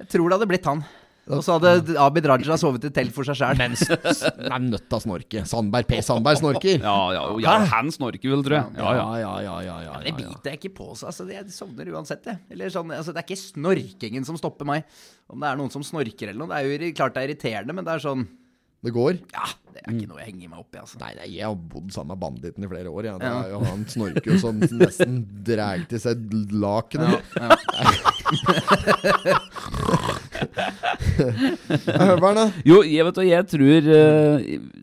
Jeg 0.01 0.09
tror 0.09 0.29
det 0.29 0.37
hadde 0.39 0.49
blitt 0.49 0.65
han. 0.65 0.83
Og 1.31 1.43
så 1.45 1.53
hadde 1.61 1.93
Abid 2.01 2.25
Raja 2.25 2.55
sovet 2.57 2.83
i 2.87 2.89
telt 2.91 3.13
for 3.13 3.23
seg 3.23 3.37
sjæl. 3.37 3.55
Men 3.59 3.75
s- 3.77 3.85
s- 3.93 4.23
nei, 4.41 4.57
nødt 4.65 4.87
til 4.89 4.97
å 4.97 4.99
snorke. 5.03 5.43
Sandberg, 5.47 5.85
P. 5.87 5.99
Sandberg 6.03 6.39
snorker. 6.41 6.81
Ja, 6.81 6.95
ja, 7.13 7.21
ja, 7.39 7.53
han 7.69 7.91
snorker 7.93 8.33
vel, 8.33 8.41
tror 8.43 8.57
jeg. 8.57 8.73
Ja, 8.81 8.93
ja. 8.97 9.05
ja, 9.21 9.33
ja, 9.45 9.53
ja, 9.61 9.77
ja, 9.85 9.99
Det 10.01 10.15
biter 10.17 10.49
jeg 10.49 10.59
ikke 10.59 10.73
på 10.81 10.87
seg. 10.97 11.11
Altså, 11.11 11.27
jeg 11.29 11.45
sovner 11.53 11.93
uansett, 11.93 12.25
jeg. 12.25 12.39
Eller 12.49 12.73
sånn, 12.73 12.89
altså, 12.97 13.13
det 13.13 13.21
er 13.21 13.29
ikke 13.29 13.39
snorkingen 13.45 14.25
som 14.27 14.35
stopper 14.41 14.65
meg. 14.67 14.83
Om 15.29 15.39
det 15.45 15.51
er 15.53 15.61
noen 15.61 15.71
som 15.71 15.85
snorker 15.85 16.33
eller 16.33 16.41
noe. 16.41 16.49
Det 16.49 16.57
er 16.57 16.89
jo 16.89 16.93
klart 16.97 17.13
det 17.15 17.21
er 17.23 17.29
irriterende, 17.29 17.77
men 17.77 17.85
det 17.85 17.93
er 17.93 18.03
sånn 18.09 18.25
Det 18.81 18.89
går. 18.95 19.13
Ja, 19.35 19.45
det 19.75 19.81
er 19.83 19.91
ikke 19.93 20.07
noe 20.09 20.17
jeg 20.23 20.31
henger 20.31 20.49
meg 20.49 20.59
opp 20.63 20.73
i, 20.73 20.79
altså. 20.81 20.97
Nei, 21.01 21.11
nei, 21.19 21.27
jeg 21.35 21.45
har 21.45 21.53
bodd 21.69 21.91
sammen 21.93 22.15
med 22.15 22.21
banditten 22.23 22.65
i 22.65 22.69
flere 22.71 22.89
år. 22.89 23.03
Ja. 23.11 23.15
Det 23.21 23.29
Ja. 23.29 23.35
er 23.45 23.51
han 23.69 23.83
snorker 23.89 24.27
jo 24.31 24.37
sånn 24.41 24.57
nesten 24.81 25.19
drar 25.45 25.77
til 25.91 25.99
seg 26.01 26.17
lakenet. 26.49 27.21
Høveren, 32.01 32.37
da? 32.37 32.45
Jo, 32.67 32.81
jeg 32.87 33.05
vet 33.07 33.17
du, 33.17 33.21
jeg 33.27 33.47
tror 33.51 33.81
uh, 33.91 34.35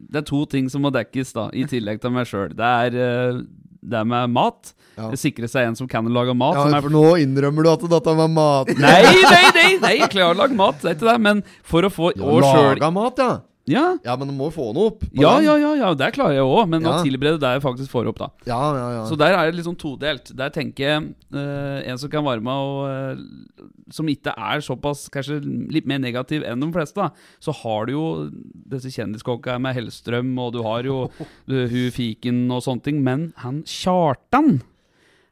Det 0.09 0.18
er 0.22 0.26
to 0.28 0.40
ting 0.51 0.68
som 0.72 0.82
må 0.84 0.90
dekkes, 0.94 1.32
da, 1.36 1.44
i 1.53 1.64
tillegg 1.68 2.01
til 2.03 2.12
meg 2.14 2.28
sjøl. 2.30 2.53
Det 2.57 2.68
er 2.88 2.92
uh, 2.99 3.40
det 3.88 4.03
med 4.11 4.32
mat. 4.34 4.72
Ja. 4.99 5.11
Sikre 5.18 5.46
seg 5.51 5.68
en 5.68 5.76
som 5.78 5.86
kan 5.90 6.07
lage 6.11 6.34
mat. 6.34 6.57
som 6.59 6.72
Ja, 6.72 6.78
er 6.80 6.84
for 6.86 6.92
nå 6.94 7.05
innrømmer 7.22 7.62
du 7.66 7.70
at 7.70 7.84
dette 7.92 8.14
var 8.18 8.30
mat. 8.32 8.66
Nei, 8.78 9.03
nei, 9.22 9.44
nei! 9.55 9.68
nei 9.84 9.92
jeg 10.01 10.11
klarer 10.14 10.34
å 10.34 10.38
lage 10.40 10.57
mat, 10.59 10.76
det 10.82 10.88
er 10.90 10.94
ikke 10.99 11.11
det. 11.12 11.18
Men 11.28 11.36
for 11.66 11.80
å 11.86 11.90
få 11.92 12.07
Laga 12.18 12.90
mat, 12.94 13.16
ja. 13.22 13.30
Ja, 13.69 13.99
Ja, 14.05 14.16
men 14.16 14.29
du 14.31 14.35
må 14.35 14.49
få 14.55 14.71
noe 14.75 14.93
opp. 14.93 15.03
ja, 15.12 15.35
den. 15.37 15.45
ja, 15.45 15.57
ja, 15.61 15.73
ja, 15.83 15.91
det 15.95 16.09
klarer 16.16 16.39
jeg 16.39 16.47
òg. 16.49 16.69
Men 16.73 16.83
å 16.89 16.95
Ja. 16.97 17.03
tilberede 17.05 17.41
det 17.43 17.51
jeg 17.59 17.62
faktisk 17.62 17.91
får 17.93 18.09
opp, 18.11 18.19
da. 18.19 18.29
ja, 18.49 18.61
ja, 18.77 18.87
ja. 18.97 19.03
Så 19.11 19.16
der 19.21 19.37
er 19.37 19.53
det 19.53 19.64
sånn 19.66 19.77
todelt. 19.79 20.33
Der 20.37 20.51
tenker 20.51 20.85
jeg 20.85 21.14
uh, 21.35 21.83
en 21.85 21.99
som 22.01 22.11
kan 22.11 22.25
være 22.25 22.41
med 22.41 22.53
og 22.53 22.89
uh, 22.89 23.66
Som 23.91 24.09
ikke 24.09 24.35
er 24.37 24.61
såpass 24.61 25.07
kanskje 25.09 25.39
litt 25.73 25.87
mer 25.89 25.99
negativ 25.99 26.43
enn 26.45 26.61
de 26.61 26.71
fleste, 26.73 26.97
da. 27.01 27.11
Så 27.41 27.53
har 27.62 27.87
du 27.87 27.93
jo 27.93 28.31
disse 28.69 28.91
kjendiskokka 28.93 29.59
med 29.61 29.75
Hellstrøm, 29.79 30.35
og 30.39 30.53
du 30.53 30.62
har 30.62 30.83
jo 30.85 31.11
hun 31.49 31.91
Fiken 31.93 32.51
og 32.53 32.61
sånne 32.66 32.83
ting. 32.85 33.03
Men 33.05 33.33
han 33.45 33.62
Kjartan, 33.64 34.61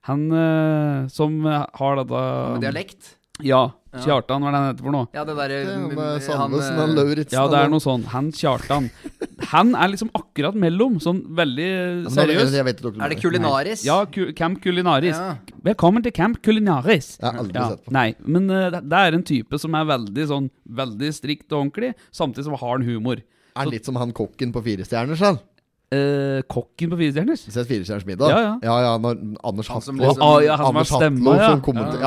han 0.09 0.27
uh, 0.33 1.09
som 1.13 1.41
har 1.45 1.97
dette 2.01 2.23
Med 2.57 2.63
dialekt. 2.65 3.17
Ja, 3.45 3.67
Kjartan, 4.05 4.43
hva 4.43 4.51
er 4.51 4.55
det 4.55 4.61
han 4.61 4.69
heter 4.71 4.87
for 4.87 4.95
noe? 4.95 5.09
Ja, 5.17 5.25
det 5.27 5.35
derre 5.39 5.59
er 5.61 5.71
mm, 5.71 5.95
han, 5.97 6.21
Sandnesen 6.25 6.77
eh, 6.77 6.83
og 6.83 6.95
Lauritzen. 6.97 7.37
Ja, 7.37 7.45
det 7.53 7.61
er 7.61 7.73
noe 7.73 7.85
sånn. 7.85 8.05
Han 8.13 8.31
Kjartan. 8.37 8.89
Han 9.53 9.73
er 9.79 9.93
liksom 9.93 10.11
akkurat 10.17 10.59
mellom. 10.59 10.99
Sånn 11.03 11.23
veldig 11.39 11.69
seriøs. 12.15 12.55
Ja, 12.57 12.65
Er 12.67 13.15
det 13.15 13.19
kulinaris? 13.23 13.85
Ja, 13.87 13.99
ku 14.11 14.29
Camp 14.37 14.61
Kulinaris. 14.65 15.17
Ja. 15.17 15.57
Velkommen 15.67 16.05
til 16.07 16.15
Camp 16.17 16.41
Kulinaris. 16.45 17.17
Jeg 17.21 17.27
har 17.27 17.41
aldri 17.43 17.59
Ja, 17.59 17.69
sett 17.75 17.85
på. 17.87 17.95
nei, 17.97 18.09
men 18.25 18.51
uh, 18.51 18.81
det, 18.81 19.03
er 19.03 19.17
en 19.19 19.27
type 19.27 19.59
som 19.63 19.75
er 19.79 19.89
veldig 19.89 20.27
sånn 20.31 20.47
Veldig 20.77 21.11
strikt 21.15 21.53
og 21.53 21.61
ordentlig, 21.65 21.93
samtidig 22.15 22.47
som 22.49 22.57
har 22.59 22.73
han 22.77 22.87
humor. 22.87 23.23
Er 23.57 23.65
han 23.65 23.73
litt 23.73 23.87
som 23.89 23.97
han 24.01 24.13
kokken 24.17 24.53
på 24.53 24.63
Fire 24.67 24.85
stjerner, 24.87 25.19
selv? 25.19 25.45
Eh, 25.87 26.43
kokken 26.51 26.91
på 26.91 26.97
Firestjerners. 26.99 27.45
Sett 27.47 27.69
Firestjerners 27.69 28.07
middag? 28.09 28.31
Ja, 28.33 28.39
ja. 28.43 28.55
ja, 28.63 28.77
ja 28.83 28.95
når 28.99 29.21
Anders 29.47 29.69
Hatlo 29.71 29.93
liksom- 29.95 30.43
ja, 30.43 30.57
som 30.57 30.67
Anders 30.67 30.91
Hatlo 30.91 31.35
ja. 31.37 31.47
som 31.47 31.61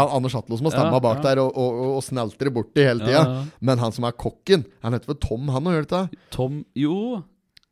ja. 0.04 0.58
Som 0.58 0.66
har 0.68 0.74
stemma 0.74 0.98
Ja, 0.98 1.00
bak 1.00 1.22
ja. 1.22 1.24
der 1.24 1.40
og, 1.46 1.56
og, 1.56 1.78
og, 1.96 2.04
snelter 2.04 2.52
borti 2.52 2.84
hele 2.84 3.06
tida. 3.06 3.22
Ja, 3.22 3.24
ja. 3.24 3.46
Men 3.62 3.80
han 3.80 3.96
som 3.96 4.04
er 4.04 4.12
kokken, 4.12 4.66
han 4.84 4.94
heter 4.98 5.14
vel 5.14 5.20
Tom, 5.24 5.48
han 5.48 5.64
òg, 5.64 5.78
gjør 5.78 5.88
det 5.88 6.02
ikke? 6.04 6.20
Tom 6.36 6.66
Jo, 6.76 7.24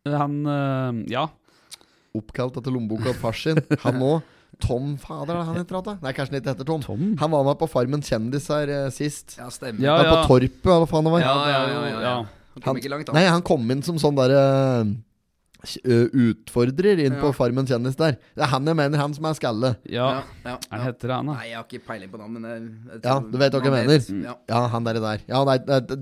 han 0.08 0.40
eh, 0.48 1.04
Ja. 1.12 1.28
Oppkalt 2.16 2.56
etter 2.58 2.72
lommeboka 2.72 3.12
til 3.12 3.20
far 3.20 3.36
sin. 3.36 3.60
Han 3.84 4.00
òg. 4.00 4.22
Tom 4.64 4.96
Fader, 4.98 5.36
er 5.36 5.44
han 5.44 5.58
heter? 5.60 5.76
han 5.86 6.00
Nei, 6.02 6.14
kanskje 6.16 6.32
han 6.34 6.40
ikke 6.42 6.54
heter 6.56 6.66
Tom. 6.66 6.82
Tom? 6.82 7.18
Han 7.20 7.32
var 7.36 7.44
med 7.46 7.60
på 7.60 7.68
Farmen 7.70 8.02
kjendis 8.02 8.48
her 8.50 8.72
eh, 8.72 8.88
sist. 8.96 9.36
Ja, 9.38 9.52
stemmer. 9.54 9.84
Ja, 9.84 9.98
Ja, 10.02 10.16
På 10.24 10.32
Torpet, 10.32 10.66
eller 10.66 10.86
hva 10.86 10.90
faen 10.90 11.04
det 11.06 11.12
var. 11.14 11.20
Ja, 11.22 11.36
ja, 11.52 11.60
ja, 11.68 11.84
ja, 11.92 12.00
ja. 12.02 12.16
Han 12.56 12.64
kom 12.64 12.72
Han- 12.72 12.80
ikke 12.82 12.90
langt, 12.96 13.06
da. 13.12 13.14
Nei, 13.14 13.26
han 13.28 13.44
kom 13.46 13.70
inn 13.70 13.84
som 13.86 14.00
sånn 14.02 14.16
derre 14.18 14.40
uh, 14.88 14.96
utfordrer 15.66 17.00
inn 17.06 17.16
på 17.20 17.32
Farmen 17.36 17.66
kjendis 17.68 17.96
der. 18.00 18.18
Det 18.38 18.44
er 18.46 18.52
han 18.52 18.68
jeg 18.70 18.78
mener, 18.78 19.00
han 19.02 19.14
som 19.16 19.26
er 19.30 19.38
skalle. 19.38 19.72
Ja, 19.90 20.08
ja, 20.46 20.56
han 20.72 20.84
heter 20.86 21.14
han, 21.16 21.30
da. 21.32 21.38
Nei, 21.40 21.48
jeg 21.50 21.58
har 21.58 21.66
ikke 21.68 21.82
peiling 21.88 22.12
på 22.14 22.20
navn, 22.22 22.36
men 22.38 22.48
jeg, 22.50 22.62
jeg 22.94 23.02
Ja, 23.08 23.16
du 23.24 23.38
vet 23.42 23.56
hva 23.58 23.62
jeg 23.66 23.74
mener. 23.76 24.06
Mm. 24.08 24.22
Ja. 24.28 24.36
Ja, 24.52 24.62
han 24.74 24.88
der. 24.88 25.00
der. 25.04 25.24
Ja, 25.30 25.42
nei, 25.48 25.58
det, 25.66 25.80
det, 25.90 25.98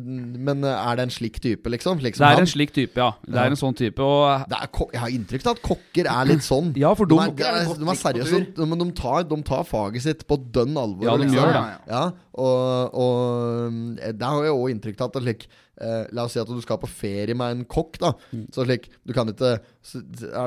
men 0.49 0.63
er 0.69 0.99
det 0.99 1.07
en 1.07 1.13
slik 1.15 1.39
type, 1.43 1.71
liksom? 1.71 1.99
Slik 2.03 2.17
Det 2.19 2.25
er 2.27 2.35
han? 2.35 2.45
en 2.45 2.51
slik 2.51 2.73
type, 2.75 2.99
ja. 2.99 3.11
Det 3.25 3.35
Ja. 3.35 3.45
er 3.45 3.55
en 3.55 3.59
sånn 3.59 3.75
type, 3.77 3.99
og 4.03 4.45
Det 4.51 4.59
er, 4.59 4.69
jeg 4.93 5.01
har 5.05 5.09
inntrykk 5.19 5.45
av 5.47 5.55
at 5.57 5.63
kokker 5.65 6.11
er 6.11 6.25
litt 6.29 6.45
sånn. 6.45 6.73
Ja, 6.77 6.93
for 6.93 7.05
de, 7.05 7.15
de- 7.15 7.23
er, 7.23 7.35
de, 7.35 7.43
er, 7.71 7.79
de 7.79 7.89
er 7.95 8.01
seriøse, 8.01 8.67
men 8.67 8.79
de 8.79 8.91
tar, 8.99 9.23
de 9.23 9.41
tar 9.43 9.63
faget 9.63 10.01
sitt 10.05 10.27
på 10.27 10.37
dønn 10.51 10.75
alvor. 10.77 11.03
Ja, 11.07 11.17
de 11.17 11.23
liksom. 11.25 11.39
gjør 11.39 11.53
det. 11.53 11.65
Ja, 11.89 12.03
og, 12.35 12.95
og 12.99 14.17
der 14.19 14.25
har 14.27 14.43
jeg 14.43 14.53
òg 14.55 14.71
inntrykk 14.75 15.01
av 15.01 15.07
at 15.11 15.13
det 15.19 15.23
slik 15.25 15.47
eh, 15.81 16.05
La 16.15 16.25
oss 16.25 16.33
si 16.35 16.39
at 16.41 16.47
du 16.47 16.61
skal 16.63 16.79
på 16.81 16.89
ferie 16.89 17.35
med 17.35 17.51
en 17.59 17.65
kokk. 17.65 17.99
da 17.99 18.13
Mm. 18.31 18.47
Så 18.53 18.65
slik, 18.65 18.89
Du 19.05 19.13
kan 19.13 19.27
ikke 19.27 19.59
så, 19.83 20.01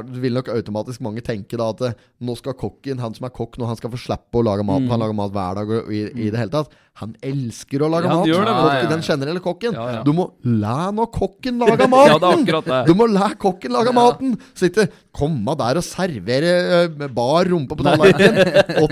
Du 0.06 0.20
vil 0.20 0.34
nok 0.34 0.48
automatisk 0.48 1.00
mange 1.00 1.20
tenke 1.22 1.56
da 1.56 1.70
at 1.70 1.80
eh, 1.82 1.94
nå 2.20 2.36
skal 2.36 2.54
kokken, 2.54 2.98
han 2.98 3.14
som 3.14 3.26
er 3.28 3.34
kokk, 3.34 3.58
nå 3.58 3.66
han 3.66 3.76
skal 3.76 3.90
få 3.90 4.00
slippe 4.00 4.40
å 4.40 4.44
lage 4.44 4.64
mat 4.64 4.82
Mm. 4.82 4.90
Han 4.90 5.00
lager 5.00 5.14
mat 5.14 5.32
hver 5.32 5.54
dag 5.54 5.70
og 5.70 5.92
i, 5.92 6.04
i 6.14 6.30
det 6.30 6.38
hele 6.38 6.50
tatt. 6.50 6.70
Han 6.98 7.12
elsker 7.22 7.82
å 7.86 7.88
lage 7.92 8.08
Ja, 8.10 8.14
mat. 8.18 8.26
det, 8.26 8.32
ja, 8.34 8.62
ja. 8.82 8.88
Den 8.90 9.02
generelle 9.06 9.40
kokken. 9.44 9.76
Du 10.06 10.10
må 10.16 10.24
la 10.42 10.90
nå 10.94 11.04
kokken 11.14 11.58
lage 11.62 11.86
maten! 11.90 12.42
Du 12.88 12.94
må 12.98 13.06
la 13.06 13.28
kokken 13.38 13.70
lage 13.76 13.92
maten! 13.94 14.32
Så 14.58 14.66
ikke 14.70 14.88
komme 15.18 15.54
der 15.58 15.78
og 15.80 15.84
servere 15.86 17.08
bar 17.14 17.46
rumpe 17.50 17.76
på 17.78 17.86
tallerkenen 17.86 18.82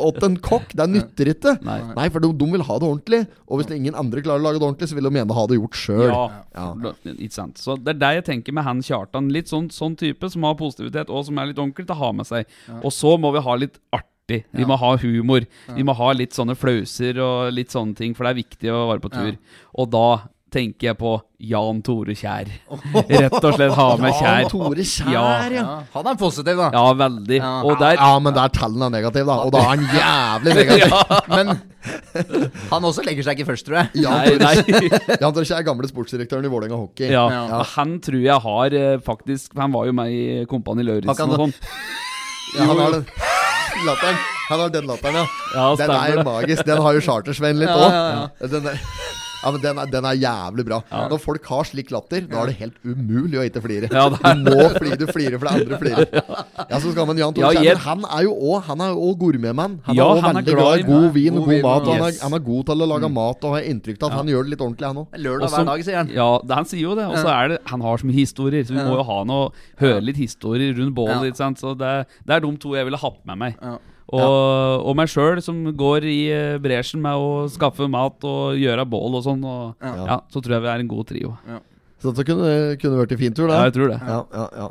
åt- 0.00 0.22
en 0.28 0.36
kokk. 0.44 0.74
Det 0.76 0.86
nytter 0.92 1.32
ikke. 1.32 1.56
Nei. 1.64 2.08
for 2.12 2.20
de, 2.24 2.30
de 2.42 2.50
vil 2.52 2.64
ha 2.68 2.78
det 2.80 2.88
ordentlig. 2.90 3.22
Og 3.48 3.60
hvis 3.62 3.72
ingen 3.76 3.96
andre 3.96 4.20
klarer 4.24 4.40
å 4.44 4.46
lage 4.50 4.60
det 4.60 4.66
ordentlig, 4.68 4.90
så 4.92 4.98
vil 5.00 5.08
de 5.08 5.14
gjerne 5.20 5.36
ha 5.40 5.46
det 5.50 5.58
gjort 5.60 5.80
sjøl. 5.80 6.12
Ja. 6.12 6.68
Så 7.60 7.76
det 7.80 7.94
er 7.96 8.00
det 8.04 8.12
jeg 8.20 8.26
tenker 8.30 8.56
med 8.56 8.66
han 8.68 8.84
Kjartan. 8.84 9.32
Litt 9.32 9.48
sånn, 9.52 9.70
sånn 9.72 9.96
type 10.00 10.28
som 10.32 10.44
har 10.48 10.56
positivitet, 10.60 11.08
og 11.12 11.24
som 11.28 11.40
er 11.40 11.50
litt 11.52 11.60
ordentlig 11.60 11.86
til 11.88 11.96
å 11.96 12.00
ha 12.04 12.12
med 12.20 12.28
seg. 12.28 12.48
Og 12.82 12.92
så 12.94 13.16
må 13.20 13.32
vi 13.36 13.44
ha 13.44 13.56
litt 13.60 13.80
artig. 14.30 14.42
Vi 14.56 14.64
må 14.70 14.78
ha 14.80 14.96
humor. 15.02 15.46
Vi 15.76 15.82
må 15.86 15.96
ha 15.98 16.12
litt 16.16 16.32
sånne 16.38 16.56
flauser 16.56 17.18
og 17.20 17.52
litt 17.52 17.70
sånne 17.74 17.96
ting, 17.98 18.14
for 18.14 18.24
det 18.24 18.34
er 18.36 18.42
viktig 18.44 18.70
å 18.74 18.84
være 18.94 19.02
på 19.04 19.12
tur. 19.14 19.34
Og 19.78 19.90
da 19.90 20.06
tenker 20.50 20.88
jeg 20.88 20.96
på 20.98 21.10
Jan 21.46 21.78
Tore 21.86 22.10
Kjær. 22.18 22.48
Rett 23.06 23.36
og 23.38 23.52
slett 23.54 23.74
ha 23.76 23.84
med 24.02 24.10
Kjær. 24.18 24.40
Jan 24.42 24.50
Tore 24.50 24.82
Kjær, 24.82 25.12
Ja. 25.14 25.22
ja. 25.46 25.60
Ja, 25.60 25.76
han 25.92 26.08
er 26.10 26.16
positiv, 26.18 26.58
da. 26.58 26.70
Ja, 26.74 26.88
veldig. 26.98 27.36
Ja. 27.38 27.52
Og 27.62 27.78
der 27.78 27.94
Ja, 28.00 28.08
men 28.18 28.34
der 28.34 28.48
tallene 28.56 28.88
er 28.88 28.96
negative, 28.96 29.26
da. 29.30 29.36
Og 29.46 29.52
da 29.54 29.62
er 29.62 29.68
han 29.70 29.86
jævlig 29.94 30.56
negativ. 30.58 30.96
Men 31.36 31.54
han 32.72 32.84
også 32.90 33.04
legger 33.06 33.22
seg 33.28 33.38
ikke 33.38 33.46
først, 33.52 33.64
tror 33.68 33.78
jeg. 33.78 34.02
Jan 34.02 34.26
Tore, 34.26 34.42
nei. 34.42 34.90
Jan 35.22 35.32
Tore 35.38 35.46
Kjær 35.52 35.62
gamle 35.70 35.88
sportsdirektøren 35.88 36.44
i 36.44 36.52
Vålerenga 36.52 36.82
hockey. 36.82 37.06
Ja, 37.14 37.28
Ja. 37.30 37.44
og 37.60 37.66
Han 37.76 38.00
tror 38.02 38.18
jeg 38.26 38.42
har 38.50 38.74
eh, 38.82 38.98
faktisk 39.06 39.54
Han 39.56 39.70
var 39.72 39.86
jo 39.86 39.92
med 40.02 40.10
i 40.10 40.44
Kompani 40.50 40.82
Lauritzen 40.82 41.14
kan- 41.14 41.30
og 41.30 41.44
sånn. 41.46 41.54
Ja, 42.58 42.66
han 42.66 42.76
har 42.82 43.04
den 43.80 43.88
latteren. 43.88 44.18
Han 44.50 44.60
har 44.60 44.72
den 44.74 44.88
latteren, 44.90 45.14
ja. 45.20 45.26
Ja, 45.54 45.68
Den 45.80 45.90
er 45.96 46.24
magisk. 46.26 46.64
Den 46.68 46.82
har 46.84 46.96
jo 46.96 47.00
Chartersveien 47.06 47.58
litt 47.60 47.70
Ja, 47.70 47.76
òg. 47.76 47.92
ja, 47.92 48.28
er 48.74 48.80
ja, 49.42 49.50
men 49.50 49.60
den 49.62 49.78
er, 49.80 49.86
den 49.90 50.04
er 50.04 50.16
jævlig 50.20 50.64
bra. 50.68 50.78
Når 51.10 51.20
folk 51.22 51.46
har 51.50 51.64
slik 51.68 51.90
latter, 51.94 52.26
da 52.28 52.42
er 52.42 52.50
det 52.52 52.56
helt 52.60 52.76
umulig 52.84 53.38
å 53.40 53.44
ikke 53.48 53.62
flire. 53.64 53.88
Ja, 53.92 54.08
det 54.12 54.20
er 54.20 54.34
Du 54.40 54.50
må 54.50 54.66
flire, 54.76 54.98
du 55.00 55.06
flirer 55.10 55.38
det 55.40 55.52
andre 55.54 55.78
flirer. 55.80 56.06
Ja, 56.70 56.78
så 56.78 56.92
skal 56.92 57.06
man 57.08 57.18
Jan 57.18 57.32
Tore 57.34 57.48
Ja, 57.48 57.50
Kjær, 57.56 57.64
jeg- 57.64 57.78
Han 57.82 58.04
er 58.04 58.22
jo 58.22 58.34
òg 58.36 58.62
Han 58.68 58.80
er 58.84 58.90
jo 58.92 58.98
også 59.08 59.18
gourmetmann. 59.18 59.72
Han 59.88 59.96
Ja, 59.96 60.04
er 60.12 60.18
er 60.20 60.26
veldig 60.28 60.54
glad 60.54 60.78
i 60.78 60.84
god 60.86 61.06
vin 61.16 61.32
og 61.32 61.40
God 61.40 61.46
god 61.46 61.54
vin, 61.54 61.62
mat. 61.64 61.80
Og 61.88 61.94
han, 61.94 62.04
er, 62.04 62.18
han 62.22 62.36
er 62.36 62.42
god 62.46 62.64
til 62.68 62.74
å 62.84 62.88
lage 62.92 63.10
mat, 63.10 63.44
og 63.48 63.54
har 63.56 63.66
inntrykk 63.72 64.02
av 64.04 64.10
at 64.10 64.16
han 64.20 64.30
gjør 64.30 64.44
det 64.46 64.50
litt 64.54 64.62
ordentlig, 64.66 64.86
han 64.86 65.00
òg. 65.02 65.18
Lørdag 65.24 65.50
hver 65.54 65.66
dag, 65.70 65.84
sier 65.88 65.96
han. 66.00 66.12
Ja, 66.14 66.28
han 66.54 66.68
sier 66.70 66.84
jo 66.84 66.94
det. 67.00 67.06
Og 67.10 67.16
så 67.18 67.32
er 67.34 67.48
det 67.54 67.58
Han 67.72 67.80
har 67.80 67.96
så 67.98 68.06
mye 68.06 68.20
historier, 68.20 68.62
så 68.68 68.76
vi 68.76 68.84
må 68.84 69.00
jo 69.00 69.06
ha 69.08 69.18
noe 69.24 69.50
høre 69.80 70.00
litt 70.04 70.20
historier 70.20 70.76
rundt 70.78 70.94
bålet. 70.94 71.16
Ja. 71.16 71.32
ikke 71.32 71.42
sant? 71.42 71.58
Så 71.64 71.74
det, 71.80 71.94
det 72.28 72.36
er 72.36 72.44
de 72.44 72.52
to 72.62 72.76
jeg 72.76 72.86
ville 72.86 73.00
hatt 73.02 73.18
med 73.26 73.38
meg. 73.38 73.56
Ja. 74.10 74.26
Og, 74.26 74.86
og 74.90 74.96
meg 74.98 75.10
sjøl, 75.12 75.38
som 75.44 75.60
går 75.78 76.06
i 76.10 76.20
eh, 76.34 76.56
bresjen 76.62 77.02
med 77.04 77.14
å 77.14 77.44
skaffe 77.52 77.86
mat 77.90 78.24
og 78.26 78.56
gjøre 78.58 78.86
bål 78.90 79.20
og 79.20 79.26
sånn. 79.26 79.44
Og, 79.46 79.76
ja. 79.78 79.92
Ja. 80.08 80.16
så 80.32 80.42
tror 80.42 80.56
jeg 80.56 80.64
vi 80.66 80.72
er 80.72 80.82
en 80.84 80.90
god 80.90 81.10
trio. 81.12 81.36
Så 82.00 82.10
dette 82.10 82.24
kunne, 82.26 82.50
kunne 82.80 82.98
vært 83.02 83.14
en 83.14 83.20
fin 83.20 83.36
tur, 83.36 83.50
Ja, 83.52 83.66
jeg 83.68 83.76
tror 83.76 83.92
det. 83.92 84.00
Ja, 84.08 84.20
ja, 84.34 84.46
ja. 84.64 84.68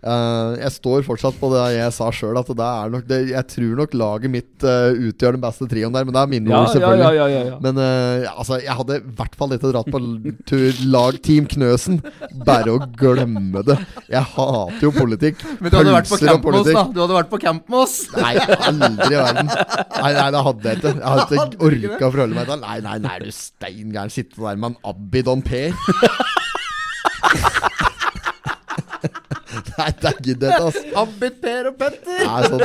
Eh, 0.00 0.52
jeg 0.62 0.72
står 0.78 1.02
fortsatt 1.04 1.36
på 1.36 1.50
det 1.52 1.62
jeg 1.74 1.92
sa 1.92 2.06
sjøl, 2.14 2.38
at 2.40 2.48
det 2.48 2.66
er 2.66 2.92
nok 2.94 3.02
det, 3.08 3.18
Jeg 3.34 3.46
tror 3.52 3.74
nok 3.82 3.96
laget 4.00 4.32
mitt 4.32 4.64
uh, 4.64 4.96
utgjør 4.96 5.36
den 5.36 5.42
beste 5.42 5.68
trioen 5.68 5.92
der, 5.92 6.06
men 6.08 6.16
det 6.16 6.22
er 6.22 6.30
mine 6.30 6.48
Ja, 6.48 6.62
ord, 6.62 6.70
selvfølgelig. 6.72 7.04
ja, 7.04 7.10
ja, 7.12 7.26
ja, 7.28 7.42
ja. 7.50 7.58
Men 7.60 7.80
uh, 7.80 8.30
altså, 8.32 8.56
jeg 8.64 8.76
hadde 8.78 8.96
i 8.96 9.12
hvert 9.18 9.36
fall 9.36 9.52
ikke 9.56 9.72
dratt 9.74 9.90
på 9.92 10.00
tur 10.48 10.80
lag 10.94 11.20
Team 11.26 11.50
Knøsen. 11.52 12.00
Bare 12.48 12.72
å 12.72 12.80
glemme 12.96 13.64
det. 13.66 13.76
Jeg 14.08 14.24
hater 14.32 14.86
jo 14.86 14.94
politikk. 14.96 15.44
Men 15.60 15.68
du 15.68 15.78
hadde 15.82 15.96
vært 15.98 16.10
på 16.14 16.20
camp 16.24 16.48
med 16.48 16.60
oss, 16.62 16.72
da. 16.72 16.86
Du 16.88 17.02
hadde 17.04 17.18
vært 17.18 17.32
på 17.34 17.42
camp 17.44 17.68
med 17.68 17.80
oss. 17.82 17.98
Nei, 18.16 18.34
aldri 18.40 19.12
i 19.12 19.20
verden. 19.20 19.52
Nei, 19.52 20.12
nei, 20.16 20.26
det 20.32 20.44
hadde 20.48 20.72
jeg 20.72 20.80
ikke. 20.80 20.96
Jeg 20.96 21.08
hadde 21.12 21.40
ikke 21.44 21.70
orka 21.70 22.08
å 22.08 22.12
forholde 22.16 22.40
meg 22.40 22.48
til 22.50 22.64
Nei, 22.64 22.80
nei, 22.88 22.98
nei, 23.04 23.14
er 23.18 23.28
du 23.28 23.36
stein 23.36 23.92
gæren. 23.92 24.16
Sitte 24.16 24.40
der 24.40 24.60
med 24.60 24.72
en 24.72 24.80
Abidon 24.94 25.44
Per. 25.44 25.76
Nei, 29.80 29.90
det 30.00 30.10
er 30.10 30.18
jeg 30.30 30.60
altså. 30.60 30.82
Abid, 31.00 31.36
Per 31.40 31.68
og 31.70 31.76
Petter. 31.80 32.20
Er 32.26 32.48
sånn 32.50 32.64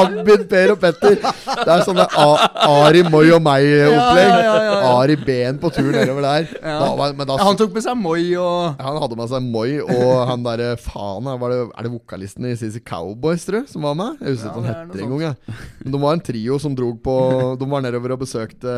Abid, 0.00 0.44
Per 0.50 0.72
og 0.74 0.80
Petter. 0.82 1.16
Det 1.20 1.70
er 1.74 1.82
sånn 1.86 1.98
det 2.00 2.06
A- 2.20 2.48
Ari, 2.68 3.02
Moi 3.12 3.24
og 3.34 3.42
meg-opplegg. 3.44 4.30
Ja, 4.44 4.54
ja. 4.64 4.78
Ari 4.94 5.16
Ben 5.20 5.58
på 5.62 5.70
tur 5.74 5.90
nedover 5.94 6.24
der. 6.24 6.48
Da, 6.64 6.88
var- 6.98 7.14
men 7.18 7.28
da, 7.28 7.36
han 7.42 7.58
tok 7.60 7.74
med 7.76 7.84
seg 7.84 7.98
Moi 8.00 8.22
og 8.40 8.80
han 8.80 9.00
hadde 9.02 9.18
med 9.20 9.30
seg 9.32 9.44
Moi 9.44 9.76
og 9.84 10.12
han 10.30 10.44
derre 10.46 10.72
faen 10.80 11.26
var 11.40 11.52
det, 11.52 11.60
Er 11.74 11.86
det 11.86 11.92
vokalisten 11.94 12.48
i 12.48 12.54
CC 12.58 12.80
Cowboys, 12.86 13.44
tror 13.46 13.64
du, 13.64 13.70
som 13.70 13.84
var 13.86 13.96
med? 13.98 14.20
Jeg 14.24 14.34
husker 14.36 14.50
ikke 14.50 14.62
hva 14.62 14.64
han 14.64 14.74
er 14.74 14.80
heter 14.88 15.04
engang. 15.04 15.36
Men 15.84 15.94
de 15.96 16.00
var 16.06 16.16
en 16.18 16.24
trio 16.24 16.58
som 16.62 16.74
drog 16.78 16.98
på 17.04 17.14
De 17.60 17.68
var 17.70 17.84
nedover 17.84 18.14
og 18.16 18.22
besøkte 18.24 18.74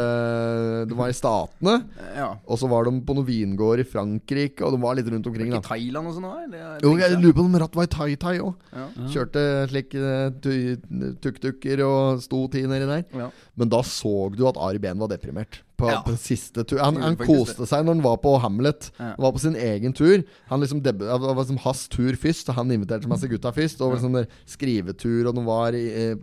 De 0.90 0.96
var 0.98 1.12
i 1.12 1.16
Statene. 1.16 1.76
Ja. 2.16 2.30
Og 2.46 2.58
så 2.60 2.68
var 2.70 2.86
de 2.88 2.94
på 3.06 3.16
noen 3.16 3.26
vingård 3.28 3.80
i 3.82 3.86
Frankrike, 3.88 4.64
og 4.66 4.74
de 4.74 4.80
var 4.82 4.96
litt 4.98 5.08
rundt 5.12 5.26
omkring. 5.30 5.50
Ikke 5.52 5.62
Thailand 5.70 6.10
og 6.10 6.16
sånn 6.16 6.26
òg? 6.28 6.56
Jo, 6.84 6.92
jeg 7.00 7.18
lurer 7.22 7.35
på 7.36 7.44
om 7.46 7.58
Ratwai 7.60 7.86
Tai-Tai 7.92 8.34
òg. 8.42 8.64
Ja. 8.72 8.86
Kjørte 9.12 9.44
slik 9.70 9.94
eh, 9.98 10.30
tu- 10.42 11.12
tuk-tukker 11.22 11.82
og 11.86 12.22
sto 12.24 12.42
ti 12.52 12.64
nedi 12.66 12.88
der. 12.88 13.04
Ja. 13.16 13.28
Men 13.56 13.70
da 13.72 13.82
så 13.86 14.16
du 14.34 14.46
at 14.48 14.58
Ari 14.60 14.80
Behn 14.82 14.98
var 15.02 15.12
deprimert. 15.12 15.60
På, 15.76 15.90
Ja. 15.90 15.98
på 16.00 16.14
siste 16.16 16.64
tur 16.64 16.78
Han, 16.80 16.96
han 17.02 17.16
koste 17.20 17.66
seg 17.68 17.84
når 17.84 17.98
han 17.98 18.02
var 18.06 18.16
på 18.22 18.30
Hamlet. 18.40 18.90
Ja. 18.96 19.10
Han 19.16 19.24
var 19.26 19.32
på 19.36 19.42
sin 19.42 19.56
egen 19.60 19.92
tur. 19.92 20.22
Han 20.48 20.62
liksom 20.62 20.80
deb 20.82 20.98
Det 21.02 21.18
var 21.20 21.34
liksom 21.36 21.58
hans 21.66 21.82
tur 21.92 22.16
først. 22.16 22.48
Og 22.48 22.54
han 22.56 22.70
inviterte 22.72 23.08
masse 23.10 23.28
gutta 23.28 23.52
først. 23.52 23.82
Og 23.84 23.98
sånn 24.00 24.16
der 24.16 24.26
skrivetur, 24.48 25.28
og 25.28 25.34
de 25.36 25.44
var 25.44 25.76
i, 25.76 25.84
eh, 25.92 26.14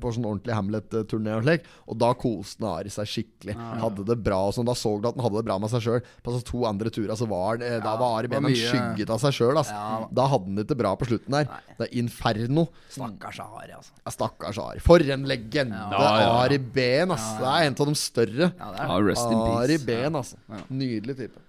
på 0.00 0.12
sånn 0.16 0.24
ordentlig 0.24 0.56
Hamlet-turné 0.56 1.36
og 1.36 1.44
slik. 1.44 1.66
Og 1.88 1.98
da 2.00 2.12
koste 2.14 2.64
han 2.64 2.78
Ari 2.80 2.88
seg 2.94 3.06
skikkelig. 3.06 3.56
Hadde 3.82 4.06
det 4.08 4.16
bra 4.24 4.38
og 4.48 4.54
sånn. 4.56 4.64
Da 4.66 4.72
så 4.78 4.94
du 5.00 5.08
at 5.08 5.16
han 5.16 5.24
hadde 5.26 5.42
det 5.42 5.44
bra 5.50 5.58
med 5.58 5.70
seg 5.70 5.82
sjøl. 5.84 6.00
På 6.24 6.32
altså, 6.32 6.44
to 6.48 6.64
andre 6.64 6.88
turer 6.90 7.14
så 7.18 7.28
var 7.28 7.58
han, 7.58 7.82
Da 7.82 7.96
var 8.00 8.18
Ari 8.22 8.28
Behn 8.32 8.48
skygget 8.48 9.10
av 9.12 9.20
seg 9.20 9.36
sjøl. 9.36 9.60
Ja. 9.60 10.08
Da 10.10 10.26
hadde 10.32 10.46
han 10.48 10.54
det 10.56 10.66
ikke 10.68 10.78
bra 10.80 10.94
på 10.96 11.06
slutten 11.10 11.30
der. 11.36 11.48
Det 11.78 11.88
er 11.90 11.98
Inferno. 11.98 12.68
Stakkars 12.88 13.40
Ari, 13.44 13.72
altså. 13.76 13.92
Ja, 14.06 14.10
Stakkars 14.10 14.58
Ari. 14.58 14.80
For 14.80 14.98
en 15.02 15.24
legende! 15.28 15.76
Ja, 15.76 16.00
ja, 16.00 16.20
ja. 16.22 16.32
Ari 16.46 16.58
Behn, 16.58 17.10
ass. 17.12 17.38
Det 17.38 17.46
er 17.52 17.66
en 17.68 17.76
av 17.78 17.86
de 17.92 17.94
større. 17.94 18.52
Ja, 18.58 18.72
det 18.72 18.80
er 18.80 18.88
Ja, 18.88 19.01
rest 19.08 19.26
in 19.30 19.38
Ari 19.38 19.76
peace. 19.78 19.86
Behn, 19.88 20.16
altså. 20.20 20.36
Nydelig 20.70 21.16
type. 21.18 21.40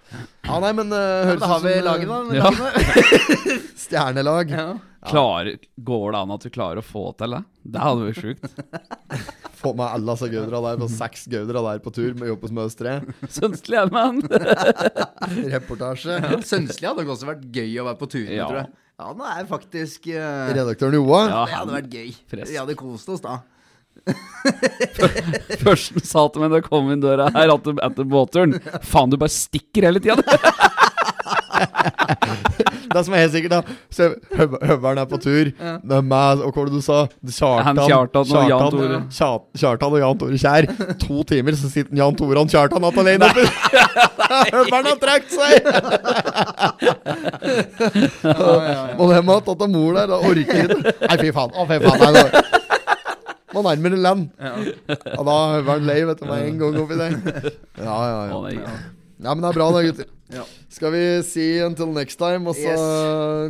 Ja, 0.46 0.60
nei, 0.64 0.72
men 0.78 0.92
uh, 0.94 1.00
høres 1.30 1.42
Da 1.42 1.50
har 1.54 1.62
vi 1.64 1.74
som 1.78 1.86
laget, 1.88 2.08
da. 2.08 2.18
eh, 2.24 2.38
Ja. 2.38 2.50
lagene. 2.50 3.60
stjernelag. 3.86 4.52
Ja. 4.54 4.68
Klarer, 5.10 5.58
går 5.84 6.06
det 6.16 6.20
an 6.24 6.32
at 6.38 6.46
vi 6.48 6.52
klarer 6.56 6.80
å 6.80 6.86
få 6.86 7.06
til 7.20 7.34
det? 7.36 7.42
Det 7.74 7.82
hadde 7.84 8.06
vært 8.10 8.22
sjukt. 8.24 8.46
Få 9.64 9.72
med 9.80 9.86
alle 9.96 10.12
disse 10.12 10.28
gaudra 10.28 10.60
der 10.66 10.80
på 10.82 10.88
seks 10.92 11.22
gaudra 11.32 11.62
der 11.64 11.80
på 11.80 11.92
tur 11.96 12.16
med 12.20 12.28
jobb 12.28 12.42
hos 12.44 12.52
Møs 12.56 12.74
3. 12.76 12.98
Sønstelig 13.32 13.78
er 13.80 13.92
man. 13.96 14.18
Reportasje. 15.54 16.18
Sønslig 16.44 16.90
hadde 16.90 17.06
også 17.08 17.30
vært 17.30 17.46
gøy 17.56 17.78
å 17.80 17.86
være 17.88 18.00
på 18.02 18.10
tur 18.12 18.26
med, 18.26 18.36
Ja. 18.42 18.48
tror 18.50 18.60
jeg. 18.64 18.72
Ja, 19.00 19.08
den 19.16 19.24
er 19.26 19.48
faktisk 19.50 20.06
uh... 20.14 20.52
Redaktøren 20.54 20.94
Joa. 21.00 21.22
Ja. 21.32 21.40
Det 21.48 21.56
hadde 21.58 21.76
vært 21.78 21.96
gøy. 21.96 22.12
Press. 22.34 22.52
Vi 22.52 22.60
hadde 22.60 22.76
kost 22.78 23.10
oss 23.10 23.24
da. 23.24 23.38
Først 25.64 25.94
sa 26.06 26.26
til 26.34 26.42
meg 26.44 26.50
da 26.52 26.58
jeg 26.60 26.66
kom 26.68 26.90
inn 26.92 27.00
døra 27.04 27.26
her 27.36 27.48
etter, 27.54 27.74
etter 27.88 28.04
båtturen 28.10 28.52
Faen, 28.84 29.10
du 29.14 29.18
bare 29.22 29.32
stikker 29.32 29.82
hele 29.88 30.00
tida. 30.04 30.20
Det 32.94 33.02
som 33.06 33.14
er 33.16 33.20
helt 33.24 33.34
sikkert, 33.34 33.54
da 33.54 33.62
Høv- 34.38 34.60
Høveren 34.68 35.00
er 35.02 35.08
på 35.10 35.18
tur 35.24 35.46
med 35.64 36.02
meg 36.10 36.42
Og 36.44 36.50
hva 36.52 36.60
var 36.60 36.66
det 36.70 36.76
du 36.76 36.82
sa? 36.84 36.98
Kjartan, 37.24 37.80
Kjartan 37.88 38.26
og 38.36 38.44
Jan 38.52 38.70
Tore. 38.74 38.98
Kjartan 39.64 39.94
og 39.96 40.00
Jan 40.04 40.18
Tore 40.22 40.38
Kjær. 40.44 40.64
To 41.06 41.16
timer, 41.30 41.54
så 41.58 41.68
sitter 41.72 41.94
Jan 42.02 42.16
Tore 42.20 42.38
og 42.44 42.50
Kjartan 42.52 42.84
att 42.84 42.98
alene 42.98 43.26
oppe. 43.30 43.44
Høveren 44.54 44.86
har 44.92 44.98
trukket 45.02 45.32
seg! 45.34 45.54
Og 48.24 49.24
Må 49.24 49.34
har 49.38 49.42
tatt 49.46 49.62
av 49.66 49.70
mor 49.72 49.94
der. 49.98 50.08
Da 50.12 50.18
orker 50.20 50.42
ikke. 50.42 50.64
Nei, 51.08 51.18
fy 51.22 51.30
faen. 51.36 51.52
Å, 51.54 51.56
fy 51.70 51.78
faen. 51.84 52.00
Nei, 52.18 52.26
Må 53.54 53.64
nærmere 53.66 54.00
land. 54.02 54.28
Ja, 54.40 54.58
da 55.22 55.24
var 55.24 55.70
han 55.76 55.88
lei, 55.88 56.02
vet 56.10 56.20
du, 56.22 56.28
med 56.30 56.50
en 56.50 56.60
gang 56.62 56.82
oppi 56.82 57.00
der. 57.00 57.16
Ja, 57.78 57.98
ja, 58.10 58.20
ja. 58.30 58.42
Å. 58.42 58.44
Ja, 59.24 59.32
men 59.32 59.44
det 59.46 59.50
er 59.54 59.58
bra 59.58 59.70
da, 59.72 59.82
gutter. 59.86 60.10
Ja. 60.34 60.44
Skal 60.74 60.94
vi 60.96 61.04
si 61.28 61.46
until 61.64 61.92
next 61.94 62.18
time, 62.20 62.50
og 62.50 62.58
så 62.58 62.74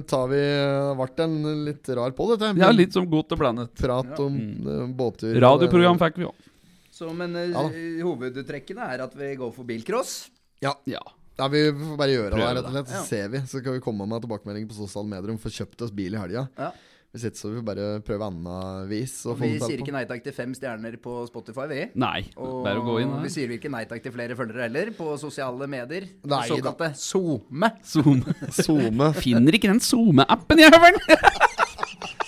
tar 0.09 0.27
vi 0.31 0.41
Det 0.43 0.95
ble 0.99 1.25
en 1.25 1.35
litt 1.69 1.91
rar 1.95 2.13
på 2.17 2.27
dette. 2.33 2.51
Ja, 2.59 2.71
litt 2.75 2.95
som 2.95 3.07
godt 3.09 3.33
og 3.35 3.41
blandet. 3.41 3.73
Prat 3.79 4.13
om 4.21 4.35
mm. 4.35 4.93
båttur. 4.97 5.33
Radioprogram 5.41 6.01
fikk 6.01 6.19
vi 6.21 6.27
òg. 6.29 6.49
Så, 6.93 7.09
men 7.17 7.33
eh, 7.39 7.49
Ja 7.49 7.65
hovedtrekkene 8.05 8.85
er 8.93 9.07
at 9.07 9.15
vi 9.17 9.33
går 9.39 9.53
for 9.55 9.67
bilcross. 9.67 10.27
Ja. 10.63 10.75
Ja. 10.85 11.01
ja, 11.39 11.47
vi 11.51 11.65
får 11.71 11.97
bare 11.99 12.13
gjøre 12.13 12.29
det, 12.29 12.37
Prøve 12.37 12.55
rett 12.59 12.67
og 12.67 12.75
slett. 12.75 12.91
Så 12.91 12.99
Ja. 12.99 13.05
ser 13.07 13.31
vi. 13.33 13.43
Så 13.49 13.63
kan 13.63 13.77
vi 13.77 13.83
komme 13.83 14.07
med 14.07 14.21
tilbakemelding 14.23 14.67
på 14.69 14.77
sosiale 14.77 15.09
medier 15.09 15.33
om 15.33 15.39
vi 15.39 15.45
får 15.47 15.57
kjøpt 15.63 15.87
oss 15.87 15.95
bil 15.95 16.13
i 16.13 16.21
helga. 16.21 16.47
Ja. 16.59 16.71
Hvis 17.13 17.27
ikke 17.29 17.37
så 17.37 17.45
får 17.45 17.57
vi 17.59 17.61
bare 17.67 17.87
prøve 18.01 18.25
annet 18.25 18.87
vis. 18.89 19.11
Og 19.29 19.37
Vi 19.37 19.51
sier 19.61 19.83
ikke 19.83 19.93
nei 19.93 20.01
takk 20.09 20.23
til 20.25 20.33
fem 20.33 20.55
stjerner 20.57 20.95
på 21.01 21.19
Spotify, 21.29 21.67
vi. 21.69 21.81
Nei, 22.01 22.23
Og 22.41 22.63
bare 22.65 22.81
å 22.81 22.85
gå 22.87 22.95
inn 23.03 23.13
vi 23.21 23.29
sier 23.29 23.53
ikke 23.53 23.69
nei 23.69 23.83
takk 23.89 24.01
til 24.01 24.15
flere 24.15 24.33
følgere 24.39 24.65
heller 24.65 24.89
på 24.97 25.13
sosiale 25.21 25.67
medier. 25.69 26.07
Nei. 26.25 26.41
Såkalte 26.49 26.89
SoMe. 26.97 27.69
SoMe. 27.85 28.33
Zoome. 28.49 29.11
Finner 29.21 29.59
ikke 29.59 29.69
den 29.69 29.83
SoMe-appen, 29.83 30.65
jeg, 30.65 30.73
høveren! 30.73 30.97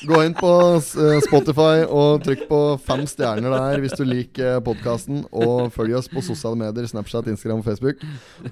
Gå 0.06 0.22
inn 0.26 0.36
på 0.38 0.52
eh, 0.78 1.20
Spotify 1.26 1.86
og 1.86 2.22
trykk 2.26 2.46
på 2.50 2.60
fem 2.86 3.06
stjerner 3.10 3.56
der 3.56 3.82
hvis 3.84 3.96
du 3.98 4.04
liker 4.06 4.62
podkasten. 4.66 5.24
Og 5.34 5.72
følg 5.74 5.98
oss 5.98 6.10
på 6.12 6.24
sosiale 6.26 6.60
medier, 6.60 6.86
Snapchat, 6.90 7.30
Instagram 7.32 7.64
og 7.64 7.70
Facebook. 7.70 8.04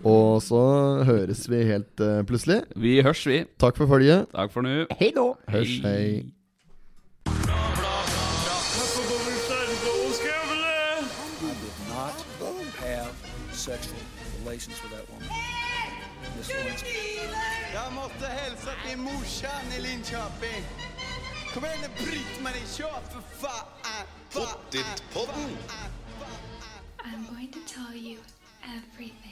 Og 0.01 0.41
så 0.45 0.63
høres 1.07 1.45
vi 1.51 1.63
helt 1.69 2.03
uh, 2.03 2.21
plutselig. 2.27 2.63
Vi 2.75 2.99
hørs, 3.05 3.25
vi. 3.29 3.43
Takk 3.61 3.77
for 3.77 3.91
følget. 3.91 4.29
Takk 4.33 4.53
for 4.53 4.65
nå. 4.65 4.83
Hei 4.97 5.13
da! 5.15 5.29
Hørs, 5.53 5.77
hei. 5.85 6.33
Not 7.25 7.82
Kom 21.53 21.65
igen 21.65 21.77
nu 21.81 22.05
Britt-Marie, 22.05 22.67
kör 22.77 23.01
för 23.11 23.21
fan! 23.37 23.65
Pottit-podden! 24.31 25.57
I'm 27.05 27.25
going 27.35 27.51
to 27.51 27.59
tell 27.73 27.95
you 27.95 28.17
everything. 28.63 29.22